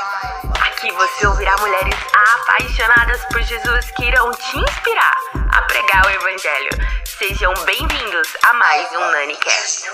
Aqui 0.00 0.92
você 0.92 1.26
ouvirá 1.26 1.58
mulheres 1.58 1.96
apaixonadas 2.36 3.20
por 3.32 3.42
Jesus 3.42 3.90
que 3.96 4.04
irão 4.04 4.30
te 4.30 4.56
inspirar 4.56 5.16
a 5.50 5.62
pregar 5.62 6.06
o 6.06 6.10
Evangelho. 6.10 6.70
Sejam 7.04 7.52
bem-vindos 7.66 8.28
a 8.44 8.54
mais 8.54 8.88
um 8.92 9.00
NaniCast. 9.10 9.90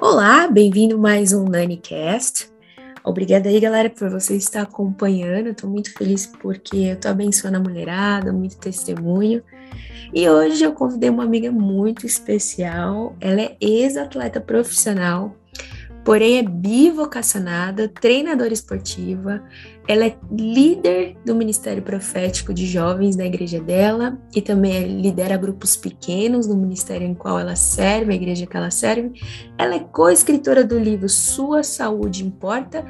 Olá, 0.00 0.46
bem-vindo 0.46 0.94
a 0.94 0.98
mais 0.98 1.32
um 1.32 1.48
NaniCast. 1.48 2.48
Obrigada 3.02 3.48
aí, 3.48 3.58
galera, 3.58 3.90
por 3.90 4.08
você 4.08 4.36
estar 4.36 4.62
acompanhando. 4.62 5.48
Estou 5.48 5.68
muito 5.68 5.92
feliz 5.92 6.26
porque 6.26 6.76
eu 6.76 6.94
estou 6.94 7.10
abençoando 7.10 7.56
a 7.56 7.60
mulherada, 7.60 8.32
muito 8.32 8.56
testemunho. 8.56 9.42
E 10.12 10.28
hoje 10.28 10.64
eu 10.64 10.72
convidei 10.72 11.10
uma 11.10 11.24
amiga 11.24 11.50
muito 11.50 12.06
especial. 12.06 13.16
Ela 13.20 13.42
é 13.42 13.56
ex-atleta 13.60 14.40
profissional, 14.40 15.36
porém 16.04 16.38
é 16.38 16.42
bivocacionada, 16.42 17.88
treinadora 17.88 18.52
esportiva. 18.52 19.42
Ela 19.88 20.06
é 20.06 20.16
líder 20.30 21.16
do 21.24 21.34
Ministério 21.34 21.82
Profético 21.82 22.52
de 22.52 22.66
Jovens 22.66 23.14
na 23.14 23.24
igreja 23.24 23.60
dela 23.60 24.18
e 24.34 24.42
também 24.42 25.00
lidera 25.00 25.36
grupos 25.36 25.76
pequenos 25.76 26.48
no 26.48 26.56
ministério 26.56 27.06
em 27.06 27.14
qual 27.14 27.38
ela 27.38 27.54
serve, 27.54 28.12
a 28.12 28.16
igreja 28.16 28.46
que 28.46 28.56
ela 28.56 28.70
serve. 28.70 29.12
Ela 29.56 29.76
é 29.76 29.78
co-escritora 29.78 30.64
do 30.64 30.78
livro 30.78 31.08
Sua 31.08 31.62
Saúde 31.62 32.24
Importa, 32.24 32.84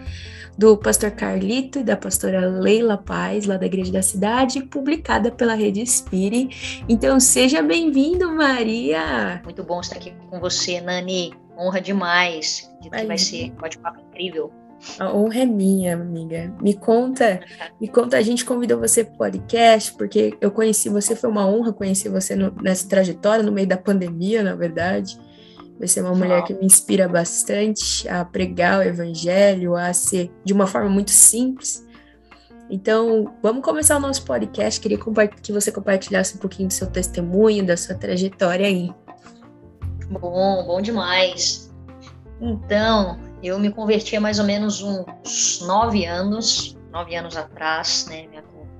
do 0.56 0.77
pastor 0.78 1.10
Carlito 1.10 1.80
e 1.80 1.84
da 1.84 1.98
pastora 1.98 2.48
Leila 2.48 2.97
Paz, 2.97 3.44
lá 3.44 3.58
da 3.58 3.66
igreja 3.66 3.92
da 3.92 4.00
cidade, 4.00 4.62
publicada 4.62 5.30
pela 5.30 5.55
Rede 5.55 5.84
Spire. 5.84 6.48
Então 6.88 7.20
seja 7.20 7.60
bem-vindo, 7.60 8.33
Maria! 8.33 9.42
Muito 9.44 9.62
bom 9.62 9.80
estar 9.80 9.97
aqui 9.97 10.14
com 10.30 10.41
você, 10.41 10.80
Nani 10.80 11.34
honra 11.58 11.80
demais. 11.80 12.70
Que 12.83 12.91
vai 12.91 13.19
ser 13.19 13.50
um 13.53 13.56
bate-papo 13.56 14.00
incrível. 14.00 14.53
A 14.98 15.12
honra 15.12 15.41
é 15.41 15.46
minha, 15.46 15.94
amiga. 15.94 16.52
Me 16.60 16.74
conta, 16.74 17.41
me 17.80 17.88
conta, 17.88 18.16
a 18.16 18.22
gente 18.22 18.44
convidou 18.44 18.78
você 18.78 19.05
para 19.05 19.14
o 19.14 19.19
podcast, 19.19 19.92
porque 19.94 20.36
eu 20.41 20.50
conheci 20.50 20.88
você, 20.88 21.16
foi 21.16 21.30
uma 21.30 21.46
honra 21.46 21.72
conhecer 21.72 22.08
você 22.08 22.36
no, 22.36 22.55
nessa 22.62 22.88
trajetória, 22.88 23.42
no 23.42 23.52
meio 23.52 23.66
da 23.66 23.77
pandemia, 23.77 24.42
na 24.42 24.54
verdade. 24.54 25.19
Você 25.78 26.00
é 26.00 26.02
uma 26.02 26.14
mulher 26.14 26.42
que 26.44 26.54
me 26.54 26.64
inspira 26.64 27.06
bastante 27.06 28.08
a 28.08 28.24
pregar 28.24 28.78
o 28.78 28.82
evangelho, 28.82 29.77
a 29.77 29.92
ser 29.92 30.30
de 30.44 30.52
uma 30.52 30.66
forma 30.66 30.88
muito 30.88 31.10
simples. 31.10 31.86
Então, 32.70 33.34
vamos 33.42 33.62
começar 33.62 33.97
o 33.97 34.00
nosso 34.00 34.24
podcast. 34.24 34.80
Queria 34.80 34.98
que 34.98 35.52
você 35.52 35.70
compartilhasse 35.70 36.36
um 36.36 36.38
pouquinho 36.38 36.69
do 36.69 36.72
seu 36.72 36.86
testemunho, 36.86 37.64
da 37.64 37.77
sua 37.77 37.94
trajetória 37.94 38.66
aí. 38.66 38.92
Bom, 40.10 40.64
bom 40.66 40.80
demais. 40.80 41.72
Então, 42.41 43.19
eu 43.47 43.58
me 43.58 43.70
converti 43.70 44.16
há 44.16 44.20
mais 44.20 44.39
ou 44.39 44.44
menos 44.44 44.83
uns 44.83 45.61
nove 45.61 46.05
anos, 46.05 46.77
nove 46.91 47.14
anos 47.14 47.36
atrás, 47.36 48.06
né? 48.08 48.27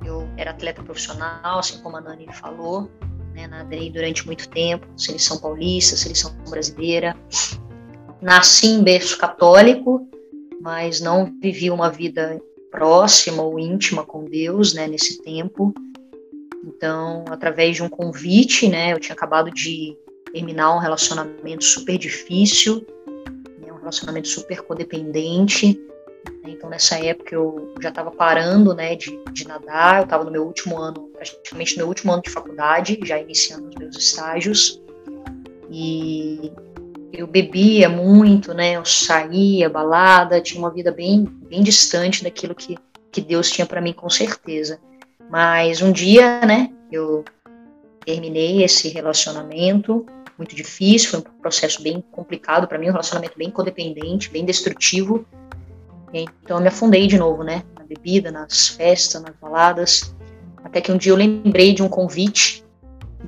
Eu 0.05 0.29
era 0.37 0.51
atleta 0.51 0.83
profissional, 0.83 1.59
assim 1.59 1.81
como 1.83 1.97
a 1.97 2.01
Nani 2.01 2.29
falou, 2.33 2.91
né? 3.35 3.47
Nadei 3.47 3.91
durante 3.91 4.27
muito 4.27 4.49
tempo, 4.49 4.87
seleção 4.97 5.39
paulista, 5.39 5.97
seleção 5.97 6.37
brasileira. 6.49 7.17
Nasci 8.21 8.67
em 8.67 8.83
berço 8.83 9.19
católico, 9.19 10.09
mas 10.61 11.01
não 11.01 11.33
vivi 11.41 11.71
uma 11.71 11.91
vida 11.91 12.41
próxima 12.71 13.43
ou 13.43 13.59
íntima 13.59 14.05
com 14.05 14.25
Deus, 14.25 14.75
né? 14.75 14.87
Nesse 14.87 15.23
tempo. 15.23 15.73
Então, 16.65 17.25
através 17.31 17.77
de 17.77 17.83
um 17.83 17.89
convite, 17.89 18.69
né? 18.69 18.93
Eu 18.93 19.01
tinha 19.01 19.15
acabado 19.15 19.51
de 19.51 19.97
terminar 20.33 20.75
um 20.75 20.79
relacionamento 20.79 21.65
super 21.65 21.97
difícil, 21.97 22.85
relacionamento 23.87 24.29
super 24.29 24.63
codependente. 24.63 25.81
Né, 26.43 26.51
então, 26.51 26.69
nessa 26.69 26.99
época, 27.03 27.35
eu 27.35 27.75
já 27.81 27.91
estava 27.91 28.11
parando 28.11 28.75
né, 28.75 28.97
de, 28.97 29.19
de 29.33 29.47
nadar, 29.47 29.99
eu 29.99 30.05
estava 30.05 30.25
no 30.25 30.31
meu 30.31 30.45
último 30.45 30.77
ano, 30.77 31.11
praticamente 31.15 31.73
no 31.75 31.79
meu 31.79 31.89
último 31.89 32.13
ano 32.13 32.23
de 32.23 32.31
faculdade, 32.31 32.99
já 33.05 33.19
iniciando 33.19 33.69
os 33.69 33.75
meus 33.77 33.97
estágios. 33.97 34.83
E 35.71 36.53
eu 37.13 37.27
bebia 37.27 37.89
muito, 37.89 38.53
né? 38.53 38.73
Eu 38.73 38.85
saía, 38.85 39.69
balada, 39.69 40.41
tinha 40.41 40.61
uma 40.61 40.71
vida 40.71 40.91
bem, 40.91 41.25
bem 41.25 41.63
distante 41.63 42.23
daquilo 42.23 42.55
que, 42.55 42.77
que 43.11 43.21
Deus 43.21 43.51
tinha 43.51 43.67
para 43.67 43.81
mim, 43.81 43.93
com 43.93 44.11
certeza. 44.11 44.79
Mas 45.31 45.83
um 45.83 45.93
dia, 45.93 46.41
né? 46.41 46.73
Eu 46.91 47.25
terminei 48.05 48.63
esse 48.63 48.89
relacionamento 48.89 50.07
muito 50.39 50.55
difícil, 50.55 51.11
foi 51.11 51.21
um 51.21 51.41
processo 51.41 51.83
bem 51.83 52.05
complicado 52.13 52.67
para 52.67 52.79
mim, 52.79 52.89
um 52.89 52.93
relacionamento 52.93 53.39
bem 53.39 53.51
codependente, 53.51 54.31
bem 54.31 54.45
destrutivo. 54.45 55.27
Então 56.13 56.57
eu 56.57 56.61
me 56.61 56.69
afundei 56.69 57.07
de 57.07 57.19
novo, 57.19 57.43
né, 57.43 57.63
na 57.79 57.85
bebida, 57.85 58.31
nas 58.31 58.69
festas, 58.69 59.23
nas 59.23 59.35
baladas, 59.37 60.15
até 60.65 60.81
que 60.81 60.93
um 60.93 60.97
dia 60.97 61.13
eu 61.13 61.17
lembrei 61.17 61.75
de 61.75 61.83
um 61.83 61.89
convite 61.89 62.65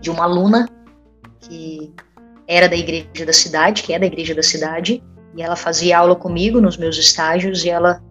de 0.00 0.10
uma 0.10 0.24
aluna 0.24 0.68
que 1.40 1.92
era 2.46 2.68
da 2.68 2.76
igreja 2.76 3.26
da 3.26 3.32
cidade, 3.32 3.82
que 3.82 3.92
é 3.92 3.98
da 3.98 4.06
igreja 4.06 4.34
da 4.34 4.42
cidade, 4.42 5.02
e 5.36 5.42
ela 5.42 5.56
fazia 5.56 5.98
aula 5.98 6.16
comigo 6.16 6.60
nos 6.60 6.76
meus 6.76 6.96
estágios 6.96 7.64
e 7.64 7.70
ela 7.70 8.02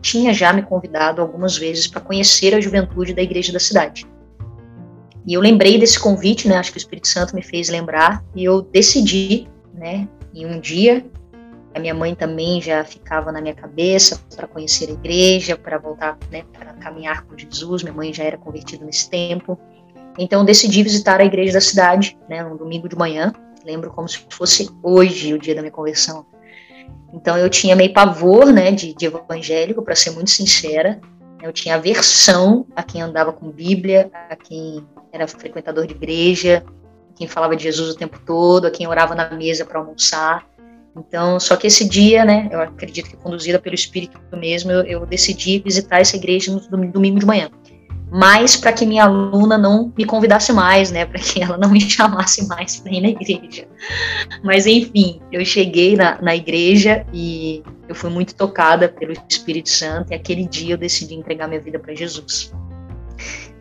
tinha 0.00 0.34
já 0.34 0.52
me 0.52 0.62
convidado 0.62 1.22
algumas 1.22 1.56
vezes 1.56 1.86
para 1.86 2.00
conhecer 2.00 2.54
a 2.54 2.60
juventude 2.60 3.14
da 3.14 3.22
igreja 3.22 3.52
da 3.52 3.58
cidade. 3.58 4.06
E 5.26 5.34
eu 5.34 5.40
lembrei 5.40 5.78
desse 5.78 5.98
convite, 5.98 6.46
né? 6.48 6.56
Acho 6.56 6.70
que 6.70 6.76
o 6.76 6.78
Espírito 6.78 7.08
Santo 7.08 7.34
me 7.34 7.42
fez 7.42 7.68
lembrar 7.68 8.22
e 8.34 8.44
eu 8.44 8.60
decidi, 8.60 9.48
né? 9.72 10.06
Em 10.34 10.44
um 10.46 10.60
dia, 10.60 11.04
a 11.74 11.80
minha 11.80 11.94
mãe 11.94 12.14
também 12.14 12.60
já 12.60 12.84
ficava 12.84 13.32
na 13.32 13.40
minha 13.40 13.54
cabeça 13.54 14.20
para 14.36 14.46
conhecer 14.46 14.90
a 14.90 14.92
igreja, 14.92 15.56
para 15.56 15.78
voltar, 15.78 16.18
né? 16.30 16.44
Para 16.52 16.74
caminhar 16.74 17.24
com 17.24 17.36
Jesus. 17.36 17.82
Minha 17.82 17.94
mãe 17.94 18.12
já 18.12 18.24
era 18.24 18.36
convertida 18.36 18.84
nesse 18.84 19.08
tempo. 19.08 19.58
Então 20.18 20.44
decidi 20.44 20.82
visitar 20.82 21.20
a 21.20 21.24
igreja 21.24 21.54
da 21.54 21.60
cidade, 21.60 22.18
né? 22.28 22.44
Um 22.44 22.56
domingo 22.56 22.88
de 22.88 22.96
manhã. 22.96 23.32
Lembro 23.64 23.90
como 23.90 24.06
se 24.06 24.20
fosse 24.28 24.70
hoje 24.82 25.32
o 25.32 25.38
dia 25.38 25.54
da 25.54 25.62
minha 25.62 25.72
conversão. 25.72 26.26
Então 27.14 27.38
eu 27.38 27.48
tinha 27.48 27.74
meio 27.74 27.92
pavor, 27.92 28.52
né? 28.52 28.70
De, 28.70 28.94
de 28.94 29.06
evangélico, 29.06 29.82
para 29.82 29.96
ser 29.96 30.10
muito 30.10 30.30
sincera. 30.30 31.00
Eu 31.42 31.52
tinha 31.52 31.74
aversão 31.74 32.66
a 32.76 32.82
quem 32.82 33.02
andava 33.02 33.32
com 33.32 33.50
Bíblia, 33.50 34.10
a 34.30 34.36
quem 34.36 34.86
era 35.14 35.28
frequentador 35.28 35.86
de 35.86 35.94
igreja, 35.94 36.64
quem 37.14 37.28
falava 37.28 37.54
de 37.54 37.62
Jesus 37.62 37.90
o 37.90 37.96
tempo 37.96 38.18
todo, 38.26 38.66
a 38.66 38.70
quem 38.70 38.86
orava 38.88 39.14
na 39.14 39.30
mesa 39.30 39.64
para 39.64 39.78
almoçar. 39.78 40.44
Então, 40.96 41.38
só 41.38 41.56
que 41.56 41.68
esse 41.68 41.88
dia, 41.88 42.24
né, 42.24 42.48
eu 42.50 42.60
acredito 42.60 43.10
que 43.10 43.16
conduzida 43.16 43.58
pelo 43.58 43.74
Espírito 43.74 44.18
mesmo, 44.32 44.70
eu, 44.70 44.82
eu 44.82 45.06
decidi 45.06 45.60
visitar 45.60 46.00
essa 46.00 46.16
igreja 46.16 46.52
no 46.52 46.88
domingo 46.88 47.18
de 47.18 47.26
manhã. 47.26 47.48
Mas 48.10 48.54
para 48.54 48.72
que 48.72 48.86
minha 48.86 49.04
aluna 49.04 49.58
não 49.58 49.92
me 49.96 50.04
convidasse 50.04 50.52
mais, 50.52 50.90
né, 50.90 51.04
para 51.04 51.18
que 51.18 51.42
ela 51.42 51.56
não 51.56 51.70
me 51.70 51.80
chamasse 51.88 52.46
mais 52.46 52.78
para 52.80 52.92
ir 52.92 53.00
na 53.00 53.08
igreja. 53.08 53.66
Mas 54.42 54.66
enfim, 54.66 55.20
eu 55.32 55.44
cheguei 55.44 55.96
na, 55.96 56.20
na 56.20 56.34
igreja 56.34 57.04
e 57.12 57.62
eu 57.88 57.94
fui 57.94 58.10
muito 58.10 58.34
tocada 58.34 58.88
pelo 58.88 59.12
Espírito 59.28 59.68
Santo 59.68 60.12
e 60.12 60.14
aquele 60.14 60.46
dia 60.46 60.74
eu 60.74 60.78
decidi 60.78 61.14
entregar 61.14 61.48
minha 61.48 61.60
vida 61.60 61.78
para 61.78 61.94
Jesus. 61.94 62.52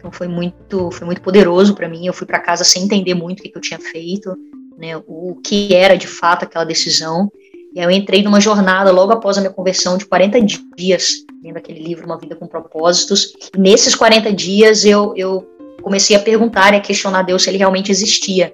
Então 0.03 0.11
foi 0.11 0.27
muito, 0.27 0.91
foi 0.91 1.05
muito 1.05 1.21
poderoso 1.21 1.73
para 1.73 1.87
mim. 1.87 2.05
Eu 2.05 2.11
fui 2.11 2.27
para 2.27 2.37
casa 2.37 2.65
sem 2.65 2.83
entender 2.83 3.13
muito 3.13 3.39
o 3.39 3.43
que, 3.43 3.47
que 3.47 3.57
eu 3.57 3.61
tinha 3.61 3.79
feito, 3.79 4.35
né, 4.77 4.97
o 5.07 5.39
que 5.41 5.73
era 5.73 5.97
de 5.97 6.07
fato 6.07 6.43
aquela 6.43 6.65
decisão. 6.65 7.31
E 7.73 7.79
aí 7.79 7.85
eu 7.85 7.89
entrei 7.89 8.21
numa 8.21 8.41
jornada 8.41 8.91
logo 8.91 9.13
após 9.13 9.37
a 9.37 9.41
minha 9.41 9.53
conversão 9.53 9.97
de 9.97 10.05
40 10.05 10.39
dias, 10.75 11.25
lendo 11.41 11.55
aquele 11.55 11.81
livro 11.81 12.05
Uma 12.05 12.19
Vida 12.19 12.35
com 12.35 12.45
Propósitos. 12.45 13.33
E 13.55 13.57
nesses 13.57 13.95
40 13.95 14.33
dias 14.33 14.83
eu, 14.83 15.13
eu 15.15 15.47
comecei 15.81 16.17
a 16.17 16.19
perguntar 16.19 16.73
e 16.73 16.77
a 16.77 16.81
questionar 16.81 17.23
Deus 17.23 17.41
se 17.41 17.49
ele 17.49 17.57
realmente 17.57 17.89
existia. 17.89 18.53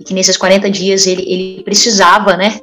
E 0.00 0.04
que 0.04 0.14
nesses 0.14 0.36
40 0.36 0.70
dias 0.70 1.06
ele, 1.06 1.22
ele 1.26 1.62
precisava, 1.62 2.36
né? 2.36 2.58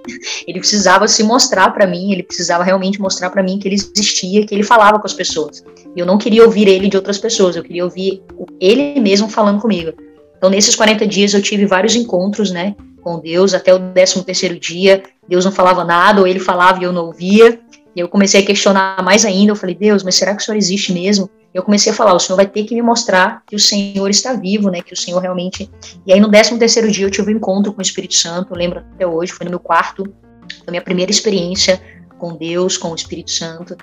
Ele 0.47 0.59
precisava 0.59 1.07
se 1.07 1.23
mostrar 1.23 1.71
para 1.71 1.87
mim, 1.87 2.11
ele 2.11 2.23
precisava 2.23 2.63
realmente 2.63 2.99
mostrar 2.99 3.29
para 3.29 3.43
mim 3.43 3.59
que 3.59 3.67
ele 3.67 3.75
existia, 3.75 4.45
que 4.45 4.53
ele 4.53 4.63
falava 4.63 4.99
com 4.99 5.05
as 5.05 5.13
pessoas. 5.13 5.63
E 5.95 5.99
eu 5.99 6.05
não 6.05 6.17
queria 6.17 6.43
ouvir 6.43 6.67
ele 6.67 6.89
de 6.89 6.97
outras 6.97 7.17
pessoas, 7.17 7.55
eu 7.55 7.63
queria 7.63 7.83
ouvir 7.83 8.21
ele 8.59 8.99
mesmo 8.99 9.29
falando 9.29 9.61
comigo. 9.61 9.93
Então, 10.37 10.49
nesses 10.49 10.75
40 10.75 11.05
dias, 11.05 11.33
eu 11.33 11.41
tive 11.41 11.65
vários 11.65 11.95
encontros, 11.95 12.49
né, 12.49 12.75
com 13.01 13.19
Deus, 13.19 13.53
até 13.53 13.73
o 13.73 13.79
13 13.79 14.23
terceiro 14.23 14.59
dia, 14.59 15.03
Deus 15.27 15.45
não 15.45 15.51
falava 15.51 15.83
nada, 15.83 16.21
ou 16.21 16.27
ele 16.27 16.39
falava 16.39 16.79
e 16.79 16.83
eu 16.83 16.93
não 16.93 17.05
ouvia, 17.07 17.59
e 17.95 17.99
eu 17.99 18.07
comecei 18.07 18.41
a 18.41 18.45
questionar 18.45 19.03
mais 19.03 19.25
ainda, 19.25 19.51
eu 19.51 19.55
falei, 19.55 19.75
Deus, 19.75 20.03
mas 20.03 20.15
será 20.15 20.35
que 20.35 20.41
o 20.41 20.45
Senhor 20.45 20.57
existe 20.57 20.93
mesmo? 20.93 21.29
Eu 21.53 21.63
comecei 21.63 21.91
a 21.91 21.95
falar, 21.95 22.13
o 22.13 22.19
Senhor 22.19 22.35
vai 22.35 22.45
ter 22.45 22.63
que 22.63 22.75
me 22.75 22.81
mostrar 22.81 23.43
que 23.47 23.55
o 23.55 23.59
Senhor 23.59 24.09
está 24.09 24.33
vivo, 24.33 24.69
né, 24.69 24.81
que 24.81 24.93
o 24.93 24.97
Senhor 24.97 25.19
realmente... 25.19 25.69
E 26.05 26.13
aí, 26.13 26.19
no 26.19 26.29
13 26.29 26.59
terceiro 26.59 26.91
dia, 26.91 27.05
eu 27.05 27.11
tive 27.11 27.33
um 27.33 27.37
encontro 27.37 27.73
com 27.73 27.79
o 27.79 27.81
Espírito 27.81 28.13
Santo, 28.13 28.53
eu 28.53 28.57
lembro 28.57 28.79
até 28.79 29.07
hoje, 29.07 29.31
foi 29.31 29.45
no 29.45 29.49
meu 29.49 29.59
quarto, 29.59 30.03
foi 30.03 30.67
a 30.67 30.71
minha 30.71 30.81
primeira 30.81 31.11
experiência 31.11 31.81
com 32.19 32.35
Deus, 32.35 32.77
com 32.77 32.91
o 32.91 32.95
Espírito 32.95 33.31
Santo, 33.31 33.75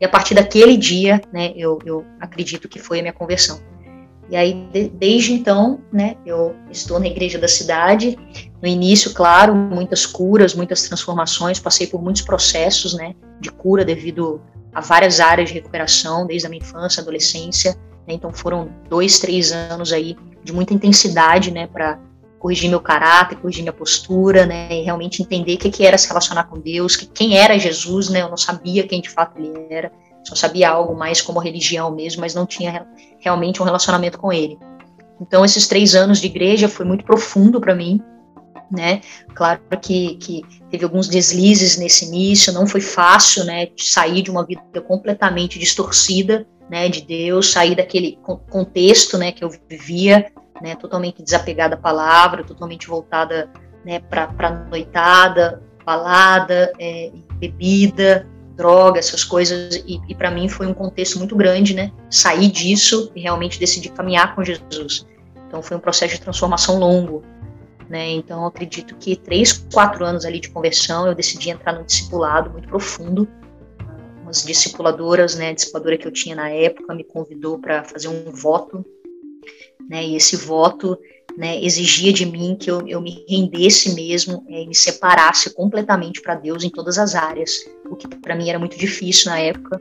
e 0.00 0.04
a 0.04 0.08
partir 0.08 0.34
daquele 0.34 0.76
dia, 0.76 1.20
né, 1.32 1.52
eu, 1.56 1.78
eu 1.86 2.04
acredito 2.20 2.68
que 2.68 2.78
foi 2.78 2.98
a 2.98 3.02
minha 3.02 3.12
conversão. 3.12 3.60
E 4.30 4.36
aí, 4.36 4.66
de, 4.72 4.88
desde 4.88 5.32
então, 5.32 5.80
né, 5.92 6.16
eu 6.24 6.54
estou 6.70 6.98
na 6.98 7.06
igreja 7.06 7.38
da 7.38 7.48
cidade. 7.48 8.18
No 8.60 8.68
início, 8.68 9.12
claro, 9.12 9.54
muitas 9.54 10.06
curas, 10.06 10.54
muitas 10.54 10.82
transformações, 10.82 11.60
passei 11.60 11.86
por 11.86 12.02
muitos 12.02 12.22
processos, 12.22 12.94
né, 12.94 13.14
de 13.40 13.50
cura 13.50 13.84
devido 13.84 14.40
a 14.74 14.80
várias 14.80 15.20
áreas 15.20 15.48
de 15.48 15.54
recuperação, 15.54 16.26
desde 16.26 16.46
a 16.46 16.50
minha 16.50 16.62
infância, 16.62 17.00
adolescência. 17.00 17.76
Né, 18.06 18.14
então, 18.14 18.32
foram 18.32 18.70
dois, 18.88 19.18
três 19.18 19.52
anos 19.52 19.92
aí 19.92 20.16
de 20.42 20.52
muita 20.52 20.74
intensidade, 20.74 21.50
né, 21.50 21.66
para 21.66 21.98
corrigir 22.38 22.68
meu 22.68 22.80
caráter, 22.80 23.38
corrigir 23.38 23.62
minha 23.62 23.72
postura, 23.72 24.44
né, 24.44 24.68
e 24.70 24.82
realmente 24.82 25.22
entender 25.22 25.54
o 25.54 25.58
que, 25.58 25.70
que 25.70 25.86
era 25.86 25.96
se 25.96 26.06
relacionar 26.08 26.44
com 26.44 26.60
Deus, 26.60 26.96
que, 26.96 27.06
quem 27.06 27.38
era 27.38 27.58
Jesus, 27.58 28.10
né, 28.10 28.20
eu 28.20 28.28
não 28.28 28.36
sabia 28.36 28.86
quem 28.86 29.00
de 29.00 29.08
fato 29.08 29.38
ele 29.38 29.66
era, 29.70 29.90
só 30.22 30.34
sabia 30.34 30.68
algo 30.68 30.94
mais 30.94 31.22
como 31.22 31.38
religião 31.38 31.90
mesmo, 31.90 32.20
mas 32.20 32.34
não 32.34 32.44
tinha 32.44 32.86
realmente 33.18 33.62
um 33.62 33.64
relacionamento 33.64 34.18
com 34.18 34.30
ele. 34.30 34.58
Então, 35.20 35.44
esses 35.44 35.66
três 35.66 35.94
anos 35.94 36.20
de 36.20 36.26
igreja 36.26 36.68
foi 36.68 36.84
muito 36.84 37.04
profundo 37.04 37.60
para 37.60 37.74
mim, 37.74 38.02
né? 38.74 39.00
Claro 39.34 39.60
que, 39.80 40.16
que 40.16 40.42
teve 40.70 40.84
alguns 40.84 41.08
deslizes 41.08 41.76
nesse 41.78 42.06
início, 42.06 42.52
não 42.52 42.66
foi 42.66 42.80
fácil, 42.80 43.44
né? 43.44 43.68
Sair 43.76 44.22
de 44.22 44.30
uma 44.30 44.44
vida 44.44 44.80
completamente 44.86 45.58
distorcida, 45.58 46.46
né? 46.70 46.88
De 46.88 47.00
Deus, 47.02 47.52
sair 47.52 47.74
daquele 47.74 48.18
contexto, 48.50 49.16
né? 49.16 49.32
Que 49.32 49.44
eu 49.44 49.50
vivia, 49.68 50.26
né, 50.62 50.74
totalmente 50.74 51.22
desapegada 51.22 51.74
à 51.74 51.78
palavra, 51.78 52.44
totalmente 52.44 52.86
voltada 52.86 53.50
né, 53.84 54.00
para 54.00 54.66
noitada, 54.70 55.62
balada, 55.84 56.72
é, 56.78 57.12
bebida, 57.34 58.26
droga, 58.56 58.98
essas 58.98 59.24
coisas, 59.24 59.76
e, 59.86 60.00
e 60.08 60.14
para 60.14 60.30
mim 60.30 60.48
foi 60.48 60.66
um 60.66 60.74
contexto 60.74 61.18
muito 61.18 61.36
grande, 61.36 61.74
né, 61.74 61.92
sair 62.08 62.50
disso 62.50 63.10
e 63.14 63.20
realmente 63.20 63.58
decidir 63.58 63.90
caminhar 63.90 64.34
com 64.34 64.44
Jesus. 64.44 65.06
Então 65.46 65.62
foi 65.62 65.76
um 65.76 65.80
processo 65.80 66.14
de 66.14 66.20
transformação 66.20 66.78
longo, 66.78 67.22
né, 67.88 68.10
então 68.10 68.46
acredito 68.46 68.96
que 68.96 69.16
três, 69.16 69.52
quatro 69.72 70.04
anos 70.04 70.24
ali 70.24 70.40
de 70.40 70.50
conversão, 70.50 71.06
eu 71.06 71.14
decidi 71.14 71.50
entrar 71.50 71.72
no 71.72 71.84
discipulado 71.84 72.50
muito 72.50 72.68
profundo, 72.68 73.28
umas 74.22 74.42
discipuladoras, 74.42 75.36
né, 75.36 75.50
a 75.50 75.52
discipuladora 75.52 75.98
que 75.98 76.06
eu 76.06 76.12
tinha 76.12 76.34
na 76.34 76.48
época 76.48 76.94
me 76.94 77.04
convidou 77.04 77.58
para 77.58 77.84
fazer 77.84 78.08
um 78.08 78.30
voto 78.32 78.84
né? 79.88 80.04
E 80.04 80.16
esse 80.16 80.36
voto 80.36 80.98
né, 81.36 81.62
exigia 81.62 82.12
de 82.12 82.24
mim 82.24 82.56
que 82.58 82.70
eu, 82.70 82.86
eu 82.86 83.00
me 83.00 83.24
rendesse 83.28 83.94
mesmo 83.94 84.44
é, 84.48 84.62
e 84.62 84.66
me 84.66 84.74
separasse 84.74 85.52
completamente 85.52 86.20
para 86.20 86.34
Deus 86.34 86.62
em 86.64 86.70
todas 86.70 86.98
as 86.98 87.14
áreas, 87.14 87.52
o 87.88 87.96
que 87.96 88.08
para 88.08 88.36
mim 88.36 88.48
era 88.48 88.58
muito 88.58 88.78
difícil 88.78 89.30
na 89.30 89.38
época. 89.38 89.80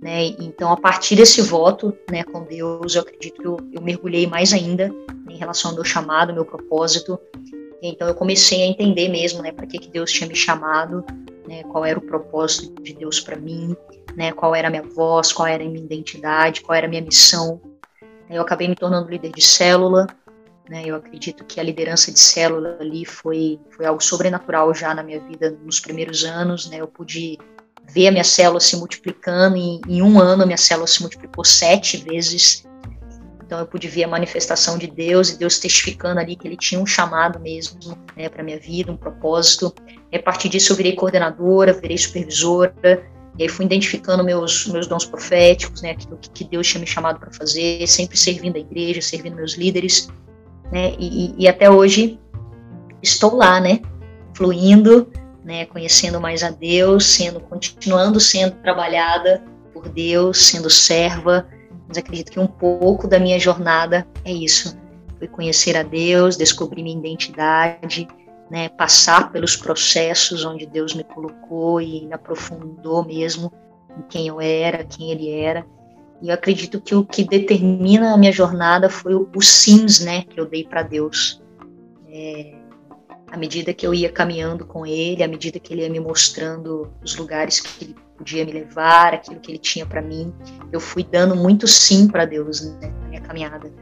Né? 0.00 0.26
Então, 0.38 0.72
a 0.72 0.76
partir 0.76 1.16
desse 1.16 1.42
voto 1.42 1.96
né, 2.10 2.22
com 2.22 2.44
Deus, 2.44 2.94
eu 2.94 3.02
acredito 3.02 3.40
que 3.40 3.46
eu, 3.46 3.56
eu 3.72 3.82
mergulhei 3.82 4.26
mais 4.26 4.52
ainda 4.52 4.94
em 5.28 5.36
relação 5.36 5.70
ao 5.70 5.74
meu 5.74 5.84
chamado, 5.84 6.32
meu 6.32 6.44
propósito. 6.44 7.18
Então, 7.82 8.06
eu 8.06 8.14
comecei 8.14 8.62
a 8.62 8.66
entender 8.66 9.08
mesmo 9.08 9.42
né, 9.42 9.52
para 9.52 9.66
que, 9.66 9.78
que 9.78 9.90
Deus 9.90 10.12
tinha 10.12 10.28
me 10.28 10.36
chamado, 10.36 11.04
né, 11.46 11.62
qual 11.64 11.84
era 11.84 11.98
o 11.98 12.02
propósito 12.02 12.80
de 12.82 12.94
Deus 12.94 13.20
para 13.20 13.36
mim, 13.36 13.76
né, 14.16 14.32
qual 14.32 14.54
era 14.54 14.68
a 14.68 14.70
minha 14.70 14.82
voz, 14.82 15.32
qual 15.32 15.46
era 15.48 15.64
a 15.64 15.68
minha 15.68 15.84
identidade, 15.84 16.60
qual 16.60 16.76
era 16.76 16.86
a 16.86 16.90
minha 16.90 17.02
missão, 17.02 17.60
eu 18.30 18.42
acabei 18.42 18.68
me 18.68 18.74
tornando 18.74 19.08
líder 19.08 19.32
de 19.32 19.40
célula, 19.40 20.06
né? 20.68 20.82
Eu 20.84 20.96
acredito 20.96 21.44
que 21.44 21.58
a 21.58 21.62
liderança 21.62 22.12
de 22.12 22.20
célula 22.20 22.76
ali 22.78 23.04
foi, 23.04 23.58
foi 23.70 23.86
algo 23.86 24.02
sobrenatural 24.02 24.74
já 24.74 24.94
na 24.94 25.02
minha 25.02 25.20
vida 25.20 25.56
nos 25.64 25.80
primeiros 25.80 26.24
anos, 26.24 26.68
né? 26.68 26.78
Eu 26.80 26.86
pude 26.86 27.38
ver 27.88 28.08
a 28.08 28.10
minha 28.10 28.24
célula 28.24 28.60
se 28.60 28.76
multiplicando, 28.76 29.56
e 29.56 29.80
em 29.88 30.02
um 30.02 30.20
ano 30.20 30.42
a 30.42 30.46
minha 30.46 30.58
célula 30.58 30.86
se 30.86 31.00
multiplicou 31.00 31.44
sete 31.44 31.96
vezes. 31.96 32.66
Então 33.44 33.58
eu 33.58 33.66
pude 33.66 33.88
ver 33.88 34.04
a 34.04 34.08
manifestação 34.08 34.76
de 34.76 34.86
Deus 34.86 35.30
e 35.30 35.38
Deus 35.38 35.58
testificando 35.58 36.20
ali 36.20 36.36
que 36.36 36.46
Ele 36.46 36.56
tinha 36.56 36.80
um 36.80 36.86
chamado 36.86 37.40
mesmo 37.40 37.78
né, 38.14 38.28
para 38.28 38.42
minha 38.42 38.58
vida, 38.58 38.92
um 38.92 38.96
propósito. 38.96 39.74
E 40.12 40.16
a 40.16 40.22
partir 40.22 40.50
disso 40.50 40.72
eu 40.72 40.76
virei 40.76 40.94
coordenadora, 40.94 41.72
virei 41.72 41.96
supervisora, 41.96 42.74
e 43.38 43.44
aí 43.44 43.48
fui 43.48 43.64
identificando 43.64 44.22
meus, 44.22 44.66
meus 44.66 44.86
dons 44.86 45.06
proféticos, 45.06 45.80
né, 45.80 45.92
aquilo 45.92 46.18
que, 46.18 46.28
que 46.30 46.44
Deus 46.44 46.66
tinha 46.66 46.80
me 46.80 46.86
chamado 46.86 47.20
para 47.20 47.32
fazer, 47.32 47.86
sempre 47.86 48.18
servindo 48.18 48.56
a 48.56 48.58
igreja, 48.58 49.00
servindo 49.00 49.36
meus 49.36 49.56
líderes, 49.56 50.08
né, 50.72 50.94
e, 50.98 51.34
e 51.38 51.48
até 51.48 51.70
hoje 51.70 52.18
estou 53.00 53.36
lá, 53.36 53.60
né, 53.60 53.80
fluindo, 54.34 55.10
né, 55.48 55.64
conhecendo 55.64 56.20
mais 56.20 56.42
a 56.42 56.50
Deus, 56.50 57.06
sendo, 57.06 57.40
continuando 57.40 58.20
sendo 58.20 58.56
trabalhada 58.56 59.42
por 59.72 59.88
Deus, 59.88 60.44
sendo 60.44 60.68
serva, 60.68 61.48
mas 61.88 61.96
acredito 61.96 62.30
que 62.30 62.38
um 62.38 62.46
pouco 62.46 63.08
da 63.08 63.18
minha 63.18 63.40
jornada 63.40 64.06
é 64.26 64.30
isso, 64.30 64.78
foi 65.18 65.26
conhecer 65.26 65.74
a 65.74 65.82
Deus, 65.82 66.36
descobrir 66.36 66.82
minha 66.82 66.98
identidade, 66.98 68.06
né, 68.50 68.68
passar 68.68 69.32
pelos 69.32 69.56
processos 69.56 70.44
onde 70.44 70.66
Deus 70.66 70.94
me 70.94 71.02
colocou 71.02 71.80
e 71.80 72.04
me 72.06 72.12
aprofundou 72.12 73.02
mesmo 73.02 73.50
em 73.98 74.02
quem 74.02 74.26
eu 74.26 74.42
era, 74.42 74.84
quem 74.84 75.10
Ele 75.10 75.30
era. 75.30 75.64
E 76.20 76.28
eu 76.28 76.34
acredito 76.34 76.78
que 76.78 76.94
o 76.94 77.06
que 77.06 77.24
determina 77.24 78.12
a 78.12 78.18
minha 78.18 78.32
jornada 78.32 78.90
foi 78.90 79.14
os 79.34 79.48
sims, 79.48 80.00
né, 80.00 80.24
que 80.28 80.38
eu 80.38 80.44
dei 80.44 80.64
para 80.64 80.82
Deus. 80.82 81.42
É, 82.06 82.57
à 83.30 83.36
medida 83.36 83.74
que 83.74 83.86
eu 83.86 83.92
ia 83.92 84.10
caminhando 84.10 84.64
com 84.64 84.86
Ele, 84.86 85.22
à 85.22 85.28
medida 85.28 85.58
que 85.58 85.72
Ele 85.72 85.82
ia 85.82 85.90
me 85.90 86.00
mostrando 86.00 86.92
os 87.02 87.16
lugares 87.16 87.60
que 87.60 87.84
Ele 87.84 87.96
podia 88.16 88.44
me 88.44 88.52
levar, 88.52 89.14
aquilo 89.14 89.38
que 89.40 89.52
Ele 89.52 89.58
tinha 89.58 89.86
para 89.86 90.02
mim, 90.02 90.32
eu 90.72 90.80
fui 90.80 91.04
dando 91.04 91.36
muito 91.36 91.66
sim 91.66 92.08
para 92.08 92.24
Deus 92.24 92.62
né, 92.62 92.92
na 93.02 93.08
minha 93.08 93.20
caminhada. 93.20 93.72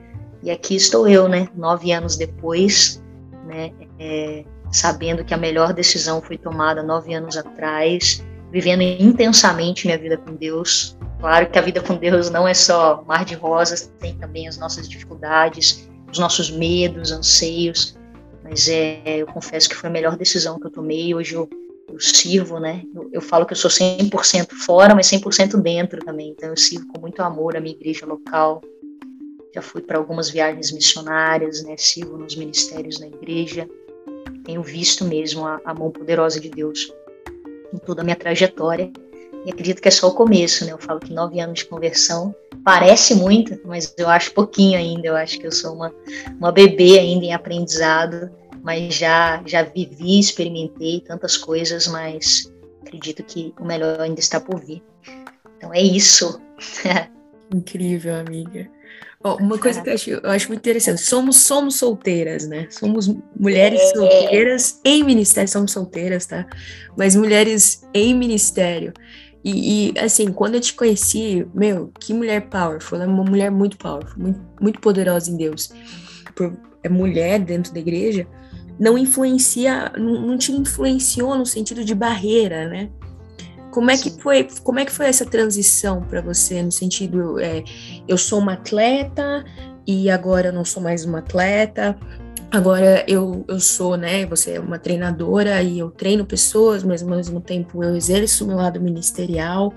E 0.43 0.51
aqui 0.51 0.77
estou 0.77 1.09
eu, 1.09 1.29
né, 1.29 1.49
nove 1.57 1.93
anos 1.93 2.17
depois, 2.17 3.03
né, 3.47 3.73
é, 3.99 4.45
sabendo 4.71 5.25
que 5.25 5.33
a 5.33 5.37
melhor 5.37 5.73
decisão 5.73 6.21
foi 6.21 6.37
tomada 6.37 6.83
nove 6.83 7.15
anos 7.15 7.37
atrás, 7.37 8.25
vivendo 8.53 8.83
intensamente 8.83 9.87
minha 9.87 9.99
vida 9.99 10.17
com 10.17 10.35
Deus. 10.35 10.97
Claro 11.19 11.49
que 11.49 11.59
a 11.59 11.63
vida 11.63 11.81
com 11.81 11.97
Deus 11.97 12.31
não 12.31 12.47
é 12.47 12.55
só 12.55 13.03
mar 13.07 13.25
de 13.25 13.35
rosas, 13.35 13.91
tem 13.99 14.15
também 14.17 14.47
as 14.47 14.59
nossas 14.59 14.89
dificuldades, 14.89 15.89
os 16.11 16.19
nossos 16.19 16.51
medos, 16.51 17.11
anseios, 17.11 17.97
mas 18.49 18.69
é, 18.69 19.19
eu 19.19 19.27
confesso 19.27 19.69
que 19.69 19.75
foi 19.75 19.89
a 19.89 19.93
melhor 19.93 20.17
decisão 20.17 20.59
que 20.59 20.67
eu 20.67 20.71
tomei. 20.71 21.15
Hoje 21.15 21.35
eu, 21.35 21.49
eu 21.89 21.99
sirvo, 21.99 22.59
né? 22.59 22.83
Eu, 22.95 23.09
eu, 23.13 23.21
falo 23.21 23.45
que 23.45 23.53
eu 23.53 23.57
sou 23.57 23.71
100% 23.71 24.53
fora, 24.65 24.95
mas 24.95 25.07
100% 25.09 25.61
dentro 25.61 26.05
também. 26.05 26.31
Então 26.31 26.51
eu 26.51 26.57
sirvo 26.57 26.87
com 26.89 27.01
muito 27.01 27.23
amor 27.23 27.57
a 27.57 27.61
minha 27.61 27.75
igreja 27.75 28.07
local. 28.07 28.63
Já 29.55 29.63
fui 29.63 29.81
para 29.81 29.99
algumas 29.99 30.31
viagens 30.31 30.71
missionárias, 30.73 31.63
né? 31.65 31.77
Sirvo 31.77 32.17
nos 32.17 32.37
ministérios 32.37 32.99
da 32.99 33.07
igreja 33.07 33.67
tenho 34.47 34.63
visto 34.63 35.05
mesmo 35.05 35.45
a, 35.45 35.61
a 35.65 35.75
mão 35.75 35.91
poderosa 35.91 36.39
de 36.39 36.49
Deus 36.49 36.93
em 37.75 37.79
toda 37.79 38.01
a 38.01 38.05
minha 38.05 38.17
trajetória. 38.17 38.91
E 39.47 39.51
acredito 39.51 39.81
que 39.81 39.87
é 39.87 39.93
só 39.93 40.09
o 40.09 40.15
começo, 40.15 40.65
né? 40.65 40.73
Eu 40.73 40.79
falo 40.79 40.99
que 40.99 41.15
nove 41.15 41.39
anos 41.39 41.61
de 41.61 41.67
conversão 41.67 42.35
parece 42.65 43.15
muito, 43.15 43.57
mas 43.65 43.95
eu 43.97 44.09
acho 44.09 44.35
pouquinho 44.35 44.77
ainda. 44.77 45.07
Eu 45.07 45.15
acho 45.15 45.39
que 45.39 45.47
eu 45.47 45.53
sou 45.53 45.73
uma, 45.73 45.95
uma 46.37 46.51
bebê 46.51 46.99
ainda 46.99 47.27
em 47.27 47.33
aprendizado, 47.33 48.29
mas 48.65 48.93
já, 48.93 49.41
já 49.47 49.63
vivi, 49.63 50.19
experimentei 50.19 51.01
tantas 51.01 51.37
coisas, 51.37 51.87
mas 51.87 52.53
acredito 52.83 53.23
que 53.23 53.55
o 53.61 53.65
melhor 53.65 54.01
ainda 54.01 54.19
está 54.19 54.41
por 54.41 54.59
vir. 54.59 54.83
Então 55.57 55.73
é 55.73 55.81
isso. 55.81 56.41
Incrível, 57.55 58.17
amiga. 58.17 58.69
Oh, 59.23 59.35
uma 59.37 59.59
coisa 59.59 59.81
que 59.81 59.89
eu 59.89 59.95
acho, 59.95 60.11
eu 60.11 60.31
acho, 60.31 60.49
muito 60.49 60.61
interessante, 60.61 61.01
somos, 61.01 61.37
somos 61.37 61.77
solteiras, 61.77 62.47
né? 62.47 62.67
Somos 62.71 63.13
mulheres 63.39 63.81
é. 63.81 63.87
solteiras 63.95 64.81
em 64.85 65.03
ministério, 65.03 65.49
somos 65.51 65.73
solteiras, 65.73 66.27
tá? 66.27 66.47
Mas 66.97 67.15
mulheres 67.17 67.85
em 67.95 68.15
ministério. 68.15 68.93
E, 69.47 69.93
e, 69.93 69.99
assim, 70.01 70.33
quando 70.33 70.57
eu 70.57 70.61
te 70.61 70.75
conheci, 70.75 71.47
meu, 71.55 71.93
que 72.01 72.13
mulher 72.13 72.49
powerful, 72.49 73.01
é 73.01 73.07
uma 73.07 73.23
mulher 73.23 73.49
muito 73.49 73.79
powerful, 73.79 74.21
muito, 74.21 74.41
muito 74.61 74.81
poderosa 74.81 75.31
em 75.31 75.37
Deus. 75.37 75.71
Por, 76.35 76.53
é 76.83 76.89
mulher 76.89 77.39
dentro 77.39 77.73
da 77.73 77.79
igreja, 77.79 78.27
não 78.77 78.99
influencia, 78.99 79.93
não, 79.97 80.21
não 80.21 80.37
te 80.37 80.51
influenciou 80.51 81.39
no 81.39 81.47
sentido 81.47 81.85
de 81.85 81.95
barreira, 81.95 82.69
né? 82.69 82.91
Como 83.71 83.89
é 83.89 83.97
que 83.97 84.11
foi, 84.21 84.49
como 84.65 84.81
é 84.81 84.85
que 84.85 84.91
foi 84.91 85.07
essa 85.07 85.25
transição 85.25 86.03
para 86.03 86.21
você 86.21 86.61
no 86.61 86.73
sentido 86.73 87.39
é, 87.39 87.63
eu 88.09 88.19
sou 88.19 88.41
uma 88.41 88.55
atleta 88.55 89.45
e 89.87 90.11
agora 90.11 90.49
eu 90.49 90.53
não 90.53 90.65
sou 90.65 90.83
mais 90.83 91.05
uma 91.05 91.21
atleta. 91.21 91.97
Agora 92.51 93.05
eu, 93.09 93.45
eu 93.49 93.61
sou, 93.61 93.97
né? 93.97 94.25
Você 94.27 94.53
é 94.53 94.61
uma 94.61 94.79
treinadora 94.79 95.63
e 95.63 95.79
eu 95.79 95.91
treino 95.91 96.25
pessoas, 96.25 96.83
mas 96.83 97.03
ao 97.03 97.09
mesmo 97.09 97.41
tempo 97.41 97.83
eu 97.83 97.97
exerço 97.97 98.47
meu 98.47 98.57
lado 98.57 98.81
ministerial. 98.81 99.73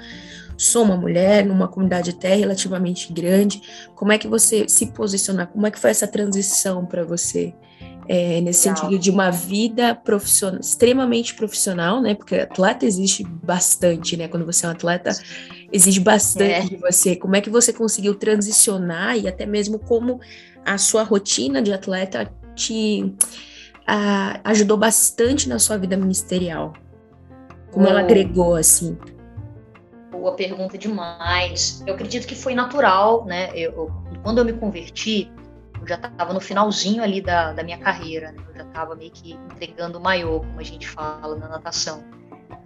Sou 0.58 0.84
uma 0.84 0.98
mulher 0.98 1.46
numa 1.46 1.68
comunidade 1.68 2.12
até 2.12 2.36
relativamente 2.36 3.12
grande. 3.12 3.62
Como 3.96 4.12
é 4.12 4.18
que 4.18 4.28
você 4.28 4.68
se 4.68 4.88
posicionar? 4.88 5.48
Como 5.48 5.66
é 5.66 5.72
que 5.72 5.80
foi 5.80 5.90
essa 5.90 6.08
transição 6.08 6.86
para 6.86 7.04
você? 7.04 7.54
é, 8.10 8.42
nesse 8.42 8.68
Legal. 8.68 8.84
sentido 8.84 9.00
de 9.00 9.12
uma 9.12 9.30
vida 9.30 9.94
profissional, 9.94 10.60
extremamente 10.60 11.36
profissional, 11.36 12.02
né? 12.02 12.16
Porque 12.16 12.38
atleta 12.38 12.84
existe 12.84 13.24
bastante, 13.24 14.18
né? 14.18 14.28
Quando 14.28 14.48
você 14.48 14.66
é 14.66 14.70
um 14.70 14.72
atleta, 14.72 15.12
exige 15.72 16.00
bastante 16.00 16.52
é. 16.52 16.62
de 16.62 16.76
você. 16.78 17.16
Como 17.16 17.36
é 17.36 17.42
que 17.42 17.52
você 17.52 17.72
conseguiu 17.72 18.16
transicionar 18.16 19.16
e 19.16 19.28
até 19.28 19.46
mesmo 19.46 19.78
como 19.78 20.20
a 20.66 20.80
sua 20.80 21.04
rotina 21.04 21.62
de 21.62 21.72
atleta 21.72 22.34
te 22.60 23.16
ajudou 24.44 24.78
bastante 24.78 25.48
na 25.48 25.58
sua 25.58 25.78
vida 25.78 25.96
ministerial? 25.96 26.74
Como 27.72 27.88
ela 27.88 28.01
agregou, 28.01 28.56
assim? 28.56 28.98
Boa 30.12 30.34
pergunta 30.36 30.78
demais. 30.78 31.82
Eu 31.88 31.94
acredito 31.94 32.28
que 32.28 32.36
foi 32.36 32.54
natural, 32.54 33.25
né? 33.25 33.51
Eu, 33.56 33.72
eu 33.72 33.92
quando 34.22 34.39
eu 34.39 34.46
me 34.46 34.54
converti, 34.54 35.32
eu 35.80 35.88
já 35.88 35.96
estava 35.96 36.34
no 36.34 36.42
finalzinho 36.42 37.01
ali 37.01 37.22
da, 37.22 37.54
da 37.54 37.63
minha 37.63 37.78
carreira, 37.78 38.32
né? 38.32 38.44
Eu 38.50 38.56
já 38.56 38.63
estava 38.63 38.96
meio 38.96 39.12
que 39.12 39.34
entregando 39.34 39.98
o 39.98 40.01
maior, 40.01 40.39
como 40.42 40.60
a 40.60 40.63
gente 40.63 40.88
fala 40.88 41.36
na 41.36 41.48
natação. 41.48 42.04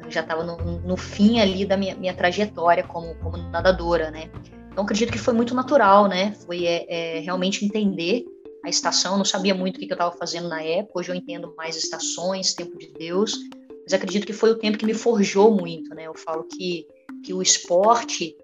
Eu 0.04 0.10
já 0.10 0.22
estava 0.22 0.44
no, 0.44 0.58
no, 0.80 0.98
fim 0.98 1.40
ali 1.40 1.66
da 1.66 1.78
minha, 1.78 1.96
minha 1.96 2.14
trajetória 2.14 2.84
como, 2.84 3.14
como 3.16 3.38
nadadora, 3.38 4.10
né? 4.10 4.30
Então 4.72 4.84
acredito 4.84 5.12
que 5.12 5.20
foi 5.20 5.34
muito 5.34 5.54
natural, 5.54 6.08
né? 6.08 6.34
Foi 6.46 6.66
é, 6.66 7.18
é, 7.18 7.20
realmente 7.20 7.64
entender 7.64 8.26
a 8.64 8.70
estação. 8.70 9.18
Não 9.18 9.26
sabia 9.26 9.54
muito 9.54 9.78
o 9.78 9.80
que 9.80 9.86
eu 9.92 9.96
estava 9.96 10.16
fazendo 10.16 10.48
na 10.48 10.62
época. 10.62 11.00
Hoje 11.00 11.10
eu 11.12 11.16
entendo 11.16 11.54
mais 11.56 11.76
estações, 11.76 12.54
tempo 12.54 12.78
de 12.78 12.88
Deus. 12.94 13.38
Mas 13.84 13.94
acredito 13.94 14.26
que 14.26 14.34
foi 14.34 14.52
o 14.52 14.58
tempo 14.58 14.78
que 14.78 14.86
me 14.86 14.94
forjou 14.94 15.52
muito, 15.52 15.94
né? 15.94 16.08
Eu 16.08 16.16
falo 16.16 16.44
que 16.44 16.88
que 17.24 17.34
o 17.34 17.42
esporte 17.42 18.36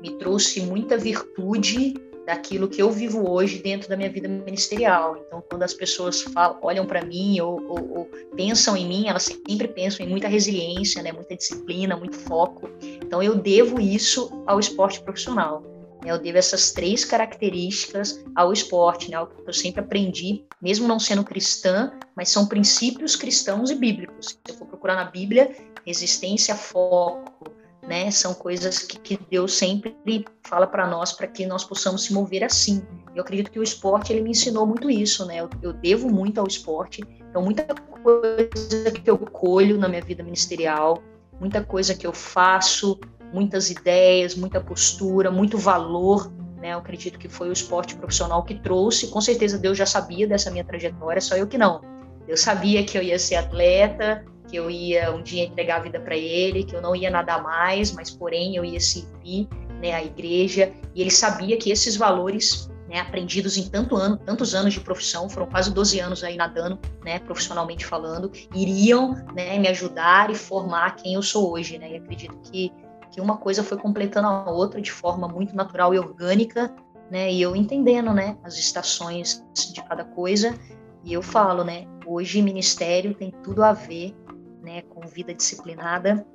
me 0.00 0.16
trouxe 0.18 0.60
muita 0.62 0.96
virtude 0.96 1.94
daquilo 2.26 2.68
que 2.68 2.82
eu 2.82 2.90
vivo 2.90 3.30
hoje 3.30 3.60
dentro 3.60 3.88
da 3.88 3.96
minha 3.96 4.10
vida 4.10 4.26
ministerial. 4.26 5.16
Então, 5.16 5.42
quando 5.48 5.62
as 5.62 5.72
pessoas 5.72 6.22
falam, 6.22 6.58
olham 6.60 6.84
para 6.84 7.04
mim 7.04 7.40
ou, 7.40 7.62
ou, 7.68 7.98
ou, 7.98 8.04
pensam 8.34 8.76
em 8.76 8.86
mim, 8.86 9.06
elas 9.06 9.24
sempre 9.24 9.68
pensam 9.68 10.04
em 10.04 10.08
muita 10.08 10.26
resiliência, 10.26 11.02
né, 11.02 11.12
muita 11.12 11.36
disciplina, 11.36 11.96
muito 11.96 12.16
foco. 12.16 12.68
Então, 12.82 13.22
eu 13.22 13.36
devo 13.36 13.80
isso 13.80 14.42
ao 14.44 14.58
esporte 14.58 15.00
profissional. 15.02 15.62
Né? 16.06 16.12
Eu 16.12 16.18
devo 16.18 16.38
essas 16.38 16.70
três 16.70 17.04
características 17.04 18.24
ao 18.34 18.52
esporte, 18.52 19.10
né? 19.10 19.20
O 19.20 19.26
que 19.26 19.42
eu 19.44 19.52
sempre 19.52 19.80
aprendi, 19.80 20.44
mesmo 20.62 20.86
não 20.86 21.00
sendo 21.00 21.24
cristã, 21.24 21.92
mas 22.16 22.30
são 22.30 22.46
princípios 22.46 23.16
cristãos 23.16 23.70
e 23.70 23.74
bíblicos. 23.74 24.28
Se 24.28 24.52
eu 24.52 24.54
for 24.54 24.68
procurar 24.68 24.94
na 24.94 25.10
Bíblia, 25.10 25.54
resistência, 25.84 26.54
foco, 26.54 27.50
né? 27.82 28.10
São 28.12 28.32
coisas 28.32 28.78
que, 28.78 28.98
que 28.98 29.18
Deus 29.28 29.54
sempre 29.54 29.96
fala 30.44 30.66
para 30.66 30.86
nós 30.86 31.12
para 31.12 31.26
que 31.26 31.44
nós 31.44 31.64
possamos 31.64 32.04
se 32.04 32.12
mover 32.12 32.44
assim. 32.44 32.82
Eu 33.14 33.22
acredito 33.22 33.50
que 33.50 33.58
o 33.58 33.62
esporte 33.62 34.12
ele 34.12 34.22
me 34.22 34.30
ensinou 34.30 34.66
muito 34.66 34.88
isso, 34.88 35.26
né? 35.26 35.40
Eu, 35.40 35.50
eu 35.60 35.72
devo 35.72 36.08
muito 36.08 36.40
ao 36.40 36.46
esporte. 36.46 37.02
Então 37.28 37.42
muita 37.42 37.64
coisa 37.64 38.90
que 38.92 39.10
eu 39.10 39.18
colho 39.18 39.78
na 39.78 39.88
minha 39.88 40.02
vida 40.02 40.22
ministerial, 40.22 41.02
muita 41.40 41.62
coisa 41.62 41.94
que 41.94 42.06
eu 42.06 42.12
faço, 42.12 42.98
muitas 43.32 43.70
ideias, 43.70 44.34
muita 44.34 44.60
postura, 44.60 45.30
muito 45.30 45.58
valor, 45.58 46.32
né? 46.56 46.72
Eu 46.72 46.78
acredito 46.78 47.18
que 47.18 47.28
foi 47.28 47.48
o 47.48 47.52
esporte 47.52 47.96
profissional 47.96 48.42
que 48.42 48.54
trouxe. 48.54 49.08
Com 49.08 49.20
certeza 49.20 49.58
Deus 49.58 49.76
já 49.76 49.86
sabia 49.86 50.26
dessa 50.26 50.50
minha 50.50 50.64
trajetória, 50.64 51.20
só 51.20 51.36
eu 51.36 51.46
que 51.46 51.58
não. 51.58 51.80
Eu 52.26 52.36
sabia 52.36 52.84
que 52.84 52.98
eu 52.98 53.02
ia 53.02 53.18
ser 53.18 53.36
atleta, 53.36 54.24
que 54.48 54.56
eu 54.56 54.70
ia 54.70 55.12
um 55.12 55.22
dia 55.22 55.44
entregar 55.44 55.76
a 55.76 55.82
vida 55.82 56.00
para 56.00 56.16
ele, 56.16 56.64
que 56.64 56.74
eu 56.74 56.80
não 56.80 56.94
ia 56.94 57.10
nadar 57.10 57.42
mais, 57.42 57.92
mas 57.92 58.10
porém 58.10 58.56
eu 58.56 58.64
ia 58.64 58.80
servir 58.80 59.48
né, 59.80 59.92
a 59.92 60.02
igreja, 60.02 60.72
e 60.94 61.00
ele 61.00 61.10
sabia 61.10 61.56
que 61.56 61.70
esses 61.70 61.96
valores 61.96 62.70
né, 62.88 63.00
aprendidos 63.00 63.56
em 63.56 63.68
tanto 63.68 63.96
ano, 63.96 64.16
tantos 64.16 64.54
anos 64.54 64.72
de 64.72 64.80
profissão, 64.80 65.28
foram 65.28 65.46
quase 65.46 65.72
12 65.72 65.98
anos 66.00 66.24
aí 66.24 66.36
nadando, 66.36 66.78
né, 67.04 67.18
profissionalmente 67.18 67.84
falando, 67.84 68.30
iriam 68.54 69.14
né, 69.34 69.58
me 69.58 69.68
ajudar 69.68 70.30
e 70.30 70.34
formar 70.34 70.96
quem 70.96 71.14
eu 71.14 71.22
sou 71.22 71.52
hoje, 71.52 71.78
né, 71.78 71.92
e 71.92 71.96
acredito 71.96 72.36
que, 72.50 72.72
que 73.16 73.20
uma 73.22 73.38
coisa 73.38 73.64
foi 73.64 73.78
completando 73.78 74.28
a 74.28 74.50
outra 74.50 74.78
de 74.78 74.92
forma 74.92 75.26
muito 75.26 75.56
natural 75.56 75.94
e 75.94 75.98
orgânica, 75.98 76.70
né, 77.10 77.32
e 77.32 77.40
eu 77.40 77.56
entendendo, 77.56 78.12
né, 78.12 78.36
as 78.44 78.58
estações 78.58 79.42
de 79.72 79.82
cada 79.82 80.04
coisa, 80.04 80.54
e 81.02 81.14
eu 81.14 81.22
falo, 81.22 81.64
né, 81.64 81.86
hoje 82.04 82.42
ministério 82.42 83.14
tem 83.14 83.30
tudo 83.42 83.64
a 83.64 83.72
ver 83.72 84.14
né, 84.62 84.82
com 84.82 85.00
vida 85.06 85.32
disciplinada, 85.32 86.26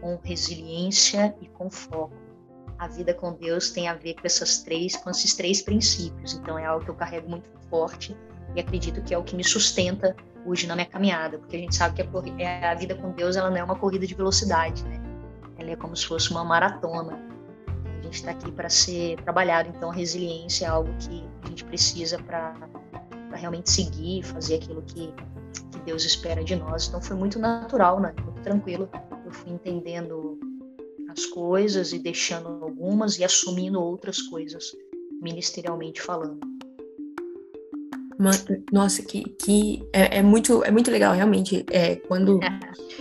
com 0.00 0.18
resiliência 0.24 1.36
e 1.38 1.48
com 1.48 1.70
foco. 1.70 2.14
A 2.78 2.88
vida 2.88 3.12
com 3.12 3.34
Deus 3.34 3.70
tem 3.70 3.86
a 3.88 3.94
ver 3.94 4.14
com 4.14 4.22
essas 4.24 4.62
três, 4.62 4.96
com 4.96 5.10
esses 5.10 5.34
três 5.34 5.60
princípios. 5.60 6.32
Então 6.32 6.58
é 6.58 6.64
algo 6.64 6.82
que 6.82 6.90
eu 6.90 6.94
carrego 6.94 7.28
muito 7.28 7.48
forte 7.68 8.16
e 8.56 8.60
acredito 8.60 9.02
que 9.02 9.12
é 9.12 9.18
o 9.18 9.22
que 9.22 9.36
me 9.36 9.44
sustenta 9.44 10.16
hoje 10.46 10.66
na 10.66 10.74
minha 10.74 10.88
caminhada, 10.88 11.38
porque 11.38 11.56
a 11.56 11.58
gente 11.58 11.76
sabe 11.76 11.96
que 11.96 12.02
a, 12.02 12.42
é, 12.42 12.66
a 12.70 12.74
vida 12.74 12.94
com 12.94 13.10
Deus 13.10 13.36
ela 13.36 13.50
não 13.50 13.56
é 13.58 13.62
uma 13.62 13.76
corrida 13.76 14.06
de 14.06 14.14
velocidade, 14.14 14.82
né? 14.84 15.01
Ela 15.62 15.70
é 15.70 15.76
como 15.76 15.96
se 15.96 16.06
fosse 16.06 16.30
uma 16.30 16.44
maratona. 16.44 17.18
A 17.68 18.02
gente 18.02 18.14
está 18.14 18.32
aqui 18.32 18.50
para 18.50 18.68
ser 18.68 19.16
trabalhado, 19.22 19.68
então 19.68 19.90
a 19.90 19.94
resiliência 19.94 20.66
é 20.66 20.68
algo 20.68 20.92
que 20.98 21.24
a 21.44 21.48
gente 21.48 21.64
precisa 21.64 22.18
para 22.18 22.54
realmente 23.32 23.70
seguir, 23.70 24.24
fazer 24.24 24.56
aquilo 24.56 24.82
que 24.82 25.14
que 25.70 25.78
Deus 25.80 26.04
espera 26.04 26.44
de 26.44 26.56
nós. 26.56 26.88
Então 26.88 27.00
foi 27.00 27.16
muito 27.16 27.38
natural, 27.38 28.00
né? 28.00 28.14
Muito 28.24 28.42
tranquilo. 28.42 28.88
Eu 29.24 29.32
fui 29.32 29.52
entendendo 29.52 30.38
as 31.10 31.26
coisas 31.26 31.92
e 31.92 31.98
deixando 31.98 32.48
algumas 32.62 33.18
e 33.18 33.24
assumindo 33.24 33.80
outras 33.80 34.20
coisas, 34.22 34.64
ministerialmente 35.20 36.00
falando. 36.00 36.51
Nossa, 38.72 39.02
que, 39.02 39.22
que 39.42 39.82
é, 39.92 40.18
é, 40.18 40.22
muito, 40.22 40.62
é 40.64 40.70
muito 40.70 40.90
legal, 40.90 41.14
realmente. 41.14 41.64
É, 41.70 41.96
quando 41.96 42.40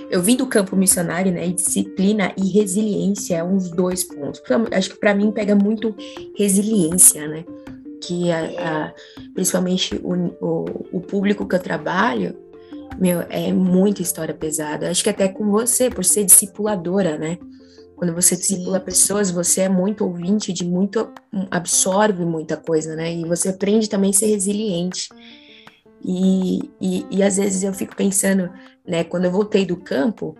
eu 0.09 0.21
vim 0.21 0.35
do 0.35 0.47
campo 0.47 0.75
missionário, 0.75 1.31
né, 1.31 1.47
e 1.47 1.53
disciplina 1.53 2.33
e 2.37 2.49
resiliência 2.49 3.37
é 3.37 3.43
uns 3.43 3.69
dois 3.69 4.03
pontos. 4.03 4.41
Acho 4.71 4.89
que 4.91 4.99
para 4.99 5.13
mim 5.13 5.31
pega 5.31 5.55
muito 5.55 5.95
resiliência, 6.37 7.27
né? 7.27 7.45
Que 8.01 8.31
a, 8.31 8.39
a, 8.39 8.93
principalmente 9.33 9.95
o, 10.03 10.13
o, 10.41 10.65
o 10.93 11.01
público 11.01 11.47
que 11.47 11.55
eu 11.55 11.59
trabalho, 11.59 12.35
meu, 12.99 13.21
é 13.29 13.51
muita 13.53 14.01
história 14.01 14.33
pesada. 14.33 14.89
Acho 14.89 15.03
que 15.03 15.09
até 15.09 15.27
com 15.27 15.49
você, 15.49 15.89
por 15.89 16.03
ser 16.03 16.25
discipuladora, 16.25 17.17
né? 17.17 17.37
Quando 18.01 18.15
você 18.15 18.35
discipula 18.35 18.79
Sim. 18.79 18.85
pessoas, 18.85 19.29
você 19.29 19.61
é 19.61 19.69
muito 19.69 20.03
ouvinte 20.03 20.51
de 20.51 20.65
muito, 20.65 21.13
absorve 21.51 22.25
muita 22.25 22.57
coisa, 22.57 22.95
né? 22.95 23.13
E 23.13 23.23
você 23.25 23.49
aprende 23.49 23.87
também 23.87 24.09
a 24.09 24.13
ser 24.13 24.25
resiliente. 24.25 25.07
E, 26.03 26.71
e, 26.81 27.05
e 27.11 27.21
às 27.21 27.37
vezes 27.37 27.61
eu 27.61 27.71
fico 27.75 27.95
pensando, 27.95 28.49
né? 28.87 29.03
Quando 29.03 29.25
eu 29.25 29.31
voltei 29.31 29.67
do 29.67 29.77
campo, 29.77 30.35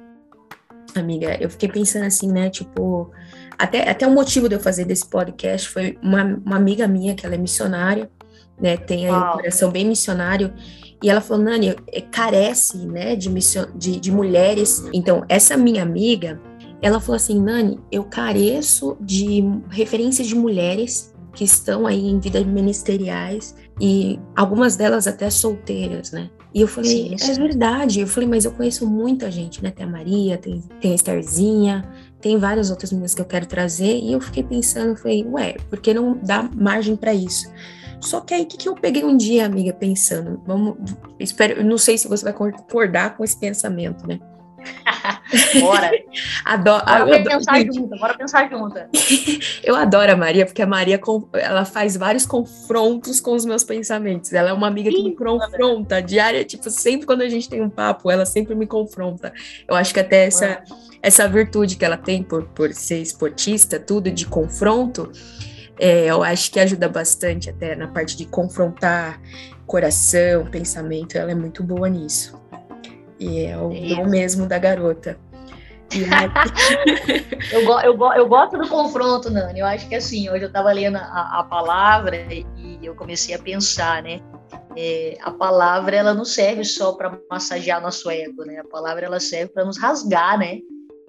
amiga, 0.96 1.38
eu 1.40 1.52
fiquei 1.52 1.70
pensando 1.70 2.06
assim, 2.06 2.32
né? 2.32 2.50
Tipo, 2.50 3.12
até, 3.60 3.88
até 3.88 4.08
o 4.08 4.12
motivo 4.12 4.50
de 4.50 4.56
eu 4.56 4.60
fazer 4.60 4.86
desse 4.86 5.08
podcast 5.08 5.70
foi 5.70 6.00
uma, 6.02 6.24
uma 6.44 6.56
amiga 6.56 6.88
minha, 6.88 7.14
que 7.14 7.28
ela 7.28 7.36
é 7.36 7.38
missionária, 7.38 8.10
né? 8.60 8.76
Tem 8.76 9.08
aí 9.08 9.14
um 9.14 9.34
coração 9.34 9.70
bem 9.70 9.86
missionário. 9.86 10.52
E 11.00 11.12
ela 11.12 11.22
falou, 11.22 11.44
Nani, 11.44 11.76
é, 11.90 12.02
carece, 12.02 12.88
né, 12.88 13.16
de, 13.16 13.30
mission, 13.30 13.68
de, 13.76 14.00
de 14.00 14.12
mulheres. 14.12 14.84
Então, 14.92 15.24
essa 15.30 15.56
minha 15.56 15.84
amiga, 15.84 16.42
ela 16.82 17.00
falou 17.00 17.16
assim, 17.16 17.40
Nani, 17.40 17.80
eu 17.92 18.04
careço 18.04 18.98
de 19.00 19.44
referências 19.70 20.28
de 20.28 20.36
mulheres 20.36 21.14
que 21.34 21.44
estão 21.44 21.88
aí 21.88 22.08
em 22.08 22.20
vidas 22.20 22.46
ministeriais 22.46 23.56
e 23.80 24.20
algumas 24.36 24.76
delas 24.76 25.08
até 25.08 25.30
solteiras, 25.30 26.12
né? 26.12 26.30
E 26.54 26.62
eu 26.62 26.68
falei, 26.68 27.16
é 27.20 27.34
verdade. 27.34 28.02
Eu 28.02 28.08
falei, 28.08 28.28
mas 28.28 28.44
eu 28.44 28.52
conheço 28.52 28.86
muita 28.86 29.32
gente, 29.32 29.64
né? 29.64 29.72
Tem 29.72 29.86
a 29.86 29.90
Maria, 29.90 30.38
tem, 30.38 30.62
tem 30.82 30.92
a 30.92 30.96
Estherzinha, 30.96 31.90
tem 32.20 32.38
várias 32.38 32.70
outras 32.70 32.92
meninas 32.92 33.16
que 33.16 33.22
eu 33.22 33.26
quero 33.26 33.46
trazer. 33.46 34.00
E 34.00 34.12
eu 34.12 34.20
fiquei 34.20 34.44
pensando, 34.44 34.98
falei, 34.98 35.26
ué, 35.26 35.56
por 35.70 35.80
que 35.80 35.94
não 35.94 36.20
dá 36.22 36.44
margem 36.54 36.96
para 36.96 37.14
isso? 37.14 37.50
Só 38.02 38.20
que 38.20 38.34
aí, 38.34 38.42
o 38.42 38.46
que, 38.46 38.58
que 38.58 38.68
eu 38.68 38.76
peguei 38.76 39.06
um 39.06 39.16
dia, 39.16 39.46
amiga, 39.46 39.72
pensando? 39.72 40.42
Vamos, 40.46 40.76
espero, 41.20 41.64
não 41.64 41.78
sei 41.78 41.98
se 41.98 42.08
você 42.08 42.24
vai 42.24 42.34
concordar 42.34 43.16
com 43.16 43.24
esse 43.24 43.40
pensamento, 43.40 44.06
né? 44.08 44.20
bora. 45.60 45.92
adoro, 46.46 46.86
bora 46.86 47.04
adoro, 47.04 47.24
pensar 47.24 47.56
gente. 47.60 47.76
junto, 47.76 47.98
bora 47.98 48.14
pensar 48.14 48.50
eu 49.64 49.76
adoro 49.76 50.12
a 50.12 50.16
Maria, 50.16 50.46
porque 50.46 50.62
a 50.62 50.68
Maria 50.68 51.00
ela 51.34 51.66
faz 51.66 51.96
vários 51.96 52.26
confrontos 52.26 53.20
com 53.20 53.34
os 53.34 53.46
meus 53.46 53.64
pensamentos. 53.64 54.34
Ela 54.34 54.50
é 54.50 54.54
uma 54.54 54.68
amiga 54.68 54.90
que 54.90 55.04
me 55.04 55.16
confronta 55.16 56.02
diária, 56.02 56.44
tipo, 56.44 56.70
sempre 56.70 57.06
quando 57.06 57.22
a 57.22 57.30
gente 57.30 57.50
tem 57.50 57.62
um 57.62 57.70
papo, 57.70 58.12
ela 58.12 58.26
sempre 58.26 58.56
me 58.56 58.68
confronta. 58.68 59.34
Eu 59.68 59.76
acho 59.76 59.94
que 59.94 60.00
até 60.00 60.26
essa, 60.26 60.64
essa 61.02 61.28
virtude 61.28 61.76
que 61.76 61.86
ela 61.86 61.98
tem 61.98 62.24
por, 62.24 62.46
por 62.50 62.74
ser 62.74 63.02
esportista, 63.02 63.80
tudo 63.80 64.12
de 64.12 64.26
confronto, 64.26 65.12
é, 65.80 66.06
eu 66.06 66.24
acho 66.24 66.52
que 66.52 66.60
ajuda 66.60 66.88
bastante 66.88 67.50
até 67.50 67.76
na 67.76 67.88
parte 67.88 68.16
de 68.16 68.26
confrontar 68.26 69.20
coração, 69.66 70.46
pensamento, 70.52 71.18
ela 71.18 71.32
é 71.32 71.36
muito 71.36 71.64
boa 71.64 71.88
nisso. 71.88 72.40
E 73.22 73.46
é 73.46 73.56
o 73.56 73.72
é 73.72 73.96
dom 73.96 74.08
mesmo 74.08 74.48
da 74.48 74.58
garota. 74.58 75.16
eu, 77.52 77.66
go, 77.66 77.80
eu, 77.82 77.96
go, 77.96 78.14
eu 78.14 78.28
gosto 78.28 78.58
do 78.58 78.68
confronto, 78.68 79.30
Nani. 79.30 79.60
Eu 79.60 79.68
acho 79.68 79.88
que 79.88 79.94
assim, 79.94 80.28
hoje 80.28 80.46
eu 80.46 80.48
estava 80.48 80.72
lendo 80.72 80.96
a, 80.96 81.40
a, 81.40 81.44
palavra 81.44 82.16
e 82.34 82.80
eu 82.82 82.96
comecei 82.96 83.36
a 83.36 83.40
pensar, 83.40 84.02
né? 84.02 84.20
É, 84.76 85.18
a 85.22 85.30
palavra 85.32 85.96
ela 85.96 86.14
não 86.16 86.26
serve 86.26 86.64
só 86.64 86.94
para 86.94 87.20
massagear 87.30 87.80
nosso 87.80 88.10
ego, 88.10 88.44
né? 88.44 88.60
A 88.60 88.64
palavra 88.64 89.06
ela 89.06 89.20
serve 89.20 89.52
para 89.52 89.66
nos 89.66 89.78
rasgar, 89.78 90.40
né? 90.40 90.60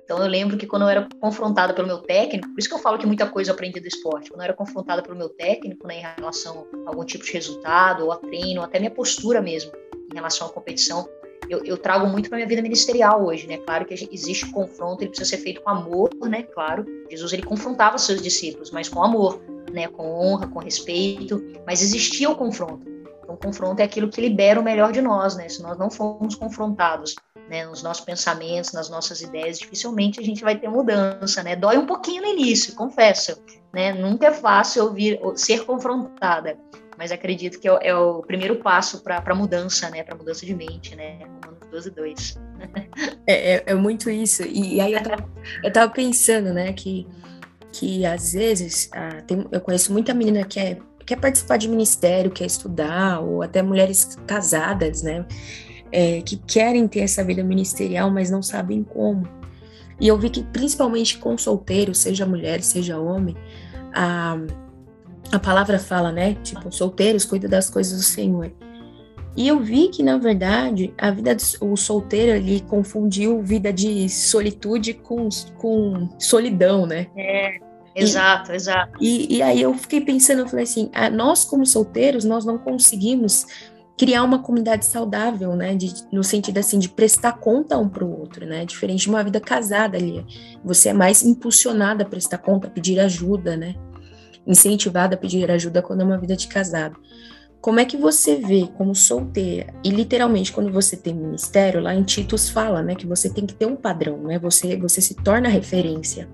Então 0.04 0.18
eu 0.18 0.26
lembro 0.28 0.58
que 0.58 0.66
quando 0.66 0.82
eu 0.82 0.88
era 0.88 1.08
confrontada 1.18 1.72
pelo 1.72 1.86
meu 1.86 1.98
técnico, 1.98 2.48
por 2.50 2.58
isso 2.58 2.68
que 2.68 2.74
eu 2.74 2.80
falo 2.80 2.98
que 2.98 3.06
muita 3.06 3.26
coisa 3.26 3.52
eu 3.52 3.54
aprendi 3.54 3.80
do 3.80 3.86
esporte, 3.86 4.28
quando 4.28 4.40
eu 4.40 4.44
era 4.44 4.52
confrontada 4.52 5.00
pelo 5.00 5.16
meu 5.16 5.30
técnico 5.30 5.86
né, 5.86 6.00
em 6.00 6.20
relação 6.20 6.66
a 6.84 6.90
algum 6.90 7.04
tipo 7.04 7.24
de 7.24 7.32
resultado, 7.32 8.04
ou 8.04 8.12
a 8.12 8.16
treino, 8.16 8.60
ou 8.60 8.66
até 8.66 8.78
minha 8.78 8.90
postura 8.90 9.40
mesmo 9.40 9.72
em 10.10 10.14
relação 10.14 10.48
à 10.48 10.50
competição, 10.50 11.08
eu, 11.52 11.62
eu 11.64 11.76
trago 11.76 12.06
muito 12.06 12.28
para 12.28 12.36
minha 12.36 12.48
vida 12.48 12.62
ministerial 12.62 13.24
hoje, 13.24 13.46
né? 13.46 13.58
Claro 13.58 13.84
que 13.84 14.08
existe 14.10 14.50
confronto, 14.50 15.02
ele 15.02 15.10
precisa 15.10 15.28
ser 15.28 15.36
feito 15.36 15.60
com 15.60 15.68
amor, 15.68 16.10
né? 16.22 16.42
Claro, 16.42 16.86
Jesus 17.10 17.32
ele 17.32 17.42
confrontava 17.42 17.98
seus 17.98 18.22
discípulos, 18.22 18.70
mas 18.70 18.88
com 18.88 19.02
amor, 19.02 19.38
né? 19.70 19.86
Com 19.88 20.10
honra, 20.10 20.48
com 20.48 20.58
respeito, 20.58 21.42
mas 21.66 21.82
existia 21.82 22.30
o 22.30 22.34
confronto. 22.34 22.86
Então, 23.22 23.34
o 23.34 23.36
confronto 23.36 23.80
é 23.80 23.84
aquilo 23.84 24.08
que 24.08 24.20
libera 24.20 24.58
o 24.58 24.64
melhor 24.64 24.92
de 24.92 25.02
nós, 25.02 25.36
né? 25.36 25.48
Se 25.48 25.62
nós 25.62 25.78
não 25.78 25.90
formos 25.90 26.34
confrontados, 26.34 27.14
né, 27.48 27.66
nos 27.66 27.82
nossos 27.82 28.04
pensamentos, 28.04 28.72
nas 28.72 28.88
nossas 28.88 29.20
ideias, 29.20 29.58
dificilmente 29.58 30.18
a 30.18 30.22
gente 30.22 30.42
vai 30.42 30.58
ter 30.58 30.68
mudança, 30.68 31.42
né? 31.42 31.54
Dói 31.54 31.76
um 31.76 31.84
pouquinho 31.84 32.22
no 32.22 32.28
início, 32.28 32.74
confesso, 32.74 33.36
né? 33.74 33.92
Nunca 33.92 34.28
é 34.28 34.32
fácil 34.32 34.84
ouvir 34.84 35.20
ser 35.34 35.66
confrontada, 35.66 36.56
mas 37.02 37.10
acredito 37.10 37.58
que 37.58 37.68
é, 37.68 37.78
é 37.88 37.96
o 37.96 38.22
primeiro 38.22 38.54
passo 38.60 39.02
para 39.02 39.20
a 39.26 39.34
mudança, 39.34 39.90
né? 39.90 40.04
Para 40.04 40.14
mudança 40.14 40.46
de 40.46 40.54
mente, 40.54 40.94
né? 40.94 41.18
Romanos 41.44 41.68
12, 41.68 41.90
2. 41.90 42.40
É, 43.26 43.54
é, 43.54 43.62
é, 43.66 43.74
muito 43.74 44.08
isso. 44.08 44.44
E, 44.44 44.76
e 44.76 44.80
aí 44.80 44.92
eu 44.92 45.02
tava, 45.02 45.28
eu 45.64 45.72
tava, 45.72 45.92
pensando, 45.92 46.52
né, 46.52 46.72
que, 46.72 47.06
que 47.72 48.06
às 48.06 48.34
vezes 48.34 48.88
ah, 48.92 49.20
tem, 49.26 49.44
eu 49.50 49.60
conheço 49.60 49.92
muita 49.92 50.14
menina 50.14 50.44
que 50.44 50.60
é, 50.60 50.78
quer 51.04 51.16
participar 51.16 51.56
de 51.56 51.68
ministério, 51.68 52.30
quer 52.30 52.46
estudar, 52.46 53.18
ou 53.20 53.42
até 53.42 53.62
mulheres 53.62 54.16
casadas, 54.24 55.02
né? 55.02 55.26
É, 55.90 56.22
que 56.22 56.36
querem 56.36 56.86
ter 56.86 57.00
essa 57.00 57.24
vida 57.24 57.42
ministerial, 57.42 58.12
mas 58.12 58.30
não 58.30 58.42
sabem 58.42 58.84
como. 58.84 59.28
E 60.00 60.06
eu 60.06 60.16
vi 60.16 60.30
que, 60.30 60.44
principalmente 60.44 61.18
com 61.18 61.36
solteiros, 61.36 61.98
seja 61.98 62.24
mulher, 62.24 62.62
seja 62.62 62.96
homem, 62.96 63.36
a, 63.92 64.36
a 65.30 65.38
palavra 65.38 65.78
fala, 65.78 66.10
né? 66.10 66.34
Tipo, 66.42 66.72
solteiros, 66.72 67.24
cuida 67.24 67.48
das 67.48 67.70
coisas 67.70 67.98
do 67.98 68.04
Senhor. 68.04 68.52
E 69.36 69.48
eu 69.48 69.60
vi 69.60 69.88
que, 69.88 70.02
na 70.02 70.18
verdade, 70.18 70.92
a 70.98 71.10
vida 71.10 71.34
do 71.34 71.76
solteiro 71.76 72.32
ali 72.32 72.60
confundiu 72.60 73.42
vida 73.42 73.72
de 73.72 74.08
solitude 74.08 74.92
com, 74.92 75.28
com 75.56 76.08
solidão, 76.18 76.84
né? 76.84 77.06
É, 77.16 77.56
exato, 77.96 78.52
e, 78.52 78.54
exato. 78.54 78.98
E, 79.00 79.36
e 79.36 79.42
aí 79.42 79.62
eu 79.62 79.72
fiquei 79.74 80.02
pensando, 80.02 80.40
eu 80.40 80.48
falei 80.48 80.64
assim, 80.64 80.90
ah, 80.92 81.08
nós 81.08 81.44
como 81.44 81.64
solteiros, 81.64 82.24
nós 82.24 82.44
não 82.44 82.58
conseguimos 82.58 83.46
criar 83.96 84.22
uma 84.22 84.40
comunidade 84.40 84.84
saudável, 84.84 85.56
né? 85.56 85.74
De, 85.74 85.94
no 86.12 86.22
sentido 86.22 86.58
assim 86.58 86.78
de 86.78 86.90
prestar 86.90 87.32
conta 87.38 87.78
um 87.78 87.88
para 87.88 88.04
o 88.04 88.20
outro, 88.20 88.44
né? 88.44 88.66
Diferente 88.66 89.02
de 89.02 89.08
uma 89.08 89.24
vida 89.24 89.40
casada 89.40 89.96
ali, 89.96 90.26
você 90.62 90.90
é 90.90 90.92
mais 90.92 91.22
impulsionada 91.22 92.02
a 92.02 92.06
prestar 92.06 92.38
conta, 92.38 92.66
a 92.66 92.70
pedir 92.70 93.00
ajuda, 93.00 93.56
né? 93.56 93.74
Incentivada 94.46 95.14
a 95.14 95.18
pedir 95.18 95.50
ajuda 95.50 95.82
quando 95.82 96.00
é 96.00 96.04
uma 96.04 96.18
vida 96.18 96.36
de 96.36 96.48
casado. 96.48 96.96
Como 97.60 97.78
é 97.78 97.84
que 97.84 97.96
você 97.96 98.36
vê 98.36 98.68
como 98.76 98.92
solteira? 98.92 99.72
E 99.84 99.90
literalmente 99.90 100.50
quando 100.50 100.72
você 100.72 100.96
tem 100.96 101.14
ministério, 101.14 101.80
lá 101.80 101.94
em 101.94 102.02
Titus 102.02 102.48
fala, 102.48 102.82
né, 102.82 102.96
que 102.96 103.06
você 103.06 103.30
tem 103.30 103.46
que 103.46 103.54
ter 103.54 103.66
um 103.66 103.76
padrão, 103.76 104.18
né? 104.18 104.36
Você 104.40 104.76
você 104.76 105.00
se 105.00 105.14
torna 105.14 105.48
referência. 105.48 106.28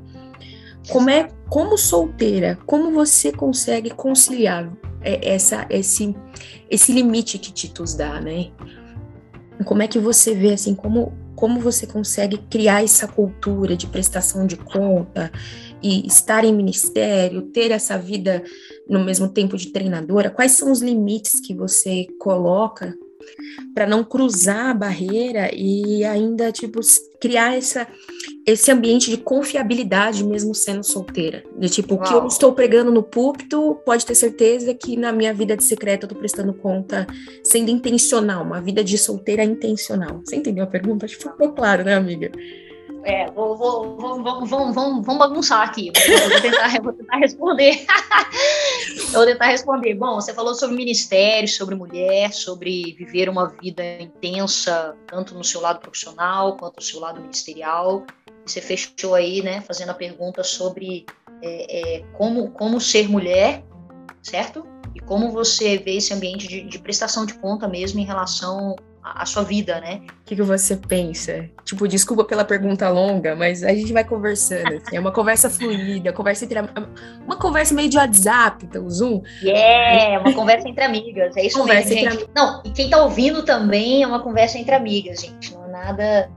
Como 0.89 1.11
é 1.11 1.29
como 1.51 1.77
solteira, 1.77 2.59
como 2.65 2.93
você 2.93 3.31
consegue 3.31 3.91
conciliar 3.91 4.73
é, 5.03 5.35
essa 5.35 5.67
esse 5.69 6.17
esse 6.71 6.93
limite 6.93 7.39
que 7.39 7.53
Titus 7.53 7.95
dá, 7.95 8.19
né? 8.23 8.51
Como 9.67 9.83
é 9.83 9.87
que 9.87 9.99
você 9.99 10.35
vê 10.35 10.55
assim 10.55 10.75
como 10.75 11.13
como 11.39 11.61
você 11.61 11.87
consegue 11.87 12.39
criar 12.51 12.83
essa 12.83 13.07
cultura 13.07 13.77
de 13.77 13.87
prestação 13.87 14.45
de 14.45 14.57
conta, 14.57 15.31
e 15.83 16.07
estar 16.07 16.45
em 16.45 16.55
ministério, 16.55 17.43
ter 17.43 17.71
essa 17.71 17.99
vida 17.99 18.43
no 18.89 19.05
mesmo 19.05 19.29
tempo 19.29 19.57
de 19.57 19.73
treinadora? 19.73 20.31
Quais 20.31 20.53
são 20.53 20.73
os 20.73 20.83
limites 20.83 21.41
que 21.41 21.55
você 21.55 22.07
coloca 22.19 22.95
para 23.75 23.87
não 23.87 24.03
cruzar 24.03 24.71
a 24.71 24.75
barreira 24.75 25.51
e 25.55 26.05
ainda 26.05 26.51
tipo 26.51 26.81
criar 27.21 27.57
essa 27.57 27.87
esse 28.47 28.71
ambiente 28.71 29.11
de 29.11 29.19
confiabilidade 29.19 30.25
mesmo 30.25 30.55
sendo 30.55 30.83
solteira. 30.83 31.45
De 31.59 31.69
tipo, 31.69 31.97
o 31.97 32.01
que 32.01 32.15
eu 32.15 32.27
estou 32.27 32.53
pregando 32.55 32.91
no 32.91 33.03
púlpito, 33.03 33.79
pode 33.85 34.07
ter 34.07 34.15
certeza 34.15 34.73
que 34.73 34.97
na 34.97 35.13
minha 35.13 35.35
vida 35.35 35.55
de 35.55 35.63
secreta 35.63 36.05
eu 36.05 36.07
estou 36.07 36.19
prestando 36.19 36.55
conta 36.55 37.07
sendo 37.45 37.71
intencional, 37.71 38.43
uma 38.43 38.61
vida 38.61 38.83
de 38.83 38.97
solteira 38.97 39.45
intencional. 39.45 40.23
Você 40.25 40.37
entendeu 40.37 40.65
a 40.65 40.67
pergunta? 40.67 41.05
Acho 41.05 41.19
que 41.19 41.25
ficou 41.25 41.53
claro, 41.53 41.85
né, 41.85 41.95
amiga? 41.95 42.33
É, 43.05 43.31
vou, 43.31 43.57
vou, 43.57 43.97
vou, 43.97 44.23
vamos, 44.45 44.75
vamos, 44.75 45.19
bagunçar 45.19 45.63
aqui. 45.63 45.93
vou 46.29 46.41
tentar, 46.41 46.83
vou 46.83 46.93
tentar 46.93 47.17
responder. 47.17 47.87
vou 49.13 49.25
tentar 49.25 49.47
responder. 49.47 49.95
Bom, 49.95 50.17
você 50.17 50.35
falou 50.35 50.55
sobre 50.55 50.77
ministério, 50.77 51.49
sobre 51.49 51.75
mulher, 51.75 52.33
sobre 52.33 52.95
viver 52.99 53.29
uma 53.29 53.49
vida 53.49 53.83
intensa, 54.01 54.97
tanto 55.07 55.35
no 55.35 55.45
seu 55.45 55.61
lado 55.61 55.81
profissional 55.81 56.57
quanto 56.57 56.77
no 56.77 56.83
seu 56.83 57.01
lado 57.01 57.21
ministerial. 57.21 58.05
Você 58.45 58.61
fechou 58.61 59.15
aí, 59.15 59.43
né, 59.43 59.61
fazendo 59.61 59.91
a 59.91 59.95
pergunta 59.95 60.43
sobre 60.43 61.07
é, 61.43 61.99
é, 61.99 62.05
como, 62.15 62.51
como 62.51 62.81
ser 62.81 63.09
mulher, 63.09 63.63
certo? 64.23 64.67
E 64.95 65.01
como 65.01 65.31
você 65.31 65.79
vê 65.79 65.97
esse 65.97 66.13
ambiente 66.13 66.49
de, 66.49 66.63
de 66.63 66.79
prestação 66.79 67.27
de 67.27 67.35
conta 67.35 67.69
mesmo 67.69 68.01
em 68.01 68.05
relação 68.05 68.75
a, 69.17 69.27
sua 69.27 69.43
vida, 69.43 69.81
né? 69.81 70.03
O 70.23 70.25
que, 70.25 70.37
que, 70.37 70.43
você 70.43 70.77
pensa? 70.77 71.49
Tipo, 71.65 71.89
desculpa 71.89 72.25
pela 72.25 72.45
pergunta 72.45 72.89
longa, 72.89 73.35
mas 73.35 73.63
a 73.63 73.73
gente 73.73 73.93
vai 73.93 74.05
conversando. 74.05 74.75
Assim, 74.77 74.97
é 74.97 75.01
uma 75.01 75.13
conversa 75.13 75.49
fluida, 75.49 76.13
conversa 76.13 76.45
entre 76.45 76.61
uma 77.25 77.37
conversa 77.37 77.75
meio 77.75 77.89
de 77.89 77.97
WhatsApp 77.97 78.67
pelo 78.67 78.91
Zoom. 78.91 79.23
É, 79.43 79.47
yeah, 79.47 80.21
uma 80.21 80.35
conversa 80.35 80.69
entre 80.69 80.85
amigas. 80.85 81.37
É 81.37 81.47
isso 81.47 81.59
conversa 81.59 81.95
mesmo, 81.95 82.11
gente. 82.11 82.25
Am... 82.25 82.31
Não, 82.35 82.63
e 82.65 82.71
quem 82.71 82.91
tá 82.91 83.03
ouvindo 83.03 83.45
também 83.45 84.03
é 84.03 84.07
uma 84.07 84.21
conversa 84.21 84.59
entre 84.59 84.75
amigas, 84.75 85.21
gente. 85.21 85.55
Não 85.55 85.65
é 85.65 85.69
nada 85.69 86.31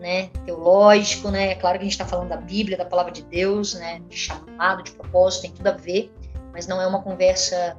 né, 0.00 0.30
teológico, 0.44 1.30
né? 1.30 1.52
É 1.52 1.54
claro 1.54 1.78
que 1.78 1.82
a 1.82 1.84
gente 1.84 1.92
está 1.92 2.06
falando 2.06 2.28
da 2.28 2.36
Bíblia, 2.36 2.76
da 2.76 2.84
palavra 2.84 3.12
de 3.12 3.22
Deus, 3.22 3.74
né? 3.74 4.00
De 4.08 4.16
chamado, 4.16 4.82
de 4.82 4.92
propósito, 4.92 5.42
tem 5.42 5.52
tudo 5.52 5.66
a 5.66 5.72
ver, 5.72 6.12
mas 6.52 6.66
não 6.66 6.80
é 6.80 6.86
uma 6.86 7.02
conversa 7.02 7.76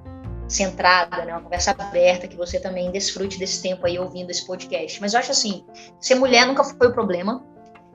centrada, 0.50 1.24
né? 1.24 1.32
Uma 1.34 1.42
conversa 1.42 1.72
aberta, 1.72 2.28
que 2.28 2.36
você 2.36 2.60
também 2.60 2.92
desfrute 2.92 3.38
desse 3.38 3.62
tempo 3.62 3.86
aí 3.86 3.98
ouvindo 3.98 4.32
esse 4.32 4.46
podcast. 4.46 5.00
Mas 5.00 5.14
eu 5.14 5.20
acho 5.20 5.32
assim, 5.32 5.64
ser 6.00 6.16
mulher 6.16 6.46
nunca 6.46 6.64
foi 6.64 6.88
o 6.88 6.94
problema. 6.94 7.46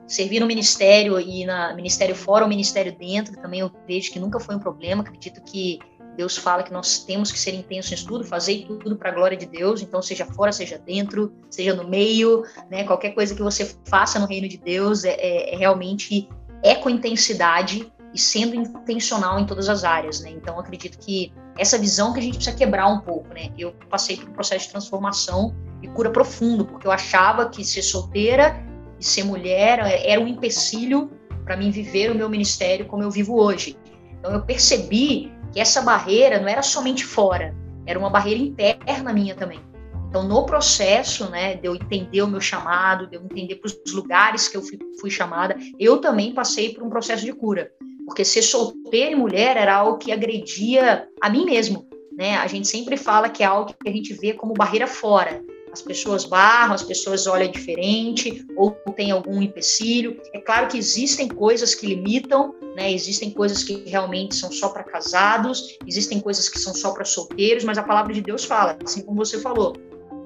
Servir 0.07 0.39
no 0.39 0.45
ministério 0.45 1.19
e 1.19 1.45
na 1.45 1.73
ministério 1.73 2.15
fora 2.15 2.43
ou 2.43 2.49
ministério 2.49 2.95
dentro 2.95 3.35
também 3.41 3.59
eu 3.59 3.71
vejo 3.87 4.11
que 4.11 4.19
nunca 4.19 4.39
foi 4.39 4.55
um 4.55 4.59
problema. 4.59 5.01
Acredito 5.01 5.41
que 5.41 5.79
Deus 6.15 6.37
fala 6.37 6.63
que 6.63 6.71
nós 6.71 6.99
temos 6.99 7.31
que 7.31 7.39
ser 7.39 7.53
intensos 7.53 8.01
em 8.01 8.05
tudo, 8.05 8.23
fazer 8.23 8.65
tudo 8.67 8.95
para 8.95 9.09
a 9.09 9.13
glória 9.13 9.35
de 9.35 9.45
Deus, 9.45 9.81
então 9.81 10.01
seja 10.01 10.25
fora, 10.25 10.51
seja 10.51 10.77
dentro, 10.77 11.33
seja 11.49 11.73
no 11.73 11.87
meio, 11.87 12.43
né? 12.69 12.83
Qualquer 12.85 13.11
coisa 13.11 13.35
que 13.35 13.41
você 13.41 13.75
faça 13.85 14.17
no 14.19 14.25
reino 14.25 14.47
de 14.47 14.57
Deus 14.57 15.03
é, 15.03 15.13
é, 15.13 15.53
é 15.53 15.57
realmente 15.57 16.29
é 16.63 16.75
com 16.75 16.89
intensidade 16.89 17.91
e 18.15 18.17
sendo 18.17 18.55
intencional 18.55 19.37
em 19.37 19.45
todas 19.45 19.67
as 19.67 19.83
áreas, 19.83 20.21
né? 20.21 20.29
Então 20.31 20.57
acredito 20.57 20.97
que 20.97 21.33
essa 21.57 21.77
visão 21.77 22.13
que 22.13 22.19
a 22.19 22.23
gente 22.23 22.37
precisa 22.37 22.55
quebrar 22.55 22.87
um 22.87 23.01
pouco, 23.01 23.27
né? 23.33 23.51
Eu 23.57 23.73
passei 23.89 24.15
por 24.15 24.29
um 24.29 24.31
processo 24.31 24.65
de 24.65 24.71
transformação 24.71 25.53
e 25.83 25.87
cura 25.89 26.09
profundo, 26.09 26.65
porque 26.65 26.87
eu 26.87 26.91
achava 26.91 27.49
que 27.49 27.65
ser 27.65 27.81
solteira 27.81 28.55
e 28.97 29.05
ser 29.05 29.25
mulher 29.25 29.79
era 30.05 30.21
um 30.21 30.27
empecilho 30.27 31.11
para 31.43 31.57
mim 31.57 31.69
viver 31.71 32.09
o 32.09 32.15
meu 32.15 32.29
ministério 32.29 32.85
como 32.85 33.03
eu 33.03 33.11
vivo 33.11 33.35
hoje. 33.37 33.77
Então 34.17 34.31
eu 34.31 34.41
percebi 34.41 35.33
que 35.51 35.59
essa 35.59 35.81
barreira 35.81 36.39
não 36.39 36.47
era 36.47 36.61
somente 36.61 37.03
fora, 37.05 37.53
era 37.85 37.99
uma 37.99 38.09
barreira 38.09 38.41
interna 38.41 39.11
minha 39.11 39.35
também. 39.35 39.59
Então, 40.07 40.25
no 40.25 40.45
processo, 40.45 41.29
né, 41.29 41.55
de 41.55 41.67
eu 41.67 41.75
entender 41.75 42.21
o 42.21 42.27
meu 42.27 42.39
chamado, 42.39 43.05
de 43.05 43.17
eu 43.17 43.21
entender 43.21 43.55
para 43.55 43.67
os 43.67 43.93
lugares 43.93 44.47
que 44.47 44.55
eu 44.55 44.61
fui, 44.61 44.79
fui 45.01 45.09
chamada, 45.09 45.57
eu 45.77 45.97
também 45.97 46.33
passei 46.33 46.73
por 46.73 46.81
um 46.83 46.89
processo 46.89 47.25
de 47.25 47.33
cura. 47.33 47.69
Porque 48.05 48.23
ser 48.23 48.41
solteira 48.41 49.11
e 49.11 49.15
mulher 49.15 49.57
era 49.57 49.75
algo 49.75 49.97
que 49.97 50.11
agredia 50.11 51.07
a 51.21 51.29
mim 51.29 51.45
mesmo. 51.45 51.87
Né? 52.15 52.37
A 52.37 52.47
gente 52.47 52.67
sempre 52.67 52.95
fala 52.95 53.29
que 53.29 53.43
é 53.43 53.45
algo 53.45 53.73
que 53.73 53.89
a 53.89 53.91
gente 53.91 54.13
vê 54.13 54.33
como 54.33 54.53
barreira 54.53 54.87
fora. 54.87 55.43
As 55.71 55.81
pessoas 55.81 56.23
barram, 56.23 56.73
as 56.73 56.83
pessoas 56.83 57.27
olham 57.27 57.51
diferente, 57.51 58.45
ou 58.55 58.71
tem 58.95 59.11
algum 59.11 59.41
empecilho. 59.41 60.21
É 60.33 60.39
claro 60.39 60.69
que 60.69 60.77
existem 60.77 61.27
coisas 61.27 61.75
que 61.75 61.85
limitam, 61.85 62.55
né? 62.77 62.89
existem 62.93 63.29
coisas 63.29 63.61
que 63.61 63.83
realmente 63.85 64.35
são 64.35 64.49
só 64.49 64.69
para 64.69 64.85
casados, 64.85 65.77
existem 65.85 66.21
coisas 66.21 66.47
que 66.47 66.57
são 66.57 66.73
só 66.73 66.93
para 66.93 67.03
solteiros, 67.03 67.65
mas 67.65 67.77
a 67.77 67.83
palavra 67.83 68.13
de 68.13 68.21
Deus 68.21 68.45
fala, 68.45 68.77
assim 68.85 69.01
como 69.01 69.17
você 69.17 69.41
falou, 69.41 69.75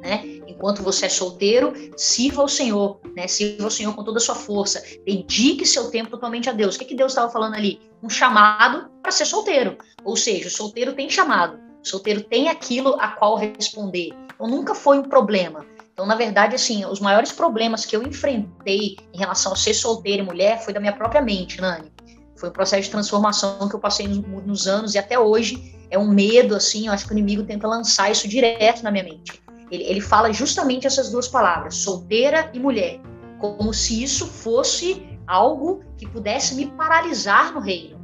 né? 0.03 0.38
Enquanto 0.59 0.83
você 0.83 1.05
é 1.05 1.09
solteiro, 1.09 1.71
sirva 1.95 2.41
ao 2.41 2.47
Senhor, 2.49 2.99
né? 3.15 3.29
Sirva 3.29 3.63
ao 3.63 3.71
Senhor 3.71 3.95
com 3.95 4.03
toda 4.03 4.17
a 4.17 4.21
sua 4.21 4.35
força. 4.35 4.83
Dedique 5.05 5.65
seu 5.65 5.89
tempo 5.89 6.09
totalmente 6.09 6.49
a 6.49 6.51
Deus. 6.51 6.75
O 6.75 6.79
que, 6.79 6.83
que 6.83 6.95
Deus 6.95 7.13
estava 7.13 7.31
falando 7.31 7.53
ali? 7.53 7.79
Um 8.03 8.09
chamado 8.09 8.89
para 9.01 9.09
ser 9.09 9.23
solteiro. 9.23 9.77
Ou 10.03 10.17
seja, 10.17 10.49
o 10.49 10.51
solteiro 10.51 10.91
tem 10.91 11.09
chamado. 11.09 11.57
O 11.81 11.87
solteiro 11.87 12.21
tem 12.23 12.49
aquilo 12.49 12.97
a 12.99 13.07
qual 13.07 13.37
responder. 13.37 14.09
Então 14.35 14.49
nunca 14.49 14.75
foi 14.75 14.99
um 14.99 15.03
problema. 15.03 15.65
Então, 15.93 16.05
na 16.05 16.15
verdade, 16.15 16.55
assim, 16.55 16.85
os 16.85 16.99
maiores 16.99 17.31
problemas 17.31 17.85
que 17.85 17.95
eu 17.95 18.03
enfrentei 18.03 18.97
em 19.13 19.17
relação 19.17 19.53
a 19.53 19.55
ser 19.55 19.73
solteira 19.73 20.21
e 20.21 20.25
mulher 20.25 20.61
foi 20.61 20.73
da 20.73 20.81
minha 20.81 20.93
própria 20.93 21.21
mente, 21.21 21.61
Nani. 21.61 21.89
Foi 22.35 22.49
um 22.49 22.53
processo 22.53 22.83
de 22.83 22.89
transformação 22.89 23.69
que 23.69 23.75
eu 23.75 23.79
passei 23.79 24.09
nos 24.09 24.67
anos 24.67 24.93
e 24.93 24.97
até 24.97 25.17
hoje 25.17 25.73
é 25.89 25.97
um 25.97 26.09
medo, 26.09 26.53
assim, 26.53 26.87
eu 26.87 26.93
acho 26.93 27.05
que 27.05 27.13
o 27.13 27.17
inimigo 27.17 27.43
tenta 27.43 27.65
lançar 27.65 28.11
isso 28.11 28.27
direto 28.27 28.83
na 28.83 28.91
minha 28.91 29.05
mente. 29.05 29.41
Ele, 29.71 29.83
ele 29.83 30.01
fala 30.01 30.31
justamente 30.31 30.87
essas 30.87 31.11
duas 31.11 31.27
palavras, 31.27 31.75
solteira 31.75 32.49
e 32.53 32.59
mulher, 32.59 32.99
como 33.39 33.73
se 33.73 34.03
isso 34.03 34.27
fosse 34.27 35.07
algo 35.27 35.83
que 35.97 36.07
pudesse 36.07 36.55
me 36.55 36.65
paralisar 36.67 37.53
no 37.53 37.59
reino. 37.59 37.99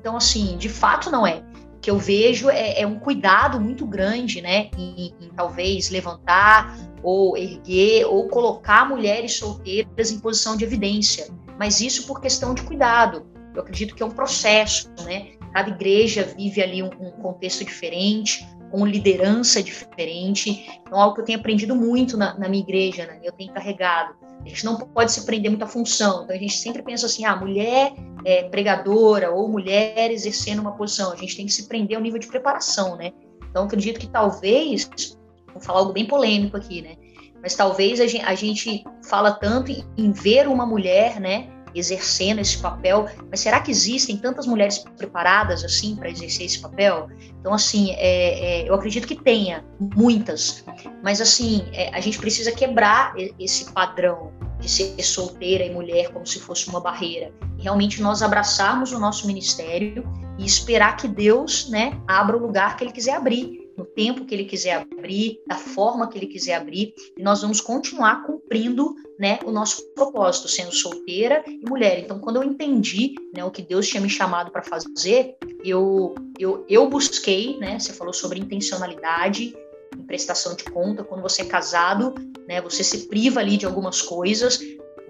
Então, 0.00 0.16
assim, 0.16 0.56
de 0.56 0.68
fato 0.68 1.10
não 1.10 1.26
é. 1.26 1.42
O 1.76 1.80
que 1.80 1.90
eu 1.90 1.98
vejo 1.98 2.50
é, 2.50 2.80
é 2.80 2.86
um 2.86 2.98
cuidado 2.98 3.60
muito 3.60 3.86
grande, 3.86 4.40
né, 4.40 4.70
em, 4.76 5.14
em 5.20 5.28
talvez 5.36 5.90
levantar 5.90 6.76
ou 7.02 7.36
erguer 7.36 8.04
ou 8.06 8.28
colocar 8.28 8.88
mulheres 8.88 9.34
solteiras 9.36 10.10
em 10.10 10.18
posição 10.18 10.56
de 10.56 10.64
evidência, 10.64 11.28
mas 11.58 11.80
isso 11.80 12.06
por 12.06 12.20
questão 12.20 12.52
de 12.54 12.62
cuidado. 12.62 13.26
Eu 13.54 13.62
acredito 13.62 13.94
que 13.94 14.02
é 14.02 14.06
um 14.06 14.10
processo, 14.10 14.90
né? 15.04 15.28
Cada 15.52 15.70
igreja 15.70 16.34
vive 16.36 16.60
ali 16.60 16.82
um, 16.82 16.90
um 17.00 17.10
contexto 17.12 17.64
diferente, 17.64 18.46
com 18.70 18.86
liderança 18.86 19.62
diferente. 19.62 20.66
Então, 20.82 21.00
algo 21.00 21.14
que 21.14 21.20
eu 21.20 21.24
tenho 21.24 21.38
aprendido 21.38 21.74
muito 21.74 22.16
na, 22.16 22.38
na 22.38 22.48
minha 22.48 22.62
igreja, 22.62 23.06
né? 23.06 23.20
Eu 23.22 23.32
tenho 23.32 23.52
carregado. 23.52 24.14
A 24.44 24.48
gente 24.48 24.64
não 24.64 24.76
pode 24.76 25.12
se 25.12 25.24
prender 25.24 25.50
muito 25.50 25.64
à 25.64 25.66
função. 25.66 26.24
Então, 26.24 26.36
a 26.36 26.38
gente 26.38 26.56
sempre 26.56 26.82
pensa 26.82 27.06
assim, 27.06 27.24
ah, 27.24 27.36
mulher 27.36 27.92
é, 28.24 28.44
pregadora 28.44 29.30
ou 29.30 29.48
mulher 29.48 30.10
exercendo 30.10 30.60
uma 30.60 30.72
posição. 30.72 31.12
A 31.12 31.16
gente 31.16 31.36
tem 31.36 31.46
que 31.46 31.52
se 31.52 31.68
prender 31.68 31.96
ao 31.96 32.02
nível 32.02 32.18
de 32.18 32.26
preparação, 32.26 32.96
né? 32.96 33.12
Então, 33.50 33.64
acredito 33.64 33.98
que 33.98 34.08
talvez, 34.08 35.16
vou 35.52 35.62
falar 35.62 35.80
algo 35.80 35.92
bem 35.92 36.06
polêmico 36.06 36.56
aqui, 36.56 36.82
né? 36.82 36.96
Mas 37.42 37.54
talvez 37.54 38.00
a 38.00 38.06
gente, 38.06 38.24
a 38.24 38.34
gente 38.34 38.84
fala 39.08 39.32
tanto 39.32 39.70
em, 39.70 39.84
em 39.96 40.12
ver 40.12 40.48
uma 40.48 40.66
mulher, 40.66 41.20
né? 41.20 41.48
Exercendo 41.78 42.40
esse 42.40 42.58
papel, 42.58 43.06
mas 43.30 43.40
será 43.40 43.60
que 43.60 43.70
existem 43.70 44.16
tantas 44.16 44.46
mulheres 44.46 44.78
preparadas 44.96 45.64
assim 45.64 45.96
para 45.96 46.10
exercer 46.10 46.46
esse 46.46 46.58
papel? 46.58 47.08
Então, 47.40 47.52
assim, 47.52 47.92
é, 47.92 48.62
é, 48.62 48.68
eu 48.68 48.74
acredito 48.74 49.06
que 49.06 49.14
tenha 49.14 49.64
muitas, 49.78 50.64
mas 51.02 51.20
assim, 51.20 51.64
é, 51.72 51.94
a 51.94 52.00
gente 52.00 52.18
precisa 52.18 52.52
quebrar 52.52 53.14
esse 53.38 53.72
padrão 53.72 54.32
de 54.58 54.68
ser 54.68 55.02
solteira 55.02 55.64
e 55.64 55.70
mulher 55.70 56.10
como 56.10 56.26
se 56.26 56.40
fosse 56.40 56.68
uma 56.68 56.80
barreira. 56.80 57.32
Realmente 57.58 58.00
nós 58.00 58.22
abraçarmos 58.22 58.92
o 58.92 58.98
nosso 58.98 59.26
ministério 59.26 60.04
e 60.38 60.44
esperar 60.44 60.96
que 60.96 61.06
Deus, 61.06 61.68
né, 61.68 61.98
abra 62.06 62.36
o 62.36 62.40
lugar 62.40 62.76
que 62.76 62.84
Ele 62.84 62.92
quiser 62.92 63.14
abrir 63.14 63.65
no 63.76 63.84
tempo 63.84 64.24
que 64.24 64.34
ele 64.34 64.44
quiser 64.44 64.74
abrir, 64.74 65.40
da 65.46 65.56
forma 65.56 66.08
que 66.08 66.18
ele 66.18 66.26
quiser 66.26 66.54
abrir, 66.54 66.94
e 67.16 67.22
nós 67.22 67.42
vamos 67.42 67.60
continuar 67.60 68.24
cumprindo 68.24 68.94
né, 69.18 69.38
o 69.44 69.50
nosso 69.50 69.82
propósito, 69.94 70.48
sendo 70.48 70.72
solteira 70.72 71.42
e 71.46 71.68
mulher. 71.68 71.98
Então, 71.98 72.18
quando 72.18 72.36
eu 72.36 72.44
entendi 72.44 73.14
né, 73.34 73.44
o 73.44 73.50
que 73.50 73.62
Deus 73.62 73.88
tinha 73.88 74.00
me 74.00 74.10
chamado 74.10 74.50
para 74.50 74.62
fazer, 74.62 75.36
eu, 75.64 76.14
eu, 76.38 76.64
eu 76.68 76.88
busquei, 76.88 77.58
né, 77.58 77.78
você 77.78 77.92
falou 77.92 78.12
sobre 78.12 78.40
intencionalidade, 78.40 79.54
em 79.96 80.02
prestação 80.02 80.54
de 80.54 80.64
conta, 80.64 81.04
quando 81.04 81.22
você 81.22 81.42
é 81.42 81.46
casado, 81.46 82.14
né, 82.46 82.60
você 82.60 82.84
se 82.84 83.08
priva 83.08 83.40
ali 83.40 83.56
de 83.56 83.66
algumas 83.66 84.02
coisas, 84.02 84.60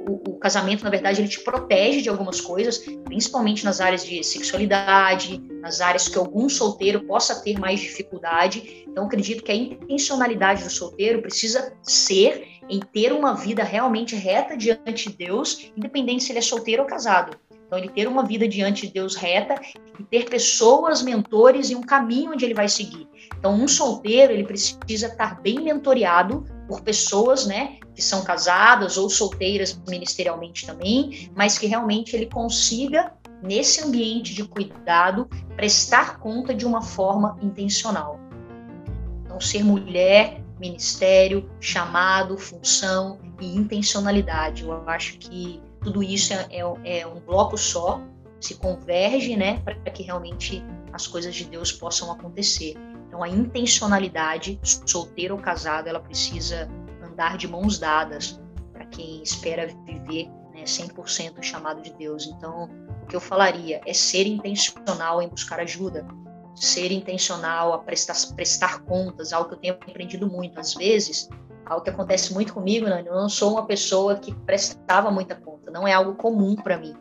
o, 0.08 0.38
casamento, 0.38 0.84
na 0.84 0.90
verdade, 0.90 1.20
ele 1.20 1.28
te 1.28 1.40
protege 1.40 2.00
de 2.00 2.08
algumas 2.08 2.40
coisas, 2.40 2.78
principalmente 3.04 3.64
nas 3.64 3.80
áreas 3.80 4.04
de 4.04 4.22
sexualidade, 4.22 5.42
nas 5.60 5.80
áreas 5.80 6.06
que 6.06 6.16
algum 6.16 6.48
solteiro 6.48 7.04
possa 7.04 7.42
ter 7.42 7.58
mais 7.58 7.80
dificuldade. 7.80 8.84
Então, 8.86 9.06
acredito 9.06 9.42
que 9.42 9.50
a 9.50 9.54
intencionalidade 9.54 10.62
do 10.62 10.70
solteiro 10.70 11.20
precisa 11.20 11.76
ser 11.82 12.46
em 12.68 12.80
ter 12.80 13.12
uma 13.12 13.34
vida 13.34 13.64
realmente 13.64 14.14
reta 14.14 14.56
diante 14.56 15.10
de 15.10 15.16
Deus, 15.16 15.70
independente 15.76 16.22
se 16.22 16.32
ele 16.32 16.38
é 16.38 16.42
solteiro 16.42 16.82
ou 16.82 16.88
casado. 16.88 17.36
Então, 17.66 17.78
ele 17.78 17.88
ter 17.88 18.06
uma 18.06 18.24
vida 18.24 18.46
diante 18.46 18.86
de 18.86 18.92
Deus 18.92 19.16
reta 19.16 19.60
e 19.98 20.04
ter 20.04 20.28
pessoas, 20.28 21.02
mentores 21.02 21.68
e 21.70 21.74
um 21.74 21.82
caminho 21.82 22.32
onde 22.32 22.44
ele 22.44 22.54
vai 22.54 22.68
seguir. 22.68 23.08
Então, 23.38 23.54
um 23.54 23.68
solteiro, 23.68 24.32
ele 24.32 24.44
precisa 24.44 25.06
estar 25.06 25.40
bem 25.40 25.60
mentoreado 25.60 26.44
por 26.66 26.80
pessoas, 26.80 27.46
né, 27.46 27.78
que 27.94 28.02
são 28.02 28.24
casadas 28.24 28.96
ou 28.96 29.08
solteiras 29.08 29.80
ministerialmente 29.88 30.66
também, 30.66 31.30
mas 31.34 31.58
que 31.58 31.66
realmente 31.66 32.16
ele 32.16 32.26
consiga 32.26 33.12
nesse 33.42 33.82
ambiente 33.82 34.34
de 34.34 34.44
cuidado 34.44 35.28
prestar 35.54 36.18
conta 36.18 36.54
de 36.54 36.66
uma 36.66 36.82
forma 36.82 37.38
intencional. 37.40 38.18
Então, 39.24 39.40
ser 39.40 39.62
mulher, 39.62 40.42
ministério, 40.58 41.48
chamado, 41.60 42.36
função 42.36 43.18
e 43.40 43.56
intencionalidade. 43.56 44.64
Eu 44.64 44.88
acho 44.88 45.18
que 45.18 45.60
tudo 45.82 46.02
isso 46.02 46.32
é, 46.32 46.46
é, 46.50 47.00
é 47.00 47.06
um 47.06 47.20
bloco 47.20 47.56
só, 47.56 48.00
se 48.40 48.54
converge, 48.56 49.36
né, 49.36 49.60
para 49.60 49.74
que 49.74 50.02
realmente 50.02 50.62
as 50.92 51.06
coisas 51.06 51.34
de 51.34 51.44
Deus 51.44 51.72
possam 51.72 52.10
acontecer. 52.10 52.74
Então, 53.16 53.24
a 53.24 53.28
intencionalidade, 53.30 54.60
solteiro 54.62 55.36
ou 55.36 55.40
casado, 55.40 55.88
ela 55.88 56.00
precisa 56.00 56.68
andar 57.02 57.38
de 57.38 57.48
mãos 57.48 57.78
dadas 57.78 58.38
para 58.74 58.84
quem 58.84 59.22
espera 59.22 59.68
viver 59.86 60.28
né, 60.54 60.64
100% 60.64 61.42
chamado 61.42 61.80
de 61.80 61.94
Deus. 61.94 62.26
Então, 62.26 62.68
o 63.02 63.06
que 63.06 63.16
eu 63.16 63.20
falaria 63.20 63.80
é 63.86 63.94
ser 63.94 64.26
intencional 64.26 65.22
em 65.22 65.28
buscar 65.28 65.60
ajuda, 65.60 66.06
ser 66.54 66.92
intencional 66.92 67.72
a 67.72 67.78
prestar, 67.78 68.14
prestar 68.34 68.80
contas, 68.80 69.32
algo 69.32 69.48
que 69.48 69.54
eu 69.54 69.60
tenho 69.60 69.74
aprendido 69.74 70.26
muito. 70.26 70.60
Às 70.60 70.74
vezes, 70.74 71.26
algo 71.64 71.82
que 71.82 71.88
acontece 71.88 72.34
muito 72.34 72.52
comigo, 72.52 72.84
né, 72.84 73.02
eu 73.06 73.14
não 73.14 73.30
sou 73.30 73.52
uma 73.52 73.64
pessoa 73.64 74.16
que 74.16 74.34
prestava 74.34 75.10
muita 75.10 75.34
conta, 75.34 75.70
não 75.70 75.88
é 75.88 75.94
algo 75.94 76.16
comum 76.16 76.54
para 76.54 76.76
mim. 76.76 76.94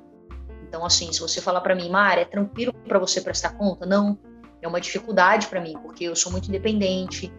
Então, 0.66 0.86
assim, 0.86 1.12
se 1.12 1.20
você 1.20 1.42
falar 1.42 1.60
para 1.60 1.76
mim, 1.76 1.90
Mara, 1.90 2.22
é 2.22 2.26
tranquilo 2.26 2.74
para 2.88 3.00
você 3.00 3.20
prestar 3.20 3.58
conta? 3.58 3.86
Não, 3.86 4.18
é 4.66 4.68
uma 4.68 4.82
dificuldade 4.82 5.48
para 5.48 5.62
mim, 5.62 5.74
porque 5.82 6.06
eu 6.06 6.16
sou 6.16 6.32
muito 6.32 6.50
independente, 6.50 7.32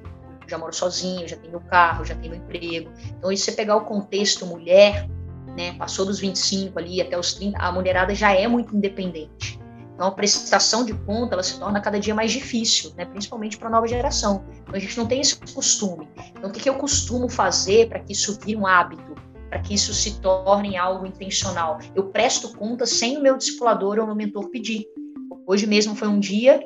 já 0.48 0.56
moro 0.56 0.72
sozinho, 0.72 1.26
já 1.28 1.36
tenho 1.36 1.50
meu 1.50 1.60
carro, 1.60 2.04
já 2.04 2.14
tenho 2.14 2.34
meu 2.34 2.42
emprego. 2.42 2.90
Então, 3.18 3.30
se 3.30 3.38
você 3.38 3.52
pegar 3.52 3.76
o 3.76 3.84
contexto 3.84 4.46
mulher, 4.46 5.08
né, 5.56 5.72
passou 5.74 6.06
dos 6.06 6.20
25 6.20 6.78
ali 6.78 7.00
até 7.00 7.18
os 7.18 7.34
30, 7.34 7.58
a 7.58 7.72
mulherada 7.72 8.14
já 8.14 8.32
é 8.32 8.46
muito 8.46 8.76
independente. 8.76 9.58
Então, 9.94 10.06
a 10.06 10.12
prestação 10.12 10.84
de 10.84 10.92
conta 10.92 11.34
ela 11.34 11.42
se 11.42 11.58
torna 11.58 11.80
cada 11.80 11.98
dia 11.98 12.14
mais 12.14 12.30
difícil, 12.30 12.92
né, 12.96 13.04
principalmente 13.04 13.58
para 13.58 13.68
a 13.68 13.70
nova 13.70 13.88
geração. 13.88 14.44
Então, 14.62 14.74
a 14.74 14.78
gente 14.78 14.96
não 14.96 15.06
tem 15.06 15.20
esse 15.20 15.36
costume. 15.36 16.08
Então, 16.30 16.50
o 16.50 16.52
que, 16.52 16.60
que 16.60 16.68
eu 16.68 16.74
costumo 16.74 17.28
fazer 17.28 17.88
para 17.88 17.98
que 17.98 18.12
isso 18.12 18.38
vire 18.38 18.56
um 18.56 18.66
hábito? 18.66 19.16
Para 19.48 19.60
que 19.60 19.74
isso 19.74 19.92
se 19.94 20.20
torne 20.20 20.76
algo 20.76 21.06
intencional? 21.06 21.78
Eu 21.94 22.04
presto 22.04 22.54
conta 22.56 22.84
sem 22.84 23.16
o 23.16 23.22
meu 23.22 23.36
discipulador 23.36 23.98
ou 23.98 24.06
meu 24.06 24.14
mentor 24.14 24.48
pedir. 24.50 24.86
Hoje 25.46 25.66
mesmo 25.66 25.94
foi 25.94 26.08
um 26.08 26.20
dia 26.20 26.60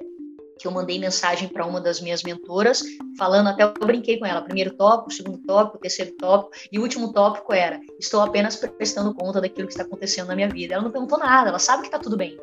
que 0.61 0.67
eu 0.67 0.71
mandei 0.71 0.99
mensagem 0.99 1.49
para 1.49 1.65
uma 1.65 1.81
das 1.81 2.01
minhas 2.03 2.23
mentoras, 2.23 2.85
falando, 3.17 3.49
até 3.49 3.63
eu 3.65 3.73
brinquei 3.87 4.19
com 4.19 4.27
ela, 4.27 4.43
primeiro 4.43 4.75
tópico, 4.75 5.11
segundo 5.11 5.39
tópico, 5.39 5.79
terceiro 5.79 6.13
tópico, 6.19 6.53
e 6.71 6.79
o 6.79 6.83
último 6.83 7.13
tópico 7.15 7.53
era, 7.55 7.81
estou 7.99 8.21
apenas 8.21 8.57
prestando 8.57 9.15
conta 9.15 9.41
daquilo 9.41 9.67
que 9.67 9.73
está 9.73 9.85
acontecendo 9.85 10.29
na 10.29 10.37
minha 10.37 10.51
vida. 10.51 10.75
Ela 10.75 10.83
não 10.83 10.91
perguntou 10.91 11.19
nada, 11.19 11.49
ela 11.49 11.59
sabe 11.59 11.83
que 11.83 11.89
está 11.89 11.99
tudo 11.99 12.17
bem. 12.17 12.39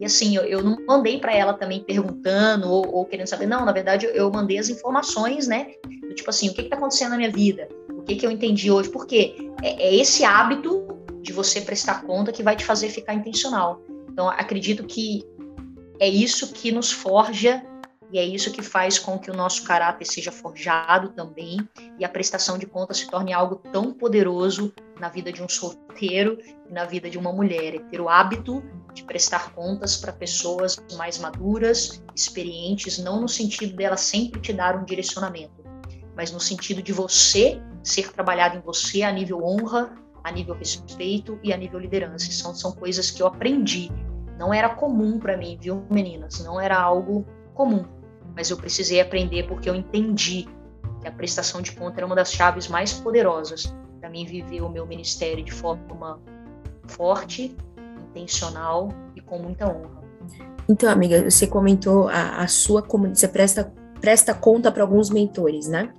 E 0.00 0.04
assim, 0.04 0.34
eu, 0.34 0.44
eu 0.44 0.62
não 0.62 0.78
mandei 0.86 1.18
para 1.18 1.34
ela 1.34 1.52
também 1.52 1.84
perguntando 1.84 2.70
ou, 2.70 2.90
ou, 2.94 3.04
querendo 3.04 3.26
saber, 3.26 3.46
não, 3.46 3.64
na 3.64 3.72
verdade 3.72 4.06
eu, 4.06 4.12
eu 4.12 4.30
mandei 4.30 4.58
as 4.58 4.70
informações, 4.70 5.46
né, 5.46 5.72
do 6.08 6.14
tipo 6.14 6.30
assim, 6.30 6.48
o 6.48 6.54
que 6.54 6.62
está 6.62 6.76
acontecendo 6.76 7.10
na 7.10 7.16
minha 7.18 7.30
vida, 7.30 7.68
o 7.90 8.02
que, 8.02 8.16
que 8.16 8.26
eu 8.26 8.30
entendi 8.30 8.70
hoje, 8.70 8.88
porque 8.88 9.36
é, 9.62 9.88
é 9.88 9.94
esse 9.94 10.24
hábito 10.24 10.86
de 11.20 11.32
você 11.32 11.60
prestar 11.60 12.02
conta 12.06 12.32
que 12.32 12.42
vai 12.42 12.56
te 12.56 12.64
fazer 12.64 12.88
ficar 12.88 13.12
intencional. 13.12 13.82
Então, 14.10 14.28
acredito 14.28 14.84
que 14.84 15.22
é 16.00 16.08
isso 16.08 16.52
que 16.52 16.70
nos 16.70 16.92
forja 16.92 17.62
e 18.10 18.18
é 18.18 18.24
isso 18.24 18.50
que 18.52 18.62
faz 18.62 18.98
com 18.98 19.18
que 19.18 19.30
o 19.30 19.34
nosso 19.34 19.64
caráter 19.64 20.06
seja 20.06 20.32
forjado 20.32 21.10
também 21.10 21.58
e 21.98 22.04
a 22.04 22.08
prestação 22.08 22.56
de 22.56 22.66
contas 22.66 22.98
se 22.98 23.06
torne 23.08 23.32
algo 23.32 23.56
tão 23.56 23.92
poderoso 23.92 24.72
na 24.98 25.08
vida 25.08 25.30
de 25.30 25.42
um 25.42 25.48
solteiro 25.48 26.38
e 26.68 26.72
na 26.72 26.84
vida 26.84 27.10
de 27.10 27.18
uma 27.18 27.32
mulher. 27.32 27.74
É 27.74 27.78
ter 27.80 28.00
o 28.00 28.08
hábito 28.08 28.62
de 28.94 29.04
prestar 29.04 29.52
contas 29.52 29.96
para 29.96 30.12
pessoas 30.12 30.82
mais 30.96 31.18
maduras, 31.18 32.02
experientes, 32.16 32.98
não 32.98 33.20
no 33.20 33.28
sentido 33.28 33.76
dela 33.76 33.96
sempre 33.96 34.40
te 34.40 34.52
dar 34.52 34.76
um 34.76 34.84
direcionamento, 34.84 35.62
mas 36.16 36.32
no 36.32 36.40
sentido 36.40 36.80
de 36.80 36.92
você 36.92 37.60
ser 37.82 38.10
trabalhado 38.12 38.56
em 38.56 38.60
você 38.60 39.02
a 39.02 39.12
nível 39.12 39.44
honra, 39.44 39.94
a 40.24 40.32
nível 40.32 40.54
respeito 40.54 41.38
e 41.42 41.52
a 41.52 41.56
nível 41.56 41.78
liderança. 41.78 42.30
São, 42.32 42.54
são 42.54 42.72
coisas 42.72 43.10
que 43.10 43.22
eu 43.22 43.26
aprendi 43.26 43.90
não 44.38 44.54
era 44.54 44.68
comum 44.68 45.18
para 45.18 45.36
mim, 45.36 45.58
viu, 45.60 45.82
meninas? 45.90 46.38
Não 46.44 46.60
era 46.60 46.80
algo 46.80 47.26
comum. 47.54 47.84
Mas 48.36 48.50
eu 48.50 48.56
precisei 48.56 49.00
aprender 49.00 49.48
porque 49.48 49.68
eu 49.68 49.74
entendi 49.74 50.48
que 51.00 51.08
a 51.08 51.12
prestação 51.12 51.60
de 51.60 51.72
conta 51.72 51.98
era 51.98 52.06
uma 52.06 52.14
das 52.14 52.32
chaves 52.32 52.68
mais 52.68 52.92
poderosas 52.92 53.74
para 53.98 54.08
mim 54.08 54.24
viver 54.24 54.62
o 54.62 54.68
meu 54.68 54.86
ministério 54.86 55.44
de 55.44 55.52
forma 55.52 56.20
forte, 56.86 57.56
intencional 58.10 58.90
e 59.16 59.20
com 59.20 59.38
muita 59.38 59.66
honra. 59.66 59.98
Então, 60.68 60.90
amiga, 60.90 61.28
você 61.28 61.46
comentou 61.46 62.08
a, 62.08 62.42
a 62.42 62.46
sua 62.46 62.82
comunidade, 62.82 63.20
você 63.20 63.28
presta, 63.28 63.72
presta 64.00 64.34
conta 64.34 64.70
para 64.70 64.82
alguns 64.82 65.10
mentores, 65.10 65.66
né? 65.66 65.92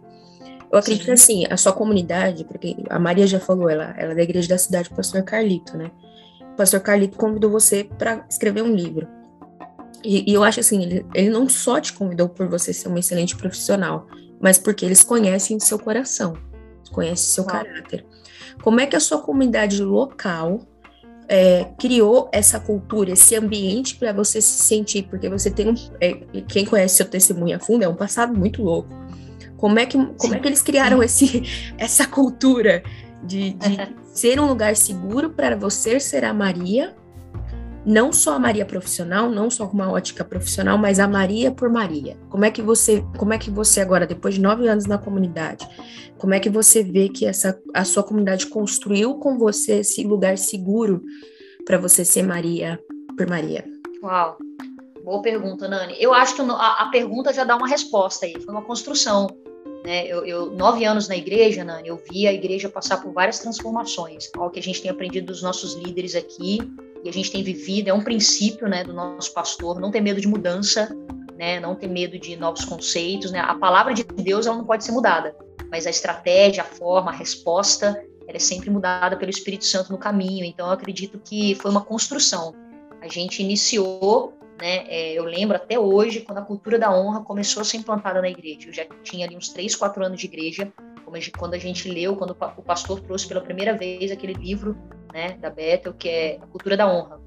Eu 0.71 0.77
acredito 0.77 1.05
Sim. 1.05 1.11
assim, 1.11 1.45
a 1.49 1.57
sua 1.57 1.73
comunidade, 1.73 2.45
porque 2.45 2.77
a 2.89 2.99
Maria 2.99 3.25
já 3.25 3.39
falou, 3.39 3.69
ela, 3.69 3.95
ela 3.97 4.11
é 4.11 4.15
da 4.15 4.21
igreja 4.21 4.47
da 4.47 4.57
cidade, 4.57 4.89
o 4.91 4.95
pastor 4.95 5.23
Carlito, 5.23 5.75
né? 5.75 5.91
O 6.59 6.61
pastor 6.61 6.81
Carlito 6.81 7.17
convidou 7.17 7.49
você 7.49 7.85
para 7.85 8.25
escrever 8.29 8.61
um 8.63 8.75
livro. 8.75 9.07
E, 10.03 10.29
e, 10.29 10.33
eu 10.33 10.43
acho 10.43 10.59
assim, 10.59 10.83
ele, 10.83 11.05
ele 11.13 11.29
não 11.29 11.47
só 11.47 11.79
te 11.79 11.93
convidou 11.93 12.27
por 12.27 12.49
você 12.49 12.73
ser 12.73 12.89
uma 12.89 12.99
excelente 12.99 13.33
profissional, 13.33 14.07
mas 14.41 14.57
porque 14.57 14.85
eles 14.85 15.01
conhecem 15.01 15.55
o 15.55 15.61
seu 15.61 15.79
coração, 15.79 16.33
conhecem 16.91 17.29
o 17.31 17.33
seu 17.35 17.45
caráter. 17.45 18.05
Como 18.61 18.77
é 18.81 18.85
que 18.85 18.97
a 18.97 18.99
sua 18.99 19.19
comunidade 19.19 19.81
local 19.81 20.59
é, 21.29 21.65
criou 21.79 22.27
essa 22.29 22.59
cultura, 22.59 23.11
esse 23.11 23.37
ambiente 23.37 23.95
para 23.95 24.11
você 24.11 24.41
se 24.41 24.61
sentir? 24.61 25.03
Porque 25.03 25.29
você 25.29 25.49
tem 25.49 25.69
um. 25.69 25.75
É, 26.01 26.11
quem 26.45 26.65
conhece 26.65 26.97
seu 26.97 27.05
testemunho 27.05 27.55
a 27.55 27.59
fundo 27.61 27.85
é 27.85 27.87
um 27.87 27.95
passado 27.95 28.37
muito 28.37 28.61
louco. 28.61 28.89
Como 29.55 29.79
é 29.79 29.85
que, 29.85 29.97
como 30.17 30.35
é 30.35 30.39
que 30.39 30.47
eles 30.49 30.61
criaram 30.61 31.01
esse, 31.01 31.41
essa 31.79 32.05
cultura 32.05 32.83
de, 33.23 33.53
de 33.53 33.95
ser 34.13 34.39
um 34.39 34.47
lugar 34.47 34.75
seguro 34.75 35.29
para 35.29 35.55
você 35.55 35.99
ser 35.99 36.23
a 36.23 36.33
Maria 36.33 36.95
não 37.85 38.11
só 38.11 38.35
a 38.35 38.39
Maria 38.39 38.65
profissional, 38.65 39.29
não 39.29 39.49
só 39.49 39.65
com 39.65 39.73
uma 39.73 39.91
ótica 39.91 40.23
profissional, 40.23 40.77
mas 40.77 40.99
a 40.99 41.07
Maria 41.07 41.51
por 41.51 41.69
Maria. 41.69 42.17
Como 42.29 42.45
é 42.45 42.51
que 42.51 42.61
você, 42.61 43.03
como 43.17 43.33
é 43.33 43.37
que 43.37 43.49
você 43.49 43.81
agora, 43.81 44.05
depois 44.05 44.35
de 44.35 44.41
nove 44.41 44.67
anos 44.67 44.85
na 44.85 44.97
comunidade, 44.97 45.67
como 46.17 46.33
é 46.33 46.39
que 46.39 46.49
você 46.49 46.83
vê 46.83 47.09
que 47.09 47.25
essa 47.25 47.59
a 47.73 47.85
sua 47.85 48.03
comunidade 48.03 48.47
construiu 48.47 49.15
com 49.15 49.37
você 49.37 49.79
esse 49.79 50.03
lugar 50.03 50.37
seguro 50.37 51.01
para 51.65 51.77
você 51.77 52.03
ser 52.03 52.23
Maria 52.23 52.79
por 53.17 53.27
Maria? 53.27 53.65
Uau, 54.03 54.37
boa 55.03 55.21
pergunta, 55.21 55.67
Nani. 55.67 55.95
Eu 55.99 56.13
acho 56.13 56.35
que 56.35 56.41
a, 56.41 56.83
a 56.83 56.89
pergunta 56.91 57.33
já 57.33 57.43
dá 57.43 57.55
uma 57.55 57.67
resposta 57.67 58.25
aí. 58.25 58.39
Foi 58.39 58.53
uma 58.53 58.63
construção. 58.63 59.27
Né? 59.83 60.07
Eu, 60.07 60.25
eu, 60.25 60.51
nove 60.51 60.83
anos 60.85 61.07
na 61.07 61.15
igreja, 61.15 61.63
Nani, 61.63 61.87
eu 61.87 62.01
vi 62.11 62.27
a 62.27 62.33
igreja 62.33 62.69
passar 62.69 63.01
por 63.01 63.13
várias 63.13 63.39
transformações. 63.39 64.29
Algo 64.35 64.51
que 64.51 64.59
a 64.59 64.63
gente 64.63 64.81
tem 64.81 64.91
aprendido 64.91 65.27
dos 65.27 65.41
nossos 65.41 65.75
líderes 65.75 66.15
aqui 66.15 66.59
e 67.03 67.09
a 67.09 67.13
gente 67.13 67.31
tem 67.31 67.43
vivido, 67.43 67.87
é 67.87 67.93
um 67.93 68.03
princípio 68.03 68.67
né, 68.67 68.83
do 68.83 68.93
nosso 68.93 69.33
pastor, 69.33 69.79
não 69.79 69.89
ter 69.89 70.01
medo 70.01 70.19
de 70.19 70.27
mudança, 70.27 70.93
né, 71.37 71.59
não 71.59 71.73
ter 71.73 71.87
medo 71.87 72.19
de 72.19 72.35
novos 72.35 72.65
conceitos. 72.65 73.31
Né? 73.31 73.39
A 73.39 73.55
palavra 73.55 73.93
de 73.93 74.03
Deus 74.03 74.45
ela 74.45 74.57
não 74.57 74.65
pode 74.65 74.83
ser 74.83 74.91
mudada, 74.91 75.35
mas 75.71 75.87
a 75.87 75.89
estratégia, 75.89 76.63
a 76.63 76.65
forma, 76.65 77.11
a 77.11 77.13
resposta, 77.13 78.03
ela 78.27 78.35
é 78.35 78.39
sempre 78.39 78.69
mudada 78.69 79.15
pelo 79.15 79.31
Espírito 79.31 79.65
Santo 79.65 79.91
no 79.91 79.97
caminho. 79.97 80.45
Então, 80.45 80.67
eu 80.67 80.73
acredito 80.73 81.19
que 81.23 81.55
foi 81.55 81.71
uma 81.71 81.81
construção. 81.81 82.53
A 83.01 83.07
gente 83.07 83.41
iniciou, 83.41 84.33
né, 84.59 84.85
é, 84.87 85.13
eu 85.13 85.23
lembro 85.23 85.55
até 85.55 85.79
hoje, 85.79 86.21
quando 86.21 86.39
a 86.39 86.41
cultura 86.41 86.77
da 86.77 86.93
honra 86.93 87.21
começou 87.21 87.61
a 87.61 87.63
ser 87.63 87.77
implantada 87.77 88.21
na 88.21 88.29
igreja. 88.29 88.67
Eu 88.67 88.73
já 88.73 88.85
tinha 89.03 89.25
ali 89.25 89.35
uns 89.35 89.49
três, 89.49 89.75
quatro 89.75 90.03
anos 90.03 90.19
de 90.19 90.25
igreja, 90.27 90.71
quando 91.37 91.53
a 91.53 91.57
gente 91.57 91.89
leu, 91.89 92.15
quando 92.15 92.31
o 92.31 92.61
pastor 92.61 92.99
trouxe 92.99 93.27
pela 93.27 93.41
primeira 93.41 93.75
vez 93.75 94.11
aquele 94.11 94.33
livro 94.33 94.77
né, 95.13 95.33
da 95.39 95.49
Bethel, 95.49 95.93
que 95.93 96.07
é 96.07 96.37
A 96.41 96.47
Cultura 96.47 96.77
da 96.77 96.87
Honra. 96.87 97.19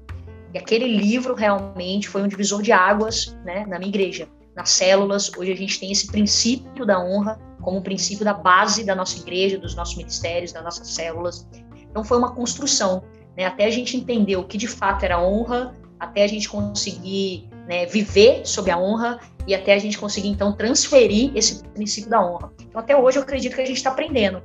E 0.53 0.57
aquele 0.57 0.87
livro 0.87 1.33
realmente 1.33 2.07
foi 2.07 2.21
um 2.21 2.27
divisor 2.27 2.61
de 2.61 2.71
águas 2.71 3.35
né, 3.43 3.65
na 3.65 3.77
minha 3.77 3.89
igreja. 3.89 4.29
Nas 4.55 4.69
células, 4.69 5.31
hoje 5.35 5.51
a 5.51 5.55
gente 5.55 5.79
tem 5.79 5.91
esse 5.91 6.07
princípio 6.07 6.85
da 6.85 7.03
honra 7.03 7.39
como 7.61 7.77
um 7.77 7.81
princípio 7.81 8.23
da 8.23 8.33
base 8.33 8.83
da 8.83 8.93
nossa 8.93 9.17
igreja, 9.17 9.57
dos 9.57 9.73
nossos 9.73 9.95
ministérios, 9.95 10.51
das 10.51 10.63
nossas 10.63 10.87
células. 10.89 11.47
Então 11.89 12.03
foi 12.03 12.17
uma 12.17 12.33
construção, 12.35 13.03
né, 13.35 13.45
até 13.45 13.65
a 13.65 13.69
gente 13.71 13.97
entender 13.97 14.35
o 14.35 14.43
que 14.43 14.57
de 14.57 14.67
fato 14.67 15.03
era 15.03 15.19
honra, 15.19 15.73
até 16.03 16.23
a 16.23 16.27
gente 16.27 16.49
conseguir 16.49 17.49
né, 17.67 17.85
viver 17.85 18.45
sob 18.45 18.69
a 18.69 18.77
honra 18.77 19.19
e 19.47 19.53
até 19.53 19.73
a 19.73 19.79
gente 19.79 19.97
conseguir 19.97 20.29
então 20.29 20.53
transferir 20.53 21.31
esse 21.35 21.63
princípio 21.63 22.09
da 22.09 22.23
honra. 22.25 22.51
Então 22.61 22.79
até 22.79 22.95
hoje 22.95 23.17
eu 23.17 23.23
acredito 23.23 23.55
que 23.55 23.61
a 23.61 23.65
gente 23.65 23.77
está 23.77 23.91
aprendendo. 23.91 24.41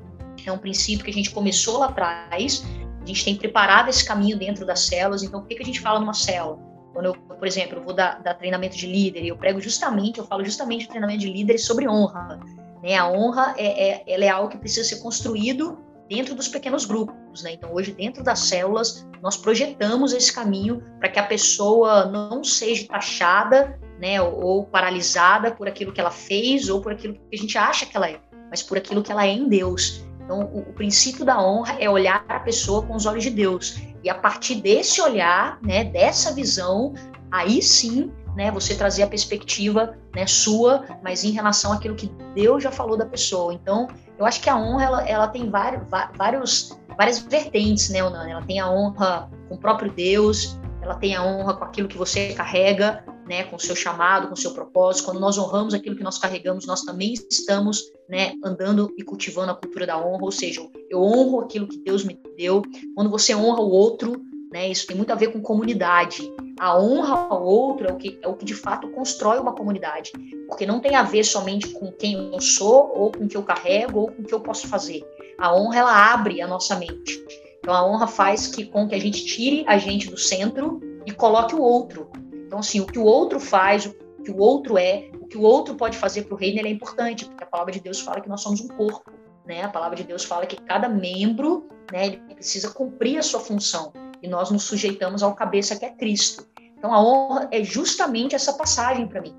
É 0.47 0.53
um 0.53 0.59
princípio 0.59 1.05
que 1.05 1.11
a 1.11 1.15
gente 1.15 1.31
começou 1.31 1.79
lá 1.79 1.87
atrás, 1.87 2.65
a 3.03 3.07
gente 3.07 3.25
tem 3.25 3.37
preparado 3.37 3.89
esse 3.89 4.05
caminho 4.05 4.39
dentro 4.39 4.65
das 4.65 4.81
células. 4.81 5.23
Então, 5.23 5.41
o 5.41 5.45
que, 5.45 5.55
que 5.55 5.63
a 5.63 5.67
gente 5.67 5.81
fala 5.81 6.01
numa 6.01 6.15
célula? 6.15 6.59
Quando 6.93 7.07
eu, 7.07 7.15
por 7.15 7.47
exemplo, 7.47 7.79
eu 7.79 7.83
vou 7.83 7.93
dar, 7.93 8.23
dar 8.23 8.35
treinamento 8.35 8.77
de 8.77 8.87
líder 8.87 9.25
eu 9.25 9.37
prego 9.37 9.61
justamente, 9.61 10.19
eu 10.19 10.27
falo 10.27 10.45
justamente 10.45 10.87
o 10.87 10.89
treinamento 10.89 11.21
de 11.21 11.31
líderes 11.31 11.65
sobre 11.65 11.89
honra. 11.89 12.41
Né? 12.83 12.97
A 12.97 13.09
honra 13.09 13.55
é, 13.57 13.91
é, 13.91 14.05
ela 14.07 14.25
é 14.25 14.29
algo 14.29 14.49
que 14.49 14.59
precisa 14.59 14.89
ser 14.89 14.97
construído 15.01 15.79
dentro 16.09 16.35
dos 16.35 16.49
pequenos 16.49 16.85
grupos, 16.85 17.43
né? 17.43 17.53
Então, 17.53 17.73
hoje, 17.73 17.93
dentro 17.93 18.23
das 18.23 18.41
células, 18.41 19.07
nós 19.23 19.37
projetamos 19.37 20.13
esse 20.13 20.33
caminho 20.33 20.83
para 20.99 21.09
que 21.09 21.19
a 21.19 21.25
pessoa 21.25 22.07
não 22.07 22.43
seja 22.43 22.87
taxada, 22.87 23.79
né, 24.01 24.21
ou, 24.23 24.65
paralisada 24.65 25.51
por 25.51 25.67
aquilo 25.69 25.93
que 25.93 26.01
ela 26.01 26.11
fez 26.11 26.69
ou 26.69 26.81
por 26.81 26.93
aquilo 26.93 27.15
que 27.15 27.37
a 27.37 27.37
gente 27.37 27.59
acha 27.59 27.85
que 27.85 27.97
ela 27.97 28.09
é, 28.09 28.21
mas 28.49 28.63
por 28.63 28.79
aquilo 28.79 29.03
que 29.03 29.11
ela 29.11 29.27
é 29.27 29.31
em 29.31 29.49
Deus. 29.49 30.05
Então, 30.25 30.43
o, 30.53 30.61
o, 30.61 30.73
princípio 30.73 31.25
da 31.25 31.43
honra 31.43 31.77
é 31.81 31.91
olhar 31.91 32.25
a 32.29 32.39
pessoa 32.41 32.83
com 32.83 32.95
os 32.95 33.07
olhos 33.07 33.25
de 33.25 33.31
Deus. 33.31 33.81
E 34.05 34.11
a 34.11 34.15
partir 34.15 34.57
desse 34.57 35.01
olhar, 35.01 35.59
né, 35.63 35.85
dessa 35.85 36.33
visão, 36.33 36.95
aí 37.33 37.61
sim, 37.61 38.13
né, 38.39 38.53
você 38.53 38.77
trazer 38.77 39.03
a 39.03 39.07
perspectiva 39.09 39.99
né, 40.15 40.25
sua, 40.25 40.85
mas 41.03 41.25
em 41.25 41.33
relação 41.33 41.73
àquilo 41.73 41.97
que 41.97 42.09
Deus 42.37 42.63
já 42.63 42.71
falou 42.71 42.97
da 42.97 43.05
pessoa. 43.05 43.53
Então, 43.53 43.89
eu 44.17 44.25
acho 44.25 44.41
que 44.41 44.49
a 44.49 44.57
honra 44.57 44.85
ela, 44.85 45.09
ela 45.09 45.27
tem 45.27 45.51
vários, 45.51 45.83
vários, 46.17 46.81
várias 46.97 47.19
vertentes, 47.19 47.91
né, 47.91 48.03
Onana? 48.03 48.31
Ela 48.31 48.43
tem 48.43 48.61
a 48.61 48.71
honra 48.71 49.29
com 49.49 49.57
o 49.57 49.59
próprio 49.59 49.91
Deus, 49.91 50.57
ela 50.81 50.95
tem 50.95 51.17
a 51.17 51.25
honra 51.25 51.55
com 51.55 51.65
aquilo 51.65 51.89
que 51.89 51.99
você 51.99 52.33
carrega, 52.33 53.05
né, 53.27 53.43
com 53.43 53.57
o 53.57 53.61
seu 53.61 53.75
chamado, 53.75 54.29
com 54.29 54.35
o 54.35 54.37
seu 54.37 54.53
propósito. 54.53 55.07
Quando 55.07 55.19
nós 55.19 55.37
honramos 55.37 55.75
aquilo 55.75 55.97
que 55.97 56.05
nós 56.05 56.17
carregamos, 56.17 56.65
nós 56.65 56.83
também 56.83 57.15
estamos 57.29 57.83
né, 58.09 58.35
andando 58.45 58.95
e 58.97 59.03
cultivando 59.03 59.51
a 59.51 59.57
cultura 59.57 59.85
da 59.85 59.99
honra, 59.99 60.23
ou 60.23 60.33
seja, 60.33 60.61
eu 60.89 61.03
honro 61.03 61.41
aquilo 61.41 61.67
que 61.67 61.79
Deus 61.79 62.05
me 62.05 62.17
deu. 62.37 62.63
Quando 62.95 63.11
você 63.11 63.35
honra 63.35 63.61
o 63.61 63.69
outro, 63.69 64.23
né, 64.51 64.69
isso 64.69 64.87
tem 64.87 64.97
muito 64.97 65.13
a 65.13 65.17
ver 65.17 65.33
com 65.33 65.41
comunidade. 65.41 66.33
A 66.59 66.79
honra 66.79 67.29
ao 67.31 67.45
outro 67.45 67.87
é 67.87 67.93
o 67.93 67.97
que, 67.97 68.19
é 68.23 68.29
o 68.29 68.35
que 68.35 68.45
de 68.45 68.55
fato 68.55 68.89
constrói 68.91 69.39
uma 69.39 69.53
comunidade, 69.53 70.13
porque 70.47 70.67
não 70.67 70.81
tem 70.81 70.95
a 70.95 71.03
ver 71.03 71.25
somente 71.25 71.69
com 71.69 71.93
quem 71.93 72.33
eu 72.33 72.41
sou, 72.41 72.91
ou 72.95 73.13
com 73.13 73.25
o 73.25 73.29
que 73.29 73.37
eu 73.37 73.43
carrego, 73.43 74.01
ou 74.01 74.07
com 74.11 74.23
o 74.23 74.25
que 74.25 74.35
eu 74.35 74.41
posso 74.41 74.67
fazer. 74.67 75.05
A 75.39 75.55
honra 75.55 75.79
ela 75.79 76.13
abre 76.13 76.41
a 76.41 76.47
nossa 76.47 76.77
mente. 76.77 77.23
Então 77.59 77.75
a 77.75 77.87
honra 77.87 78.07
faz 78.07 78.47
que 78.47 78.65
com 78.65 78.89
que 78.89 78.95
a 78.95 79.01
gente 79.01 79.25
tire 79.25 79.65
a 79.69 79.77
gente 79.77 80.11
do 80.11 80.17
centro 80.17 80.81
e 81.07 81.13
coloque 81.13 81.55
o 81.55 81.61
outro. 81.61 82.11
Então, 82.47 82.61
assim, 82.61 82.81
o 82.81 82.87
que 82.87 82.99
o 82.99 83.05
outro 83.05 83.39
faz, 83.39 83.85
o 83.85 83.95
que 84.25 84.31
o 84.31 84.39
outro 84.39 84.79
é, 84.79 85.11
o 85.21 85.27
que 85.27 85.37
o 85.37 85.43
outro 85.43 85.75
pode 85.75 85.97
fazer 85.99 86.23
para 86.23 86.35
o 86.35 86.37
reino, 86.39 86.67
é 86.67 86.71
importante, 86.71 87.27
porque 87.27 87.45
a 87.45 87.47
palavra 87.47 87.73
de 87.73 87.81
Deus 87.81 88.01
fala 88.01 88.23
que 88.23 88.29
nós 88.29 88.41
somos 88.41 88.61
um 88.63 88.69
corpo. 88.69 89.13
Né? 89.47 89.63
A 89.63 89.69
palavra 89.69 89.97
de 89.97 90.05
Deus 90.05 90.25
fala 90.25 90.47
que 90.47 90.57
cada 90.57 90.89
membro 90.89 91.69
né, 91.93 92.17
precisa 92.35 92.71
cumprir 92.71 93.19
a 93.19 93.23
sua 93.23 93.41
função 93.41 93.93
e 94.23 94.29
nós 94.29 94.51
nos 94.51 94.65
sujeitamos 94.65 95.23
ao 95.23 95.35
cabeça 95.35 95.77
que 95.77 95.85
é 95.85 95.91
Cristo. 95.91 96.47
Então 96.77 96.93
a 96.93 97.03
honra 97.03 97.49
é 97.51 97.63
justamente 97.63 98.35
essa 98.35 98.53
passagem 98.53 99.07
para 99.07 99.21
mim. 99.21 99.35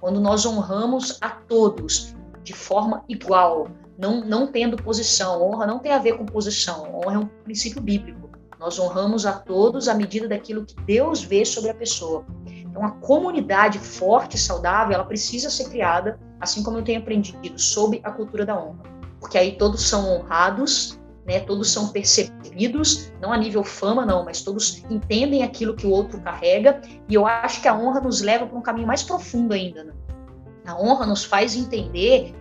Quando 0.00 0.20
nós 0.20 0.44
honramos 0.44 1.18
a 1.20 1.30
todos 1.30 2.14
de 2.42 2.52
forma 2.52 3.04
igual, 3.08 3.68
não, 3.98 4.24
não 4.24 4.46
tendo 4.46 4.76
posição. 4.76 5.42
Honra 5.42 5.66
não 5.66 5.78
tem 5.78 5.92
a 5.92 5.98
ver 5.98 6.18
com 6.18 6.26
posição, 6.26 6.92
honra 6.94 7.14
é 7.14 7.18
um 7.18 7.26
princípio 7.44 7.80
bíblico. 7.80 8.30
Nós 8.58 8.78
honramos 8.78 9.26
a 9.26 9.32
todos 9.32 9.88
à 9.88 9.94
medida 9.94 10.28
daquilo 10.28 10.64
que 10.64 10.74
Deus 10.82 11.22
vê 11.22 11.44
sobre 11.44 11.70
a 11.70 11.74
pessoa. 11.74 12.24
Então, 12.46 12.84
a 12.84 12.92
comunidade 12.92 13.78
forte 13.78 14.36
e 14.36 14.40
saudável, 14.40 14.94
ela 14.94 15.04
precisa 15.04 15.50
ser 15.50 15.68
criada, 15.68 16.18
assim 16.40 16.62
como 16.62 16.78
eu 16.78 16.82
tenho 16.82 17.00
aprendido, 17.00 17.58
sob 17.58 18.00
a 18.04 18.10
cultura 18.10 18.46
da 18.46 18.56
honra. 18.56 18.82
Porque 19.20 19.36
aí 19.36 19.58
todos 19.58 19.88
são 19.88 20.08
honrados, 20.08 20.98
né, 21.26 21.40
todos 21.40 21.70
são 21.70 21.88
percebidos, 21.88 23.12
não 23.20 23.32
a 23.32 23.36
nível 23.36 23.62
fama, 23.62 24.04
não, 24.04 24.24
mas 24.24 24.42
todos 24.42 24.84
entendem 24.90 25.42
aquilo 25.42 25.74
que 25.74 25.86
o 25.86 25.90
outro 25.90 26.20
carrega, 26.20 26.80
e 27.08 27.14
eu 27.14 27.26
acho 27.26 27.62
que 27.62 27.68
a 27.68 27.76
honra 27.76 28.00
nos 28.00 28.20
leva 28.20 28.46
para 28.46 28.58
um 28.58 28.62
caminho 28.62 28.86
mais 28.86 29.02
profundo 29.02 29.54
ainda. 29.54 29.84
Né? 29.84 29.92
A 30.66 30.80
honra 30.80 31.06
nos 31.06 31.24
faz 31.24 31.56
entender 31.56 32.34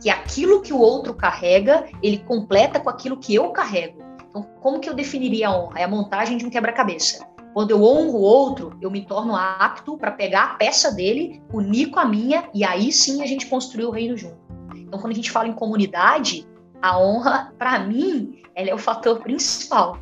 que 0.00 0.10
aquilo 0.10 0.62
que 0.62 0.72
o 0.72 0.78
outro 0.78 1.14
carrega, 1.14 1.86
ele 2.02 2.18
completa 2.18 2.78
com 2.78 2.88
aquilo 2.88 3.16
que 3.16 3.34
eu 3.34 3.50
carrego. 3.50 4.00
Então, 4.28 4.42
como 4.60 4.78
que 4.78 4.88
eu 4.88 4.94
definiria 4.94 5.48
a 5.48 5.58
honra? 5.58 5.80
É 5.80 5.84
a 5.84 5.88
montagem 5.88 6.36
de 6.36 6.46
um 6.46 6.50
quebra-cabeça. 6.50 7.26
Quando 7.52 7.70
eu 7.72 7.82
honro 7.82 8.18
o 8.18 8.20
outro, 8.20 8.76
eu 8.80 8.90
me 8.90 9.04
torno 9.04 9.34
apto 9.34 9.96
para 9.96 10.12
pegar 10.12 10.44
a 10.44 10.54
peça 10.54 10.92
dele, 10.92 11.42
unir 11.52 11.90
com 11.90 11.98
a 11.98 12.04
minha, 12.04 12.48
e 12.54 12.62
aí 12.62 12.92
sim 12.92 13.22
a 13.22 13.26
gente 13.26 13.46
construir 13.46 13.86
o 13.86 13.90
reino 13.90 14.16
junto. 14.16 14.38
Então, 14.76 15.00
quando 15.00 15.12
a 15.12 15.16
gente 15.16 15.30
fala 15.30 15.48
em 15.48 15.52
comunidade, 15.52 16.46
a 16.82 16.98
honra, 16.98 17.52
para 17.58 17.78
mim, 17.78 18.42
ela 18.54 18.70
é 18.70 18.74
o 18.74 18.78
fator 18.78 19.20
principal. 19.20 19.98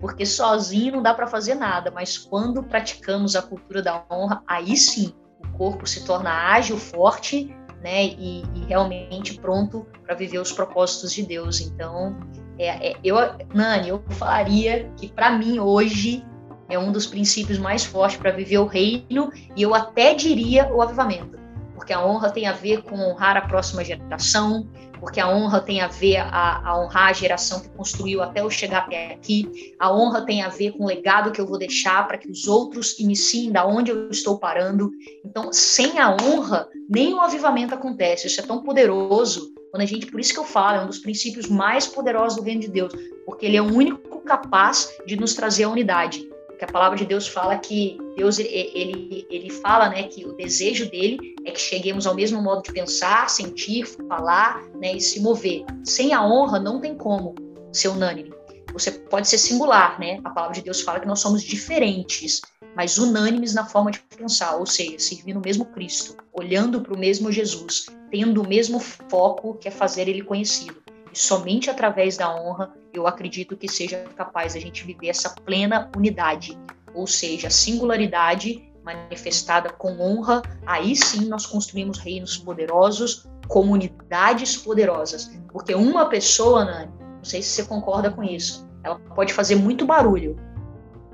Porque 0.00 0.24
sozinho 0.24 0.92
não 0.92 1.02
dá 1.02 1.12
para 1.12 1.26
fazer 1.26 1.54
nada, 1.54 1.90
mas 1.90 2.16
quando 2.16 2.62
praticamos 2.62 3.34
a 3.34 3.42
cultura 3.42 3.82
da 3.82 4.04
honra, 4.10 4.42
aí 4.46 4.76
sim 4.76 5.12
o 5.40 5.58
corpo 5.58 5.86
se 5.86 6.04
torna 6.04 6.30
ágil, 6.30 6.78
forte, 6.78 7.54
né, 7.82 8.06
e, 8.06 8.42
e 8.54 8.64
realmente 8.66 9.38
pronto 9.38 9.86
para 10.04 10.14
viver 10.14 10.38
os 10.38 10.52
propósitos 10.52 11.12
de 11.12 11.22
Deus. 11.24 11.60
Então, 11.60 12.16
é, 12.58 12.90
é, 12.90 12.96
eu, 13.04 13.16
Nani, 13.54 13.88
eu 13.88 14.02
falaria 14.10 14.90
que 14.96 15.08
para 15.12 15.30
mim 15.30 15.58
hoje 15.58 16.24
é 16.68 16.78
um 16.78 16.92
dos 16.92 17.06
princípios 17.06 17.58
mais 17.58 17.84
fortes 17.84 18.18
para 18.18 18.30
viver 18.30 18.58
o 18.58 18.66
reino 18.66 19.32
e 19.56 19.62
eu 19.62 19.74
até 19.74 20.12
diria 20.12 20.70
o 20.72 20.82
avivamento, 20.82 21.38
porque 21.74 21.92
a 21.92 22.04
honra 22.04 22.30
tem 22.30 22.46
a 22.46 22.52
ver 22.52 22.82
com 22.82 22.96
honrar 22.96 23.36
a 23.36 23.42
próxima 23.42 23.84
geração, 23.84 24.68
porque 25.00 25.20
a 25.20 25.28
honra 25.28 25.60
tem 25.60 25.80
a 25.80 25.88
ver 25.88 26.16
a, 26.16 26.68
a, 26.68 26.80
honrar 26.80 27.08
a 27.08 27.12
geração 27.12 27.60
que 27.60 27.68
construiu 27.70 28.22
até 28.22 28.40
eu 28.40 28.50
chegar 28.50 28.80
até 28.80 29.12
aqui. 29.12 29.74
A 29.78 29.94
honra 29.94 30.24
tem 30.24 30.42
a 30.42 30.48
ver 30.48 30.72
com 30.72 30.84
o 30.84 30.86
legado 30.86 31.32
que 31.32 31.40
eu 31.40 31.46
vou 31.46 31.58
deixar 31.58 32.06
para 32.06 32.18
que 32.18 32.30
os 32.30 32.46
outros 32.46 32.98
iniciem 32.98 33.50
da 33.50 33.66
onde 33.66 33.90
eu 33.90 34.10
estou 34.10 34.38
parando. 34.38 34.90
Então, 35.24 35.52
sem 35.52 35.98
a 35.98 36.10
honra, 36.10 36.68
nem 36.88 37.14
o 37.14 37.20
avivamento 37.20 37.74
acontece. 37.74 38.26
Isso 38.26 38.40
é 38.40 38.44
tão 38.44 38.62
poderoso. 38.62 39.52
Quando 39.70 39.82
a 39.82 39.86
gente, 39.86 40.06
por 40.06 40.20
isso 40.20 40.32
que 40.32 40.40
eu 40.40 40.44
falo, 40.44 40.78
é 40.78 40.84
um 40.84 40.86
dos 40.86 40.98
princípios 40.98 41.48
mais 41.48 41.86
poderosos 41.86 42.36
do 42.38 42.44
reino 42.44 42.62
de 42.62 42.68
Deus, 42.68 42.92
porque 43.26 43.46
ele 43.46 43.56
é 43.56 43.62
o 43.62 43.72
único 43.72 44.20
capaz 44.20 44.88
de 45.06 45.16
nos 45.16 45.34
trazer 45.34 45.64
a 45.64 45.68
unidade 45.68 46.28
que 46.58 46.64
a 46.64 46.68
palavra 46.68 46.98
de 46.98 47.06
Deus 47.06 47.28
fala 47.28 47.56
que 47.56 47.96
Deus 48.16 48.38
ele, 48.38 49.26
ele 49.30 49.50
fala 49.50 49.88
né 49.88 50.02
que 50.04 50.26
o 50.26 50.32
desejo 50.32 50.90
dele 50.90 51.36
é 51.44 51.50
que 51.52 51.60
cheguemos 51.60 52.06
ao 52.06 52.14
mesmo 52.14 52.42
modo 52.42 52.62
de 52.62 52.72
pensar, 52.72 53.30
sentir, 53.30 53.86
falar, 54.08 54.62
né, 54.74 54.94
e 54.94 55.00
se 55.00 55.20
mover. 55.20 55.64
Sem 55.84 56.12
a 56.12 56.24
honra 56.24 56.58
não 56.58 56.80
tem 56.80 56.96
como 56.96 57.34
ser 57.72 57.88
unânime. 57.88 58.32
Você 58.72 58.90
pode 58.90 59.28
ser 59.28 59.38
singular, 59.38 59.98
né? 59.98 60.20
A 60.24 60.30
palavra 60.30 60.54
de 60.54 60.62
Deus 60.62 60.82
fala 60.82 61.00
que 61.00 61.06
nós 61.06 61.20
somos 61.20 61.42
diferentes, 61.42 62.42
mas 62.76 62.98
unânimes 62.98 63.54
na 63.54 63.64
forma 63.64 63.90
de 63.90 64.00
pensar, 64.00 64.56
ou 64.56 64.66
seja, 64.66 64.98
servindo 64.98 65.38
o 65.38 65.42
mesmo 65.42 65.64
Cristo, 65.64 66.16
olhando 66.32 66.80
para 66.82 66.94
o 66.94 66.98
mesmo 66.98 67.32
Jesus, 67.32 67.86
tendo 68.10 68.42
o 68.42 68.46
mesmo 68.46 68.78
foco 68.78 69.54
que 69.54 69.68
é 69.68 69.70
fazer 69.70 70.06
ele 70.06 70.22
conhecido. 70.22 70.76
E 71.12 71.18
somente 71.18 71.70
através 71.70 72.16
da 72.16 72.34
honra 72.34 72.72
eu 72.92 73.06
acredito 73.06 73.56
que 73.56 73.68
seja 73.68 74.04
capaz 74.16 74.54
a 74.56 74.60
gente 74.60 74.84
viver 74.84 75.08
essa 75.08 75.30
plena 75.30 75.90
unidade, 75.96 76.58
ou 76.94 77.06
seja, 77.06 77.50
singularidade 77.50 78.68
manifestada 78.84 79.70
com 79.70 80.00
honra. 80.00 80.42
Aí 80.66 80.96
sim 80.96 81.26
nós 81.26 81.46
construímos 81.46 81.98
reinos 81.98 82.36
poderosos, 82.36 83.26
comunidades 83.46 84.56
poderosas. 84.56 85.30
Porque 85.52 85.74
uma 85.74 86.06
pessoa, 86.06 86.64
Nani, 86.64 86.92
não 87.16 87.24
sei 87.24 87.42
se 87.42 87.50
você 87.50 87.64
concorda 87.64 88.10
com 88.10 88.22
isso, 88.22 88.68
ela 88.82 88.98
pode 88.98 89.32
fazer 89.32 89.56
muito 89.56 89.84
barulho, 89.84 90.36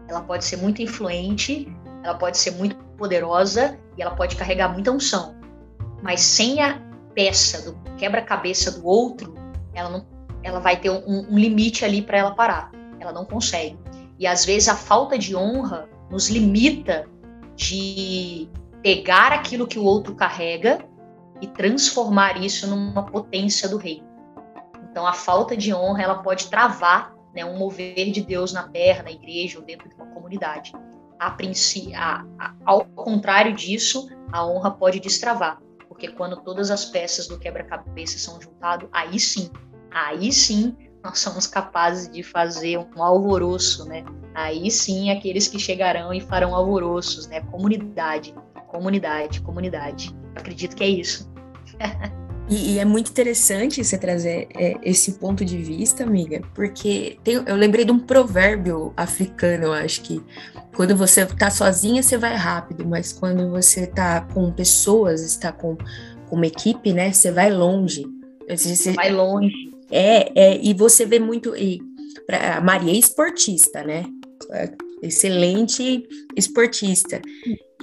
ela 0.09 0.21
pode 0.21 0.45
ser 0.45 0.57
muito 0.57 0.83
influente, 0.83 1.67
ela 2.03 2.15
pode 2.15 2.37
ser 2.37 2.53
muito 2.53 2.77
poderosa 2.97 3.79
e 3.97 4.03
ela 4.03 4.15
pode 4.15 4.37
carregar 4.37 4.69
muita 4.69 4.93
unção. 4.93 5.35
Mas 6.03 6.21
sem 6.21 6.61
a 6.63 6.81
peça 7.15 7.71
do 7.71 7.79
quebra-cabeça 7.97 8.73
do 8.73 8.87
outro, 8.87 9.35
ela 9.75 9.91
não, 9.91 10.07
ela 10.43 10.61
vai 10.61 10.77
ter 10.77 10.91
um, 10.91 11.27
um 11.31 11.39
limite 11.39 11.85
ali 11.85 12.03
para 12.03 12.19
ela 12.19 12.35
parar. 12.35 12.71
Ela 13.01 13.13
não 13.13 13.25
consegue. 13.25 13.79
E 14.19 14.27
às 14.27 14.45
vezes 14.45 14.69
a 14.69 14.77
falta 14.77 15.19
de 15.19 15.35
honra 15.35 15.89
nos 16.11 16.29
limita 16.29 17.09
de 17.57 18.49
pegar 18.83 19.33
aquilo 19.33 19.67
que 19.67 19.79
o 19.79 19.85
outro 19.85 20.15
carrega 20.15 20.79
e 21.41 21.47
transformar 21.47 22.41
isso 22.43 22.67
numa 22.67 23.03
potência 23.05 23.69
do 23.69 23.77
reino. 23.77 24.07
Então 24.91 25.07
a 25.07 25.13
falta 25.13 25.57
de 25.57 25.75
honra 25.75 26.03
ela 26.03 26.23
pode 26.23 26.47
travar 26.47 27.15
né, 27.35 27.45
um 27.45 27.59
mover 27.59 28.13
de 28.13 28.21
Deus 28.21 28.53
na 28.53 28.69
terra, 28.69 29.03
na 29.03 29.11
igreja 29.11 29.59
ou 29.59 29.65
dentro 29.65 29.89
de 29.89 29.95
uma 29.95 30.07
comunidade. 30.07 30.73
A, 31.19 31.29
a, 31.29 32.25
a, 32.39 32.55
ao 32.65 32.85
contrário 32.85 33.55
disso, 33.55 34.09
a 34.33 34.47
honra 34.47 34.71
pode 34.71 35.01
destravar. 35.01 35.59
Porque 35.95 36.09
quando 36.09 36.37
todas 36.43 36.73
as 36.73 36.85
peças 36.85 37.29
do 37.29 37.39
quebra-cabeça 37.39 38.19
são 38.19 38.41
juntadas, 38.41 38.89
aí 38.93 39.19
sim, 39.19 39.49
aí 39.93 40.33
sim 40.33 40.77
nós 41.05 41.21
somos 41.21 41.47
capazes 41.47 42.11
de 42.11 42.23
fazer 42.23 42.79
um 42.79 43.03
alvoroço, 43.03 43.85
né? 43.85 44.05
Aí 44.35 44.69
sim, 44.73 45.11
aqueles 45.11 45.47
que 45.47 45.59
chegarão 45.59 46.13
e 46.13 46.21
farão 46.21 46.53
alvoroços, 46.53 47.29
né? 47.29 47.43
Comunidade, 47.43 48.35
comunidade, 48.67 49.41
comunidade. 49.41 50.13
Acredito 50.35 50.75
que 50.75 50.83
é 50.83 50.89
isso. 50.89 51.33
E, 52.49 52.75
e, 52.75 52.79
é 52.79 52.85
muito 52.85 53.11
interessante 53.11 53.83
você 53.83 53.97
trazer 53.97 54.49
é, 54.55 54.75
esse 54.83 55.13
ponto 55.13 55.45
de 55.45 55.57
vista, 55.57 56.03
amiga, 56.05 56.43
porque 56.55 57.17
tem, 57.25 57.43
eu 57.47 57.57
lembrei 57.57 57.87
de 57.87 57.93
um 57.93 57.99
provérbio 57.99 58.93
africano, 58.97 59.65
eu 59.65 59.73
acho 59.73 60.03
que 60.03 60.23
quando 60.77 60.95
você 60.95 61.25
tá 61.25 61.51
sozinha, 61.51 62.03
você 62.03 62.19
vai 62.19 62.37
rápido, 62.37 62.87
mas 62.87 63.13
quando 63.13 63.49
você 63.51 63.87
tá 63.87 64.21
com 64.35 64.53
pessoas, 64.53 65.23
está 65.23 65.53
com, 65.53 65.77
com 66.29 66.37
uma 66.37 66.47
equipe, 66.47 66.93
né, 66.93 67.13
você 67.13 67.31
vai 67.31 67.51
longe. 67.51 68.05
Você 68.49 68.93
vai 68.93 69.11
longe. 69.11 69.73
É, 69.91 70.39
é 70.39 70.61
e 70.63 70.75
você 70.75 71.07
vê 71.07 71.19
muito. 71.19 71.57
E 71.57 71.81
pra, 72.27 72.59
a 72.59 72.61
Maria 72.61 72.93
é 72.93 72.97
esportista, 72.97 73.83
né? 73.83 74.05
É 74.51 74.71
excelente 75.03 76.07
esportista. 76.37 77.23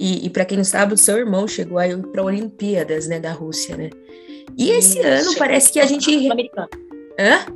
E, 0.00 0.26
e 0.26 0.30
para 0.30 0.44
quem 0.44 0.56
não 0.56 0.64
sabe, 0.64 0.94
o 0.94 0.98
seu 0.98 1.16
irmão 1.16 1.48
chegou 1.48 1.78
aí 1.78 1.96
para 1.96 2.22
Olimpíadas, 2.22 3.08
né, 3.08 3.18
da 3.18 3.32
Rússia, 3.32 3.76
né? 3.76 3.90
E 4.56 4.70
esse 4.70 5.00
ano 5.00 5.36
parece 5.36 5.72
que 5.72 5.80
a 5.80 5.86
gente. 5.86 6.28
Hã? 7.18 7.46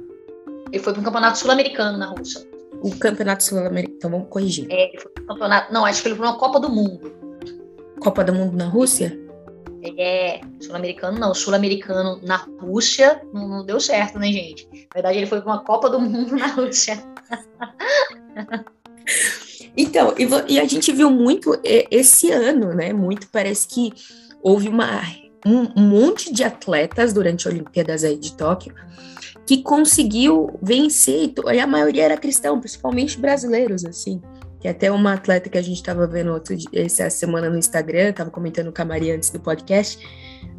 Ele 0.72 0.82
foi 0.82 0.92
para 0.92 1.00
um 1.00 1.04
campeonato 1.04 1.38
sul-americano 1.38 1.96
na 1.96 2.06
Rússia 2.06 2.46
o 2.82 2.96
campeonato 2.96 3.44
sul-americano. 3.44 3.96
Então 3.96 4.10
vamos 4.10 4.28
corrigir. 4.28 4.66
É, 4.70 4.88
ele 4.88 4.98
foi 4.98 5.10
campeonato. 5.26 5.72
Não, 5.72 5.84
acho 5.84 6.02
que 6.02 6.08
ele 6.08 6.14
foi 6.14 6.26
uma 6.26 6.38
Copa 6.38 6.60
do 6.60 6.68
Mundo. 6.68 7.12
Copa 8.00 8.22
do 8.24 8.32
Mundo 8.32 8.56
na 8.56 8.66
Rússia? 8.66 9.18
É, 9.98 10.40
sul-americano 10.60 11.18
não. 11.18 11.34
Sul-americano 11.34 12.20
na 12.22 12.36
Rússia 12.60 13.22
não, 13.32 13.48
não, 13.48 13.64
deu 13.64 13.80
certo, 13.80 14.18
né, 14.18 14.28
gente? 14.28 14.68
Na 14.72 14.94
verdade, 14.94 15.18
ele 15.18 15.26
foi 15.26 15.40
para 15.40 15.52
uma 15.52 15.64
Copa 15.64 15.88
do 15.88 16.00
Mundo 16.00 16.36
na 16.36 16.46
Rússia. 16.48 17.02
então, 19.76 20.14
e, 20.18 20.54
e, 20.54 20.60
a 20.60 20.64
gente 20.64 20.92
viu 20.92 21.10
muito 21.10 21.58
esse 21.64 22.30
ano, 22.32 22.74
né? 22.74 22.92
Muito, 22.92 23.28
parece 23.28 23.68
que 23.68 23.92
houve 24.42 24.68
uma, 24.68 25.00
um, 25.46 25.80
monte 25.80 26.32
de 26.32 26.42
atletas 26.42 27.12
durante 27.12 27.46
a 27.46 27.50
Olimpíadas 27.50 28.02
aí 28.02 28.16
de 28.16 28.32
Tóquio 28.32 28.74
que 29.46 29.62
conseguiu 29.62 30.58
vencer, 30.60 31.32
e 31.54 31.60
a 31.60 31.66
maioria 31.68 32.02
era 32.02 32.16
cristão, 32.16 32.58
principalmente 32.58 33.16
brasileiros, 33.16 33.84
assim. 33.84 34.20
Que 34.58 34.66
até 34.66 34.90
uma 34.90 35.12
atleta 35.12 35.48
que 35.48 35.56
a 35.56 35.62
gente 35.62 35.76
estava 35.76 36.04
vendo 36.04 36.32
outro 36.32 36.56
dia, 36.56 36.84
essa 36.84 37.08
semana 37.08 37.48
no 37.48 37.56
Instagram, 37.56 38.08
estava 38.08 38.28
comentando 38.28 38.72
com 38.72 38.82
a 38.82 38.84
Maria 38.84 39.14
antes 39.14 39.30
do 39.30 39.38
podcast, 39.38 40.04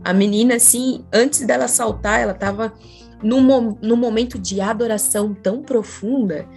a 0.05 0.13
menina, 0.13 0.55
assim, 0.55 1.03
antes 1.11 1.45
dela 1.45 1.67
saltar, 1.67 2.21
ela 2.21 2.31
estava 2.31 2.71
num, 3.21 3.77
num 3.81 3.97
momento 3.97 4.39
de 4.39 4.61
adoração 4.61 5.33
tão 5.33 5.61
profunda 5.61 6.47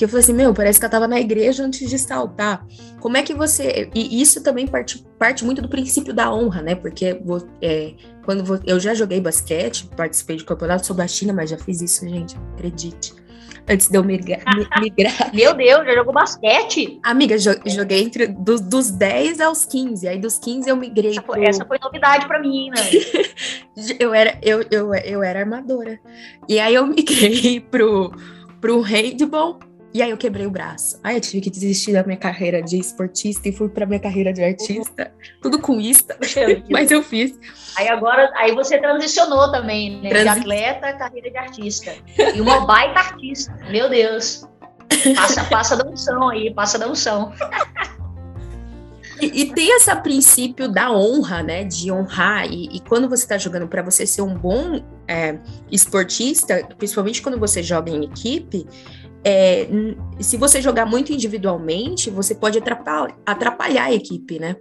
que 0.00 0.04
eu 0.06 0.08
falei 0.08 0.24
assim, 0.24 0.32
meu, 0.32 0.54
parece 0.54 0.80
que 0.80 0.86
ela 0.86 0.88
estava 0.88 1.06
na 1.06 1.20
igreja 1.20 1.62
antes 1.62 1.86
de 1.86 1.98
saltar. 1.98 2.66
Como 3.00 3.18
é 3.18 3.22
que 3.22 3.34
você. 3.34 3.90
E 3.94 4.22
isso 4.22 4.42
também 4.42 4.66
parte, 4.66 5.06
parte 5.18 5.44
muito 5.44 5.60
do 5.60 5.68
princípio 5.68 6.14
da 6.14 6.32
honra, 6.32 6.62
né? 6.62 6.74
Porque 6.74 7.20
é, 7.60 7.92
quando 8.24 8.62
eu 8.66 8.80
já 8.80 8.94
joguei 8.94 9.20
basquete, 9.20 9.90
participei 9.94 10.36
de 10.36 10.44
campeonato, 10.44 10.86
sou 10.86 10.96
baixinha, 10.96 11.34
mas 11.34 11.50
já 11.50 11.58
fiz 11.58 11.82
isso, 11.82 12.08
gente, 12.08 12.34
acredite. 12.54 13.12
Antes 13.68 13.88
de 13.88 13.98
eu 13.98 14.02
migrar. 14.02 14.40
migrar. 14.80 15.34
Meu 15.34 15.52
Deus, 15.52 15.84
já 15.84 15.94
jogou 15.94 16.14
basquete? 16.14 16.98
Amiga, 17.02 17.36
joguei 17.38 18.02
entre 18.02 18.26
dos, 18.26 18.62
dos 18.62 18.90
10 18.90 19.38
aos 19.38 19.66
15. 19.66 20.08
Aí 20.08 20.18
dos 20.18 20.38
15 20.38 20.66
eu 20.66 20.76
migrei. 20.76 21.10
Essa, 21.10 21.22
pro... 21.22 21.42
essa 21.42 21.64
foi 21.66 21.78
novidade 21.78 22.26
para 22.26 22.40
mim, 22.40 22.70
né? 22.70 22.80
eu, 24.00 24.14
era, 24.14 24.38
eu, 24.40 24.64
eu, 24.70 24.94
eu 24.94 25.22
era 25.22 25.40
armadora. 25.40 26.00
E 26.48 26.58
aí 26.58 26.74
eu 26.74 26.86
migrei 26.86 27.60
pro, 27.70 28.10
pro 28.62 28.80
handball 28.80 29.60
e 29.92 30.02
aí 30.02 30.10
eu 30.10 30.16
quebrei 30.16 30.46
o 30.46 30.50
braço. 30.50 31.00
Aí 31.02 31.16
eu 31.16 31.20
tive 31.20 31.40
que 31.40 31.50
desistir 31.50 31.92
da 31.92 32.04
minha 32.04 32.16
carreira 32.16 32.62
de 32.62 32.78
esportista 32.78 33.48
e 33.48 33.52
fui 33.52 33.68
para 33.68 33.84
minha 33.86 33.98
carreira 33.98 34.32
de 34.32 34.42
artista. 34.42 35.12
Tudo 35.42 35.58
com 35.58 35.80
isso, 35.80 36.04
mas 36.70 36.90
eu 36.90 37.02
fiz. 37.02 37.38
Aí 37.76 37.88
agora, 37.88 38.30
aí 38.36 38.54
você 38.54 38.78
transicionou 38.78 39.50
também, 39.50 40.00
né? 40.00 40.10
Transi... 40.10 40.24
De 40.24 40.40
atleta, 40.40 40.92
carreira 40.92 41.30
de 41.30 41.36
artista. 41.36 41.94
E 42.34 42.40
uma 42.40 42.64
baita 42.66 43.00
artista. 43.00 43.52
Meu 43.68 43.88
Deus. 43.88 44.46
Passa, 45.16 45.44
passa 45.44 45.76
da 45.76 45.88
unção 45.88 46.28
aí, 46.28 46.52
passa 46.52 46.78
da 46.78 46.88
unção. 46.88 47.32
E, 49.20 49.42
e, 49.42 49.52
tem 49.52 49.76
esse 49.76 49.94
princípio 49.96 50.66
da 50.68 50.90
honra, 50.90 51.42
né? 51.42 51.64
De 51.64 51.92
honrar. 51.92 52.46
E, 52.46 52.76
e 52.76 52.80
quando 52.80 53.08
você 53.08 53.24
está 53.24 53.36
jogando 53.36 53.68
para 53.68 53.82
você 53.82 54.06
ser 54.06 54.22
um 54.22 54.34
bom 54.34 54.82
é, 55.06 55.38
esportista, 55.70 56.66
principalmente 56.78 57.20
quando 57.20 57.38
você 57.38 57.62
joga 57.62 57.90
em 57.90 58.04
equipe, 58.04 58.66
é, 59.22 59.68
se 60.18 60.36
você 60.36 60.62
jogar 60.62 60.86
muito 60.86 61.12
individualmente, 61.12 62.10
você 62.10 62.34
pode 62.34 62.58
atrapalhar, 62.58 63.16
atrapalhar 63.26 63.84
a 63.84 63.92
equipe, 63.92 64.38
né? 64.38 64.56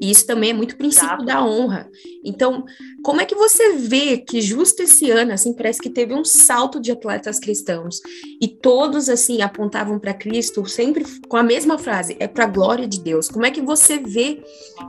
E 0.00 0.10
isso 0.10 0.26
também 0.26 0.50
é 0.50 0.52
muito 0.52 0.76
princípio 0.76 1.06
Exato. 1.06 1.24
da 1.24 1.44
honra. 1.44 1.88
Então, 2.24 2.64
como 3.02 3.20
é 3.20 3.24
que 3.24 3.34
você 3.34 3.74
vê 3.74 4.18
que 4.18 4.40
justo 4.40 4.82
esse 4.82 5.10
ano, 5.10 5.32
assim, 5.32 5.52
parece 5.52 5.80
que 5.80 5.90
teve 5.90 6.14
um 6.14 6.24
salto 6.24 6.80
de 6.80 6.90
atletas 6.90 7.38
cristãos 7.38 8.00
e 8.40 8.48
todos, 8.48 9.08
assim, 9.08 9.40
apontavam 9.40 9.98
para 9.98 10.14
Cristo 10.14 10.66
sempre 10.66 11.04
com 11.28 11.36
a 11.36 11.42
mesma 11.42 11.78
frase, 11.78 12.16
é 12.18 12.26
para 12.26 12.44
a 12.44 12.48
glória 12.48 12.88
de 12.88 13.00
Deus. 13.00 13.28
Como 13.28 13.46
é 13.46 13.50
que 13.50 13.60
você 13.60 13.98
vê 13.98 14.42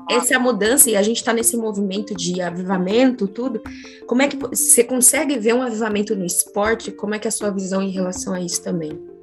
essa 0.10 0.40
mudança 0.40 0.90
e 0.90 0.96
a 0.96 1.04
gente 1.04 1.18
está 1.18 1.34
nesse 1.34 1.56
movimento 1.56 2.16
de 2.16 2.42
avivamento, 2.42 3.28
tudo? 3.28 3.62
Como 4.08 4.22
é 4.22 4.28
que 4.28 4.38
você 4.38 4.84
consegue 4.84 5.38
ver 5.38 5.54
um 5.54 5.62
avivamento 5.62 6.16
no 6.16 6.26
esporte? 6.26 6.92
Como 6.92 7.14
é 7.14 7.20
que 7.20 7.28
é 7.28 7.30
a 7.30 7.32
sua 7.32 7.52
visão 7.52 7.82
em 7.82 7.92
relação 7.92 8.34
a 8.34 8.42
isso 8.42 8.64
também? 8.64 9.15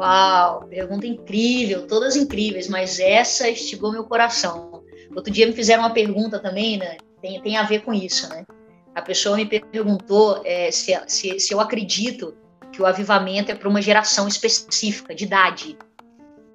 Uau, 0.00 0.66
pergunta 0.66 1.06
incrível, 1.06 1.86
todas 1.86 2.16
incríveis, 2.16 2.68
mas 2.68 2.98
essa 2.98 3.50
estigou 3.50 3.92
meu 3.92 4.04
coração. 4.04 4.82
Outro 5.14 5.30
dia 5.30 5.46
me 5.46 5.52
fizeram 5.52 5.82
uma 5.82 5.92
pergunta 5.92 6.38
também, 6.38 6.78
né? 6.78 6.96
Tem, 7.20 7.38
tem 7.42 7.58
a 7.58 7.64
ver 7.64 7.82
com 7.82 7.92
isso, 7.92 8.26
né? 8.30 8.46
A 8.94 9.02
pessoa 9.02 9.36
me 9.36 9.44
perguntou 9.44 10.40
é, 10.42 10.70
se, 10.70 10.98
se, 11.06 11.38
se 11.38 11.52
eu 11.52 11.60
acredito 11.60 12.34
que 12.72 12.80
o 12.80 12.86
avivamento 12.86 13.52
é 13.52 13.54
para 13.54 13.68
uma 13.68 13.82
geração 13.82 14.26
específica, 14.26 15.14
de 15.14 15.24
idade. 15.24 15.76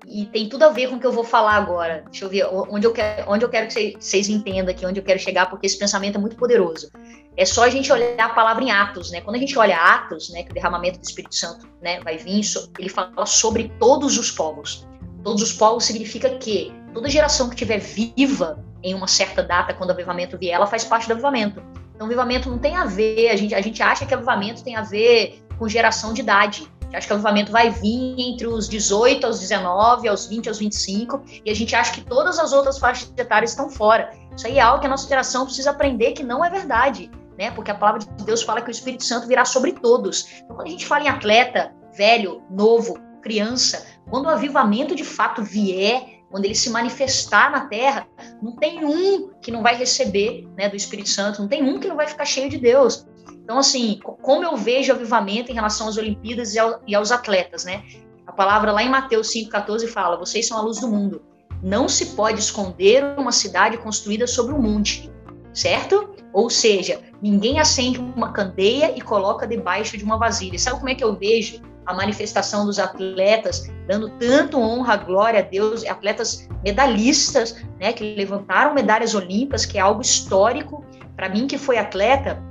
E 0.08 0.26
tem 0.26 0.50
tudo 0.50 0.64
a 0.64 0.70
ver 0.70 0.90
com 0.90 0.96
o 0.96 1.00
que 1.00 1.06
eu 1.06 1.12
vou 1.12 1.24
falar 1.24 1.54
agora. 1.54 2.04
Deixa 2.10 2.26
eu 2.26 2.30
ver 2.30 2.48
onde 2.52 2.88
eu 2.88 2.94
quero, 2.94 3.30
onde 3.30 3.46
eu 3.46 3.50
quero 3.50 3.68
que 3.68 3.96
vocês 4.00 4.28
entendam 4.28 4.74
aqui, 4.74 4.88
onde 4.88 5.00
eu 5.00 5.04
quero 5.04 5.20
chegar, 5.20 5.52
porque 5.52 5.68
esse 5.68 5.78
pensamento 5.78 6.16
é 6.16 6.20
muito 6.20 6.36
poderoso. 6.36 6.90
É 7.38 7.46
só 7.46 7.66
a 7.66 7.70
gente 7.70 7.92
olhar 7.92 8.26
a 8.26 8.30
palavra 8.30 8.64
em 8.64 8.72
Atos, 8.72 9.12
né? 9.12 9.20
Quando 9.20 9.36
a 9.36 9.40
gente 9.40 9.58
olha 9.58 9.78
Atos, 9.78 10.30
né, 10.30 10.44
que 10.44 10.52
o 10.52 10.54
derramamento 10.54 11.00
do 11.00 11.04
Espírito 11.04 11.36
Santo, 11.36 11.68
né, 11.82 12.00
vai 12.00 12.18
vir, 12.18 12.42
ele 12.80 12.90
fala 12.90 13.26
sobre 13.26 13.72
todos 13.78 14.18
os 14.18 14.32
povos. 14.32 14.88
Todos 15.24 15.42
os 15.42 15.52
povos 15.52 15.84
significa 15.84 16.30
que 16.30 16.74
toda 16.94 17.10
geração 17.10 17.50
que 17.50 17.56
estiver 17.56 17.80
viva 17.80 18.64
em 18.82 18.94
uma 18.94 19.08
certa 19.08 19.44
data, 19.44 19.74
quando 19.74 19.90
o 19.90 19.94
avivamento 19.94 20.38
vier, 20.38 20.54
ela 20.54 20.68
faz 20.68 20.86
parte 20.86 21.08
do 21.08 21.14
avivamento. 21.14 21.62
Então, 21.94 22.08
avivamento 22.08 22.50
não 22.50 22.58
tem 22.58 22.76
a 22.76 22.86
ver, 22.86 23.30
a 23.30 23.36
gente, 23.36 23.54
a 23.56 23.62
gente 23.62 23.82
acha 23.82 24.06
que 24.06 24.14
o 24.14 24.18
avivamento 24.18 24.64
tem 24.64 24.76
a 24.76 24.82
ver 24.82 25.42
com 25.58 25.68
geração 25.68 26.14
de 26.14 26.22
idade. 26.22 26.72
Acho 26.94 27.08
que 27.08 27.14
o 27.14 27.16
avivamento 27.16 27.52
vai 27.52 27.70
vir 27.70 28.16
entre 28.18 28.48
os 28.48 28.70
18 28.70 29.26
aos 29.26 29.40
19, 29.40 30.08
aos 30.08 30.28
20 30.28 30.48
aos 30.48 30.60
25, 30.60 31.22
e 31.44 31.52
a 31.52 31.54
gente 31.54 31.76
acha 31.76 31.92
que 31.92 32.02
todas 32.02 32.40
as 32.40 32.54
outras 32.54 32.78
faixas 32.78 33.12
etárias 33.18 33.52
estão 33.52 33.70
fora. 33.70 34.12
Isso 34.36 34.48
aí 34.48 34.58
é 34.58 34.62
algo 34.62 34.80
que 34.80 34.88
a 34.88 34.90
nossa 34.90 35.08
geração 35.08 35.46
precisa 35.46 35.72
aprender 35.72 36.14
que 36.14 36.24
não 36.24 36.44
é 36.44 36.50
verdade, 36.50 37.12
né? 37.38 37.52
Porque 37.52 37.72
a 37.72 37.76
palavra 37.76 38.00
de 38.00 38.26
Deus 38.26 38.44
fala 38.44 38.62
que 38.62 38.70
o 38.70 38.72
Espírito 38.72 39.04
Santo 39.04 39.28
virá 39.28 39.46
sobre 39.46 39.74
todos. 39.74 40.28
Então, 40.44 40.56
quando 40.56 40.68
a 40.68 40.72
gente 40.72 40.86
fala 40.86 41.04
em 41.04 41.10
atleta, 41.10 41.74
velho, 41.96 42.42
novo, 42.50 43.00
criança, 43.22 43.86
quando 44.10 44.26
o 44.26 44.30
avivamento 44.30 44.96
de 44.96 45.04
fato 45.04 45.44
vier, 45.44 46.16
quando 46.30 46.46
ele 46.46 46.56
se 46.56 46.70
manifestar 46.70 47.52
na 47.52 47.68
terra, 47.68 48.08
não 48.42 48.56
tem 48.56 48.84
um 48.84 49.32
que 49.42 49.52
não 49.52 49.64
vai 49.64 49.76
receber 49.76 50.48
né, 50.58 50.70
do 50.70 50.76
Espírito 50.76 51.10
Santo, 51.10 51.42
não 51.42 51.48
tem 51.48 51.64
um 51.64 51.80
que 51.80 51.88
não 51.88 51.96
vai 51.96 52.08
ficar 52.08 52.26
cheio 52.26 52.50
de 52.50 52.58
Deus. 52.58 53.08
Então, 53.44 53.60
assim, 53.60 54.00
como 54.02 54.44
eu 54.44 54.58
vejo 54.58 54.92
avivamento 54.92 55.52
em 55.52 55.56
relação 55.56 55.88
às 55.88 55.98
Olimpíadas 55.98 56.56
e, 56.56 56.60
ao, 56.60 56.82
e 56.88 56.96
aos 56.96 57.12
atletas, 57.12 57.64
né? 57.64 57.84
A 58.26 58.32
palavra 58.32 58.72
lá 58.72 58.84
em 58.84 58.90
Mateus 58.90 59.32
5,14 59.32 59.88
fala: 59.88 60.18
vocês 60.18 60.48
são 60.48 60.58
a 60.58 60.62
luz 60.62 60.80
do 60.80 60.88
mundo. 60.88 61.24
Não 61.62 61.88
se 61.88 62.08
pode 62.08 62.40
esconder 62.40 63.04
uma 63.18 63.32
cidade 63.32 63.78
construída 63.78 64.28
sobre 64.28 64.54
um 64.54 64.62
monte, 64.62 65.12
certo? 65.54 66.15
Ou 66.36 66.50
seja, 66.50 67.00
ninguém 67.22 67.62
acende 67.62 67.98
uma 67.98 68.34
candeia 68.34 68.92
e 68.94 69.00
coloca 69.00 69.48
debaixo 69.48 69.98
de 69.98 70.04
uma 70.04 70.18
vasilha. 70.18 70.60
Sabe 70.60 70.76
como 70.76 70.90
é 70.90 70.94
que 70.94 71.04
eu 71.04 71.16
vejo 71.16 71.62
a 71.86 71.94
manifestação 71.94 72.66
dos 72.66 72.78
atletas 72.78 73.72
dando 73.88 74.10
tanto 74.20 74.60
honra, 74.60 74.98
glória 74.98 75.40
a 75.40 75.44
Deus, 75.44 75.86
atletas 75.86 76.46
medalhistas, 76.62 77.64
né, 77.80 77.94
que 77.94 78.16
levantaram 78.16 78.74
medalhas 78.74 79.16
olímpicas, 79.16 79.66
que 79.66 79.78
é 79.78 79.82
algo 79.82 80.02
histórico. 80.02 80.84
Para 81.16 81.30
mim, 81.30 81.48
que 81.48 81.58
foi 81.58 81.78
atleta, 81.78 82.44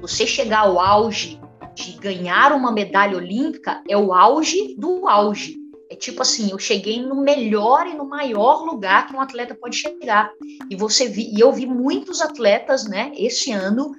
você 0.00 0.26
chegar 0.26 0.60
ao 0.60 0.80
auge 0.80 1.38
de 1.74 1.92
ganhar 1.98 2.52
uma 2.52 2.72
medalha 2.72 3.18
olímpica 3.18 3.82
é 3.86 3.98
o 3.98 4.14
auge 4.14 4.74
do 4.78 5.06
auge. 5.06 5.59
Tipo 6.00 6.22
assim, 6.22 6.50
eu 6.50 6.58
cheguei 6.58 7.02
no 7.02 7.22
melhor 7.22 7.86
e 7.86 7.94
no 7.94 8.06
maior 8.06 8.64
lugar 8.64 9.06
que 9.06 9.14
um 9.14 9.20
atleta 9.20 9.54
pode 9.54 9.76
chegar. 9.76 10.32
E 10.70 10.74
você 10.74 11.06
vi, 11.06 11.30
e 11.30 11.38
eu 11.38 11.52
vi 11.52 11.66
muitos 11.66 12.22
atletas, 12.22 12.88
né, 12.88 13.12
esse 13.14 13.52
ano 13.52 13.94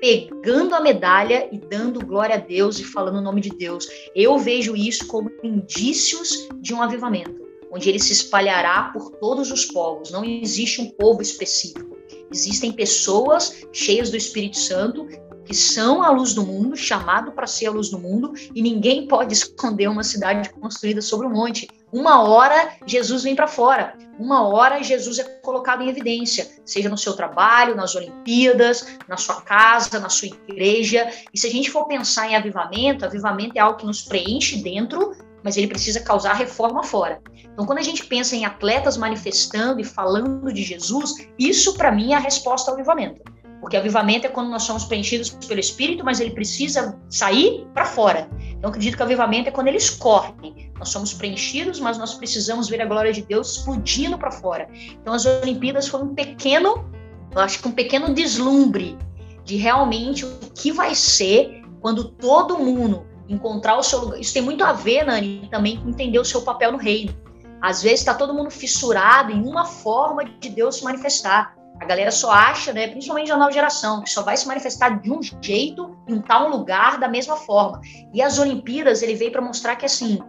pegando 0.00 0.74
a 0.74 0.80
medalha 0.80 1.48
e 1.50 1.58
dando 1.58 2.04
glória 2.04 2.36
a 2.36 2.38
Deus 2.38 2.78
e 2.78 2.84
falando 2.84 3.16
o 3.16 3.22
nome 3.22 3.40
de 3.40 3.50
Deus. 3.50 3.88
Eu 4.14 4.38
vejo 4.38 4.76
isso 4.76 5.06
como 5.06 5.30
indícios 5.42 6.48
de 6.56 6.74
um 6.74 6.82
avivamento, 6.82 7.40
onde 7.72 7.88
ele 7.88 7.98
se 7.98 8.12
espalhará 8.12 8.90
por 8.92 9.10
todos 9.12 9.50
os 9.50 9.64
povos. 9.64 10.10
Não 10.10 10.24
existe 10.24 10.80
um 10.80 10.90
povo 10.90 11.22
específico. 11.22 11.96
Existem 12.30 12.70
pessoas 12.70 13.62
cheias 13.72 14.10
do 14.10 14.16
Espírito 14.16 14.58
Santo 14.58 15.06
que 15.50 15.56
são 15.56 16.04
a 16.04 16.10
luz 16.12 16.32
do 16.32 16.46
mundo, 16.46 16.76
chamado 16.76 17.32
para 17.32 17.44
ser 17.44 17.66
a 17.66 17.70
luz 17.72 17.90
do 17.90 17.98
mundo, 17.98 18.32
e 18.54 18.62
ninguém 18.62 19.08
pode 19.08 19.32
esconder 19.32 19.88
uma 19.88 20.04
cidade 20.04 20.48
construída 20.48 21.02
sobre 21.02 21.26
um 21.26 21.30
monte. 21.30 21.66
Uma 21.92 22.22
hora 22.22 22.76
Jesus 22.86 23.24
vem 23.24 23.34
para 23.34 23.48
fora, 23.48 23.98
uma 24.16 24.46
hora 24.46 24.80
Jesus 24.80 25.18
é 25.18 25.24
colocado 25.40 25.82
em 25.82 25.88
evidência, 25.88 26.48
seja 26.64 26.88
no 26.88 26.96
seu 26.96 27.14
trabalho, 27.14 27.74
nas 27.74 27.96
Olimpíadas, 27.96 28.96
na 29.08 29.16
sua 29.16 29.40
casa, 29.40 29.98
na 29.98 30.08
sua 30.08 30.28
igreja. 30.28 31.10
E 31.34 31.36
se 31.40 31.48
a 31.48 31.50
gente 31.50 31.68
for 31.68 31.84
pensar 31.86 32.30
em 32.30 32.36
avivamento, 32.36 33.04
avivamento 33.04 33.54
é 33.56 33.60
algo 33.60 33.76
que 33.76 33.86
nos 33.86 34.02
preenche 34.02 34.62
dentro, 34.62 35.16
mas 35.42 35.56
ele 35.56 35.66
precisa 35.66 35.98
causar 35.98 36.34
reforma 36.34 36.84
fora. 36.84 37.20
Então, 37.52 37.66
quando 37.66 37.78
a 37.78 37.82
gente 37.82 38.06
pensa 38.06 38.36
em 38.36 38.44
atletas 38.44 38.96
manifestando 38.96 39.80
e 39.80 39.84
falando 39.84 40.52
de 40.52 40.62
Jesus, 40.62 41.14
isso 41.36 41.74
para 41.74 41.90
mim 41.90 42.12
é 42.12 42.16
a 42.16 42.20
resposta 42.20 42.70
ao 42.70 42.76
avivamento. 42.76 43.20
Porque 43.60 43.76
avivamento 43.76 44.26
é 44.26 44.30
quando 44.30 44.48
nós 44.48 44.62
somos 44.62 44.84
preenchidos 44.84 45.30
pelo 45.30 45.60
Espírito, 45.60 46.04
mas 46.04 46.18
ele 46.18 46.30
precisa 46.30 46.98
sair 47.08 47.66
para 47.74 47.84
fora. 47.84 48.28
Então, 48.40 48.70
acredito 48.70 48.96
que 48.96 49.02
avivamento 49.02 49.48
é 49.48 49.52
quando 49.52 49.68
ele 49.68 49.76
escorre. 49.76 50.70
Nós 50.78 50.88
somos 50.88 51.12
preenchidos, 51.12 51.78
mas 51.78 51.98
nós 51.98 52.14
precisamos 52.14 52.68
ver 52.68 52.80
a 52.80 52.86
glória 52.86 53.12
de 53.12 53.22
Deus 53.22 53.58
explodindo 53.58 54.16
para 54.16 54.30
fora. 54.30 54.68
Então, 54.72 55.12
as 55.12 55.26
Olimpíadas 55.26 55.88
foram 55.88 56.06
um 56.06 56.14
pequeno, 56.14 56.90
eu 57.34 57.40
acho 57.40 57.60
que 57.60 57.68
um 57.68 57.72
pequeno 57.72 58.14
deslumbre 58.14 58.96
de 59.44 59.56
realmente 59.56 60.24
o 60.24 60.30
que 60.54 60.72
vai 60.72 60.94
ser 60.94 61.62
quando 61.80 62.04
todo 62.04 62.58
mundo 62.58 63.06
encontrar 63.28 63.76
o 63.76 63.82
seu 63.82 64.00
lugar. 64.00 64.20
Isso 64.20 64.32
tem 64.32 64.42
muito 64.42 64.64
a 64.64 64.72
ver, 64.72 65.04
Nani, 65.04 65.48
também 65.50 65.78
com 65.78 65.88
entender 65.88 66.18
o 66.18 66.24
seu 66.24 66.42
papel 66.42 66.72
no 66.72 66.78
reino. 66.78 67.14
Às 67.60 67.82
vezes 67.82 68.00
está 68.00 68.14
todo 68.14 68.32
mundo 68.32 68.50
fissurado 68.50 69.32
em 69.32 69.42
uma 69.42 69.66
forma 69.66 70.24
de 70.24 70.48
Deus 70.48 70.76
se 70.76 70.84
manifestar. 70.84 71.54
A 71.80 71.86
galera 71.86 72.10
só 72.10 72.30
acha, 72.30 72.74
né, 72.74 72.88
principalmente 72.88 73.32
a 73.32 73.36
nova 73.38 73.50
geração, 73.50 74.02
que 74.02 74.10
só 74.10 74.22
vai 74.22 74.36
se 74.36 74.46
manifestar 74.46 75.00
de 75.00 75.10
um 75.10 75.20
jeito, 75.40 75.96
em 76.06 76.20
tal 76.20 76.50
lugar, 76.50 77.00
da 77.00 77.08
mesma 77.08 77.36
forma. 77.36 77.80
E 78.12 78.20
as 78.20 78.38
Olimpíadas, 78.38 79.02
ele 79.02 79.14
veio 79.14 79.32
para 79.32 79.40
mostrar 79.40 79.76
que, 79.76 79.86
assim, 79.86 80.20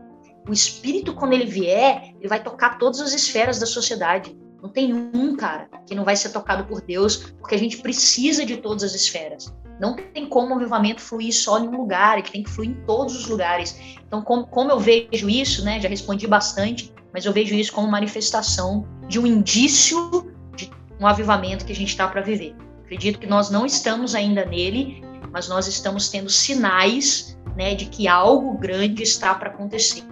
o 0.48 0.54
espírito, 0.54 1.14
quando 1.14 1.34
ele 1.34 1.46
vier, 1.46 2.14
ele 2.18 2.28
vai 2.30 2.42
tocar 2.42 2.78
todas 2.78 3.02
as 3.02 3.14
esferas 3.14 3.60
da 3.60 3.66
sociedade. 3.66 4.36
Não 4.64 4.70
tem 4.70 4.94
um, 4.94 5.36
cara, 5.36 5.68
que 5.86 5.94
não 5.94 6.06
vai 6.06 6.16
ser 6.16 6.30
tocado 6.30 6.64
por 6.66 6.82
Deus, 6.82 7.18
porque 7.40 7.56
a 7.56 7.60
gente 7.60 7.78
precisa 7.78 8.46
de 8.46 8.58
todas 8.58 8.84
as 8.84 8.96
esferas. 8.96 9.54
Não 9.78 9.96
tem 9.96 10.30
como 10.30 10.54
o 10.54 10.58
avivamento 10.58 11.02
fluir 11.02 11.34
só 11.34 11.60
em 11.60 11.68
um 11.68 11.78
lugar, 11.78 12.18
ele 12.18 12.30
tem 12.30 12.44
que 12.44 12.50
fluir 12.50 12.70
em 12.70 12.86
todos 12.86 13.16
os 13.16 13.28
lugares. 13.28 13.76
Então, 14.08 14.22
como, 14.22 14.48
como 14.48 14.72
eu 14.72 14.80
vejo 14.80 15.28
isso, 15.28 15.66
né, 15.66 15.82
já 15.82 15.90
respondi 15.90 16.28
bastante, 16.28 16.94
mas 17.14 17.26
eu 17.26 17.34
vejo 17.34 17.54
isso 17.56 17.74
como 17.74 17.90
manifestação 17.90 18.88
de 19.08 19.20
um 19.20 19.28
indício 19.28 20.31
um 21.02 21.08
avivamento 21.08 21.66
que 21.66 21.72
a 21.72 21.76
gente 21.76 21.90
está 21.90 22.08
para 22.08 22.22
viver. 22.22 22.56
Acredito 22.84 23.18
que 23.18 23.26
nós 23.26 23.50
não 23.50 23.66
estamos 23.66 24.14
ainda 24.14 24.46
nele, 24.46 25.02
mas 25.32 25.50
nós 25.50 25.68
estamos 25.68 26.10
tendo 26.10 26.30
sinais 26.30 27.36
né, 27.58 27.74
de 27.74 27.88
que 27.88 28.08
algo 28.08 28.56
grande 28.60 29.02
está 29.02 29.34
para 29.34 29.50
acontecer. 29.50 30.04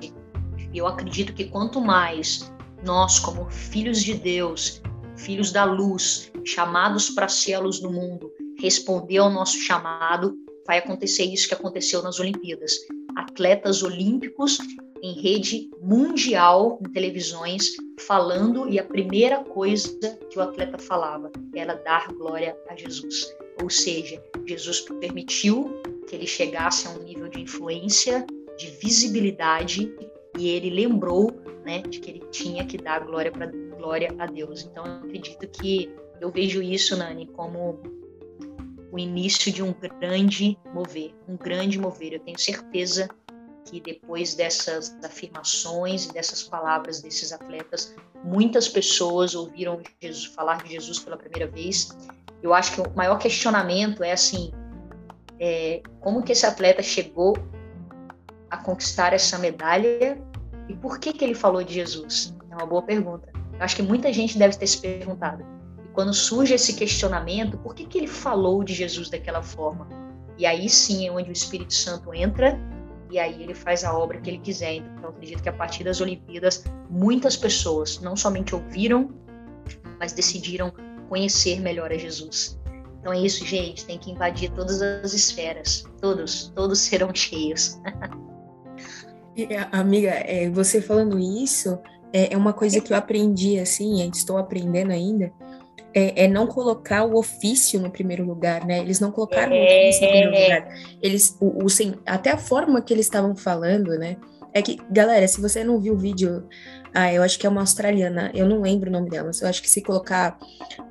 E 0.74 0.78
eu 0.78 0.88
acredito 0.88 1.34
que 1.34 1.46
quanto 1.46 1.80
mais 1.80 2.52
nós, 2.84 3.20
como 3.20 3.50
filhos 3.52 4.02
de 4.02 4.16
Deus, 4.16 4.82
filhos 5.16 5.52
da 5.52 5.64
luz, 5.64 6.32
chamados 6.44 7.12
para 7.12 7.28
luz 7.62 7.80
do 7.80 7.92
mundo, 7.92 8.32
responder 8.60 9.18
ao 9.18 9.30
nosso 9.30 9.58
chamado, 9.60 10.34
vai 10.66 10.80
acontecer 10.80 11.24
isso 11.24 11.48
que 11.48 11.54
aconteceu 11.54 12.02
nas 12.02 12.20
Olimpíadas. 12.20 12.74
Atletas 13.16 13.84
olímpicos 13.84 14.58
em 15.02 15.14
rede 15.14 15.70
mundial, 15.82 16.80
em 16.82 16.92
televisões, 16.92 17.72
falando, 18.00 18.68
e 18.70 18.80
a 18.80 18.84
primeira 18.84 19.44
coisa 19.44 20.18
que 20.30 20.38
o 20.38 20.42
atleta 20.42 20.78
falava 20.78 21.32
era 21.56 21.76
dar 21.76 22.08
glória 22.14 22.58
a 22.68 22.76
Jesus. 22.76 23.34
Ou 23.62 23.70
seja, 23.70 24.22
Jesus 24.46 24.82
permitiu 25.00 25.82
que 26.08 26.16
ele 26.16 26.28
chegasse 26.28 26.88
a 26.88 26.92
um 26.92 27.04
nível 27.04 27.28
de 27.28 27.42
influência, 27.42 28.26
de 28.58 28.68
visibilidade, 28.82 29.94
e 30.38 30.50
ele 30.50 30.70
lembrou 30.70 31.32
né, 31.66 31.82
de 31.82 32.00
que 32.00 32.10
ele 32.10 32.24
tinha 32.32 32.66
que 32.66 32.78
dar 32.78 33.06
glória 33.06 33.32
para 33.32 33.48
glória 33.78 34.14
a 34.20 34.26
Deus. 34.26 34.64
Então, 34.64 34.86
eu 34.86 34.94
acredito 34.94 35.48
que 35.48 35.90
eu 36.20 36.30
vejo 36.30 36.62
isso, 36.62 36.98
Nani, 36.98 37.26
como 37.28 37.82
o 38.92 39.00
início 39.00 39.52
de 39.52 39.64
um 39.64 39.74
grande 39.74 40.58
mover, 40.74 41.14
um 41.28 41.38
grande 41.38 41.80
mover. 41.80 42.14
Eu 42.14 42.20
tenho 42.20 42.38
certeza 42.38 43.08
que 43.70 43.80
depois 43.80 44.34
dessas 44.34 44.98
afirmações 45.04 46.08
dessas 46.08 46.42
palavras 46.44 47.02
desses 47.02 47.32
atletas, 47.32 47.96
muitas 48.24 48.68
pessoas 48.68 49.36
ouviram 49.36 49.80
Jesus, 50.02 50.26
falar 50.26 50.64
de 50.64 50.72
Jesus 50.72 51.00
pela 51.00 51.16
primeira 51.16 51.48
vez. 51.48 51.96
Eu 52.42 52.54
acho 52.54 52.74
que 52.74 52.82
o 52.82 52.96
maior 52.96 53.20
questionamento 53.20 54.04
é 54.04 54.12
assim, 54.12 54.52
é, 55.40 55.82
como 56.00 56.24
que 56.24 56.32
esse 56.32 56.46
atleta 56.46 56.82
chegou 56.82 57.38
a 58.50 58.58
conquistar 58.58 59.14
essa 59.14 59.38
medalha 59.38 60.20
e 60.68 60.74
por 60.76 61.00
que 61.00 61.14
que 61.14 61.24
ele 61.24 61.36
falou 61.36 61.64
de 61.64 61.74
Jesus? 61.74 62.36
É 62.50 62.56
uma 62.56 62.66
boa 62.66 62.82
pergunta. 62.82 63.30
Eu 63.54 63.64
acho 63.64 63.76
que 63.76 63.82
muita 63.82 64.12
gente 64.12 64.38
deve 64.38 64.58
ter 64.58 64.68
se 64.68 64.80
perguntado. 64.80 65.46
E 65.86 65.90
quando 65.90 66.14
surge 66.14 66.54
esse 66.56 66.74
questionamento, 66.74 67.58
por 67.58 67.76
que 67.76 67.86
que 67.86 67.98
ele 67.98 68.08
falou 68.08 68.64
de 68.64 68.74
Jesus 68.74 69.10
daquela 69.10 69.44
forma? 69.44 69.88
E 70.38 70.46
aí 70.46 70.70
sim 70.70 71.08
é 71.08 71.12
onde 71.12 71.30
o 71.30 71.34
Espírito 71.34 71.74
Santo 71.74 72.14
entra 72.14 72.58
e 73.10 73.18
aí 73.18 73.42
ele 73.42 73.54
faz 73.54 73.84
a 73.84 73.98
obra 73.98 74.20
que 74.20 74.30
ele 74.30 74.40
quiser. 74.40 74.76
Então, 74.76 75.10
acredito 75.10 75.42
que 75.42 75.50
a 75.50 75.54
partir 75.54 75.84
das 75.84 76.00
Olimpíadas, 76.02 76.64
muitas 76.90 77.36
pessoas 77.36 78.00
não 78.00 78.16
somente 78.16 78.54
ouviram, 78.54 79.10
mas 80.00 80.14
decidiram 80.14 80.72
conhecer 81.08 81.60
melhor 81.60 81.92
a 81.92 81.98
Jesus. 81.98 82.60
Então 83.00 83.14
é 83.14 83.20
isso, 83.20 83.46
gente, 83.46 83.86
tem 83.86 83.98
que 83.98 84.12
invadir 84.12 84.52
todas 84.52 84.82
as 84.82 85.14
esferas. 85.14 85.86
Todos, 86.02 86.52
todos 86.56 86.80
serão 86.80 87.14
cheios. 87.14 87.80
Amiga, 89.72 90.10
é, 90.10 90.50
você 90.50 90.82
falando 90.82 91.18
isso, 91.18 91.80
é, 92.12 92.34
é 92.34 92.38
uma 92.38 92.52
coisa 92.52 92.82
que 92.82 92.92
eu 92.92 92.98
aprendi, 92.98 93.58
assim, 93.60 94.06
estou 94.10 94.38
aprendendo 94.38 94.92
ainda, 94.92 95.32
é, 95.94 96.26
é, 96.26 96.28
não 96.28 96.48
colocar 96.48 97.04
o 97.04 97.18
ofício 97.18 97.80
no 97.80 97.90
primeiro 97.90 98.26
lugar, 98.26 98.66
né? 98.66 98.80
Eles 98.80 99.00
não 99.00 99.12
colocaram 99.12 99.54
é... 99.54 99.60
o 99.60 99.64
ofício 99.64 100.02
no 100.06 100.12
primeiro 100.12 100.32
lugar. 100.32 100.68
Eles, 101.02 101.38
o, 101.40 101.64
o, 101.64 101.68
até 102.06 102.32
a 102.32 102.38
forma 102.38 102.82
que 102.82 102.94
eles 102.94 103.06
estavam 103.06 103.36
falando, 103.36 103.98
né? 103.98 104.18
É 104.54 104.62
que, 104.62 104.80
galera, 104.90 105.28
se 105.28 105.40
você 105.40 105.64
não 105.64 105.80
viu 105.80 105.94
o 105.94 105.98
vídeo, 105.98 106.48
ah, 106.94 107.14
eu 107.14 107.22
acho 107.22 107.38
que 107.38 107.46
é 107.46 107.50
uma 107.50 107.62
australiana, 107.62 108.32
eu 108.34 108.48
não 108.48 108.62
lembro 108.62 108.90
o 108.90 108.92
nome 108.92 109.10
dela, 109.10 109.28
mas 109.28 109.42
eu 109.42 109.48
acho 109.48 109.62
que 109.62 109.70
se 109.70 109.82
colocar 109.82 110.40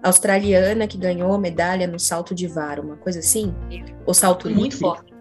australiana 0.02 0.86
que 0.86 0.96
ganhou 0.96 1.32
a 1.32 1.38
medalha 1.38 1.86
no 1.86 1.98
salto 1.98 2.34
de 2.34 2.46
vara, 2.46 2.80
uma 2.80 2.96
coisa 2.96 3.18
assim, 3.18 3.52
ou 4.06 4.14
salto 4.14 4.48
muito 4.48 4.74
livre, 4.74 4.78
forte. 4.78 5.12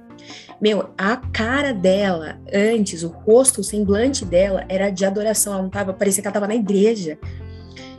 Meu, 0.60 0.90
a 0.98 1.18
cara 1.18 1.72
dela 1.72 2.40
antes, 2.52 3.04
o 3.04 3.10
rosto, 3.10 3.62
o 3.62 3.64
semblante 3.64 4.26
dela 4.26 4.66
era 4.68 4.90
de 4.90 5.06
adoração. 5.06 5.54
Ela 5.54 5.62
não 5.62 5.70
tava, 5.70 5.94
parecia 5.94 6.22
que 6.22 6.28
ela 6.28 6.34
tava 6.34 6.48
na 6.48 6.56
igreja. 6.56 7.18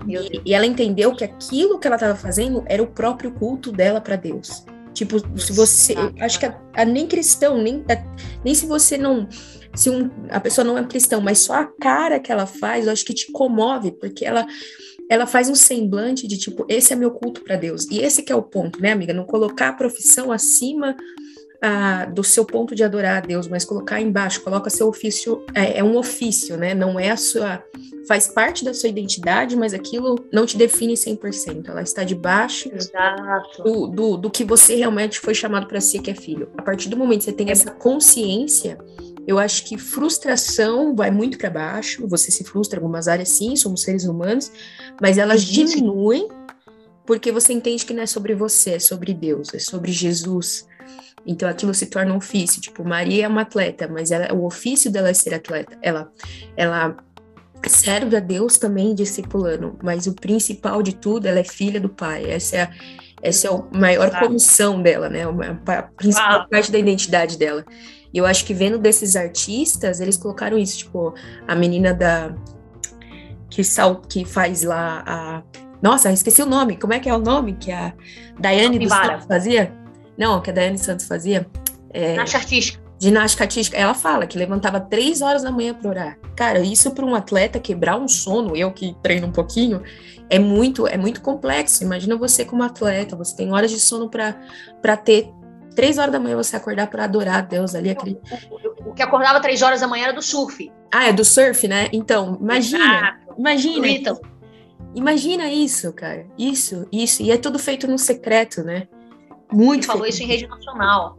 E, 0.07 0.43
e, 0.45 0.55
ela 0.55 0.67
entendeu 0.67 1.15
que 1.15 1.25
aquilo 1.25 1.79
que 1.79 1.87
ela 1.87 1.97
estava 1.97 2.15
fazendo 2.15 2.63
era 2.67 2.83
o 2.83 2.87
próprio 2.87 3.33
culto 3.33 3.73
dela 3.73 4.01
para 4.01 4.17
Deus. 4.17 4.65
Tipo, 4.93 5.19
se 5.39 5.53
você. 5.53 5.95
Acho 6.21 6.39
que 6.39 6.47
a, 6.47 6.61
a 6.75 6.85
nem 6.85 7.07
cristão, 7.07 7.61
nem, 7.63 7.85
a, 7.89 8.43
nem 8.45 8.55
se 8.55 8.67
você 8.67 8.97
não. 8.97 9.29
Se 9.75 9.91
um, 9.91 10.11
a 10.31 10.41
pessoa 10.41 10.65
não 10.65 10.79
é 10.79 10.85
cristão, 10.85 11.21
mas 11.21 11.39
só 11.39 11.55
a 11.55 11.65
cara 11.65 12.19
que 12.19 12.33
ela 12.33 12.47
faz, 12.47 12.87
eu 12.87 12.93
acho 12.93 13.05
que 13.05 13.15
te 13.15 13.31
comove, 13.31 13.93
porque 13.93 14.25
ela 14.25 14.47
ela 15.09 15.27
faz 15.27 15.49
um 15.49 15.55
semblante 15.55 16.29
de 16.29 16.37
tipo, 16.37 16.67
esse 16.69 16.93
é 16.93 16.97
meu 16.97 17.11
culto 17.11 17.43
para 17.43 17.57
Deus. 17.57 17.87
E 17.91 17.99
esse 18.01 18.23
que 18.23 18.31
é 18.31 18.37
o 18.37 18.43
ponto, 18.43 18.81
né, 18.81 18.93
amiga? 18.93 19.15
Não 19.15 19.25
colocar 19.25 19.69
a 19.69 19.73
profissão 19.73 20.31
acima 20.31 20.95
ah, 21.61 22.05
do 22.05 22.23
seu 22.23 22.45
ponto 22.45 22.75
de 22.75 22.85
adorar 22.85 23.19
a 23.19 23.27
Deus, 23.27 23.49
mas 23.49 23.65
colocar 23.65 24.01
embaixo, 24.01 24.43
coloca 24.43 24.71
seu 24.71 24.87
ofício, 24.89 25.45
é, 25.55 25.79
é, 25.79 25.85
um 25.85 25.97
ofício, 25.97 26.57
né? 26.57 26.73
Não 26.73 27.01
é 27.01 27.11
a 27.11 27.17
sua. 27.17 27.63
faz 28.07 28.29
parte 28.29 28.65
da 28.65 28.73
sua 28.73 28.89
identidade, 28.89 29.57
mas 29.57 29.75
aquilo 29.75 30.15
não 30.33 30.47
te 30.47 30.57
define 30.57 30.95
100%. 30.95 31.69
Ela 31.69 31.83
está 31.83 32.05
debaixo 32.05 32.71
do, 33.65 33.89
do, 33.89 34.17
do, 34.17 34.31
que 34.31 34.45
você 34.45 34.77
realmente 34.77 35.19
foi 35.19 35.35
chamado 35.35 35.67
para 35.67 35.81
ser, 35.81 36.01
que 36.01 36.11
é 36.11 36.15
filho. 36.15 36.49
A 36.57 36.63
partir 36.63 36.89
do 36.89 36.97
momento 36.97 37.21
que 37.21 37.25
você 37.25 37.33
tem 37.33 37.51
essa 37.51 37.73
consciência, 37.73 38.79
eu 39.27 39.39
acho 39.39 39.65
que 39.65 39.77
frustração 39.77 40.95
vai 40.95 41.11
muito 41.11 41.39
para 41.39 41.51
baixo, 41.51 42.07
você 42.07 42.31
se 42.31 42.45
frustra 42.45 42.79
em 42.79 42.83
algumas 42.83 43.09
áreas, 43.09 43.31
sim, 43.31 43.57
somos 43.57 43.83
seres 43.83 44.05
humanos, 44.05 44.51
mas 45.03 45.19
elas 45.19 45.43
diminuem 45.43 46.29
porque 47.05 47.33
você 47.33 47.53
entende 47.53 47.85
que 47.85 47.95
não 47.95 48.03
é 48.03 48.07
sobre 48.07 48.35
você, 48.35 48.75
é 48.75 48.79
sobre 48.79 49.13
Deus, 49.13 49.53
é 49.55 49.59
sobre 49.59 49.91
Jesus, 49.91 50.67
então 51.29 51.47
aquilo 51.47 51.75
se 51.75 51.85
torna 51.87 52.15
um 52.15 52.17
ofício. 52.17 52.59
Tipo, 52.59 52.83
Maria 52.83 53.27
é 53.27 53.29
uma 53.29 53.43
atleta, 53.43 53.87
mas 53.87 54.11
ela, 54.11 54.33
o 54.33 54.47
ofício 54.47 54.91
dela 54.91 55.11
é 55.11 55.15
ser 55.15 55.35
atleta. 55.35 55.77
Ela, 55.83 56.11
ela 56.57 56.97
serve 57.67 58.17
a 58.17 58.21
Deus 58.21 58.57
também 58.57 58.95
discipulando, 58.95 59.79
mas 59.83 60.07
o 60.07 60.15
principal 60.15 60.83
de 60.83 60.95
tudo, 60.95 61.27
ela 61.27 61.39
é 61.39 61.45
filha 61.45 61.79
do 61.79 61.91
Pai. 61.91 62.31
Essa 62.31 62.57
é 62.57 62.63
a, 62.63 62.71
essa 63.23 63.47
é 63.47 63.51
a 63.51 63.79
maior 63.79 64.11
comissão 64.19 64.81
dela, 64.81 65.11
né? 65.11 65.25
A 65.67 65.83
principal 65.83 66.41
ah. 66.41 66.49
parte 66.51 66.73
da 66.73 66.79
identidade 66.79 67.37
dela. 67.37 67.63
E 68.13 68.17
eu 68.17 68.25
acho 68.25 68.47
que 68.47 68.55
vendo 68.55 68.79
desses 68.79 69.15
artistas, 69.15 70.01
eles 70.01 70.17
colocaram 70.17 70.57
isso, 70.57 70.79
tipo, 70.79 71.13
a 71.47 71.55
menina 71.55 71.93
da 71.93 72.35
que 73.51 73.63
sal, 73.63 74.01
que 74.01 74.25
faz 74.25 74.63
lá 74.63 75.05
a 75.07 75.43
Nossa, 75.83 76.11
esqueci 76.11 76.41
o 76.41 76.47
nome. 76.47 76.79
Como 76.79 76.95
é 76.95 76.99
que 76.99 77.09
é 77.09 77.15
o 77.15 77.19
nome 77.19 77.53
que 77.55 77.71
a 77.71 77.93
Daiane 78.39 78.79
dos 78.79 78.89
Santos 78.89 79.27
fazia? 79.27 79.78
Não, 80.19 80.41
que 80.41 80.51
a 80.51 80.53
Daiane 80.53 80.79
Santos 80.79 81.07
fazia. 81.07 81.47
É, 81.91 82.11
ginástica 82.11 82.39
artística. 82.39 82.89
Ginástica 83.01 83.45
artística. 83.45 83.77
Ela 83.77 83.95
fala 83.95 84.27
que 84.27 84.37
levantava 84.37 84.81
três 84.81 85.23
horas 85.23 85.43
da 85.45 85.53
manhã 85.53 85.73
para 85.73 85.89
orar. 85.89 86.19
Cara, 86.35 86.59
isso 86.61 86.91
para 86.91 87.07
um 87.07 87.15
atleta 87.15 87.61
quebrar 87.61 87.97
um 87.97 88.09
sono, 88.09 88.57
eu 88.57 88.73
que 88.73 88.97
treino 89.03 89.29
um 89.29 89.33
pouquinho, 89.33 89.83
é 90.29 90.39
muito, 90.39 90.87
é 90.89 90.97
muito 90.97 91.23
complexo. 91.23 91.85
Imagina 91.85 92.17
você 92.17 92.45
como 92.45 92.63
atleta, 92.65 93.15
você 93.15 93.37
tem 93.37 93.53
horas 93.53 93.71
de 93.71 93.79
sono 93.79 94.11
para 94.11 94.97
ter 94.97 95.31
três 95.77 95.97
horas 95.97 96.11
da 96.11 96.19
manhã 96.19 96.37
você 96.37 96.57
acordar 96.57 96.89
para 96.89 97.05
adorar 97.05 97.37
a 97.37 97.41
Deus 97.41 97.77
ali. 97.77 97.91
Aquele... 97.91 98.19
O, 98.85 98.93
que 98.93 99.03
acordava 99.03 99.41
três 99.41 99.63
horas 99.63 99.81
da 99.81 99.87
manhã 99.87 100.05
era 100.05 100.13
do 100.13 100.23
surf. 100.23 100.73
Ah, 100.93 101.07
é 101.09 101.13
do 101.13 101.25
surf, 101.25 101.69
né? 101.69 101.89
Então, 101.93 102.37
imagina. 102.41 102.85
Exato. 102.85 103.35
Imagina. 103.39 104.19
Imagina 104.95 105.53
isso, 105.53 105.93
cara. 105.93 106.27
Isso, 106.37 106.89
isso. 106.91 107.23
E 107.23 107.31
é 107.31 107.37
tudo 107.37 107.59
feito 107.59 107.87
no 107.87 107.97
secreto, 107.97 108.65
né? 108.65 108.89
Muito. 109.53 109.87
Falou 109.87 110.07
isso 110.07 110.23
em 110.23 110.27
rede 110.27 110.47
nacional. 110.47 111.19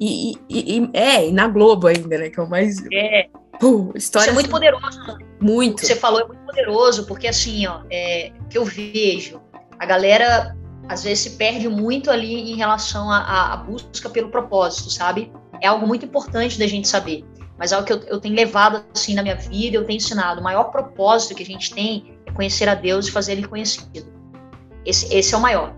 E, 0.00 0.32
e, 0.48 0.78
e, 0.78 0.90
é, 0.92 1.28
e 1.28 1.32
na 1.32 1.46
Globo 1.48 1.86
ainda, 1.86 2.18
né? 2.18 2.30
Que 2.30 2.40
é 2.40 2.42
o 2.42 2.48
mais. 2.48 2.76
É. 2.92 3.28
Uh, 3.62 3.92
história 3.94 4.24
isso 4.24 4.30
é 4.30 4.34
muito 4.34 4.50
poderoso. 4.50 4.98
Muito. 5.40 5.74
O 5.74 5.80
que 5.80 5.86
você 5.86 5.94
falou 5.94 6.20
é 6.20 6.26
muito 6.26 6.44
poderoso, 6.44 7.06
porque 7.06 7.28
assim, 7.28 7.66
ó, 7.66 7.82
é, 7.90 8.32
que 8.50 8.58
eu 8.58 8.64
vejo, 8.64 9.40
a 9.78 9.86
galera 9.86 10.56
às 10.88 11.04
vezes 11.04 11.20
se 11.20 11.30
perde 11.36 11.68
muito 11.68 12.10
ali 12.10 12.52
em 12.52 12.56
relação 12.56 13.10
à 13.10 13.56
busca 13.56 14.10
pelo 14.10 14.30
propósito, 14.30 14.90
sabe? 14.90 15.32
É 15.60 15.68
algo 15.68 15.86
muito 15.86 16.04
importante 16.04 16.58
da 16.58 16.66
gente 16.66 16.88
saber. 16.88 17.24
Mas 17.56 17.70
é 17.70 17.76
algo 17.76 17.86
que 17.86 17.92
eu, 17.92 18.00
eu 18.00 18.20
tenho 18.20 18.34
levado 18.34 18.84
assim 18.92 19.14
na 19.14 19.22
minha 19.22 19.36
vida, 19.36 19.76
eu 19.76 19.84
tenho 19.84 19.98
ensinado. 19.98 20.40
O 20.40 20.44
maior 20.44 20.64
propósito 20.64 21.36
que 21.36 21.42
a 21.42 21.46
gente 21.46 21.72
tem 21.72 22.18
é 22.26 22.32
conhecer 22.32 22.68
a 22.68 22.74
Deus 22.74 23.06
e 23.06 23.12
fazer 23.12 23.32
ele 23.32 23.46
conhecido. 23.46 24.12
Esse, 24.84 25.14
esse 25.14 25.32
é 25.32 25.38
o 25.38 25.40
maior. 25.40 25.72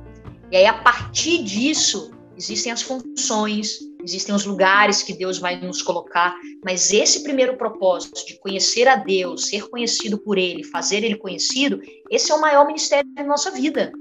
E 0.51 0.57
aí, 0.57 0.67
a 0.67 0.75
partir 0.75 1.43
disso, 1.43 2.11
existem 2.37 2.73
as 2.73 2.83
funções, 2.83 3.79
existem 4.03 4.35
os 4.35 4.45
lugares 4.45 5.03
que 5.03 5.13
Deus 5.13 5.39
vai 5.39 5.61
nos 5.61 5.83
colocar, 5.83 6.35
mas 6.65 6.93
esse 6.93 7.23
primeiro 7.23 7.57
propósito 7.57 8.25
de 8.27 8.39
conhecer 8.39 8.87
a 8.87 8.97
Deus, 8.97 9.47
ser 9.47 9.69
conhecido 9.69 10.19
por 10.19 10.39
Ele, 10.39 10.63
fazer 10.65 11.03
Ele 11.03 11.17
conhecido, 11.17 11.81
esse 12.11 12.31
é 12.31 12.35
o 12.35 12.41
maior 12.41 12.67
ministério 12.67 13.09
da 13.15 13.25
nossa 13.25 13.51
vida. 13.51 13.93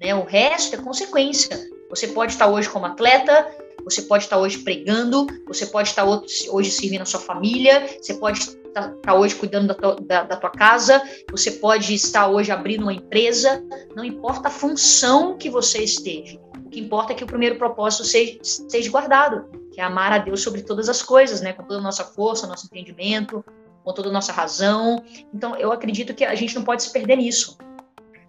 Né? 0.00 0.14
O 0.14 0.24
resto 0.24 0.76
é 0.76 0.78
consequência. 0.78 1.58
Você 1.90 2.08
pode 2.08 2.32
estar 2.32 2.46
hoje 2.46 2.68
como 2.68 2.86
atleta, 2.86 3.46
você 3.82 4.02
pode 4.02 4.24
estar 4.24 4.38
hoje 4.38 4.58
pregando, 4.58 5.26
você 5.46 5.66
pode 5.66 5.88
estar 5.88 6.04
hoje 6.04 6.70
servindo 6.70 7.02
a 7.02 7.06
sua 7.06 7.20
família, 7.20 7.86
você 8.00 8.14
pode 8.14 8.57
estar 8.68 8.88
tá, 9.02 9.14
hoje 9.14 9.34
cuidando 9.34 9.68
da 9.68 9.74
tua, 9.74 9.96
da, 9.96 10.22
da 10.22 10.36
tua 10.36 10.50
casa, 10.50 11.02
você 11.30 11.52
pode 11.52 11.94
estar 11.94 12.28
hoje 12.28 12.50
abrindo 12.50 12.82
uma 12.82 12.92
empresa, 12.92 13.62
não 13.94 14.04
importa 14.04 14.48
a 14.48 14.50
função 14.50 15.36
que 15.36 15.50
você 15.50 15.82
esteja. 15.82 16.38
O 16.64 16.70
que 16.70 16.80
importa 16.80 17.12
é 17.12 17.16
que 17.16 17.24
o 17.24 17.26
primeiro 17.26 17.56
propósito 17.56 18.04
seja, 18.04 18.38
seja 18.42 18.90
guardado, 18.90 19.48
que 19.72 19.80
é 19.80 19.84
amar 19.84 20.12
a 20.12 20.18
Deus 20.18 20.42
sobre 20.42 20.62
todas 20.62 20.88
as 20.88 21.02
coisas, 21.02 21.40
né? 21.40 21.52
com 21.52 21.62
toda 21.62 21.80
a 21.80 21.82
nossa 21.82 22.04
força, 22.04 22.46
nosso 22.46 22.66
entendimento, 22.66 23.44
com 23.84 23.92
toda 23.92 24.10
a 24.10 24.12
nossa 24.12 24.32
razão. 24.32 25.02
Então, 25.32 25.56
eu 25.56 25.72
acredito 25.72 26.14
que 26.14 26.24
a 26.24 26.34
gente 26.34 26.54
não 26.54 26.62
pode 26.62 26.82
se 26.82 26.92
perder 26.92 27.16
nisso. 27.16 27.56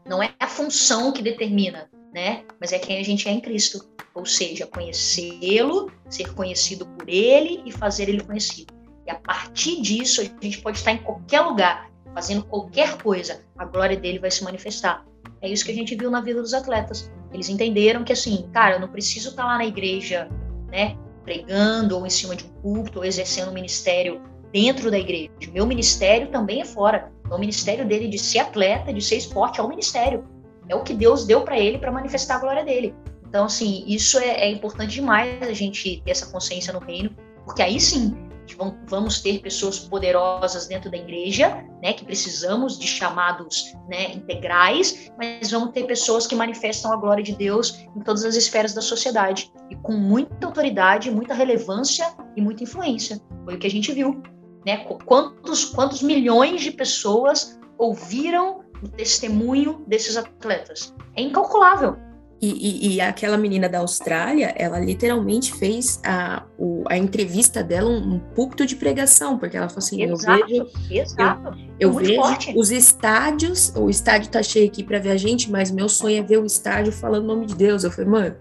Não 0.06 0.24
é 0.24 0.34
a 0.40 0.48
função 0.48 1.12
que 1.12 1.22
determina, 1.22 1.90
né? 2.14 2.44
Mas 2.60 2.72
é 2.72 2.80
quem 2.80 2.98
a 2.98 3.04
gente 3.04 3.28
é 3.28 3.32
em 3.32 3.42
Cristo. 3.42 3.88
Ou 4.16 4.26
seja, 4.26 4.66
conhecê-lo, 4.66 5.92
ser 6.10 6.34
conhecido 6.34 6.86
por 6.86 7.08
ele 7.08 7.62
e 7.66 7.72
fazer 7.72 8.10
ele 8.10 8.24
conhecido. 8.24 8.74
E 9.10 9.12
a 9.12 9.16
partir 9.16 9.82
disso, 9.82 10.22
a 10.22 10.24
gente 10.24 10.62
pode 10.62 10.78
estar 10.78 10.91
em 10.91 10.99
qualquer 10.99 11.41
lugar, 11.41 11.89
fazendo 12.14 12.43
qualquer 12.43 12.95
coisa, 12.97 13.41
a 13.57 13.66
glória 13.66 13.97
dele 13.97 14.20
vai 14.20 14.30
se 14.30 14.43
manifestar. 14.43 15.03
É 15.41 15.49
isso 15.49 15.66
que 15.66 15.72
a 15.72 15.74
gente 15.74 15.95
viu 15.95 16.12
na 16.12 16.22
vida 16.22 16.39
dos 16.39 16.53
atletas. 16.53 17.12
Eles 17.34 17.49
entenderam 17.49 18.03
que, 18.03 18.14
assim, 18.14 18.47
cara, 18.53 18.76
eu 18.76 18.80
não 18.80 18.88
preciso 18.88 19.30
estar 19.30 19.45
lá 19.45 19.57
na 19.57 19.66
igreja, 19.66 20.30
né, 20.72 20.95
pregando 21.24 21.97
ou 21.97 22.05
em 22.05 22.10
cima 22.12 22.36
de 22.36 22.43
um 22.43 22.49
culto 22.62 22.99
ou 22.99 23.05
exercendo 23.05 23.49
um 23.49 23.53
ministério 23.53 24.22
dentro 24.53 24.91
da 24.91 24.99
igreja. 24.99 25.32
Meu 25.51 25.66
ministério 25.66 26.28
também 26.28 26.62
é 26.62 26.66
fora. 26.66 27.12
Então, 27.26 27.38
o 27.38 27.39
ministério 27.39 27.88
dele 27.88 28.07
de 28.07 28.20
ser 28.20 28.39
atleta, 28.39 28.93
de 28.93 29.01
ser 29.01 29.16
esporte, 29.16 29.60
é 29.60 29.64
o 29.64 29.68
ministério. 29.68 30.24
É 30.68 30.76
o 30.76 30.84
que 30.84 30.93
Deus 30.93 31.26
deu 31.26 31.41
para 31.41 31.57
ele 31.57 31.80
para 31.80 31.91
manifestar 31.91 32.36
a 32.36 32.39
glória 32.39 32.64
dele. 32.64 32.93
Então, 33.28 33.45
assim, 33.45 33.84
isso 33.88 34.20
é, 34.20 34.41
é 34.41 34.51
importante 34.51 34.93
demais 34.93 35.41
a 35.41 35.53
gente 35.53 35.99
ter 36.05 36.12
essa 36.12 36.28
consciência 36.28 36.72
no 36.72 36.80
reino, 36.80 37.10
porque 37.43 37.64
aí 37.64 37.80
sim 37.80 38.28
vamos 38.56 39.22
ter 39.22 39.39
pessoas 39.39 39.80
poderosas 39.80 40.68
dentro 40.68 40.89
da 40.89 40.97
igreja, 40.97 41.64
né, 41.82 41.93
que 41.93 42.06
precisamos 42.06 42.78
de 42.78 42.88
chamados 42.88 43.74
né, 43.88 44.14
integrais, 44.14 45.12
mas 45.18 45.52
vamos 45.52 45.72
ter 45.72 45.86
pessoas 45.86 46.28
que 46.28 46.36
manifestam 46.36 46.91
a 46.91 46.95
glória 46.95 47.24
de 47.24 47.36
Deus 47.36 47.80
em 47.95 48.02
todas 48.02 48.24
as 48.24 48.36
esferas 48.36 48.74
da 48.74 48.82
sociedade 48.82 49.52
e 49.70 49.76
com 49.76 49.93
muita 49.93 50.47
autoridade, 50.47 51.12
muita 51.12 51.34
relevância 51.34 52.06
e 52.36 52.41
muita 52.41 52.64
influência. 52.64 53.20
Foi 53.45 53.56
o 53.56 53.60
que 53.60 53.68
a 53.68 53.72
gente 53.72 53.91
viu, 53.91 54.22
né? 54.66 54.78
Quantos 55.06 55.66
quantos 55.66 56.02
milhões 56.02 56.62
de 56.62 56.72
pessoas 56.72 57.60
ouviram 57.78 58.64
o 58.84 58.88
testemunho 58.88 59.84
desses 59.88 60.18
atletas? 60.18 60.93
É 61.16 61.22
incalculável. 61.22 62.09
E, 62.42 62.48
e, 62.48 62.96
e, 62.96 63.02
aquela 63.02 63.38
menina 63.38 63.68
da 63.68 63.80
Austrália, 63.80 64.54
ela 64.56 64.80
literalmente 64.80 65.54
fez 65.54 66.00
a, 66.06 66.44
o, 66.58 66.86
a 66.88 66.98
entrevista 66.98 67.62
dela 67.62 67.90
um, 67.90 68.14
um 68.14 68.20
púlpito 68.20 68.66
de 68.66 68.78
pregação, 68.78 69.38
porque 69.38 69.58
ela 69.58 69.68
falou 69.68 69.80
assim: 69.80 70.02
exato, 70.04 70.42
eu 70.50 70.66
vejo, 70.66 70.94
exato. 71.02 71.58
eu, 71.78 71.90
eu 71.90 71.94
vejo 71.94 72.16
forte. 72.16 72.54
os 72.58 72.72
estádios, 72.72 73.74
o 73.76 73.90
estádio 73.90 74.32
tá 74.32 74.42
cheio 74.42 74.68
aqui 74.68 74.86
para 74.86 75.00
ver 75.00 75.12
a 75.12 75.18
gente, 75.18 75.52
mas 75.52 75.70
meu 75.70 75.90
sonho 75.90 76.18
é 76.18 76.22
ver 76.24 76.38
o 76.38 76.46
estádio 76.46 76.94
falando 76.94 77.26
o 77.26 77.28
nome 77.28 77.46
de 77.46 77.56
Deus. 77.56 77.84
Eu 77.84 77.92
falei, 77.92 78.10
mano, 78.10 78.36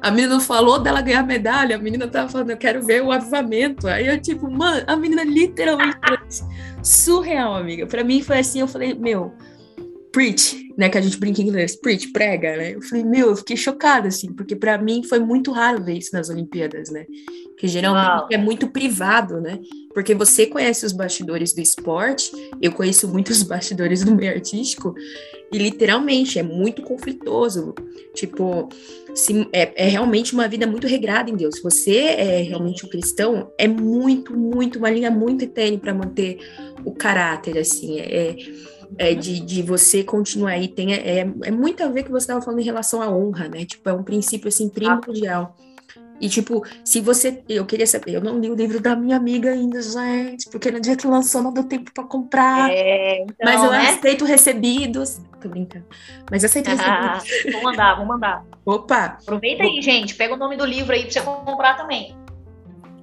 a 0.00 0.10
menina 0.12 0.38
falou 0.38 0.78
dela 0.78 1.00
ganhar 1.00 1.24
medalha, 1.26 1.74
a 1.74 1.78
menina 1.80 2.06
tava 2.06 2.28
falando, 2.28 2.50
eu 2.50 2.56
quero 2.56 2.80
ver 2.84 3.02
o 3.02 3.10
avivamento. 3.10 3.88
Aí 3.88 4.06
eu, 4.06 4.20
tipo, 4.20 4.48
mano, 4.48 4.84
a 4.86 4.94
menina 4.94 5.24
literalmente 5.24 5.98
surreal, 6.80 7.56
amiga. 7.56 7.88
Para 7.88 8.04
mim 8.04 8.22
foi 8.22 8.38
assim, 8.38 8.60
eu 8.60 8.68
falei, 8.68 8.94
meu 8.94 9.32
preach, 10.12 10.68
né, 10.76 10.88
que 10.88 10.98
a 10.98 11.00
gente 11.00 11.16
brinca 11.16 11.40
em 11.40 11.48
inglês, 11.48 11.74
preach, 11.74 12.08
prega, 12.12 12.56
né? 12.56 12.74
Eu 12.74 12.82
falei, 12.82 13.02
meu, 13.02 13.30
eu 13.30 13.36
fiquei 13.36 13.56
chocada, 13.56 14.08
assim, 14.08 14.32
porque 14.32 14.54
para 14.54 14.76
mim 14.76 15.02
foi 15.02 15.18
muito 15.18 15.50
raro 15.50 15.82
ver 15.82 15.96
isso 15.96 16.10
nas 16.12 16.28
Olimpíadas, 16.28 16.90
né? 16.90 17.06
Que 17.58 17.66
geralmente 17.66 18.08
Uau. 18.08 18.28
é 18.30 18.36
muito 18.36 18.68
privado, 18.68 19.40
né? 19.40 19.58
Porque 19.94 20.14
você 20.14 20.46
conhece 20.46 20.84
os 20.84 20.92
bastidores 20.92 21.54
do 21.54 21.60
esporte, 21.60 22.30
eu 22.60 22.72
conheço 22.72 23.08
muitos 23.08 23.42
bastidores 23.42 24.04
do 24.04 24.14
meio 24.14 24.32
artístico, 24.32 24.94
e 25.50 25.58
literalmente 25.58 26.38
é 26.38 26.42
muito 26.42 26.82
conflitoso. 26.82 27.74
Tipo, 28.14 28.68
se, 29.14 29.48
é, 29.52 29.86
é 29.86 29.88
realmente 29.88 30.34
uma 30.34 30.48
vida 30.48 30.66
muito 30.66 30.86
regrada 30.86 31.30
em 31.30 31.36
Deus. 31.36 31.56
Se 31.56 31.62
você 31.62 31.96
é 31.96 32.42
realmente 32.42 32.84
um 32.84 32.88
cristão, 32.88 33.50
é 33.58 33.68
muito, 33.68 34.36
muito, 34.36 34.78
uma 34.78 34.90
linha 34.90 35.10
muito 35.10 35.46
tênue 35.46 35.78
para 35.78 35.94
manter 35.94 36.38
o 36.84 36.92
caráter, 36.92 37.58
assim. 37.58 38.00
é, 38.00 38.30
é, 38.30 38.36
de, 39.14 39.40
de 39.40 39.62
você 39.62 40.04
continuar 40.04 40.52
aí, 40.52 40.68
tem, 40.68 40.94
é, 40.94 41.20
é 41.44 41.50
muito 41.50 41.82
a 41.82 41.88
ver 41.88 42.02
que 42.02 42.10
você 42.10 42.24
estava 42.24 42.42
falando 42.42 42.60
em 42.60 42.64
relação 42.64 43.00
à 43.02 43.08
honra, 43.08 43.48
né? 43.48 43.64
Tipo, 43.64 43.88
é 43.88 43.92
um 43.92 44.02
princípio, 44.02 44.48
assim, 44.48 44.68
primordial. 44.68 45.56
E, 46.22 46.28
tipo, 46.28 46.64
se 46.84 47.00
você. 47.00 47.42
Eu 47.48 47.66
queria 47.66 47.86
saber, 47.86 48.14
eu 48.14 48.20
não 48.20 48.38
li 48.38 48.48
o 48.48 48.54
livro 48.54 48.80
da 48.80 48.94
minha 48.94 49.16
amiga 49.16 49.50
ainda, 49.50 49.82
gente, 49.82 50.48
porque 50.50 50.70
no 50.70 50.80
dia 50.80 50.96
que 50.96 51.04
lançou 51.04 51.42
não 51.42 51.52
deu 51.52 51.64
tempo 51.64 51.92
para 51.92 52.04
comprar. 52.04 52.70
É, 52.70 53.22
então, 53.22 53.34
mas 53.42 53.64
eu 53.64 53.70
né? 53.72 53.88
aceito 53.88 54.24
recebidos. 54.24 55.20
Tô 55.40 55.48
brincando. 55.48 55.84
Mas 56.30 56.44
aceito 56.44 56.70
ah, 56.70 57.18
recebidos. 57.18 57.52
Vou 57.52 57.62
mandar, 57.64 57.96
vou 57.96 58.06
mandar. 58.06 58.44
Opa! 58.64 59.18
Aproveita 59.20 59.64
aí, 59.64 59.82
gente. 59.82 60.14
Pega 60.14 60.34
o 60.34 60.36
nome 60.36 60.56
do 60.56 60.64
livro 60.64 60.92
aí 60.94 61.02
pra 61.02 61.10
você 61.10 61.20
comprar 61.22 61.76
também. 61.76 62.14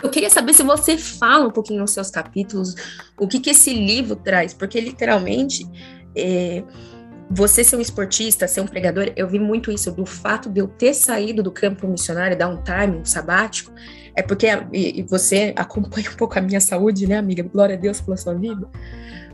Eu 0.01 0.09
queria 0.09 0.29
saber 0.29 0.53
se 0.53 0.63
você 0.63 0.97
fala 0.97 1.47
um 1.47 1.51
pouquinho 1.51 1.81
nos 1.81 1.91
seus 1.91 2.09
capítulos 2.09 2.75
o 3.17 3.27
que, 3.27 3.39
que 3.39 3.49
esse 3.49 3.73
livro 3.73 4.15
traz, 4.15 4.53
porque 4.53 4.79
literalmente 4.79 5.67
é, 6.15 6.63
você 7.29 7.63
ser 7.63 7.75
um 7.75 7.81
esportista, 7.81 8.47
ser 8.47 8.61
um 8.61 8.65
pregador, 8.65 9.11
eu 9.15 9.27
vi 9.27 9.39
muito 9.39 9.71
isso 9.71 9.91
do 9.91 10.05
fato 10.05 10.49
de 10.49 10.61
eu 10.61 10.67
ter 10.67 10.93
saído 10.93 11.43
do 11.43 11.51
campo 11.51 11.87
missionário, 11.87 12.37
dar 12.37 12.47
um 12.47 12.63
time, 12.63 12.97
um 12.97 13.05
sabático, 13.05 13.71
é 14.15 14.23
porque 14.23 14.47
e, 14.73 14.99
e 14.99 15.03
você 15.03 15.53
acompanha 15.55 16.09
um 16.09 16.15
pouco 16.15 16.39
a 16.39 16.41
minha 16.41 16.59
saúde, 16.59 17.05
né, 17.05 17.17
amiga? 17.17 17.43
Glória 17.43 17.75
a 17.75 17.79
Deus 17.79 18.01
pela 18.01 18.17
sua 18.17 18.33
vida. 18.33 18.67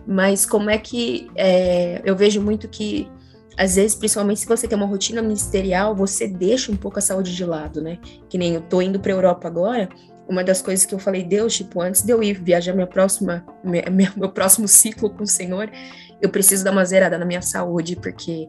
Mas 0.06 0.46
como 0.46 0.70
é 0.70 0.78
que 0.78 1.30
é, 1.36 2.02
eu 2.04 2.16
vejo 2.16 2.42
muito 2.42 2.68
que 2.68 3.10
às 3.58 3.76
vezes, 3.76 3.96
principalmente 3.96 4.42
se 4.42 4.48
você 4.48 4.68
tem 4.68 4.78
uma 4.78 4.86
rotina 4.86 5.22
ministerial, 5.22 5.96
você 5.96 6.28
deixa 6.28 6.72
um 6.72 6.76
pouco 6.76 7.00
a 7.00 7.02
saúde 7.02 7.34
de 7.34 7.46
lado, 7.46 7.82
né? 7.82 8.00
Que 8.30 8.38
nem 8.38 8.56
eu 8.56 8.62
tô 8.62 8.82
indo 8.82 9.00
para 9.00 9.14
Europa 9.14 9.48
agora, 9.48 9.88
uma 10.28 10.44
das 10.44 10.62
coisas 10.62 10.86
que 10.86 10.94
eu 10.94 11.00
falei, 11.00 11.24
Deus, 11.24 11.56
tipo, 11.56 11.82
antes 11.82 12.02
de 12.02 12.12
eu 12.12 12.22
ir 12.24 12.42
viajar 12.42 12.74
minha 12.74 12.88
próxima, 12.88 13.46
minha, 13.64 13.84
meu 14.16 14.30
próximo 14.30 14.68
ciclo 14.68 15.10
com 15.10 15.24
o 15.24 15.28
Senhor, 15.28 15.70
eu 16.22 16.30
preciso 16.30 16.64
dar 16.64 16.72
uma 16.72 16.86
zerada 16.86 17.18
na 17.18 17.26
minha 17.26 17.42
saúde, 17.42 17.96
porque 17.96 18.48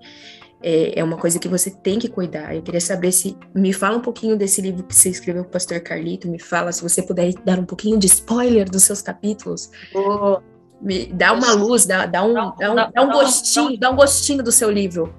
é, 0.63 0.99
é, 0.99 1.05
uma 1.05 1.17
coisa 1.17 1.39
que 1.39 1.49
você 1.49 1.71
tem 1.71 1.99
que 1.99 2.09
cuidar. 2.09 2.55
Eu 2.55 2.63
queria 2.63 2.81
saber 2.81 3.13
se 3.13 3.37
me 3.55 3.73
fala 3.73 3.99
um 3.99 4.01
pouquinho 4.01 4.37
desse 4.37 4.61
livro 4.61 4.85
que 4.85 4.95
você 4.95 5.11
escreveu 5.11 5.45
com 5.45 5.51
o 5.51 5.53
pastor 5.53 5.81
Carlito, 5.81 6.29
me 6.29 6.39
fala 6.39 6.73
se 6.73 6.83
você 6.83 7.03
puder 7.03 7.33
dar 7.45 7.59
um 7.59 7.65
pouquinho 7.65 7.99
de 7.99 8.07
spoiler 8.07 8.69
dos 8.69 8.83
seus 8.85 9.03
capítulos. 9.03 9.71
Oh. 9.95 10.39
Me 10.81 11.07
dá 11.07 11.33
uma 11.33 11.53
luz, 11.55 11.87
dá, 11.87 12.05
dá 12.05 12.23
um, 12.23 12.35
dá, 12.35 12.73
um, 12.73 12.75
dá 12.93 13.03
um 13.03 13.11
gostinho, 13.11 13.79
dá 13.79 13.91
um 13.91 13.97
gostinho 13.97 14.43
do 14.43 14.53
seu 14.53 14.71
livro. 14.71 15.15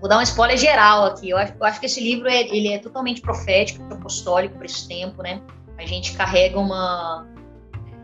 Vou 0.00 0.08
dar 0.08 0.18
um 0.18 0.22
spoiler 0.22 0.56
geral 0.56 1.06
aqui. 1.06 1.30
Eu 1.30 1.38
acho, 1.38 1.54
eu 1.58 1.66
acho 1.66 1.80
que 1.80 1.86
esse 1.86 2.00
livro 2.00 2.28
é, 2.28 2.42
ele 2.42 2.68
é 2.68 2.78
totalmente 2.78 3.20
profético, 3.20 3.82
apostólico 3.92 4.56
para 4.56 4.66
esse 4.66 4.86
tempo, 4.86 5.22
né? 5.22 5.42
A 5.76 5.84
gente 5.84 6.16
carrega 6.16 6.58
uma, 6.58 7.26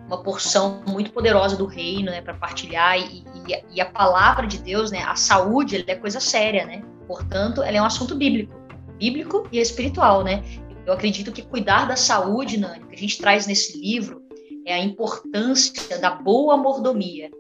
uma 0.07 0.23
porção 0.23 0.83
muito 0.87 1.13
poderosa 1.13 1.57
do 1.57 1.67
reino, 1.67 2.11
né, 2.11 2.21
para 2.21 2.35
partilhar 2.35 2.99
e, 2.99 3.25
e, 3.49 3.77
e, 3.77 3.81
a 3.81 3.87
palavra 3.87 4.47
de 4.47 4.59
Deus, 4.59 4.91
né, 4.91 5.03
a 5.03 5.17
saúde, 5.17 5.77
ela 5.77 5.85
é 5.89 5.95
coisa 5.95 6.21
séria, 6.21 6.65
né? 6.67 6.83
Portanto, 7.07 7.63
ela 7.63 7.77
é 7.77 7.83
um 7.83 7.85
assunto 7.85 8.15
bíblico, 8.15 8.55
bíblico 8.99 9.49
e 9.51 9.59
espiritual, 9.59 10.23
né? 10.23 10.43
Eu 10.87 10.93
acredito 10.93 11.33
que 11.33 11.43
cuidar 11.43 11.87
da 11.87 11.97
saúde, 11.97 12.59
Nani, 12.59 12.85
que 12.87 12.95
a 12.95 12.99
gente 12.99 13.19
traz 13.19 13.47
nesse 13.47 13.79
livro, 13.81 14.23
é 14.67 14.75
a 14.75 14.79
importância 14.79 15.99
da 15.99 16.11
boa 16.11 16.57
mordomia, 16.57 17.31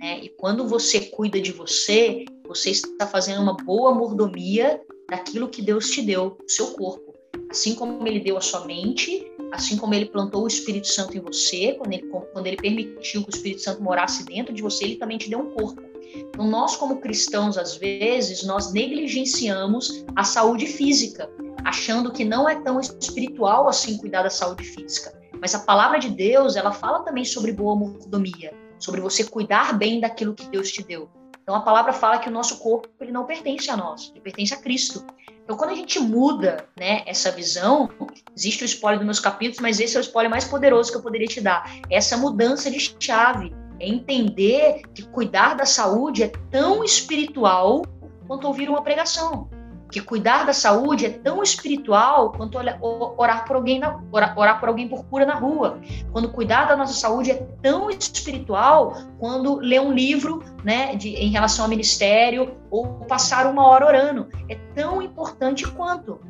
né? 0.00 0.18
E 0.20 0.28
quando 0.28 0.66
você 0.66 1.00
cuida 1.00 1.40
de 1.40 1.52
você, 1.52 2.24
você 2.48 2.70
está 2.70 3.06
fazendo 3.06 3.42
uma 3.42 3.54
boa 3.54 3.94
mordomia 3.94 4.80
daquilo 5.08 5.48
que 5.48 5.60
Deus 5.60 5.90
te 5.90 6.00
deu, 6.00 6.38
o 6.42 6.50
seu 6.50 6.68
corpo. 6.68 7.14
Assim 7.50 7.74
como 7.74 8.06
ele 8.08 8.20
deu 8.20 8.38
a 8.38 8.40
sua 8.40 8.64
mente, 8.64 9.30
assim 9.52 9.76
como 9.76 9.94
ele 9.94 10.06
plantou 10.06 10.44
o 10.44 10.48
Espírito 10.48 10.88
Santo 10.88 11.16
em 11.16 11.20
você, 11.20 11.74
quando 11.74 11.92
ele, 11.92 12.06
quando 12.32 12.46
ele 12.46 12.56
permitiu 12.56 13.22
que 13.22 13.28
o 13.28 13.34
Espírito 13.34 13.60
Santo 13.60 13.82
morasse 13.82 14.24
dentro 14.24 14.52
de 14.52 14.62
você, 14.62 14.84
ele 14.84 14.96
também 14.96 15.18
te 15.18 15.28
deu 15.28 15.40
um 15.40 15.50
corpo. 15.50 15.82
Então, 16.14 16.46
nós, 16.46 16.74
como 16.74 17.00
cristãos, 17.00 17.58
às 17.58 17.76
vezes, 17.76 18.42
nós 18.44 18.72
negligenciamos 18.72 20.04
a 20.16 20.24
saúde 20.24 20.66
física, 20.66 21.30
achando 21.64 22.10
que 22.10 22.24
não 22.24 22.48
é 22.48 22.60
tão 22.62 22.80
espiritual 22.80 23.68
assim 23.68 23.98
cuidar 23.98 24.22
da 24.22 24.30
saúde 24.30 24.64
física. 24.64 25.12
Mas 25.40 25.54
a 25.54 25.60
palavra 25.60 25.98
de 25.98 26.08
Deus, 26.08 26.56
ela 26.56 26.72
fala 26.72 27.00
também 27.00 27.24
sobre 27.24 27.52
boa 27.52 27.76
mordomia, 27.76 28.54
sobre 28.78 29.00
você 29.00 29.22
cuidar 29.24 29.76
bem 29.76 30.00
daquilo 30.00 30.34
que 30.34 30.48
Deus 30.48 30.70
te 30.70 30.82
deu. 30.82 31.08
Então 31.48 31.56
a 31.56 31.62
palavra 31.62 31.94
fala 31.94 32.18
que 32.18 32.28
o 32.28 32.30
nosso 32.30 32.58
corpo 32.58 32.90
ele 33.00 33.10
não 33.10 33.24
pertence 33.24 33.70
a 33.70 33.76
nós, 33.76 34.10
ele 34.10 34.20
pertence 34.20 34.52
a 34.52 34.58
Cristo. 34.58 35.02
Então 35.42 35.56
quando 35.56 35.70
a 35.70 35.74
gente 35.74 35.98
muda, 35.98 36.68
né, 36.78 37.02
essa 37.06 37.30
visão, 37.30 37.88
existe 38.36 38.64
o 38.64 38.66
spoiler 38.66 38.98
dos 38.98 39.06
meus 39.06 39.18
capítulos, 39.18 39.58
mas 39.58 39.80
esse 39.80 39.96
é 39.96 39.98
o 39.98 40.02
spoiler 40.02 40.30
mais 40.30 40.44
poderoso 40.44 40.90
que 40.90 40.98
eu 40.98 41.02
poderia 41.02 41.26
te 41.26 41.40
dar. 41.40 41.64
Essa 41.90 42.18
mudança 42.18 42.70
de 42.70 42.78
chave 43.00 43.50
é 43.80 43.88
entender 43.88 44.82
que 44.94 45.08
cuidar 45.08 45.54
da 45.54 45.64
saúde 45.64 46.22
é 46.22 46.28
tão 46.50 46.84
espiritual 46.84 47.80
quanto 48.26 48.46
ouvir 48.46 48.68
uma 48.68 48.82
pregação 48.82 49.48
que 49.90 50.00
cuidar 50.00 50.44
da 50.44 50.52
saúde 50.52 51.06
é 51.06 51.10
tão 51.10 51.42
espiritual 51.42 52.32
quanto 52.32 52.58
orar 52.58 53.46
por 53.46 53.56
alguém 53.56 53.78
na, 53.78 54.00
orar, 54.12 54.38
orar, 54.38 54.60
por 54.60 54.68
alguém 54.68 54.86
por 54.86 55.04
cura 55.06 55.24
na 55.24 55.34
rua. 55.34 55.80
Quando 56.12 56.30
cuidar 56.30 56.66
da 56.66 56.76
nossa 56.76 56.92
saúde 56.92 57.30
é 57.30 57.36
tão 57.62 57.88
espiritual 57.88 58.96
quando 59.18 59.56
ler 59.56 59.80
um 59.80 59.92
livro, 59.92 60.42
né, 60.62 60.94
de, 60.94 61.10
em 61.10 61.30
relação 61.30 61.64
ao 61.64 61.70
ministério 61.70 62.54
ou 62.70 62.86
passar 63.06 63.46
uma 63.46 63.66
hora 63.66 63.86
orando. 63.86 64.28
É 64.48 64.56
tão 64.74 65.00
importante 65.00 65.66
quanto. 65.66 66.20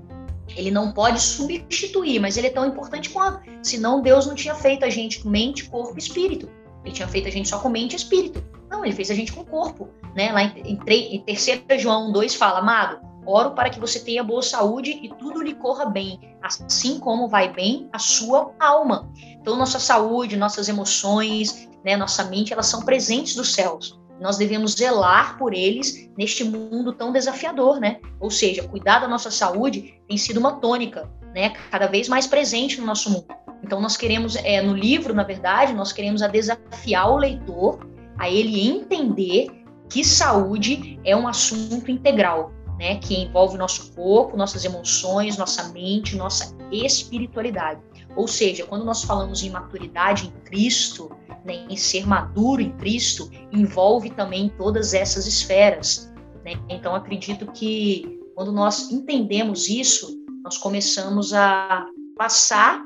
Ele 0.56 0.70
não 0.70 0.92
pode 0.92 1.20
substituir, 1.20 2.20
mas 2.20 2.36
ele 2.36 2.46
é 2.46 2.50
tão 2.50 2.64
importante 2.64 3.11
quanto. 3.11 3.40
Senão 3.62 4.00
Deus 4.00 4.26
não 4.26 4.34
tinha 4.34 4.54
feito 4.54 4.84
a 4.84 4.90
gente 4.90 5.20
com 5.20 5.28
mente, 5.28 5.68
corpo 5.68 5.94
e 5.96 5.98
espírito. 5.98 6.48
Ele 6.84 6.94
tinha 6.94 7.09
feito 7.09 7.28
a 7.28 7.30
gente 7.30 7.48
só 7.48 7.59
com 7.59 7.68
mente 7.68 7.92
e 7.92 7.96
espírito. 7.96 8.42
Não, 8.70 8.84
ele 8.84 8.94
fez 8.94 9.11
a 9.11 9.14
gente 9.14 9.32
com 9.32 9.44
corpo. 9.44 9.88
Né? 10.14 10.30
Lá 10.32 10.42
em, 10.42 10.78
em, 10.86 11.16
em 11.16 11.20
3 11.20 11.82
João 11.82 12.12
2 12.12 12.34
fala, 12.34 12.61
amado, 12.61 13.07
Oro 13.31 13.51
para 13.51 13.68
que 13.68 13.79
você 13.79 14.01
tenha 14.01 14.24
boa 14.24 14.41
saúde 14.41 14.91
e 15.03 15.11
tudo 15.11 15.43
lhe 15.43 15.55
corra 15.55 15.85
bem, 15.85 16.18
assim 16.41 16.99
como 16.99 17.29
vai 17.29 17.53
bem 17.53 17.87
a 17.93 17.99
sua 17.99 18.55
alma. 18.59 19.12
Então, 19.39 19.55
nossa 19.55 19.79
saúde, 19.79 20.35
nossas 20.35 20.66
emoções, 20.66 21.68
né, 21.85 21.95
nossa 21.95 22.24
mente, 22.24 22.55
elas 22.55 22.68
são 22.68 22.81
presentes 22.81 23.35
dos 23.35 23.53
céus. 23.53 24.01
Nós 24.18 24.39
devemos 24.39 24.72
zelar 24.72 25.37
por 25.37 25.53
eles 25.53 26.11
neste 26.16 26.43
mundo 26.43 26.95
tão 26.95 27.12
desafiador, 27.12 27.79
né? 27.79 28.01
Ou 28.18 28.31
seja, 28.31 28.66
cuidar 28.66 29.01
da 29.01 29.07
nossa 29.07 29.31
saúde 29.31 30.01
tem 30.09 30.16
sido 30.16 30.39
uma 30.39 30.53
tônica, 30.53 31.07
né? 31.35 31.51
Cada 31.70 31.87
vez 31.87 32.09
mais 32.09 32.26
presente 32.26 32.81
no 32.81 32.87
nosso 32.87 33.11
mundo. 33.11 33.26
Então, 33.62 33.79
nós 33.79 33.95
queremos, 33.95 34.37
é, 34.37 34.62
no 34.62 34.74
livro, 34.74 35.12
na 35.12 35.22
verdade, 35.22 35.74
nós 35.74 35.93
queremos 35.93 36.22
a 36.22 36.29
desafiar 36.29 37.11
o 37.11 37.18
leitor 37.18 37.87
a 38.16 38.31
ele 38.31 38.66
entender 38.66 39.49
que 39.89 40.03
saúde 40.03 40.99
é 41.05 41.14
um 41.14 41.29
assunto 41.29 41.91
integral, 41.91 42.53
né, 42.79 42.97
que 42.97 43.14
envolve 43.14 43.59
nosso 43.59 43.93
corpo, 43.93 44.37
nossas 44.37 44.64
emoções, 44.64 45.37
nossa 45.37 45.68
mente, 45.70 46.16
nossa 46.16 46.57
espiritualidade. 46.70 47.81
Ou 48.16 48.29
seja, 48.29 48.64
quando 48.64 48.85
nós 48.85 49.03
falamos 49.03 49.43
em 49.43 49.51
maturidade 49.51 50.29
em 50.29 50.31
Cristo, 50.45 51.11
né, 51.45 51.66
em 51.68 51.76
ser 51.76 52.07
maduro 52.07 52.62
em 52.62 52.70
Cristo, 52.76 53.31
envolve 53.53 54.11
também 54.11 54.49
todas 54.57 54.95
essas 54.95 55.26
esferas. 55.26 56.12
Né? 56.45 56.53
Então, 56.68 56.95
acredito 56.95 57.51
que 57.53 58.20
quando 58.35 58.53
nós 58.53 58.91
entendemos 58.91 59.68
isso, 59.68 60.16
nós 60.45 60.57
começamos 60.57 61.35
a 61.35 61.85
passar 62.16 62.81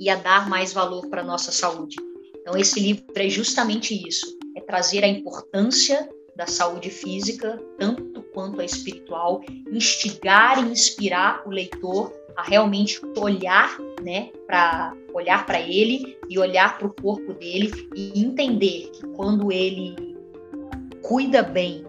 e 0.00 0.10
a 0.10 0.16
dar 0.16 0.48
mais 0.48 0.72
valor 0.72 1.08
para 1.08 1.20
a 1.20 1.24
nossa 1.24 1.52
saúde. 1.52 1.96
Então, 2.40 2.56
esse 2.56 2.80
livro 2.80 3.04
é 3.14 3.28
justamente 3.28 3.94
isso: 4.06 4.36
é 4.56 4.60
trazer 4.60 5.04
a 5.04 5.08
importância 5.08 6.08
da 6.36 6.46
saúde 6.46 6.90
física, 6.90 7.60
tanto 7.78 8.22
quanto 8.34 8.60
a 8.60 8.64
espiritual, 8.64 9.42
instigar 9.70 10.58
e 10.58 10.70
inspirar 10.70 11.42
o 11.46 11.50
leitor 11.50 12.12
a 12.36 12.42
realmente 12.42 13.00
olhar, 13.18 13.76
né, 14.02 14.30
para 14.46 14.94
olhar 15.12 15.44
para 15.44 15.60
ele 15.60 16.18
e 16.28 16.38
olhar 16.38 16.78
para 16.78 16.86
o 16.86 16.94
corpo 16.94 17.34
dele 17.34 17.70
e 17.94 18.22
entender 18.22 18.90
que 18.92 19.06
quando 19.08 19.52
ele 19.52 20.16
cuida 21.02 21.42
bem 21.42 21.84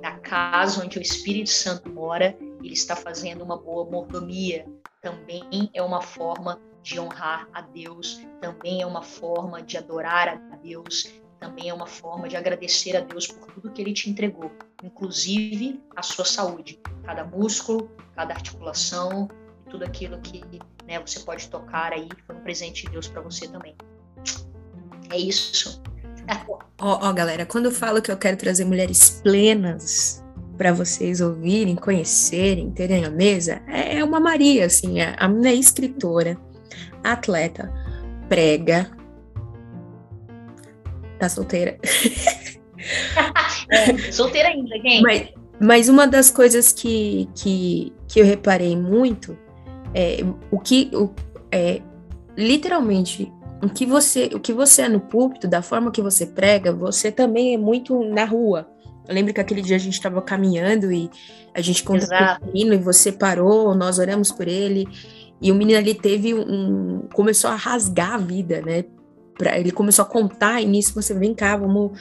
da 0.00 0.12
casa 0.12 0.84
onde 0.84 0.98
o 0.98 1.02
Espírito 1.02 1.50
Santo 1.50 1.88
mora, 1.90 2.36
ele 2.62 2.74
está 2.74 2.96
fazendo 2.96 3.44
uma 3.44 3.56
boa 3.56 3.88
mordomia. 3.88 4.66
Também 5.00 5.70
é 5.72 5.82
uma 5.82 6.02
forma 6.02 6.60
de 6.82 6.98
honrar 6.98 7.48
a 7.52 7.60
Deus, 7.60 8.20
também 8.40 8.82
é 8.82 8.86
uma 8.86 9.02
forma 9.02 9.62
de 9.62 9.76
adorar 9.76 10.28
a 10.28 10.56
Deus, 10.56 11.12
também 11.40 11.70
é 11.70 11.74
uma 11.74 11.86
forma 11.86 12.28
de 12.28 12.36
agradecer 12.36 12.94
a 12.96 13.00
Deus 13.00 13.26
por 13.26 13.50
tudo 13.52 13.70
que 13.70 13.80
ele 13.80 13.94
te 13.94 14.10
entregou, 14.10 14.52
inclusive 14.84 15.80
a 15.96 16.02
sua 16.02 16.24
saúde, 16.24 16.78
cada 17.02 17.24
músculo, 17.24 17.90
cada 18.14 18.34
articulação, 18.34 19.28
tudo 19.68 19.84
aquilo 19.84 20.20
que 20.20 20.42
né, 20.86 21.00
você 21.00 21.20
pode 21.20 21.48
tocar 21.48 21.92
aí, 21.92 22.08
foi 22.26 22.36
um 22.36 22.40
presente 22.40 22.84
de 22.84 22.92
Deus 22.92 23.08
para 23.08 23.22
você 23.22 23.48
também. 23.48 23.74
É 25.10 25.16
isso. 25.16 25.82
Ó, 26.78 27.08
ó, 27.08 27.12
galera, 27.12 27.46
quando 27.46 27.66
eu 27.66 27.72
falo 27.72 28.02
que 28.02 28.12
eu 28.12 28.16
quero 28.16 28.36
trazer 28.36 28.64
mulheres 28.64 29.20
plenas 29.22 30.22
para 30.56 30.72
vocês 30.72 31.20
ouvirem, 31.20 31.74
conhecerem, 31.74 32.70
terem 32.70 33.04
a 33.04 33.10
mesa, 33.10 33.62
é, 33.66 33.96
é 33.98 34.04
uma 34.04 34.20
Maria, 34.20 34.66
assim, 34.66 35.00
a 35.00 35.26
minha 35.26 35.54
escritora, 35.54 36.36
atleta, 37.02 37.72
prega, 38.28 38.90
tá 41.20 41.28
solteira. 41.28 41.78
é, 43.70 44.12
solteira 44.12 44.48
ainda, 44.48 44.78
quem? 44.80 45.02
Mas, 45.02 45.28
mas 45.60 45.88
uma 45.88 46.06
das 46.06 46.30
coisas 46.30 46.72
que, 46.72 47.28
que, 47.34 47.92
que 48.08 48.20
eu 48.20 48.24
reparei 48.24 48.76
muito 48.76 49.36
é 49.94 50.24
o 50.50 50.58
que 50.58 50.90
o, 50.94 51.10
é, 51.52 51.80
literalmente 52.36 53.30
o 53.62 53.68
que 53.68 53.84
você 53.84 54.30
o 54.32 54.40
que 54.40 54.52
você 54.52 54.82
é 54.82 54.88
no 54.88 55.00
púlpito, 55.00 55.46
da 55.46 55.60
forma 55.60 55.90
que 55.90 56.00
você 56.00 56.26
prega, 56.26 56.72
você 56.72 57.12
também 57.12 57.54
é 57.54 57.58
muito 57.58 58.02
na 58.04 58.24
rua. 58.24 58.68
Eu 59.06 59.14
lembro 59.14 59.34
que 59.34 59.40
aquele 59.40 59.60
dia 59.60 59.76
a 59.76 59.78
gente 59.80 59.94
estava 59.94 60.22
caminhando 60.22 60.92
e 60.92 61.10
a 61.54 61.60
gente 61.60 61.82
contou 61.82 62.08
o 62.42 62.46
menino 62.46 62.74
e 62.74 62.78
você 62.78 63.10
parou, 63.10 63.74
nós 63.74 63.98
oramos 63.98 64.30
por 64.30 64.46
ele 64.46 64.86
e 65.40 65.50
o 65.50 65.54
menino 65.54 65.78
ali 65.78 65.94
teve 65.94 66.34
um 66.34 67.08
começou 67.12 67.50
a 67.50 67.56
rasgar 67.56 68.14
a 68.14 68.18
vida, 68.18 68.62
né? 68.62 68.84
Pra, 69.40 69.58
ele 69.58 69.70
começou 69.70 70.02
a 70.02 70.06
contar 70.06 70.60
e 70.60 70.66
nisso 70.66 70.92
você 70.94 71.14
vem 71.14 71.32
cá, 71.32 71.56
vamos 71.56 71.92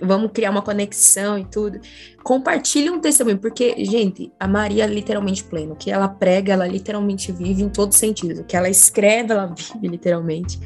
vamos 0.00 0.30
criar 0.32 0.50
uma 0.50 0.62
conexão 0.62 1.38
e 1.38 1.44
tudo. 1.44 1.80
Compartilhe 2.22 2.90
um 2.90 3.00
testemunho, 3.00 3.38
porque, 3.38 3.84
gente, 3.84 4.32
a 4.38 4.46
Maria 4.46 4.84
é 4.84 4.86
literalmente 4.86 5.44
plena. 5.44 5.72
O 5.72 5.76
que 5.76 5.90
ela 5.90 6.08
prega, 6.08 6.52
ela 6.52 6.66
literalmente 6.66 7.32
vive 7.32 7.62
em 7.62 7.68
todo 7.68 7.92
sentido. 7.92 8.40
O 8.40 8.44
que 8.44 8.56
ela 8.56 8.68
escreve, 8.68 9.32
ela 9.32 9.46
vive 9.74 9.88
literalmente. 9.88 10.58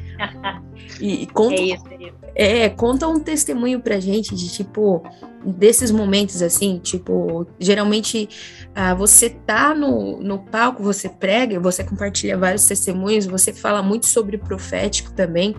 E, 0.99 1.23
e 1.23 1.27
conta, 1.27 1.55
é, 1.55 1.61
isso, 1.61 1.83
é, 1.87 2.03
isso. 2.03 2.15
é, 2.35 2.69
conta 2.69 3.07
um 3.07 3.19
testemunho 3.19 3.79
pra 3.79 3.99
gente 3.99 4.35
de 4.35 4.51
tipo, 4.51 5.03
desses 5.45 5.91
momentos 5.91 6.41
assim, 6.41 6.79
tipo, 6.79 7.47
geralmente 7.59 8.29
ah, 8.75 8.93
você 8.93 9.29
tá 9.29 9.73
no, 9.73 10.19
no 10.21 10.39
palco, 10.39 10.83
você 10.83 11.07
prega, 11.07 11.59
você 11.59 11.83
compartilha 11.83 12.37
vários 12.37 12.67
testemunhos, 12.67 13.25
você 13.25 13.53
fala 13.53 13.81
muito 13.81 14.05
sobre 14.05 14.37
profético 14.37 15.13
também 15.13 15.55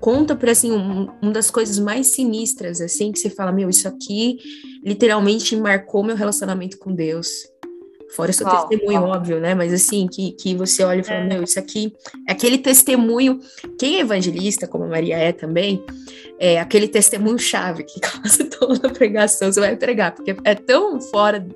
conta 0.00 0.36
para 0.36 0.52
assim 0.52 0.72
um, 0.72 1.08
uma 1.20 1.32
das 1.32 1.50
coisas 1.50 1.78
mais 1.78 2.08
sinistras 2.08 2.80
assim 2.80 3.12
que 3.12 3.18
você 3.18 3.30
fala 3.30 3.52
meu 3.52 3.68
isso 3.68 3.88
aqui 3.88 4.38
literalmente 4.84 5.56
marcou 5.56 6.02
meu 6.02 6.16
relacionamento 6.16 6.78
com 6.78 6.94
Deus. 6.94 7.28
Fora 8.14 8.32
seu 8.32 8.48
testemunho 8.48 9.02
óbvio 9.02 9.38
né? 9.38 9.54
Mas 9.54 9.72
assim 9.72 10.06
que, 10.06 10.32
que 10.32 10.54
você 10.54 10.82
olha 10.82 11.00
e 11.00 11.04
fala 11.04 11.20
é. 11.20 11.28
meu 11.28 11.42
isso 11.42 11.58
aqui 11.58 11.92
é 12.26 12.32
aquele 12.32 12.56
testemunho. 12.56 13.38
Quem 13.78 13.96
é 13.96 14.00
evangelista 14.00 14.66
como 14.66 14.84
a 14.84 14.88
Maria 14.88 15.18
é 15.18 15.32
também 15.32 15.84
é 16.38 16.58
aquele 16.58 16.88
testemunho 16.88 17.38
chave 17.38 17.84
que 17.84 18.00
quase 18.00 18.44
toda 18.44 18.88
pregação 18.90 19.52
você 19.52 19.60
vai 19.60 19.76
pregar 19.76 20.14
porque 20.14 20.36
é 20.44 20.54
tão 20.54 21.00
fora 21.00 21.46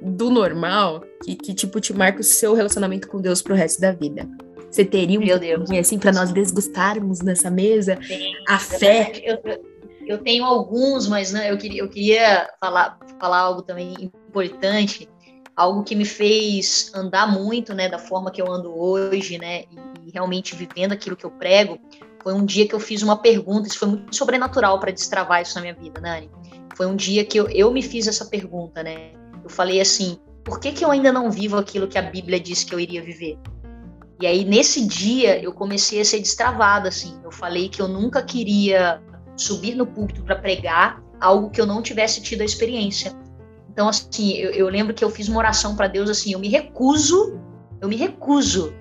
do 0.00 0.30
normal 0.30 1.02
que, 1.24 1.34
que 1.34 1.54
tipo 1.54 1.80
te 1.80 1.92
marca 1.92 2.20
o 2.20 2.24
seu 2.24 2.54
relacionamento 2.54 3.08
com 3.08 3.20
Deus 3.20 3.42
pro 3.42 3.54
resto 3.54 3.80
da 3.80 3.92
vida 3.92 4.28
você 4.70 4.84
teria 4.84 5.18
um 5.18 5.24
Meu 5.24 5.38
Deus. 5.38 5.70
assim 5.70 5.98
para 5.98 6.12
nós 6.12 6.32
desgustarmos 6.32 7.20
nessa 7.20 7.50
mesa 7.50 7.98
Sim. 8.02 8.32
a 8.48 8.58
fé? 8.58 9.12
Eu, 9.24 9.38
eu, 9.44 9.64
eu, 10.06 10.18
tenho 10.18 10.44
alguns, 10.44 11.08
mas 11.08 11.32
né, 11.32 11.50
eu 11.50 11.58
queria, 11.58 11.82
eu 11.82 11.88
queria 11.88 12.48
falar, 12.60 12.98
falar 13.18 13.38
algo 13.38 13.62
também 13.62 13.94
importante, 14.00 15.08
algo 15.56 15.82
que 15.82 15.96
me 15.96 16.04
fez 16.04 16.92
andar 16.94 17.26
muito, 17.26 17.74
né, 17.74 17.88
da 17.88 17.98
forma 17.98 18.30
que 18.30 18.40
eu 18.40 18.50
ando 18.50 18.72
hoje, 18.78 19.38
né, 19.38 19.64
e, 20.06 20.10
realmente 20.12 20.54
vivendo 20.54 20.92
aquilo 20.92 21.16
que 21.16 21.26
eu 21.26 21.30
prego. 21.30 21.78
Foi 22.22 22.32
um 22.34 22.44
dia 22.44 22.66
que 22.66 22.74
eu 22.74 22.80
fiz 22.80 23.02
uma 23.02 23.16
pergunta, 23.16 23.68
isso 23.68 23.78
foi 23.78 23.88
muito 23.88 24.14
sobrenatural 24.14 24.78
para 24.78 24.90
destravar 24.90 25.42
isso 25.42 25.54
na 25.56 25.62
minha 25.62 25.74
vida, 25.74 26.00
Nani. 26.00 26.30
Foi 26.76 26.86
um 26.86 26.94
dia 26.94 27.24
que 27.24 27.38
eu, 27.38 27.48
eu 27.48 27.70
me 27.72 27.82
fiz 27.82 28.06
essa 28.06 28.24
pergunta, 28.24 28.82
né? 28.82 29.12
Eu 29.42 29.50
falei 29.50 29.80
assim: 29.80 30.18
por 30.44 30.60
que, 30.60 30.72
que 30.72 30.84
eu 30.84 30.90
ainda 30.90 31.12
não 31.12 31.30
vivo 31.30 31.56
aquilo 31.56 31.88
que 31.88 31.98
a 31.98 32.02
Bíblia 32.02 32.38
disse 32.38 32.66
que 32.66 32.74
eu 32.74 32.80
iria 32.80 33.02
viver? 33.02 33.38
E 34.20 34.26
aí, 34.26 34.44
nesse 34.44 34.86
dia, 34.86 35.42
eu 35.42 35.50
comecei 35.50 35.98
a 36.00 36.04
ser 36.04 36.18
destravada, 36.18 36.90
assim. 36.90 37.18
Eu 37.24 37.30
falei 37.30 37.70
que 37.70 37.80
eu 37.80 37.88
nunca 37.88 38.22
queria 38.22 39.00
subir 39.34 39.74
no 39.74 39.86
púlpito 39.86 40.22
para 40.22 40.36
pregar 40.36 41.02
algo 41.18 41.48
que 41.48 41.58
eu 41.58 41.66
não 41.66 41.80
tivesse 41.80 42.20
tido 42.20 42.42
a 42.42 42.44
experiência. 42.44 43.12
Então, 43.72 43.88
assim, 43.88 44.32
eu, 44.32 44.50
eu 44.50 44.68
lembro 44.68 44.92
que 44.92 45.02
eu 45.02 45.08
fiz 45.08 45.26
uma 45.26 45.38
oração 45.38 45.74
para 45.74 45.88
Deus, 45.88 46.10
assim, 46.10 46.34
eu 46.34 46.38
me 46.38 46.48
recuso, 46.48 47.40
eu 47.80 47.88
me 47.88 47.96
recuso 47.96 48.74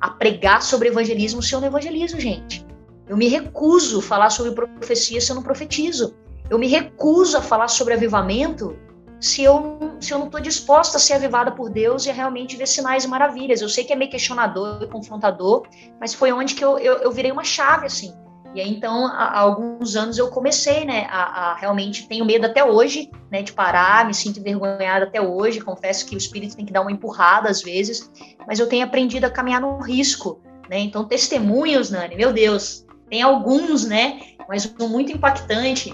a 0.00 0.08
pregar 0.08 0.62
sobre 0.62 0.88
evangelismo 0.88 1.42
se 1.42 1.54
eu 1.54 1.60
não 1.60 1.68
evangelizo, 1.68 2.18
gente. 2.18 2.66
Eu 3.06 3.16
me 3.16 3.28
recuso 3.28 3.98
a 3.98 4.02
falar 4.02 4.30
sobre 4.30 4.52
profecia 4.52 5.20
se 5.20 5.30
eu 5.30 5.36
não 5.36 5.42
profetizo. 5.42 6.14
Eu 6.48 6.58
me 6.58 6.66
recuso 6.66 7.36
a 7.36 7.42
falar 7.42 7.68
sobre 7.68 7.92
avivamento 7.92 8.74
se 9.20 9.42
eu, 9.42 9.96
se 10.00 10.12
eu 10.12 10.18
não 10.18 10.26
estou 10.26 10.40
disposta 10.40 10.96
a 10.96 11.00
ser 11.00 11.14
avivada 11.14 11.50
por 11.50 11.70
Deus 11.70 12.06
e 12.06 12.12
realmente 12.12 12.56
ver 12.56 12.66
sinais 12.66 13.04
e 13.04 13.08
maravilhas. 13.08 13.60
Eu 13.60 13.68
sei 13.68 13.84
que 13.84 13.92
é 13.92 13.96
meio 13.96 14.10
questionador 14.10 14.82
e 14.82 14.86
confrontador, 14.86 15.66
mas 16.00 16.14
foi 16.14 16.32
onde 16.32 16.54
que 16.54 16.64
eu, 16.64 16.78
eu, 16.78 16.98
eu 16.98 17.10
virei 17.10 17.32
uma 17.32 17.44
chave, 17.44 17.86
assim. 17.86 18.14
E 18.54 18.60
aí, 18.60 18.70
então, 18.70 19.06
há, 19.06 19.24
há 19.24 19.38
alguns 19.40 19.94
anos 19.94 20.16
eu 20.16 20.28
comecei, 20.28 20.84
né, 20.84 21.06
a, 21.10 21.22
a, 21.22 21.54
realmente, 21.56 22.08
tenho 22.08 22.24
medo 22.24 22.46
até 22.46 22.64
hoje, 22.64 23.10
né, 23.30 23.42
de 23.42 23.52
parar, 23.52 24.06
me 24.06 24.14
sinto 24.14 24.40
envergonhada 24.40 25.04
até 25.04 25.20
hoje, 25.20 25.60
confesso 25.60 26.06
que 26.06 26.14
o 26.14 26.18
espírito 26.18 26.56
tem 26.56 26.64
que 26.64 26.72
dar 26.72 26.80
uma 26.80 26.90
empurrada 26.90 27.50
às 27.50 27.62
vezes, 27.62 28.10
mas 28.46 28.58
eu 28.58 28.66
tenho 28.66 28.84
aprendido 28.84 29.26
a 29.26 29.30
caminhar 29.30 29.60
no 29.60 29.78
risco, 29.80 30.40
né, 30.68 30.78
então, 30.80 31.04
testemunhos, 31.04 31.90
Nani, 31.90 32.16
meu 32.16 32.32
Deus, 32.32 32.86
tem 33.10 33.20
alguns, 33.20 33.84
né, 33.84 34.18
mas 34.48 34.74
um 34.80 34.88
muito 34.88 35.12
impactante 35.12 35.92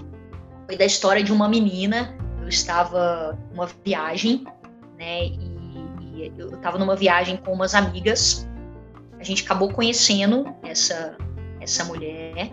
foi 0.66 0.76
da 0.76 0.84
história 0.84 1.24
de 1.24 1.32
uma 1.32 1.48
menina 1.48 2.16
eu 2.44 2.48
estava 2.48 3.38
numa 3.50 3.66
viagem, 3.84 4.44
né? 4.98 5.26
E, 5.26 5.38
e 6.14 6.32
eu 6.36 6.48
estava 6.54 6.78
numa 6.78 6.94
viagem 6.94 7.38
com 7.38 7.52
umas 7.52 7.74
amigas. 7.74 8.46
A 9.18 9.24
gente 9.24 9.42
acabou 9.44 9.72
conhecendo 9.72 10.54
essa 10.62 11.16
essa 11.60 11.82
mulher 11.84 12.52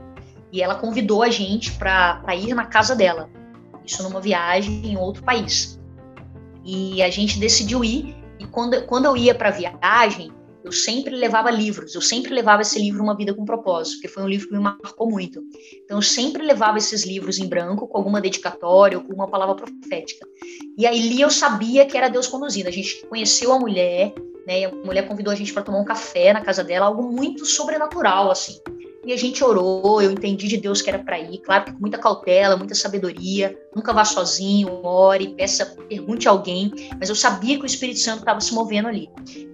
e 0.53 0.61
ela 0.61 0.75
convidou 0.75 1.21
a 1.21 1.29
gente 1.29 1.73
para 1.73 2.23
ir 2.33 2.53
na 2.53 2.65
casa 2.65 2.95
dela. 2.95 3.29
Isso 3.85 4.01
numa 4.01 4.21
viagem 4.21 4.85
em 4.85 4.97
outro 4.97 5.23
país. 5.23 5.77
E 6.63 7.03
a 7.03 7.09
gente 7.09 7.37
decidiu 7.37 7.83
ir. 7.83 8.15
E 8.39 8.45
quando, 8.45 8.81
quando 8.85 9.05
eu 9.05 9.17
ia 9.17 9.35
para 9.35 9.49
a 9.49 9.51
viagem, 9.51 10.31
eu 10.63 10.71
sempre 10.71 11.15
levava 11.15 11.49
livros, 11.49 11.95
eu 11.95 12.01
sempre 12.01 12.33
levava 12.33 12.61
esse 12.61 12.79
livro 12.79 13.03
Uma 13.03 13.15
Vida 13.15 13.33
com 13.33 13.45
Propósito, 13.45 13.95
porque 13.95 14.07
foi 14.07 14.23
um 14.23 14.27
livro 14.27 14.47
que 14.47 14.53
me 14.53 14.59
marcou 14.59 15.09
muito. 15.09 15.41
Então, 15.83 15.97
eu 15.97 16.01
sempre 16.01 16.43
levava 16.43 16.77
esses 16.77 17.05
livros 17.05 17.39
em 17.39 17.47
branco, 17.47 17.87
com 17.87 17.97
alguma 17.97 18.21
dedicatória 18.21 18.97
ou 18.97 19.03
com 19.03 19.13
uma 19.13 19.27
palavra 19.27 19.55
profética. 19.55 20.27
E 20.77 20.85
aí, 20.85 20.99
ali 20.99 21.21
eu 21.21 21.29
sabia 21.29 21.85
que 21.85 21.97
era 21.97 22.09
Deus 22.09 22.27
conduzindo. 22.27 22.67
A 22.67 22.71
gente 22.71 23.05
conheceu 23.07 23.51
a 23.51 23.59
mulher, 23.59 24.13
né, 24.45 24.61
e 24.61 24.65
a 24.65 24.71
mulher 24.71 25.07
convidou 25.07 25.31
a 25.31 25.35
gente 25.35 25.53
para 25.53 25.63
tomar 25.63 25.79
um 25.79 25.85
café 25.85 26.33
na 26.33 26.41
casa 26.41 26.63
dela, 26.63 26.85
algo 26.85 27.03
muito 27.03 27.45
sobrenatural, 27.45 28.31
assim. 28.31 28.59
E 29.03 29.11
a 29.11 29.17
gente 29.17 29.43
orou, 29.43 29.99
eu 29.99 30.11
entendi 30.11 30.47
de 30.47 30.57
Deus 30.57 30.81
que 30.81 30.89
era 30.89 30.99
para 30.99 31.19
ir, 31.19 31.39
claro 31.39 31.65
que 31.65 31.71
com 31.71 31.79
muita 31.79 31.97
cautela, 31.97 32.55
muita 32.55 32.75
sabedoria, 32.75 33.57
nunca 33.75 33.91
vá 33.91 34.05
sozinho, 34.05 34.85
ore, 34.85 35.33
peça, 35.35 35.65
pergunte 35.89 36.27
a 36.27 36.31
alguém, 36.31 36.71
mas 36.99 37.09
eu 37.09 37.15
sabia 37.15 37.57
que 37.57 37.63
o 37.63 37.65
Espírito 37.65 37.99
Santo 37.99 38.19
estava 38.19 38.39
se 38.39 38.53
movendo 38.53 38.87
ali. 38.87 39.09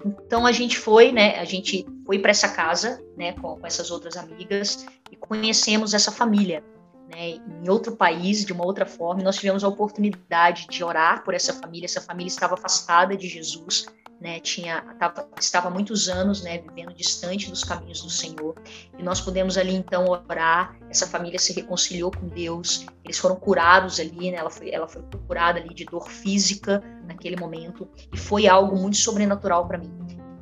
Então 0.06 0.45
a 0.45 0.52
gente 0.52 0.78
foi, 0.78 1.14
né, 1.14 1.39
a 1.39 1.45
gente 1.45 1.86
foi 2.06 2.20
para 2.20 2.32
essa 2.32 2.50
casa, 2.50 3.02
né, 3.16 3.32
com, 3.34 3.56
com 3.56 3.66
essas 3.66 3.89
outras 3.89 4.18
amigas 4.18 4.86
e 5.10 5.16
conhecemos 5.16 5.93
essa 5.93 6.12
família. 6.12 6.62
Né, 7.08 7.39
em 7.62 7.70
outro 7.70 7.95
país, 7.95 8.43
de 8.43 8.53
uma 8.53 8.66
outra 8.66 8.86
forma, 8.86 9.24
nós 9.24 9.38
tivemos 9.38 9.64
a 9.64 9.68
oportunidade 9.68 10.68
de 10.70 10.84
orar 10.84 11.24
por 11.24 11.34
essa 11.34 11.53
família. 11.53 11.86
Essa 11.86 12.01
família 12.01 12.28
estava 12.28 12.55
afastada 12.55 13.16
de 13.16 13.28
Jesus, 13.28 13.86
né, 14.20 14.39
tinha, 14.39 14.82
tava, 14.99 15.30
estava 15.39 15.70
muitos 15.70 16.10
anos, 16.10 16.41
né, 16.41 16.58
vivendo 16.58 16.93
distante 16.93 17.49
dos 17.49 17.64
caminhos 17.64 18.01
do 18.01 18.10
Senhor, 18.10 18.55
e 18.97 19.03
nós 19.03 19.22
pudemos 19.22 19.58
ali 19.58 19.76
então 19.76 20.05
orar, 20.08 20.76
essa 20.89 21.05
família 21.05 21.38
se 21.38 21.53
reconciliou 21.53 22.12
com 22.12 22.28
Deus, 22.28 22.86
eles 23.03 23.18
foram 23.18 23.36
curados 23.36 23.99
ali, 23.99 24.32
né, 24.32 24.38
ela 24.38 24.49
foi, 24.49 24.72
ela 24.72 24.88
foi 24.88 25.03
curada 25.28 25.60
ali 25.60 25.74
de 25.74 25.86
dor 25.86 26.10
física 26.10 26.84
naquele 27.05 27.36
momento, 27.36 27.88
e 28.12 28.18
foi 28.18 28.47
algo 28.47 28.76
muito 28.76 28.97
sobrenatural 28.97 29.68
para 29.68 29.78
mim. 29.78 29.91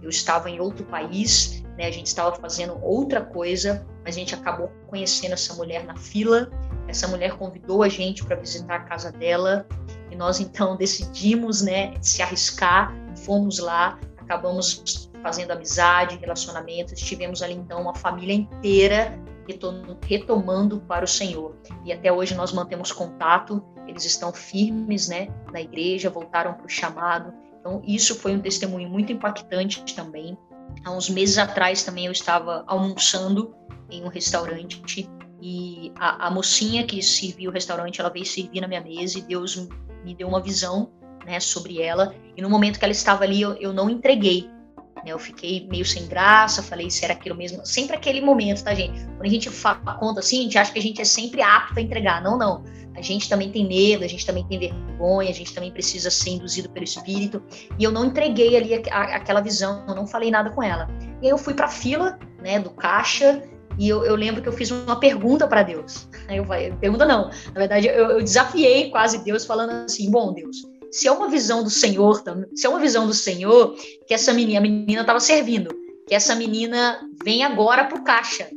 Eu 0.01 0.09
estava 0.09 0.49
em 0.49 0.59
outro 0.59 0.86
país, 0.86 1.55
né, 1.78 1.88
a 1.88 1.91
gente 1.91 2.07
estava 2.07 2.36
fazendo 2.36 2.78
outra 2.82 3.21
coisa, 3.21 3.86
mas 4.03 4.15
a 4.15 4.19
gente 4.19 4.34
acabou 4.34 4.71
conhecendo 4.88 5.34
essa 5.34 5.53
mulher 5.53 5.84
na 5.86 5.95
fila, 5.95 6.49
essa 6.88 7.07
mulher 7.07 7.38
convidou 7.38 7.84
a 7.84 7.89
gente 7.89 8.23
para 8.23 8.36
visitar 8.36 8.76
a 8.76 8.80
casa 8.80 9.11
dela, 9.11 9.67
e 10.11 10.15
nós 10.15 10.39
então 10.39 10.76
decidimos, 10.76 11.61
né, 11.61 11.93
se 12.01 12.21
arriscar 12.21 12.93
fomos 13.15 13.59
lá, 13.59 13.99
acabamos 14.17 15.09
fazendo 15.21 15.51
amizade, 15.51 16.17
relacionamentos, 16.17 16.99
tivemos 16.99 17.41
ali 17.41 17.53
então 17.53 17.82
uma 17.82 17.95
família 17.95 18.34
inteira 18.34 19.17
retomando 20.07 20.82
para 20.82 21.05
o 21.05 21.07
Senhor. 21.07 21.55
E 21.84 21.93
até 21.93 22.11
hoje 22.11 22.34
nós 22.36 22.51
mantemos 22.51 22.91
contato, 22.91 23.63
eles 23.88 24.03
estão 24.05 24.34
firmes, 24.34 25.07
né, 25.07 25.28
na 25.51 25.61
igreja, 25.61 26.09
voltaram 26.09 26.53
para 26.53 26.65
o 26.65 26.69
chamado. 26.69 27.34
Então 27.59 27.82
isso 27.86 28.15
foi 28.15 28.36
um 28.36 28.39
testemunho 28.39 28.89
muito 28.89 29.11
impactante 29.11 29.84
também. 29.95 30.38
Há 30.84 30.91
uns 30.91 31.09
meses 31.09 31.38
atrás 31.38 31.84
também 31.84 32.05
eu 32.05 32.11
estava 32.11 32.63
almoçando 32.67 33.55
em 33.89 34.03
um 34.03 34.07
restaurante 34.07 35.09
e 35.41 35.91
a, 35.95 36.28
a 36.28 36.32
mocinha 36.32 36.86
que 36.86 37.01
serviu 37.01 37.51
o 37.51 37.53
restaurante, 37.53 38.01
ela 38.01 38.09
veio 38.09 38.26
servir 38.26 38.61
na 38.61 38.67
minha 38.67 38.82
mesa 38.82 39.19
e 39.19 39.21
Deus 39.21 39.67
me 40.03 40.15
deu 40.15 40.28
uma 40.28 40.41
visão 40.41 40.91
né, 41.26 41.39
sobre 41.39 41.82
ela. 41.82 42.15
E 42.36 42.41
no 42.41 42.49
momento 42.49 42.80
que 42.80 42.86
ela 42.86 42.91
estava 42.91 43.23
ali, 43.23 43.41
eu, 43.41 43.53
eu 43.53 43.73
não 43.73 43.89
entreguei. 43.89 44.49
Né, 45.06 45.12
eu 45.12 45.20
fiquei 45.20 45.68
meio 45.70 45.86
sem 45.86 46.08
graça, 46.08 46.64
falei 46.64 46.89
se 46.89 47.06
era 47.06 47.14
aquilo 47.14 47.36
mesmo. 47.36 47.64
Sempre 47.64 47.95
aquele 47.95 48.22
momento, 48.22 48.64
tá, 48.64 48.74
gente? 48.74 49.06
Quando 49.06 49.26
a 49.26 49.30
gente 49.30 49.49
fala 49.51 49.93
conta 49.99 50.20
assim, 50.20 50.39
a 50.39 50.43
gente 50.43 50.58
acha 50.58 50.74
que 50.74 50.80
a 50.80 50.82
gente 50.82 50.99
é 50.99 51.06
sempre 51.06 51.41
apto 51.41 51.78
a 51.78 51.82
entregar. 51.82 52.24
Não, 52.24 52.38
não. 52.38 52.64
A 52.97 53.01
gente 53.01 53.30
também 53.30 53.51
tem 53.51 53.68
medo, 53.68 54.03
a 54.03 54.08
gente 54.08 54.26
também 54.26 54.45
tem 54.47 54.58
vergonha, 54.58 55.30
a 55.30 55.34
gente 55.34 55.53
também 55.53 55.70
precisa 55.72 56.10
ser 56.10 56.32
induzido 56.32 56.70
pelo 56.70 56.84
Espírito. 56.84 57.43
E 57.78 57.84
eu 57.84 57.91
não 57.91 58.06
entreguei 58.06 58.56
ali 58.56 58.74
a, 58.74 58.97
a, 58.97 59.16
aquela 59.18 59.41
visão, 59.41 59.86
eu 59.88 59.93
não 59.93 60.08
falei 60.08 60.32
nada 60.32 60.49
com 60.49 60.64
ela. 60.64 60.88
E 61.22 61.26
aí 61.26 61.30
eu 61.30 61.38
fui 61.38 61.53
para 61.53 61.66
a 61.66 61.70
fila 61.70 62.18
né, 62.41 62.58
do 62.60 62.72
caixa 62.72 63.43
e 63.78 63.89
eu, 63.89 64.06
eu, 64.06 64.16
lembro 64.16 64.41
que 64.41 64.47
eu 64.47 64.53
fiz 64.53 64.72
uma 64.72 64.99
pergunta 64.99 65.47
para 65.47 65.62
Deus. 65.62 66.08
Aí 66.28 66.38
eu 66.38 66.45
falei, 66.45 66.72
pergunta 66.74 67.06
não, 67.06 67.26
na 67.26 67.60
verdade 67.60 67.88
eu, 67.88 68.12
eu, 68.12 68.24
desafiei 68.24 68.89
quase 68.89 69.24
Deus 69.24 69.45
falando 69.45 69.72
assim, 69.72 70.10
bom 70.10 70.34
Deus, 70.34 70.62
se 70.96 71.10
é 71.10 71.12
uma 71.12 71.28
visão 71.28 71.62
do 71.62 71.70
Senhor, 71.70 72.24
se 72.56 72.66
é 72.66 72.70
uma 72.70 72.80
visão 72.80 73.06
do 73.06 73.14
Senhor, 73.14 73.76
que 74.08 74.14
essa 74.14 74.32
menina, 74.32 74.60
a 74.60 74.62
menina 74.62 75.02
estava 75.02 75.20
servindo, 75.20 75.70
que 76.08 76.16
essa 76.16 76.34
menina 76.34 77.06
vem 77.22 77.43
agora 77.43 77.84
para 77.84 78.00
o 78.00 78.04
caixa. 78.04 78.50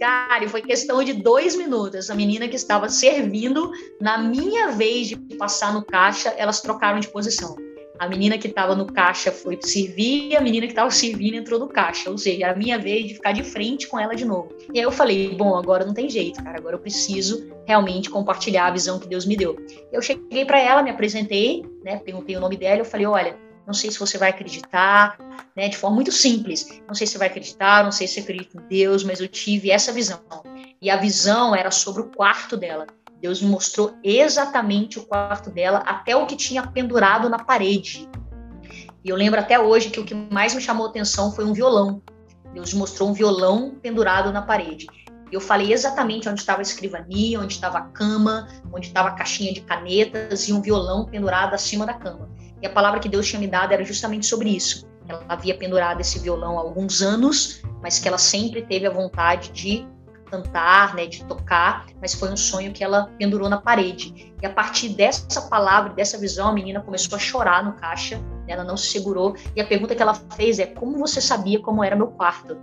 Cara, 0.00 0.44
e 0.44 0.48
foi 0.48 0.62
questão 0.62 1.02
de 1.04 1.12
dois 1.12 1.54
minutos. 1.54 2.10
A 2.10 2.14
menina 2.16 2.48
que 2.48 2.56
estava 2.56 2.88
servindo, 2.88 3.70
na 4.00 4.18
minha 4.18 4.72
vez 4.72 5.06
de 5.06 5.16
passar 5.36 5.72
no 5.72 5.84
caixa, 5.84 6.30
elas 6.30 6.60
trocaram 6.60 6.98
de 6.98 7.06
posição. 7.06 7.54
A 7.98 8.08
menina 8.08 8.38
que 8.38 8.46
estava 8.46 8.74
no 8.74 8.86
caixa 8.86 9.32
foi 9.32 9.58
servir 9.60 10.30
e 10.30 10.36
a 10.36 10.40
menina 10.40 10.66
que 10.66 10.72
estava 10.72 10.90
servindo 10.90 11.34
entrou 11.34 11.58
no 11.58 11.68
caixa. 11.68 12.10
Ou 12.10 12.16
seja, 12.16 12.44
era 12.44 12.52
a 12.52 12.56
minha 12.56 12.78
vez 12.78 13.06
de 13.06 13.14
ficar 13.14 13.32
de 13.32 13.42
frente 13.42 13.88
com 13.88 13.98
ela 13.98 14.14
de 14.14 14.24
novo. 14.24 14.54
E 14.72 14.78
aí 14.78 14.84
eu 14.84 14.92
falei: 14.92 15.34
bom, 15.34 15.56
agora 15.56 15.84
não 15.84 15.92
tem 15.92 16.08
jeito, 16.08 16.42
cara. 16.42 16.58
Agora 16.58 16.76
eu 16.76 16.80
preciso 16.80 17.50
realmente 17.66 18.08
compartilhar 18.08 18.66
a 18.66 18.70
visão 18.70 18.98
que 18.98 19.08
Deus 19.08 19.26
me 19.26 19.36
deu. 19.36 19.56
Eu 19.92 20.00
cheguei 20.00 20.44
para 20.44 20.60
ela, 20.60 20.82
me 20.82 20.90
apresentei, 20.90 21.64
né? 21.82 21.96
Perguntei 21.96 22.36
o 22.36 22.40
nome 22.40 22.56
dela. 22.56 22.80
Eu 22.80 22.84
falei: 22.84 23.06
olha, 23.06 23.36
não 23.66 23.74
sei 23.74 23.90
se 23.90 23.98
você 23.98 24.16
vai 24.16 24.30
acreditar, 24.30 25.18
né? 25.54 25.68
De 25.68 25.76
forma 25.76 25.96
muito 25.96 26.12
simples. 26.12 26.80
Não 26.86 26.94
sei 26.94 27.06
se 27.06 27.12
você 27.12 27.18
vai 27.18 27.28
acreditar, 27.28 27.84
não 27.84 27.92
sei 27.92 28.06
se 28.06 28.14
você 28.14 28.20
acredita 28.20 28.56
em 28.56 28.66
Deus, 28.68 29.04
mas 29.04 29.20
eu 29.20 29.28
tive 29.28 29.70
essa 29.70 29.92
visão. 29.92 30.20
E 30.80 30.88
a 30.88 30.96
visão 30.96 31.54
era 31.54 31.70
sobre 31.70 32.02
o 32.02 32.06
quarto 32.06 32.56
dela. 32.56 32.86
Deus 33.20 33.42
me 33.42 33.48
mostrou 33.48 33.96
exatamente 34.02 34.98
o 34.98 35.04
quarto 35.04 35.50
dela, 35.50 35.78
até 35.78 36.14
o 36.16 36.26
que 36.26 36.36
tinha 36.36 36.66
pendurado 36.66 37.28
na 37.28 37.38
parede. 37.38 38.08
E 39.04 39.08
eu 39.08 39.16
lembro 39.16 39.40
até 39.40 39.58
hoje 39.58 39.90
que 39.90 40.00
o 40.00 40.04
que 40.04 40.14
mais 40.14 40.54
me 40.54 40.60
chamou 40.60 40.86
atenção 40.86 41.32
foi 41.32 41.44
um 41.44 41.52
violão. 41.52 42.02
Deus 42.54 42.72
mostrou 42.74 43.08
um 43.08 43.12
violão 43.12 43.76
pendurado 43.80 44.32
na 44.32 44.42
parede. 44.42 44.86
Eu 45.30 45.40
falei 45.40 45.72
exatamente 45.72 46.28
onde 46.28 46.40
estava 46.40 46.60
a 46.60 46.62
escrivania, 46.62 47.40
onde 47.40 47.52
estava 47.52 47.78
a 47.78 47.82
cama, 47.82 48.48
onde 48.72 48.86
estava 48.86 49.08
a 49.08 49.12
caixinha 49.12 49.52
de 49.52 49.60
canetas 49.60 50.48
e 50.48 50.52
um 50.52 50.62
violão 50.62 51.04
pendurado 51.04 51.54
acima 51.54 51.84
da 51.84 51.94
cama. 51.94 52.30
E 52.62 52.66
a 52.66 52.70
palavra 52.70 52.98
que 52.98 53.08
Deus 53.08 53.26
tinha 53.26 53.38
me 53.38 53.46
dado 53.46 53.72
era 53.72 53.84
justamente 53.84 54.26
sobre 54.26 54.48
isso. 54.48 54.86
Ela 55.06 55.24
havia 55.28 55.56
pendurado 55.56 56.00
esse 56.00 56.18
violão 56.18 56.58
há 56.58 56.62
alguns 56.62 57.02
anos, 57.02 57.62
mas 57.82 57.98
que 57.98 58.08
ela 58.08 58.18
sempre 58.18 58.62
teve 58.62 58.86
a 58.86 58.90
vontade 58.90 59.50
de 59.52 59.86
cantar, 60.28 60.94
né, 60.94 61.06
de 61.06 61.24
tocar, 61.24 61.86
mas 62.00 62.14
foi 62.14 62.30
um 62.30 62.36
sonho 62.36 62.72
que 62.72 62.84
ela 62.84 63.10
pendurou 63.18 63.48
na 63.48 63.60
parede. 63.60 64.34
E 64.40 64.46
a 64.46 64.50
partir 64.50 64.90
dessa 64.90 65.42
palavra, 65.42 65.92
dessa 65.94 66.18
visão, 66.18 66.48
a 66.48 66.52
menina 66.52 66.80
começou 66.80 67.16
a 67.16 67.18
chorar 67.18 67.64
no 67.64 67.72
caixa, 67.72 68.18
né, 68.18 68.54
ela 68.54 68.64
não 68.64 68.76
se 68.76 68.88
segurou. 68.88 69.34
E 69.54 69.60
a 69.60 69.66
pergunta 69.66 69.94
que 69.94 70.02
ela 70.02 70.14
fez 70.14 70.58
é: 70.58 70.66
como 70.66 70.98
você 70.98 71.20
sabia 71.20 71.60
como 71.60 71.82
era 71.82 71.96
meu 71.96 72.08
quarto? 72.08 72.58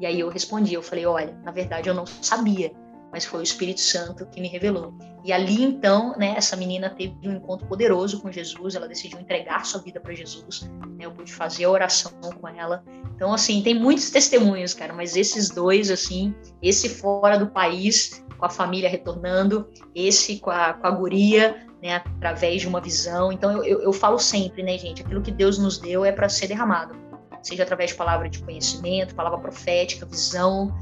E 0.00 0.06
aí 0.06 0.18
eu 0.18 0.28
respondi, 0.28 0.74
eu 0.74 0.82
falei: 0.82 1.06
olha, 1.06 1.38
na 1.44 1.52
verdade 1.52 1.88
eu 1.88 1.94
não 1.94 2.06
sabia 2.06 2.72
mas 3.12 3.24
foi 3.24 3.40
o 3.40 3.42
Espírito 3.42 3.80
Santo 3.80 4.26
que 4.26 4.40
me 4.40 4.48
revelou. 4.48 4.94
E 5.24 5.32
ali 5.32 5.62
então, 5.62 6.14
né, 6.16 6.34
essa 6.36 6.56
menina 6.56 6.88
teve 6.88 7.28
um 7.28 7.32
encontro 7.32 7.66
poderoso 7.66 8.20
com 8.20 8.32
Jesus, 8.32 8.74
ela 8.74 8.88
decidiu 8.88 9.20
entregar 9.20 9.66
sua 9.66 9.80
vida 9.80 10.00
para 10.00 10.14
Jesus, 10.14 10.62
né, 10.96 11.04
eu 11.04 11.12
pude 11.12 11.32
fazer 11.32 11.64
a 11.64 11.70
oração 11.70 12.12
com 12.40 12.48
ela. 12.48 12.82
Então, 13.14 13.32
assim, 13.32 13.62
tem 13.62 13.78
muitos 13.78 14.10
testemunhos, 14.10 14.72
cara, 14.72 14.94
mas 14.94 15.16
esses 15.16 15.50
dois, 15.50 15.90
assim, 15.90 16.34
esse 16.62 16.88
fora 16.88 17.38
do 17.38 17.48
país, 17.48 18.24
com 18.38 18.46
a 18.46 18.48
família 18.48 18.88
retornando, 18.88 19.68
esse 19.94 20.38
com 20.38 20.50
a, 20.50 20.72
com 20.72 20.86
a 20.86 20.90
guria, 20.90 21.66
né, 21.82 21.96
através 21.96 22.62
de 22.62 22.68
uma 22.68 22.80
visão. 22.80 23.30
Então, 23.30 23.52
eu, 23.58 23.64
eu, 23.64 23.82
eu 23.82 23.92
falo 23.92 24.18
sempre, 24.18 24.62
né, 24.62 24.78
gente, 24.78 25.02
aquilo 25.02 25.20
que 25.20 25.30
Deus 25.30 25.58
nos 25.58 25.76
deu 25.76 26.02
é 26.02 26.12
para 26.12 26.30
ser 26.30 26.46
derramado, 26.46 26.96
seja 27.42 27.62
através 27.62 27.90
de 27.90 27.96
palavra 27.96 28.28
de 28.28 28.38
conhecimento, 28.38 29.14
palavra 29.14 29.38
profética, 29.38 30.06
visão, 30.06 30.74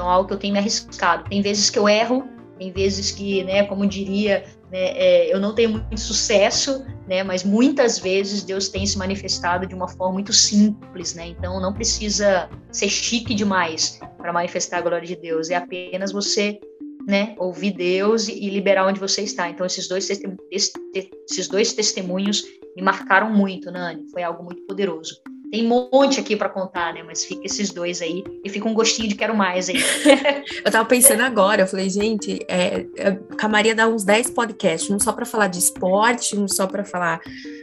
então, 0.00 0.08
algo 0.08 0.28
que 0.28 0.32
eu 0.32 0.38
tenho 0.38 0.54
me 0.54 0.58
arriscado. 0.58 1.28
Tem 1.28 1.42
vezes 1.42 1.68
que 1.68 1.78
eu 1.78 1.86
erro, 1.86 2.26
tem 2.58 2.72
vezes 2.72 3.10
que, 3.10 3.44
né, 3.44 3.64
como 3.64 3.86
diria, 3.86 4.44
né, 4.72 4.92
é, 4.96 5.34
eu 5.34 5.38
não 5.38 5.54
tenho 5.54 5.72
muito 5.72 6.00
sucesso, 6.00 6.86
né, 7.06 7.22
mas 7.22 7.44
muitas 7.44 7.98
vezes 7.98 8.42
Deus 8.42 8.70
tem 8.70 8.86
se 8.86 8.96
manifestado 8.96 9.66
de 9.66 9.74
uma 9.74 9.88
forma 9.88 10.14
muito 10.14 10.32
simples, 10.32 11.14
né, 11.14 11.26
então 11.26 11.60
não 11.60 11.74
precisa 11.74 12.48
ser 12.72 12.88
chique 12.88 13.34
demais 13.34 14.00
para 14.16 14.32
manifestar 14.32 14.78
a 14.78 14.80
glória 14.80 15.06
de 15.06 15.16
Deus, 15.16 15.50
é 15.50 15.56
apenas 15.56 16.12
você, 16.12 16.58
né, 17.06 17.34
ouvir 17.38 17.72
Deus 17.72 18.26
e, 18.26 18.32
e 18.32 18.48
liberar 18.48 18.86
onde 18.86 18.98
você 18.98 19.20
está. 19.20 19.50
Então 19.50 19.66
esses 19.66 19.86
dois, 19.86 20.08
esses 20.08 21.48
dois 21.48 21.74
testemunhos 21.74 22.42
me 22.74 22.82
marcaram 22.82 23.30
muito, 23.30 23.70
Nani, 23.70 24.08
foi 24.10 24.22
algo 24.22 24.44
muito 24.44 24.62
poderoso. 24.62 25.14
Tem 25.50 25.66
um 25.66 25.90
monte 25.92 26.20
aqui 26.20 26.36
para 26.36 26.48
contar, 26.48 26.94
né? 26.94 27.02
Mas 27.02 27.24
fica 27.24 27.44
esses 27.44 27.70
dois 27.70 28.00
aí 28.00 28.22
e 28.44 28.48
fica 28.48 28.68
um 28.68 28.74
gostinho 28.74 29.08
de 29.08 29.16
quero 29.16 29.34
mais 29.34 29.68
aí. 29.68 29.76
eu 30.64 30.70
tava 30.70 30.84
pensando 30.88 31.22
agora, 31.22 31.62
eu 31.62 31.66
falei, 31.66 31.90
gente, 31.90 32.38
é, 32.48 32.86
é, 32.96 33.18
a 33.36 33.48
Maria 33.48 33.74
dá 33.74 33.88
uns 33.88 34.04
10 34.04 34.30
podcasts, 34.30 34.88
um 34.90 34.98
só 34.98 35.12
para 35.12 35.26
falar 35.26 35.48
de 35.48 35.58
esporte, 35.58 36.36
um 36.36 36.46
só 36.46 36.66
para 36.66 36.84
falar 36.84 37.20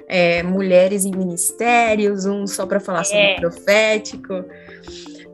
é, 0.07 0.43
mulheres 0.43 1.05
em 1.05 1.11
ministérios, 1.11 2.25
um 2.25 2.45
só 2.45 2.65
para 2.65 2.79
falar 2.79 3.05
sobre 3.05 3.21
é. 3.21 3.39
profético. 3.39 4.43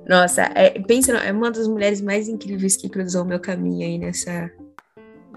Nossa, 0.07 0.51
é, 0.53 0.69
pensa, 0.81 1.13
é 1.13 1.31
uma 1.31 1.49
das 1.49 1.67
mulheres 1.67 2.01
mais 2.01 2.27
incríveis 2.27 2.75
que 2.75 2.89
cruzou 2.89 3.23
o 3.23 3.25
meu 3.25 3.39
caminho 3.39 3.87
aí 3.87 3.97
nessa, 3.97 4.51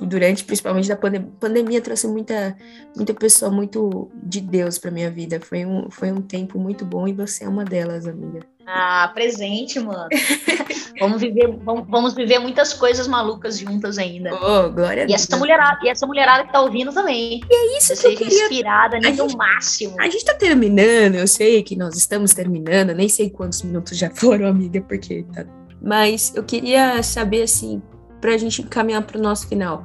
durante 0.01 0.45
principalmente 0.45 0.89
da 0.89 0.97
pandemia, 0.97 1.31
pandemia 1.41 1.81
trouxe 1.81 2.07
muita 2.07 2.57
muita 2.95 3.15
pessoa 3.15 3.51
muito 3.51 4.11
de 4.23 4.41
Deus 4.41 4.79
para 4.79 4.91
minha 4.91 5.11
vida. 5.11 5.41
Foi 5.41 5.65
um 5.65 5.91
foi 5.91 6.13
um 6.13 6.21
tempo 6.21 6.59
muito 6.59 6.85
bom 6.85 7.09
e 7.09 7.13
você 7.13 7.45
é 7.45 7.49
uma 7.49 7.65
delas, 7.65 8.07
amiga. 8.07 8.41
Ah, 8.67 9.11
presente, 9.15 9.79
mano. 9.79 10.09
vamos 10.99 11.21
viver 11.21 11.57
vamos, 11.63 11.87
vamos, 11.89 12.15
viver 12.15 12.39
muitas 12.41 12.75
coisas 12.75 13.07
malucas 13.07 13.59
juntas 13.59 13.97
ainda. 13.97 14.35
Oh, 14.35 14.71
glória 14.71 15.07
e 15.09 15.13
essa 15.13 15.37
mulherada 15.37 15.79
e 15.85 15.89
essa 15.89 16.07
mulherada 16.07 16.45
que 16.45 16.53
tá 16.53 16.61
ouvindo 16.61 16.93
também. 16.93 17.41
E 17.49 17.55
é 17.55 17.79
isso 17.79 17.95
que 18.01 18.07
eu 18.07 18.17
queria... 18.17 18.43
inspirada 18.43 18.99
nível 18.99 19.29
gente, 19.29 19.37
máximo. 19.37 19.95
A 20.01 20.09
gente 20.09 20.25
tá 20.25 20.35
terminando, 20.35 21.15
eu 21.15 21.29
sei 21.29 21.63
que 21.63 21.77
nós 21.77 21.97
estamos 21.97 22.35
terminando, 22.35 22.93
nem 22.93 23.09
sei 23.09 23.31
quantos 23.31 23.63
minutos 23.63 23.97
já 23.97 24.11
foram, 24.15 24.47
amiga, 24.47 24.81
porque 24.81 25.25
tá 25.33 25.47
mas 25.81 26.33
eu 26.35 26.43
queria 26.43 27.03
saber 27.03 27.43
assim, 27.43 27.81
para 28.27 28.35
a 28.35 28.39
gente 28.39 28.61
encaminhar 28.61 29.07
para 29.07 29.19
o 29.19 29.23
nosso 29.23 29.47
final. 29.47 29.85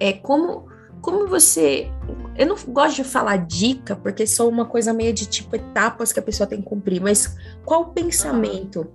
É 0.00 0.12
como, 0.12 0.66
como 1.00 1.28
você. 1.28 1.88
Eu 2.36 2.48
não 2.48 2.56
gosto 2.66 2.96
de 2.96 3.04
falar 3.04 3.36
dica, 3.36 3.94
porque 3.94 4.26
só 4.26 4.48
uma 4.48 4.64
coisa 4.64 4.92
meio 4.92 5.12
de 5.12 5.24
tipo 5.24 5.54
etapas 5.54 6.12
que 6.12 6.18
a 6.18 6.22
pessoa 6.22 6.48
tem 6.48 6.60
que 6.60 6.68
cumprir, 6.68 7.00
mas 7.00 7.36
qual 7.64 7.82
o 7.82 7.86
pensamento 7.86 8.88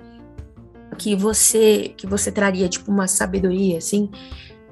que 0.98 1.16
você 1.16 1.94
que 1.96 2.06
você 2.06 2.34
traria, 2.34 2.68
tipo, 2.68 2.92
uma 2.92 3.08
sabedoria, 3.08 3.78
assim, 3.78 4.12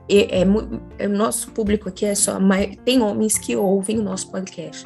é, 0.09 0.41
é, 0.41 1.07
o 1.07 1.09
nosso 1.09 1.51
público 1.51 1.87
aqui 1.87 2.05
é 2.05 2.13
só 2.13 2.37
tem 2.83 3.01
homens 3.01 3.37
que 3.37 3.55
ouvem 3.55 3.99
o 3.99 4.03
nosso 4.03 4.29
podcast, 4.29 4.85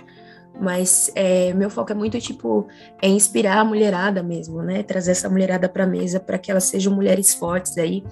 mas 0.62 1.12
é, 1.16 1.52
meu 1.56 1.72
foco 1.72 1.92
é 1.92 1.96
muito 1.96 2.20
tipo 2.20 2.68
é 3.02 3.08
inspirar 3.08 3.58
a 3.58 3.66
mulherada 3.66 4.22
mesmo, 4.22 4.62
né? 4.62 4.84
Trazer 4.84 5.12
essa 5.12 5.28
mulherada 5.28 5.68
para 5.68 5.88
mesa 5.88 6.20
para 6.20 6.38
que 6.38 6.52
elas 6.52 6.66
sejam 6.66 6.94
mulheres 6.94 7.34
fortes 7.34 7.80
aí, 7.80 8.04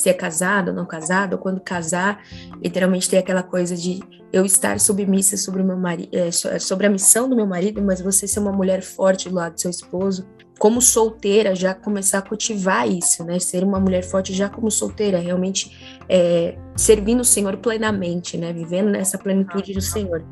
se 0.00 0.08
é 0.08 0.14
casado 0.14 0.68
ou 0.68 0.74
não 0.74 0.86
casado, 0.86 1.34
ou 1.34 1.38
quando 1.38 1.60
casar, 1.60 2.22
literalmente 2.62 3.08
tem 3.08 3.18
aquela 3.18 3.42
coisa 3.42 3.76
de 3.76 4.00
eu 4.32 4.44
estar 4.44 4.78
submissa 4.80 5.36
sobre 5.36 5.60
o 5.60 5.64
meu 5.64 5.76
marido, 5.76 6.10
é, 6.12 6.30
sobre 6.30 6.86
a 6.86 6.90
missão 6.90 7.28
do 7.28 7.36
meu 7.36 7.46
marido, 7.46 7.82
mas 7.82 8.00
você 8.00 8.26
ser 8.26 8.40
uma 8.40 8.52
mulher 8.52 8.82
forte 8.82 9.28
do 9.28 9.34
lado 9.34 9.54
do 9.54 9.60
seu 9.60 9.70
esposo, 9.70 10.26
como 10.58 10.80
solteira, 10.80 11.54
já 11.54 11.74
começar 11.74 12.18
a 12.18 12.22
cultivar 12.22 12.88
isso, 12.88 13.24
né? 13.24 13.38
Ser 13.38 13.64
uma 13.64 13.80
mulher 13.80 14.02
forte 14.02 14.32
já 14.32 14.48
como 14.48 14.70
solteira, 14.70 15.18
realmente 15.18 16.02
é, 16.08 16.56
servindo 16.76 17.20
o 17.20 17.24
Senhor 17.24 17.56
plenamente, 17.56 18.36
né? 18.36 18.52
Vivendo 18.52 18.90
nessa 18.90 19.18
plenitude 19.18 19.72
do 19.72 19.80
Senhor. 19.80 20.22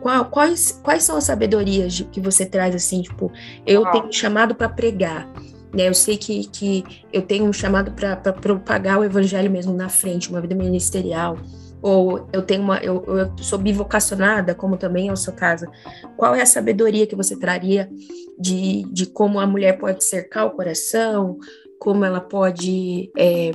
Qual, 0.00 0.26
quais, 0.26 0.80
quais 0.82 1.02
são 1.02 1.16
as 1.16 1.24
sabedorias 1.24 2.04
que 2.10 2.20
você 2.20 2.44
traz, 2.44 2.74
assim, 2.74 3.02
tipo, 3.02 3.30
eu 3.66 3.84
tenho 3.90 4.12
chamado 4.12 4.54
para 4.54 4.68
pregar, 4.68 5.30
né? 5.74 5.88
Eu 5.88 5.94
sei 5.94 6.16
que, 6.16 6.46
que 6.48 6.84
eu 7.12 7.22
tenho 7.22 7.44
um 7.44 7.52
chamado 7.52 7.92
para 7.92 8.32
propagar 8.32 8.98
o 8.98 9.04
evangelho 9.04 9.50
mesmo 9.50 9.72
na 9.74 9.88
frente, 9.88 10.30
uma 10.30 10.40
vida 10.40 10.54
ministerial, 10.54 11.36
ou 11.82 12.28
eu 12.32 12.40
tenho 12.40 12.62
uma, 12.62 12.78
eu, 12.78 13.04
eu 13.06 13.32
sou 13.38 13.58
bivocacionada, 13.58 14.54
como 14.54 14.76
também 14.76 15.08
é 15.08 15.12
o 15.12 15.16
seu 15.16 15.32
caso. 15.32 15.66
Qual 16.16 16.34
é 16.34 16.40
a 16.40 16.46
sabedoria 16.46 17.06
que 17.06 17.14
você 17.14 17.38
traria 17.38 17.90
de, 18.38 18.84
de 18.90 19.06
como 19.06 19.38
a 19.38 19.46
mulher 19.46 19.78
pode 19.78 20.02
cercar 20.04 20.46
o 20.46 20.52
coração, 20.52 21.38
como 21.78 22.04
ela 22.04 22.20
pode 22.20 23.10
é, 23.18 23.52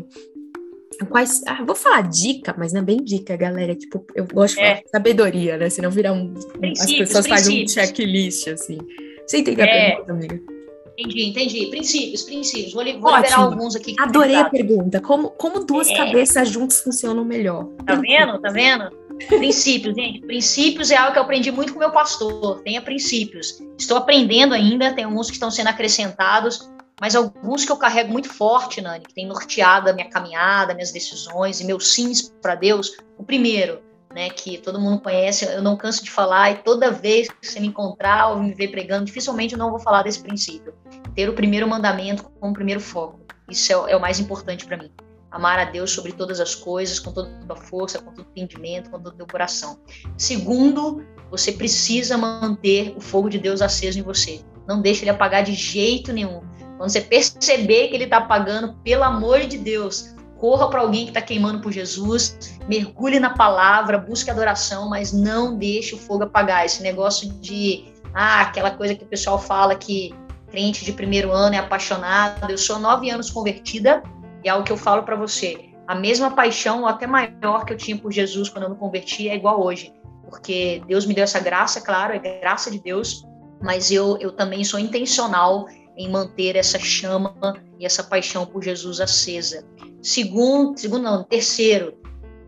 quais. 1.06 1.42
Ah, 1.48 1.64
vou 1.64 1.76
falar 1.76 2.02
dica, 2.02 2.54
mas 2.58 2.74
não 2.74 2.82
é 2.82 2.84
bem 2.84 2.98
dica, 2.98 3.36
galera. 3.36 3.76
Tipo, 3.76 4.06
eu 4.16 4.26
gosto 4.26 4.56
de 4.56 4.62
falar 4.62 4.78
é. 4.78 4.84
sabedoria, 4.92 5.58
né? 5.58 5.70
Senão 5.70 5.90
virar 5.90 6.14
um. 6.14 6.34
as 6.80 6.92
pessoas 6.92 7.28
fazem 7.28 7.64
um 7.64 7.68
checklist, 7.68 8.48
assim. 8.48 8.78
Você 9.26 9.38
entendeu 9.40 9.66
é. 9.66 9.70
a 9.70 9.96
pergunta, 9.96 10.12
amiga? 10.12 10.59
Entendi, 11.00 11.30
entendi. 11.30 11.68
Princípios, 11.68 12.24
princípios. 12.24 12.74
Vou, 12.74 12.84
vou 13.00 13.16
liberar 13.16 13.40
alguns 13.40 13.76
aqui. 13.76 13.96
Adorei 14.00 14.36
a 14.36 14.50
pergunta. 14.50 15.00
Como, 15.00 15.30
como 15.30 15.64
duas 15.64 15.88
é. 15.88 15.96
cabeças 15.96 16.50
juntas 16.50 16.82
funcionam 16.82 17.24
melhor? 17.24 17.66
Tá 17.86 17.96
vendo? 17.96 18.40
Tá 18.40 18.50
vendo? 18.50 18.90
princípios, 19.28 19.96
gente. 19.96 20.22
Princípios 20.22 20.92
é 20.92 20.96
algo 20.96 21.14
que 21.14 21.20
eu 21.20 21.24
aprendi 21.24 21.52
muito 21.52 21.74
com 21.74 21.80
meu 21.80 21.92
pastor. 21.92 22.62
Tenha 22.62 22.82
princípios. 22.82 23.62
Estou 23.78 23.98
aprendendo 23.98 24.54
ainda, 24.54 24.94
tem 24.94 25.04
alguns 25.04 25.28
que 25.28 25.34
estão 25.34 25.52
sendo 25.52 25.68
acrescentados, 25.68 26.70
mas 27.02 27.16
alguns 27.16 27.66
que 27.66 27.72
eu 27.72 27.78
carrego 27.78 28.12
muito 28.12 28.30
forte, 28.30 28.82
Nani, 28.82 29.06
que 29.06 29.14
tem 29.14 29.26
norteado 29.28 29.90
a 29.90 29.94
minha 29.94 30.10
caminhada, 30.10 30.74
minhas 30.74 30.92
decisões 30.92 31.60
e 31.60 31.66
meus 31.66 31.94
sims 31.94 32.34
para 32.42 32.56
Deus. 32.56 32.98
O 33.18 33.24
primeiro, 33.24 33.82
né, 34.14 34.30
que 34.30 34.58
todo 34.58 34.80
mundo 34.80 35.02
conhece, 35.02 35.46
eu 35.46 35.62
não 35.62 35.78
canso 35.78 36.04
de 36.04 36.10
falar, 36.10 36.52
e 36.52 36.56
toda 36.64 36.92
vez 36.92 37.30
que 37.30 37.46
você 37.46 37.60
me 37.60 37.68
encontrar 37.68 38.30
ou 38.30 38.40
me 38.40 38.54
ver 38.54 38.70
pregando, 38.70 39.06
dificilmente 39.06 39.54
eu 39.54 39.60
não 39.60 39.70
vou 39.70 39.80
falar 39.80 40.04
desse 40.04 40.22
princípio. 40.22 40.74
Ter 41.16 41.30
o 41.30 41.34
primeiro 41.34 41.68
mandamento 41.68 42.24
como 42.40 42.54
primeiro 42.54 42.82
foco. 42.82 43.20
Isso 43.50 43.72
é, 43.72 43.92
é 43.92 43.96
o 43.96 44.02
mais 44.02 44.20
importante 44.20 44.66
para 44.66 44.78
mim. 44.78 44.92
Amar 45.32 45.60
a 45.60 45.66
Deus 45.66 45.92
sobre 45.92 46.12
todas 46.12 46.40
as 46.40 46.56
coisas, 46.56 47.00
com 47.00 47.12
toda 47.12 47.30
a 47.30 47.46
tua 47.46 47.56
força, 47.56 48.00
com 48.00 48.12
todo 48.12 48.26
o 48.26 48.32
entendimento, 48.32 48.90
com 48.90 49.00
todo 49.00 49.14
o 49.14 49.18
teu 49.18 49.28
coração. 49.28 49.80
Segundo, 50.18 51.06
você 51.30 51.52
precisa 51.52 52.18
manter 52.18 52.96
o 52.98 53.00
fogo 53.00 53.30
de 53.30 53.38
Deus 53.38 53.62
aceso 53.62 54.00
em 54.00 54.02
você. 54.02 54.42
Não 54.68 54.82
deixe 54.82 55.04
ele 55.04 55.12
apagar 55.12 55.44
de 55.44 55.54
jeito 55.54 56.12
nenhum. 56.12 56.42
Quando 56.78 56.90
você 56.90 57.02
perceber 57.02 57.90
que 57.90 57.96
ele 57.96 58.06
está 58.06 58.18
apagando, 58.18 58.74
pelo 58.84 59.04
amor 59.04 59.42
de 59.42 59.58
Deus, 59.58 60.16
corra 60.40 60.70
para 60.70 60.82
alguém 60.82 61.04
que 61.04 61.10
está 61.10 61.22
queimando 61.22 61.60
por 61.60 61.72
Jesus, 61.72 62.58
mergulhe 62.68 63.20
na 63.20 63.32
palavra, 63.32 63.98
busque 63.98 64.32
adoração, 64.32 64.90
mas 64.90 65.12
não 65.12 65.58
deixe 65.58 65.94
o 65.94 65.98
fogo 65.98 66.24
apagar. 66.24 66.66
Esse 66.66 66.82
negócio 66.82 67.30
de, 67.34 67.86
ah, 68.14 68.42
aquela 68.42 68.72
coisa 68.72 68.96
que 68.96 69.04
o 69.04 69.08
pessoal 69.08 69.38
fala 69.38 69.76
que 69.76 70.16
crente 70.50 70.84
de 70.84 70.94
primeiro 70.94 71.32
ano 71.32 71.56
é 71.56 71.60
apaixonado. 71.60 72.50
Eu 72.50 72.58
sou 72.58 72.80
nove 72.80 73.10
anos 73.10 73.30
convertida 73.30 74.02
e 74.44 74.48
é 74.48 74.52
algo 74.52 74.66
que 74.66 74.72
eu 74.72 74.78
falo 74.78 75.04
para 75.04 75.16
você. 75.16 75.70
A 75.86 75.96
mesma 75.96 76.32
paixão, 76.32 76.82
ou 76.82 76.88
até 76.88 77.06
maior 77.06 77.66
que 77.66 77.74
eu 77.74 77.78
tinha 77.78 77.98
por 77.98 78.12
Jesus 78.12 78.50
quando 78.50 78.64
eu 78.64 78.70
me 78.70 78.76
converti, 78.76 79.28
é 79.28 79.36
igual 79.36 79.62
hoje. 79.62 79.94
Porque 80.24 80.82
Deus 80.88 81.06
me 81.06 81.14
deu 81.14 81.24
essa 81.24 81.40
graça, 81.40 81.82
claro, 81.82 82.14
é 82.14 82.20
graça 82.20 82.70
de 82.70 82.80
Deus, 82.80 83.26
mas 83.62 83.92
eu, 83.92 84.18
eu 84.20 84.32
também 84.32 84.64
sou 84.64 84.80
intencional 84.80 85.66
em 86.00 86.10
manter 86.10 86.56
essa 86.56 86.80
chama 86.80 87.36
e 87.78 87.86
essa 87.86 88.02
paixão 88.02 88.46
por 88.46 88.64
Jesus 88.64 89.02
acesa. 89.02 89.66
Segundo, 90.02 90.80
segundo 90.80 91.04
não, 91.04 91.26
terceiro, 91.26 91.94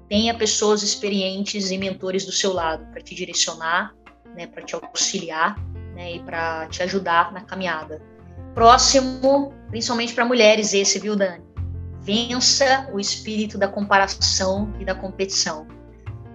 tenha 0.08 0.34
pessoas 0.34 0.82
experientes 0.82 1.70
e 1.70 1.78
mentores 1.78 2.26
do 2.26 2.32
seu 2.32 2.54
lado 2.54 2.90
para 2.94 3.02
te 3.02 3.14
direcionar, 3.14 3.94
né, 4.38 4.48
para 4.48 4.64
te 4.64 4.74
auxiliar, 4.74 5.60
né, 5.94 6.16
e 6.16 6.20
para 6.24 6.66
te 6.68 6.82
ajudar 6.82 7.34
na 7.34 7.42
caminhada. 7.42 8.02
Próximo, 8.56 9.54
principalmente 9.70 10.14
para 10.14 10.24
mulheres, 10.24 10.74
esse, 10.74 10.98
viu, 10.98 11.18
Dani? 11.18 11.44
Vença 12.00 12.90
o 12.94 13.02
espírito 13.02 13.58
da 13.58 13.68
comparação 13.68 14.74
e 14.80 14.86
da 14.86 14.96
competição. 14.96 15.68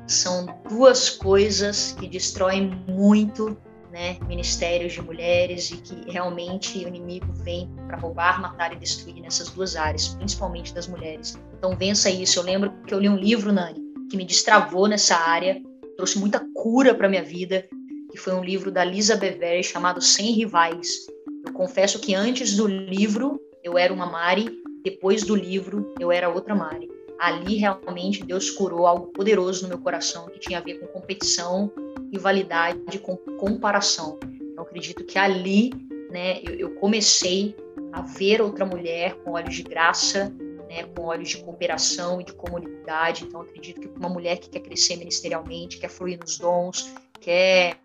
São 0.07 0.47
duas 0.69 1.09
coisas 1.09 1.93
que 1.99 2.07
destroem 2.07 2.71
muito 2.87 3.57
né, 3.97 4.19
ministérios 4.29 4.93
de 4.93 5.01
mulheres 5.01 5.71
e 5.71 5.79
que 5.79 6.11
realmente 6.13 6.85
o 6.85 6.87
inimigo 6.87 7.33
vem 7.33 7.67
para 7.87 7.97
roubar, 7.97 8.43
matar 8.43 8.71
e 8.75 8.77
destruir 8.77 9.23
nessas 9.23 9.49
duas 9.49 9.75
áreas, 9.75 10.09
principalmente 10.09 10.75
das 10.75 10.87
mulheres. 10.87 11.39
Então 11.57 11.75
vença 11.75 12.11
isso. 12.11 12.39
Eu 12.39 12.43
lembro 12.43 12.71
que 12.87 12.93
eu 12.93 13.01
li 13.01 13.09
um 13.09 13.17
livro, 13.17 13.51
Nani, 13.51 13.81
que 14.11 14.17
me 14.19 14.27
destravou 14.27 14.87
nessa 14.87 15.17
área, 15.17 15.63
trouxe 15.97 16.19
muita 16.19 16.45
cura 16.55 16.95
para 16.95 17.09
minha 17.09 17.25
vida, 17.25 17.67
que 18.13 18.19
foi 18.19 18.35
um 18.35 18.45
livro 18.45 18.71
da 18.71 18.85
Lisa 18.85 19.17
Bevere 19.17 19.65
chamado 19.65 20.03
Sem 20.03 20.33
Rivais. 20.33 21.07
Eu 21.47 21.55
confesso 21.55 21.99
que 21.99 22.15
antes 22.15 22.55
do 22.55 22.67
livro 22.67 23.41
eu 23.65 23.79
era 23.79 23.95
uma 23.95 24.05
Mari, 24.05 24.61
depois 24.85 25.25
do 25.25 25.35
livro 25.35 25.95
eu 25.99 26.13
era 26.13 26.29
outra 26.29 26.55
Mari. 26.55 26.91
Ali 27.19 27.57
realmente 27.57 28.23
Deus 28.23 28.51
curou 28.51 28.87
algo 28.87 29.07
poderoso 29.07 29.63
no 29.63 29.71
meu 29.71 29.79
coração 29.79 30.27
que 30.27 30.39
tinha 30.39 30.59
a 30.59 30.63
ver 30.63 30.81
com 30.81 30.87
competição, 30.87 31.73
rivalidade, 32.13 32.99
com 32.99 33.17
comparação. 33.17 34.19
Eu 34.57 34.63
acredito 34.63 35.05
que 35.05 35.19
ali, 35.19 35.71
né, 36.11 36.41
eu, 36.43 36.55
eu 36.55 36.75
comecei 36.77 37.57
a 37.93 38.03
ver 38.03 38.41
outra 38.41 38.65
mulher 38.65 39.15
com 39.17 39.33
olhos 39.33 39.55
de 39.55 39.63
graça, 39.63 40.33
né, 40.69 40.85
com 40.85 41.05
olhos 41.05 41.29
de 41.29 41.39
cooperação 41.39 42.21
e 42.21 42.25
de 42.25 42.33
comunidade. 42.33 43.25
Então, 43.25 43.41
acredito 43.41 43.81
que 43.81 43.89
uma 43.89 44.09
mulher 44.09 44.39
que 44.39 44.49
quer 44.49 44.61
crescer 44.61 44.97
ministerialmente, 44.97 45.79
quer 45.79 45.89
fluir 45.89 46.19
nos 46.19 46.39
dons, 46.39 46.93
quer, 47.21 47.77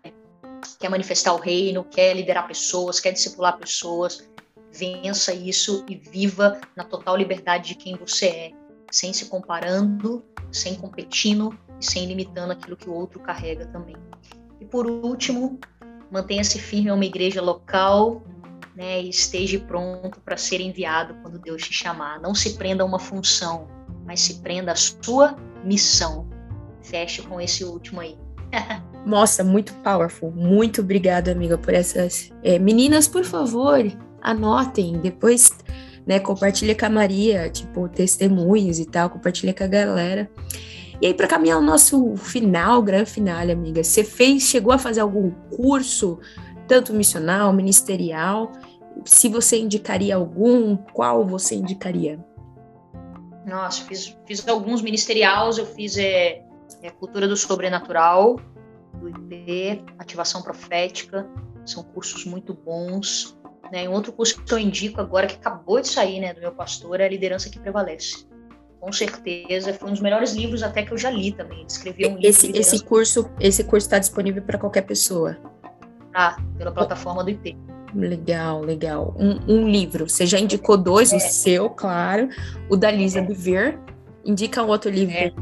quer 0.78 0.88
manifestar 0.88 1.32
o 1.32 1.38
reino, 1.38 1.84
quer 1.84 2.14
liderar 2.14 2.46
pessoas, 2.46 3.00
quer 3.00 3.12
discipular 3.12 3.58
pessoas, 3.58 4.28
vença 4.70 5.32
isso 5.32 5.84
e 5.88 5.94
viva 5.94 6.60
na 6.76 6.84
total 6.84 7.16
liberdade 7.16 7.68
de 7.68 7.74
quem 7.74 7.96
você 7.96 8.26
é, 8.26 8.50
sem 8.90 9.12
se 9.12 9.26
comparando, 9.26 10.24
sem 10.50 10.74
competindo, 10.74 11.56
e 11.82 11.84
sem 11.84 12.06
limitando 12.06 12.52
aquilo 12.52 12.76
que 12.76 12.88
o 12.88 12.94
outro 12.94 13.18
carrega 13.18 13.66
também. 13.66 13.96
E 14.60 14.64
por 14.64 14.86
último, 14.86 15.58
mantenha-se 16.10 16.58
firme 16.58 16.88
a 16.88 16.94
uma 16.94 17.04
igreja 17.04 17.42
local 17.42 18.22
né, 18.76 19.02
e 19.02 19.10
esteja 19.10 19.58
pronto 19.58 20.20
para 20.20 20.36
ser 20.36 20.60
enviado 20.60 21.14
quando 21.22 21.38
Deus 21.40 21.62
te 21.62 21.72
chamar. 21.74 22.20
Não 22.20 22.34
se 22.34 22.56
prenda 22.56 22.84
a 22.84 22.86
uma 22.86 23.00
função, 23.00 23.66
mas 24.06 24.20
se 24.20 24.34
prenda 24.34 24.70
à 24.70 24.76
sua 24.76 25.36
missão. 25.64 26.28
Feche 26.80 27.22
com 27.22 27.40
esse 27.40 27.64
último 27.64 28.00
aí. 28.00 28.16
Nossa, 29.04 29.42
muito 29.42 29.74
powerful. 29.74 30.30
Muito 30.30 30.80
obrigada, 30.82 31.32
amiga, 31.32 31.58
por 31.58 31.74
essas. 31.74 32.30
É, 32.44 32.58
meninas, 32.60 33.08
por 33.08 33.24
favor, 33.24 33.80
anotem. 34.20 34.98
Depois, 35.00 35.50
né, 36.06 36.20
compartilha 36.20 36.76
com 36.76 36.86
a 36.86 36.90
Maria, 36.90 37.50
tipo, 37.50 37.88
testemunhos 37.88 38.78
e 38.78 38.84
tal, 38.84 39.10
compartilha 39.10 39.52
com 39.52 39.64
a 39.64 39.66
galera. 39.66 40.30
E 41.02 41.06
aí, 41.06 41.14
para 41.14 41.26
caminhar 41.26 41.58
o 41.58 41.62
nosso 41.62 42.14
final, 42.14 42.80
grande 42.80 43.10
final, 43.10 43.40
amiga, 43.50 43.82
você 43.82 44.04
fez, 44.04 44.44
chegou 44.44 44.72
a 44.72 44.78
fazer 44.78 45.00
algum 45.00 45.32
curso, 45.56 46.20
tanto 46.68 46.94
missional, 46.94 47.52
ministerial? 47.52 48.52
Se 49.04 49.28
você 49.28 49.58
indicaria 49.58 50.14
algum, 50.14 50.76
qual 50.76 51.26
você 51.26 51.56
indicaria? 51.56 52.24
Nossa, 53.44 53.82
fiz, 53.82 54.16
fiz 54.24 54.46
alguns 54.46 54.80
ministeriais, 54.80 55.58
eu 55.58 55.66
fiz 55.66 55.98
é, 55.98 56.44
é, 56.80 56.90
Cultura 56.90 57.26
do 57.26 57.36
Sobrenatural, 57.36 58.36
do 59.00 59.08
IP, 59.08 59.84
Ativação 59.98 60.40
Profética, 60.40 61.28
são 61.66 61.82
cursos 61.82 62.24
muito 62.24 62.54
bons. 62.54 63.36
Né? 63.72 63.88
Um 63.88 63.92
outro 63.92 64.12
curso 64.12 64.40
que 64.40 64.54
eu 64.54 64.58
indico 64.58 65.00
agora, 65.00 65.26
que 65.26 65.34
acabou 65.34 65.80
de 65.80 65.88
sair 65.88 66.20
né, 66.20 66.32
do 66.32 66.40
meu 66.40 66.52
pastor, 66.52 67.00
é 67.00 67.06
a 67.06 67.08
Liderança 67.08 67.50
que 67.50 67.58
Prevalece 67.58 68.30
com 68.82 68.92
certeza. 68.92 69.72
Foi 69.74 69.88
um 69.88 69.92
dos 69.92 70.00
melhores 70.00 70.32
livros 70.32 70.60
até 70.60 70.82
que 70.82 70.92
eu 70.92 70.98
já 70.98 71.08
li 71.08 71.30
também. 71.30 71.64
Escrevi 71.68 72.04
um 72.04 72.18
esse, 72.20 72.48
livro. 72.48 72.60
Esse 72.60 72.84
curso 72.84 73.30
esse 73.38 73.62
curso 73.62 73.86
está 73.86 74.00
disponível 74.00 74.42
para 74.42 74.58
qualquer 74.58 74.82
pessoa? 74.82 75.38
Ah, 76.12 76.36
pela 76.58 76.72
plataforma 76.72 77.22
do 77.22 77.30
IP. 77.30 77.56
Legal, 77.94 78.60
legal. 78.60 79.14
Um, 79.16 79.38
um 79.46 79.68
livro. 79.68 80.08
Você 80.08 80.26
já 80.26 80.36
indicou 80.36 80.76
dois, 80.76 81.12
é. 81.12 81.16
o 81.16 81.20
seu, 81.20 81.70
claro. 81.70 82.28
O 82.68 82.76
da 82.76 82.90
Lisa 82.90 83.20
é. 83.20 83.22
Biver, 83.22 83.78
Indica 84.24 84.64
um 84.64 84.68
outro 84.68 84.90
livro. 84.90 85.14
É, 85.14 85.32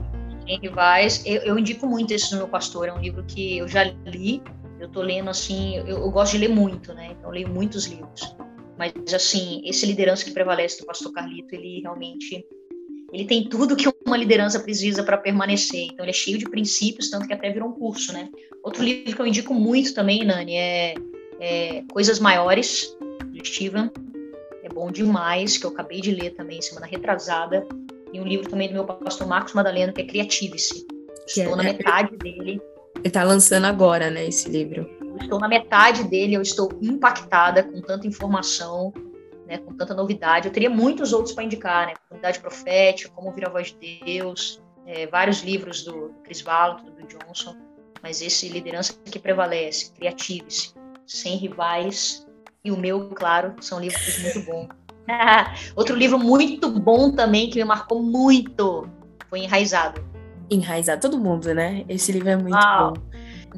rivais. 0.60 1.24
Eu, 1.24 1.40
eu, 1.42 1.58
indico 1.58 1.86
muito 1.86 2.12
esse 2.12 2.30
do 2.30 2.36
meu 2.36 2.48
pastor. 2.48 2.88
É 2.88 2.92
um 2.92 3.00
livro 3.00 3.24
que 3.24 3.56
eu 3.56 3.66
já 3.66 3.84
li. 3.84 4.42
Eu 4.78 4.88
tô 4.88 5.00
lendo 5.00 5.30
assim. 5.30 5.76
Eu, 5.76 5.86
eu 5.86 6.10
gosto 6.10 6.32
de 6.32 6.38
ler 6.38 6.48
muito, 6.48 6.92
né? 6.92 7.08
Então 7.12 7.30
eu 7.30 7.34
leio 7.34 7.48
muitos 7.48 7.86
livros. 7.86 8.36
Mas 8.78 8.92
assim, 9.14 9.62
esse 9.64 9.86
liderança 9.86 10.24
que 10.24 10.30
prevalece 10.30 10.80
do 10.80 10.86
pastor 10.86 11.12
Carlito, 11.12 11.54
ele 11.54 11.80
realmente 11.80 12.44
ele 13.12 13.24
tem 13.24 13.44
tudo 13.48 13.76
que 13.76 13.92
uma 14.06 14.16
liderança 14.16 14.60
precisa 14.60 15.02
para 15.02 15.16
permanecer. 15.16 15.88
Então, 15.92 16.04
ele 16.04 16.10
é 16.10 16.14
cheio 16.14 16.38
de 16.38 16.48
princípios, 16.48 17.10
tanto 17.10 17.26
que 17.26 17.32
até 17.32 17.50
virou 17.50 17.68
um 17.68 17.72
curso, 17.72 18.12
né? 18.12 18.28
Outro 18.62 18.82
livro 18.82 19.14
que 19.14 19.20
eu 19.20 19.26
indico 19.26 19.52
muito 19.52 19.94
também, 19.94 20.24
Nani, 20.24 20.54
é, 20.54 20.94
é 21.40 21.82
Coisas 21.90 22.20
Maiores, 22.20 22.96
de 23.32 23.46
Steven. 23.46 23.90
É 24.62 24.68
bom 24.68 24.90
demais, 24.90 25.58
que 25.58 25.66
eu 25.66 25.70
acabei 25.70 26.00
de 26.00 26.12
ler 26.12 26.30
também 26.34 26.62
semana 26.62 26.86
retrasada. 26.86 27.66
E 28.12 28.20
um 28.20 28.24
livro 28.24 28.48
também 28.48 28.68
do 28.68 28.74
meu 28.74 28.84
pastor 28.84 29.26
Marcos 29.26 29.54
Madaleno, 29.54 29.92
que 29.92 30.02
é 30.02 30.06
Criative-se. 30.06 30.86
Estou 31.26 31.54
é, 31.54 31.56
na 31.56 31.62
metade 31.62 32.16
dele. 32.16 32.60
Ele 32.96 33.06
está 33.06 33.24
lançando 33.24 33.66
agora, 33.66 34.10
né, 34.10 34.26
esse 34.26 34.48
livro. 34.48 34.88
estou 35.20 35.38
na 35.38 35.48
metade 35.48 36.04
dele, 36.04 36.34
eu 36.34 36.42
estou 36.42 36.70
impactada 36.82 37.62
com 37.62 37.80
tanta 37.80 38.06
informação 38.06 38.92
né, 39.50 39.58
com 39.58 39.74
tanta 39.74 39.92
novidade. 39.92 40.46
Eu 40.46 40.52
teria 40.52 40.70
muitos 40.70 41.12
outros 41.12 41.34
para 41.34 41.42
indicar, 41.42 41.88
né? 41.88 41.94
Comunidade 42.08 42.38
Profética, 42.38 43.10
Como 43.12 43.26
Ouvir 43.26 43.46
a 43.46 43.50
Voz 43.50 43.76
de 43.78 44.00
Deus, 44.04 44.62
é, 44.86 45.08
vários 45.08 45.42
livros 45.42 45.82
do 45.82 46.14
Chris 46.22 46.40
Vallo, 46.40 46.80
do 46.84 46.92
Bill 46.92 47.08
Johnson, 47.08 47.56
mas 48.00 48.22
esse 48.22 48.48
Liderança 48.48 48.94
que 49.04 49.18
Prevalece, 49.18 49.92
Criative-se, 49.92 50.72
Sem 51.04 51.36
Rivais 51.36 52.24
e 52.64 52.70
o 52.70 52.76
meu, 52.76 53.08
claro, 53.10 53.56
são 53.60 53.80
livros 53.80 54.22
muito 54.22 54.40
bons. 54.42 54.68
Outro 55.74 55.96
livro 55.96 56.18
muito 56.18 56.70
bom 56.70 57.10
também, 57.10 57.50
que 57.50 57.58
me 57.58 57.64
marcou 57.64 58.00
muito, 58.00 58.88
foi 59.28 59.40
Enraizado. 59.40 60.08
Enraizado, 60.48 61.00
todo 61.00 61.18
mundo, 61.18 61.52
né? 61.52 61.84
Esse 61.88 62.12
livro 62.12 62.28
é 62.28 62.36
muito 62.36 62.56
ah, 62.56 62.92
bom. 62.92 63.02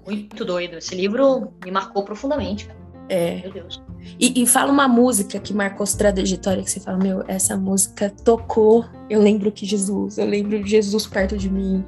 Muito 0.07 0.45
doido. 0.45 0.79
Esse 0.79 0.95
livro 0.95 1.53
me 1.63 1.71
marcou 1.71 2.03
profundamente. 2.03 2.69
É. 3.09 3.37
Meu 3.37 3.53
Deus. 3.53 3.83
E, 4.19 4.43
e, 4.43 4.47
fala 4.47 4.71
uma 4.73 4.89
música 4.89 5.39
que 5.39 5.53
marcou 5.53 5.87
sua 5.87 6.13
trajetória, 6.13 6.63
que 6.63 6.71
você 6.71 6.81
fala, 6.81 6.99
meu, 6.99 7.25
essa 7.29 7.57
música 7.57 8.11
tocou, 8.25 8.85
eu 9.09 9.21
lembro 9.21 9.51
que 9.51 9.65
Jesus, 9.65 10.19
eu 10.19 10.27
lembro 10.27 10.65
Jesus 10.67 11.07
perto 11.07 11.37
de 11.37 11.49
mim. 11.51 11.85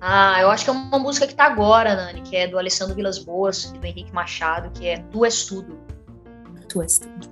Ah, 0.00 0.40
eu 0.40 0.50
acho 0.50 0.64
que 0.64 0.70
é 0.70 0.72
uma 0.72 0.98
música 0.98 1.26
que 1.26 1.34
tá 1.34 1.44
agora, 1.44 1.94
Nani, 1.94 2.22
que 2.22 2.36
é 2.36 2.48
do 2.48 2.58
Alessandro 2.58 2.94
Vilas 2.94 3.18
Boas 3.18 3.64
e 3.64 3.78
do 3.78 3.86
Henrique 3.86 4.12
Machado, 4.12 4.70
que 4.72 4.88
é 4.88 4.98
Tu 4.98 5.24
És 5.24 5.44
Tudo. 5.46 5.78
Tu 6.68 6.82
És 6.82 6.98
Tudo. 6.98 7.30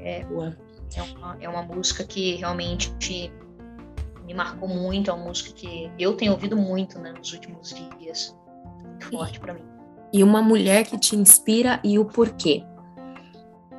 É, 0.00 0.24
Boa. 0.24 0.56
é, 0.96 1.02
uma, 1.02 1.36
é 1.40 1.48
uma 1.48 1.62
música 1.62 2.02
que 2.02 2.36
realmente 2.36 2.92
me 4.24 4.34
marcou 4.34 4.68
muito, 4.68 5.10
é 5.10 5.14
uma 5.14 5.26
música 5.26 5.52
que 5.52 5.90
eu 5.98 6.14
tenho 6.14 6.32
ouvido 6.32 6.56
muito 6.56 6.98
né, 6.98 7.12
nos 7.16 7.32
últimos 7.32 7.74
dias. 7.98 8.36
Muito 8.82 9.10
forte 9.10 9.38
para 9.38 9.54
mim. 9.54 9.64
E 10.12 10.24
uma 10.24 10.42
mulher 10.42 10.84
que 10.84 10.98
te 10.98 11.14
inspira 11.14 11.80
e 11.84 11.98
o 11.98 12.04
porquê. 12.04 12.64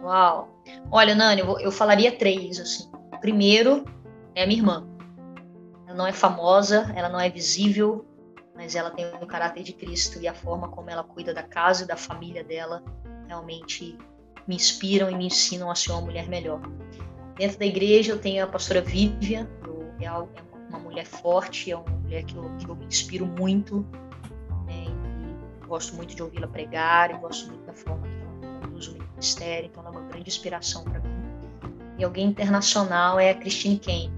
Uau! 0.01 0.49
Olha, 0.91 1.13
Nani, 1.15 1.41
eu, 1.41 1.71
falaria 1.71 2.11
três, 2.11 2.59
assim. 2.59 2.89
Primeiro 3.19 3.85
é 4.35 4.43
a 4.43 4.47
minha 4.47 4.59
irmã. 4.59 4.87
Ela 5.87 5.95
não 5.95 6.07
é 6.07 6.13
famosa, 6.13 6.91
ela 6.95 7.09
não 7.09 7.19
é 7.19 7.29
visível, 7.29 8.05
mas 8.55 8.75
ela 8.75 8.89
tem 8.89 9.05
o 9.21 9.27
caráter 9.27 9.63
de 9.63 9.73
Cristo 9.73 10.19
e 10.19 10.27
a 10.27 10.33
forma 10.33 10.69
como 10.69 10.89
ela 10.89 11.03
cuida 11.03 11.33
da 11.33 11.43
casa 11.43 11.83
e 11.83 11.87
da 11.87 11.95
família 11.95 12.43
dela 12.43 12.83
realmente 13.27 13.97
me 14.47 14.55
inspiram 14.55 15.09
e 15.09 15.15
me 15.15 15.27
ensinam 15.27 15.69
a 15.69 15.75
ser 15.75 15.91
uma 15.91 16.01
mulher 16.01 16.27
melhor. 16.27 16.61
Dentro 17.37 17.59
da 17.59 17.65
igreja 17.65 18.13
eu 18.13 18.19
tenho 18.19 18.43
a 18.43 18.47
pastora 18.47 18.81
Vivian, 18.81 19.47
é 19.99 20.11
uma 20.11 20.79
mulher 20.79 21.05
forte, 21.05 21.71
é 21.71 21.77
uma 21.77 21.89
mulher 21.89 22.23
que 22.23 22.35
eu, 22.35 22.43
que 22.57 22.67
eu 22.67 22.75
me 22.75 22.85
inspiro 22.85 23.25
muito, 23.25 23.85
né, 24.65 24.85
gosto 25.67 25.95
muito 25.95 26.15
de 26.15 26.23
ouvi-la 26.23 26.47
pregar, 26.47 27.11
e 27.11 27.17
gosto 27.17 27.47
muito 27.47 27.65
da 27.65 27.73
forma 27.73 28.07
que 28.07 28.67
o 28.67 28.71
ministério, 29.21 29.67
então 29.67 29.85
ela 29.85 29.95
é 29.95 29.99
uma 29.99 30.07
grande 30.09 30.27
inspiração 30.27 30.83
para 30.83 30.99
mim. 30.99 31.09
E 31.99 32.03
alguém 32.03 32.27
internacional 32.27 33.19
é 33.19 33.29
a 33.29 33.35
Christine 33.35 33.77
Kane. 33.77 34.11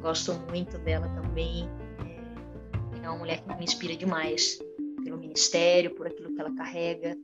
Gosto 0.00 0.32
muito 0.48 0.78
dela 0.78 1.08
também. 1.08 1.68
É, 2.06 3.04
é 3.04 3.08
uma 3.08 3.18
mulher 3.18 3.42
que 3.42 3.54
me 3.56 3.64
inspira 3.64 3.96
demais 3.96 4.60
pelo 5.02 5.18
ministério, 5.18 5.92
por 5.96 6.06
aquilo 6.06 6.32
que 6.32 6.40
ela 6.40 6.54
carrega. 6.54 7.16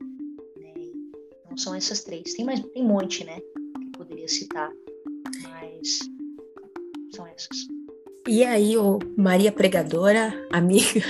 Né? 0.57 0.73
Então 1.45 1.57
são 1.57 1.73
essas 1.73 2.03
três. 2.03 2.33
Tem 2.33 2.45
mais, 2.45 2.59
tem 2.59 2.83
um 2.83 2.87
monte, 2.87 3.23
né? 3.23 3.39
Que 3.39 3.87
eu 3.87 3.91
poderia 3.93 4.27
citar, 4.27 4.69
mas 5.43 5.99
são 7.15 7.25
essas. 7.25 7.67
E 8.27 8.43
aí, 8.43 8.75
ô 8.75 8.99
Maria 9.15 9.53
Pregadora, 9.53 10.33
amiga, 10.51 11.01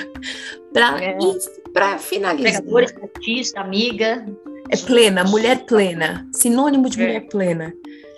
para 0.72 1.94
é. 1.94 1.98
finalizar. 1.98 2.62
Pregadora, 2.62 2.86
artista, 3.02 3.62
amiga, 3.62 4.24
é 4.70 4.78
plena, 4.78 5.24
mulher 5.24 5.66
plena. 5.66 6.28
Sinônimo 6.34 6.90
de 6.90 7.02
é. 7.02 7.06
mulher 7.06 7.22
plena. 7.28 7.74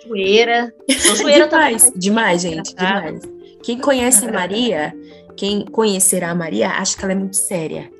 Zoeira. 0.06 0.74
zoeira 1.16 1.46
demais, 1.46 1.84
também. 1.84 1.98
demais, 1.98 2.42
gente, 2.42 2.74
demais. 2.74 3.20
Quem 3.62 3.78
conhece 3.78 4.30
Maria, 4.30 4.94
quem 5.36 5.64
conhecerá 5.66 6.30
a 6.30 6.34
Maria, 6.34 6.70
acha 6.70 6.96
que 6.96 7.04
ela 7.04 7.12
é 7.12 7.16
muito 7.16 7.36
séria. 7.36 7.90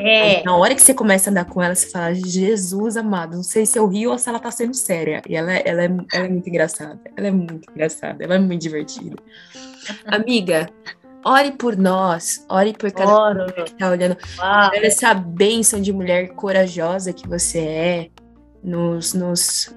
É. 0.00 0.44
na 0.44 0.56
hora 0.56 0.76
que 0.76 0.80
você 0.80 0.94
começa 0.94 1.28
a 1.28 1.32
andar 1.32 1.44
com 1.46 1.60
ela, 1.60 1.74
você 1.74 1.90
fala, 1.90 2.14
Jesus 2.14 2.96
amado, 2.96 3.34
não 3.34 3.42
sei 3.42 3.66
se 3.66 3.76
eu 3.76 3.88
rio 3.88 4.12
ou 4.12 4.18
se 4.18 4.28
ela 4.28 4.38
tá 4.38 4.48
sendo 4.48 4.72
séria. 4.74 5.20
E 5.28 5.34
ela, 5.34 5.52
ela, 5.52 5.82
é, 5.82 5.90
ela 6.12 6.26
é 6.26 6.28
muito 6.28 6.48
engraçada. 6.48 7.00
Ela 7.16 7.26
é 7.26 7.30
muito 7.32 7.68
engraçada, 7.68 8.22
ela 8.22 8.36
é 8.36 8.38
muito 8.38 8.62
divertida. 8.62 9.16
Amiga, 10.06 10.70
Ore 11.28 11.52
por 11.52 11.76
nós, 11.76 12.42
ore 12.48 12.72
por 12.72 12.90
cada 12.90 13.12
Oro. 13.12 13.40
mulher 13.40 13.64
que 13.64 13.72
está 13.72 13.90
olhando. 13.90 14.16
Uau. 14.38 14.70
Essa 14.72 15.12
bênção 15.12 15.78
de 15.78 15.92
mulher 15.92 16.28
corajosa 16.28 17.12
que 17.12 17.28
você 17.28 17.58
é, 17.58 18.10
nos, 18.64 19.12
nos... 19.12 19.76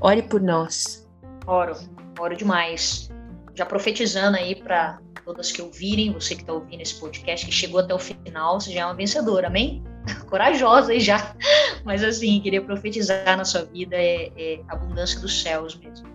ore 0.00 0.22
por 0.22 0.40
nós. 0.40 1.06
Oro, 1.46 1.76
oro 2.18 2.34
demais. 2.34 3.10
Já 3.54 3.66
profetizando 3.66 4.38
aí 4.38 4.54
para 4.54 4.98
todas 5.22 5.52
que 5.52 5.60
ouvirem, 5.60 6.14
você 6.14 6.34
que 6.34 6.40
está 6.40 6.54
ouvindo 6.54 6.80
esse 6.80 6.98
podcast, 6.98 7.44
que 7.44 7.52
chegou 7.52 7.80
até 7.80 7.92
o 7.92 7.98
final, 7.98 8.58
você 8.58 8.72
já 8.72 8.80
é 8.80 8.84
uma 8.86 8.94
vencedora, 8.94 9.48
amém? 9.48 9.84
Corajosa 10.30 10.92
aí 10.92 11.00
já. 11.00 11.36
Mas 11.84 12.02
assim, 12.02 12.40
queria 12.40 12.62
profetizar 12.62 13.36
na 13.36 13.44
sua 13.44 13.64
vida 13.64 13.96
é, 13.96 14.32
é 14.34 14.60
abundância 14.68 15.20
dos 15.20 15.42
céus 15.42 15.76
mesmo. 15.76 16.08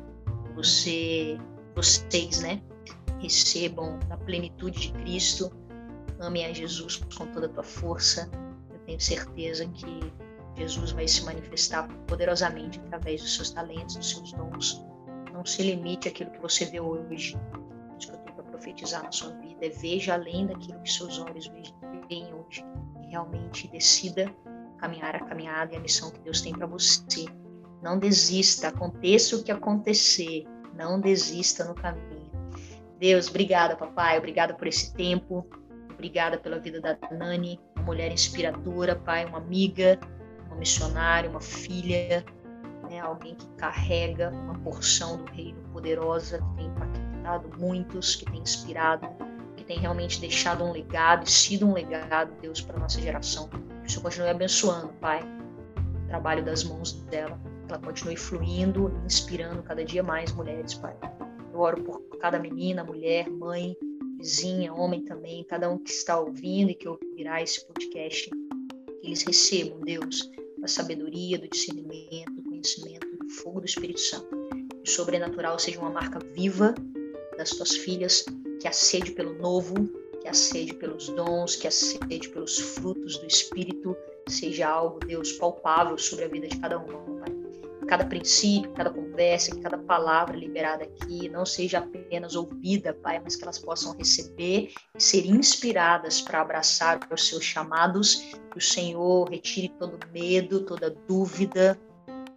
Você, 0.55 1.37
vocês, 1.75 2.41
né? 2.41 2.59
Recebam 3.21 3.99
na 4.09 4.17
plenitude 4.17 4.79
de 4.79 4.93
Cristo. 4.93 5.51
Amem 6.19 6.45
a 6.45 6.53
Jesus 6.53 6.97
com 7.15 7.27
toda 7.27 7.45
a 7.45 7.49
tua 7.49 7.63
força. 7.63 8.29
Eu 8.71 8.79
tenho 8.79 8.99
certeza 8.99 9.65
que 9.67 10.13
Jesus 10.55 10.91
vai 10.91 11.07
se 11.07 11.23
manifestar 11.23 11.87
poderosamente 12.07 12.79
através 12.79 13.21
dos 13.21 13.35
seus 13.35 13.51
talentos, 13.51 13.95
dos 13.95 14.09
seus 14.09 14.33
dons. 14.33 14.83
Não 15.31 15.45
se 15.45 15.63
limite 15.63 16.07
àquilo 16.07 16.31
que 16.31 16.41
você 16.41 16.65
vê 16.65 16.79
hoje. 16.79 17.35
O 17.93 17.97
que 17.97 18.09
eu 18.09 18.17
tenho 18.17 18.35
para 18.35 18.43
profetizar 18.43 19.03
na 19.03 19.11
sua 19.11 19.31
vida 19.37 19.65
é 19.65 19.69
veja 19.69 20.13
além 20.13 20.47
daquilo 20.47 20.81
que 20.81 20.91
seus 20.91 21.19
olhos 21.19 21.49
veem 22.09 22.33
hoje. 22.33 22.65
E 23.03 23.07
realmente 23.07 23.67
decida 23.67 24.33
caminhar 24.77 25.15
a 25.15 25.19
caminhada 25.19 25.73
e 25.73 25.77
a 25.77 25.79
missão 25.79 26.09
que 26.11 26.19
Deus 26.19 26.41
tem 26.41 26.53
para 26.53 26.67
você. 26.67 27.25
Não 27.81 27.97
desista, 27.97 28.67
aconteça 28.67 29.35
o 29.35 29.43
que 29.43 29.51
acontecer, 29.51 30.45
não 30.75 30.99
desista 30.99 31.63
no 31.63 31.73
caminho 31.73 32.20
Deus, 33.01 33.27
obrigada, 33.27 33.75
papai. 33.75 34.19
Obrigada 34.19 34.53
por 34.53 34.67
esse 34.67 34.93
tempo. 34.93 35.43
Obrigada 35.91 36.37
pela 36.37 36.59
vida 36.59 36.79
da 36.79 36.95
Nani, 37.11 37.59
uma 37.75 37.85
mulher 37.85 38.11
inspiradora, 38.11 38.95
pai, 38.95 39.25
uma 39.25 39.39
amiga, 39.39 39.99
uma 40.45 40.55
missionária, 40.55 41.27
uma 41.27 41.41
filha, 41.41 42.23
né? 42.87 42.99
alguém 42.99 43.33
que 43.33 43.47
carrega 43.57 44.29
uma 44.29 44.53
porção 44.59 45.17
do 45.17 45.31
reino 45.31 45.59
poderosa, 45.73 46.37
que 46.37 46.55
tem 46.57 46.67
impactado 46.67 47.49
muitos, 47.59 48.15
que 48.15 48.25
tem 48.25 48.39
inspirado, 48.39 49.07
que 49.57 49.63
tem 49.63 49.79
realmente 49.79 50.21
deixado 50.21 50.63
um 50.63 50.71
legado 50.71 51.27
sido 51.27 51.67
um 51.67 51.73
legado, 51.73 52.31
Deus, 52.39 52.61
para 52.61 52.77
nossa 52.77 53.01
geração. 53.01 53.47
Que 53.49 53.87
o 53.87 53.89
Senhor 53.89 54.03
continue 54.03 54.29
abençoando, 54.29 54.89
Pai, 55.01 55.21
o 56.05 56.07
trabalho 56.07 56.45
das 56.45 56.63
mãos 56.63 56.93
dela, 57.05 57.39
que 57.65 57.73
ela 57.73 57.81
continue 57.81 58.15
fluindo, 58.15 58.91
inspirando 59.05 59.63
cada 59.63 59.83
dia 59.83 60.03
mais 60.03 60.31
mulheres, 60.33 60.75
Pai. 60.75 60.95
Eu 61.53 61.59
oro 61.59 61.83
por 61.83 61.99
cada 62.17 62.39
menina, 62.39 62.83
mulher, 62.83 63.29
mãe, 63.29 63.75
vizinha, 64.17 64.73
homem 64.73 65.03
também, 65.03 65.43
cada 65.43 65.69
um 65.69 65.77
que 65.77 65.91
está 65.91 66.19
ouvindo 66.19 66.71
e 66.71 66.75
que 66.75 66.87
ouvirá 66.87 67.41
esse 67.41 67.65
podcast, 67.65 68.29
que 68.29 69.07
eles 69.07 69.23
recebam, 69.23 69.79
Deus, 69.81 70.29
a 70.63 70.67
sabedoria, 70.67 71.37
do 71.37 71.49
discernimento, 71.49 72.31
do 72.33 72.43
conhecimento, 72.43 73.07
do 73.17 73.29
fogo 73.29 73.59
do 73.59 73.65
Espírito 73.65 73.99
Santo. 73.99 74.29
Que 74.83 74.89
o 74.89 74.93
sobrenatural 74.93 75.59
seja 75.59 75.79
uma 75.79 75.89
marca 75.89 76.19
viva 76.19 76.73
das 77.37 77.49
tuas 77.49 77.75
filhas, 77.75 78.25
que 78.59 78.67
a 78.67 78.71
sede 78.71 79.11
pelo 79.11 79.33
novo, 79.33 79.75
que 80.21 80.27
a 80.27 80.33
sede 80.33 80.73
pelos 80.75 81.09
dons, 81.09 81.55
que 81.55 81.67
a 81.67 81.71
sede 81.71 82.29
pelos 82.29 82.57
frutos 82.57 83.17
do 83.17 83.25
Espírito. 83.25 83.95
Seja 84.29 84.69
algo, 84.69 84.99
Deus, 84.99 85.33
palpável 85.33 85.97
sobre 85.97 86.25
a 86.25 86.27
vida 86.27 86.47
de 86.47 86.57
cada 86.59 86.77
um, 86.77 86.85
Pai 86.85 87.10
cada 87.91 88.05
princípio, 88.05 88.71
cada 88.71 88.89
conversa, 88.89 89.53
que 89.53 89.59
cada 89.59 89.77
palavra 89.77 90.37
liberada 90.37 90.85
aqui 90.85 91.27
não 91.27 91.45
seja 91.45 91.79
apenas 91.79 92.35
ouvida, 92.35 92.93
Pai, 92.93 93.19
mas 93.19 93.35
que 93.35 93.43
elas 93.43 93.59
possam 93.59 93.93
receber 93.97 94.71
e 94.95 95.03
ser 95.03 95.25
inspiradas 95.25 96.21
para 96.21 96.39
abraçar 96.39 97.01
os 97.11 97.27
seus 97.27 97.43
chamados. 97.43 98.15
Que 98.49 98.57
o 98.57 98.61
Senhor 98.61 99.29
retire 99.29 99.67
todo 99.77 99.99
medo, 100.13 100.61
toda 100.61 100.89
dúvida, 101.05 101.77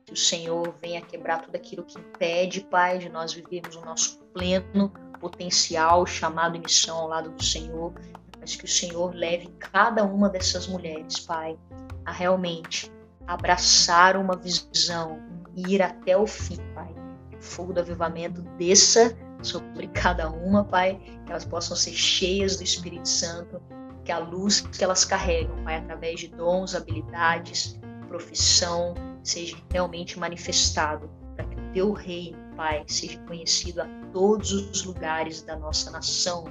que 0.05 0.12
o 0.12 0.16
Senhor 0.16 0.74
venha 0.82 1.01
quebrar 1.01 1.43
tudo 1.43 1.55
aquilo 1.55 1.85
que 1.85 2.01
impede, 2.01 2.62
Pai, 2.62 2.98
de 2.98 3.09
nós 3.09 3.32
vivermos 3.32 3.76
o 3.76 3.81
nosso 3.82 4.18
pleno 4.35 4.93
potencial, 5.20 6.05
chamado 6.05 6.56
e 6.56 6.59
missão 6.59 6.98
ao 6.98 7.06
lado 7.06 7.31
do 7.31 7.44
Senhor, 7.44 7.94
mas 8.40 8.56
que 8.56 8.64
o 8.64 8.68
Senhor 8.68 9.14
leve 9.14 9.47
cada 9.60 10.02
uma 10.02 10.28
dessas 10.28 10.66
mulheres, 10.66 11.20
Pai, 11.20 11.56
a 12.05 12.10
realmente 12.10 12.90
abraçar 13.24 14.16
uma 14.16 14.35
visão 14.35 15.22
ir 15.56 15.82
até 15.82 16.16
o 16.16 16.26
fim, 16.26 16.59
Pai. 16.74 16.94
O 17.36 17.43
fogo 17.43 17.72
do 17.72 17.81
avivamento 17.81 18.43
desça 18.59 19.16
sobre 19.43 19.89
cada 19.89 20.31
uma, 20.31 20.64
Pai, 20.64 21.01
que 21.24 21.31
elas 21.31 21.44
possam 21.44 21.76
ser 21.76 21.93
cheias 21.93 22.56
do 22.56 22.64
Espírito 22.64 23.09
Santo, 23.09 23.60
que 24.05 24.12
a 24.12 24.18
luz 24.18 24.60
que 24.60 24.82
elas 24.82 25.05
carregam, 25.05 25.56
Pai, 25.64 25.76
através 25.76 26.20
de 26.20 26.28
dons, 26.28 26.74
habilidades, 26.74 27.78
profissão, 28.09 28.94
seja 29.22 29.56
realmente 29.70 30.18
manifestado, 30.18 31.10
para 31.35 31.44
que 31.47 31.56
o 31.59 31.72
teu 31.72 31.93
reino, 31.93 32.39
Pai, 32.56 32.85
seja 32.86 33.18
conhecido 33.26 33.82
a 33.82 33.89
todos 34.12 34.52
os 34.52 34.85
lugares 34.85 35.43
da 35.43 35.56
nossa 35.56 35.90
nação, 35.90 36.44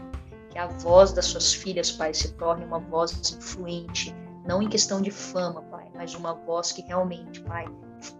que 0.50 0.58
a 0.58 0.68
voz 0.68 1.14
das 1.14 1.26
suas 1.26 1.54
filhas, 1.54 1.92
Pai, 1.92 2.14
se 2.14 2.34
torne 2.34 2.66
uma 2.66 2.80
voz 2.80 3.32
influente, 3.32 4.14
não 4.46 4.62
em 4.62 4.68
questão 4.68 5.02
de 5.02 5.10
fama, 5.10 5.62
Pai, 5.64 5.90
mas 5.96 6.16
uma 6.16 6.34
voz 6.34 6.72
que 6.72 6.82
realmente, 6.82 7.42
Pai, 7.42 7.66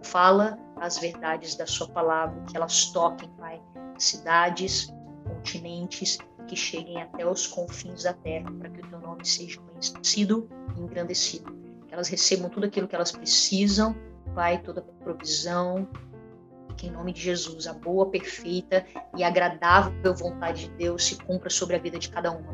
fala 0.02 0.58
as 0.76 0.98
verdades 0.98 1.54
da 1.54 1.66
sua 1.66 1.88
palavra, 1.88 2.42
que 2.48 2.56
elas 2.56 2.86
toquem, 2.86 3.28
Pai, 3.38 3.60
cidades, 3.98 4.92
continentes, 5.26 6.18
que 6.46 6.56
cheguem 6.56 7.00
até 7.00 7.26
os 7.26 7.46
confins 7.46 8.02
da 8.02 8.12
terra, 8.12 8.50
para 8.58 8.68
que 8.68 8.80
o 8.80 8.88
teu 8.88 9.00
nome 9.00 9.24
seja 9.24 9.60
conhecido 9.60 10.48
e 10.76 10.80
engrandecido. 10.80 11.52
Que 11.86 11.94
elas 11.94 12.08
recebam 12.08 12.50
tudo 12.50 12.66
aquilo 12.66 12.88
que 12.88 12.94
elas 12.94 13.12
precisam 13.12 13.94
Pai, 14.34 14.58
toda 14.58 14.82
provisão, 14.82 15.88
que 16.76 16.88
em 16.88 16.90
nome 16.90 17.12
de 17.12 17.20
Jesus, 17.20 17.66
a 17.66 17.72
boa, 17.72 18.10
perfeita 18.10 18.84
e 19.16 19.22
agradável 19.22 20.14
vontade 20.14 20.68
de 20.68 20.70
Deus 20.76 21.04
se 21.04 21.16
cumpra 21.16 21.48
sobre 21.48 21.76
a 21.76 21.78
vida 21.78 21.98
de 21.98 22.08
cada 22.08 22.32
uma. 22.32 22.52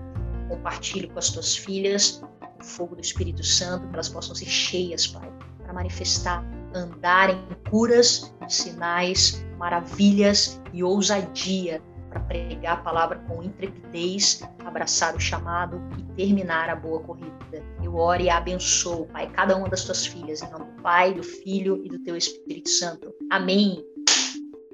Compartilhe 0.48 1.08
com 1.08 1.18
as 1.18 1.30
tuas 1.30 1.56
filhas 1.56 2.22
o 2.60 2.64
fogo 2.64 2.94
do 2.94 3.00
Espírito 3.00 3.42
Santo, 3.42 3.88
que 3.88 3.94
elas 3.94 4.08
possam 4.08 4.34
ser 4.34 4.46
cheias, 4.46 5.06
Pai, 5.06 5.32
para 5.62 5.72
manifestar, 5.72 6.44
andar 6.74 7.30
em 7.30 7.42
curas, 7.68 8.34
sinais, 8.48 9.44
maravilhas 9.58 10.60
e 10.72 10.82
ousadia 10.82 11.82
para 12.08 12.20
pregar 12.20 12.78
a 12.78 12.80
palavra 12.80 13.18
com 13.28 13.42
intrepidez, 13.42 14.42
abraçar 14.64 15.14
o 15.14 15.20
chamado 15.20 15.80
e 15.96 16.02
terminar 16.14 16.68
a 16.68 16.74
boa 16.74 17.00
corrida. 17.00 17.62
Eu 17.82 17.96
oro 17.96 18.22
e 18.22 18.28
abençoo, 18.28 19.06
Pai, 19.06 19.30
cada 19.30 19.56
uma 19.56 19.68
das 19.68 19.84
tuas 19.84 20.04
filhas, 20.04 20.42
em 20.42 20.50
nome 20.50 20.64
do 20.64 20.82
Pai, 20.82 21.14
do 21.14 21.22
Filho 21.22 21.80
e 21.84 21.88
do 21.88 21.98
teu 22.00 22.16
Espírito 22.16 22.68
Santo. 22.68 23.14
Amém. 23.30 23.84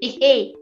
E, 0.01 0.25
hey, 0.25 0.55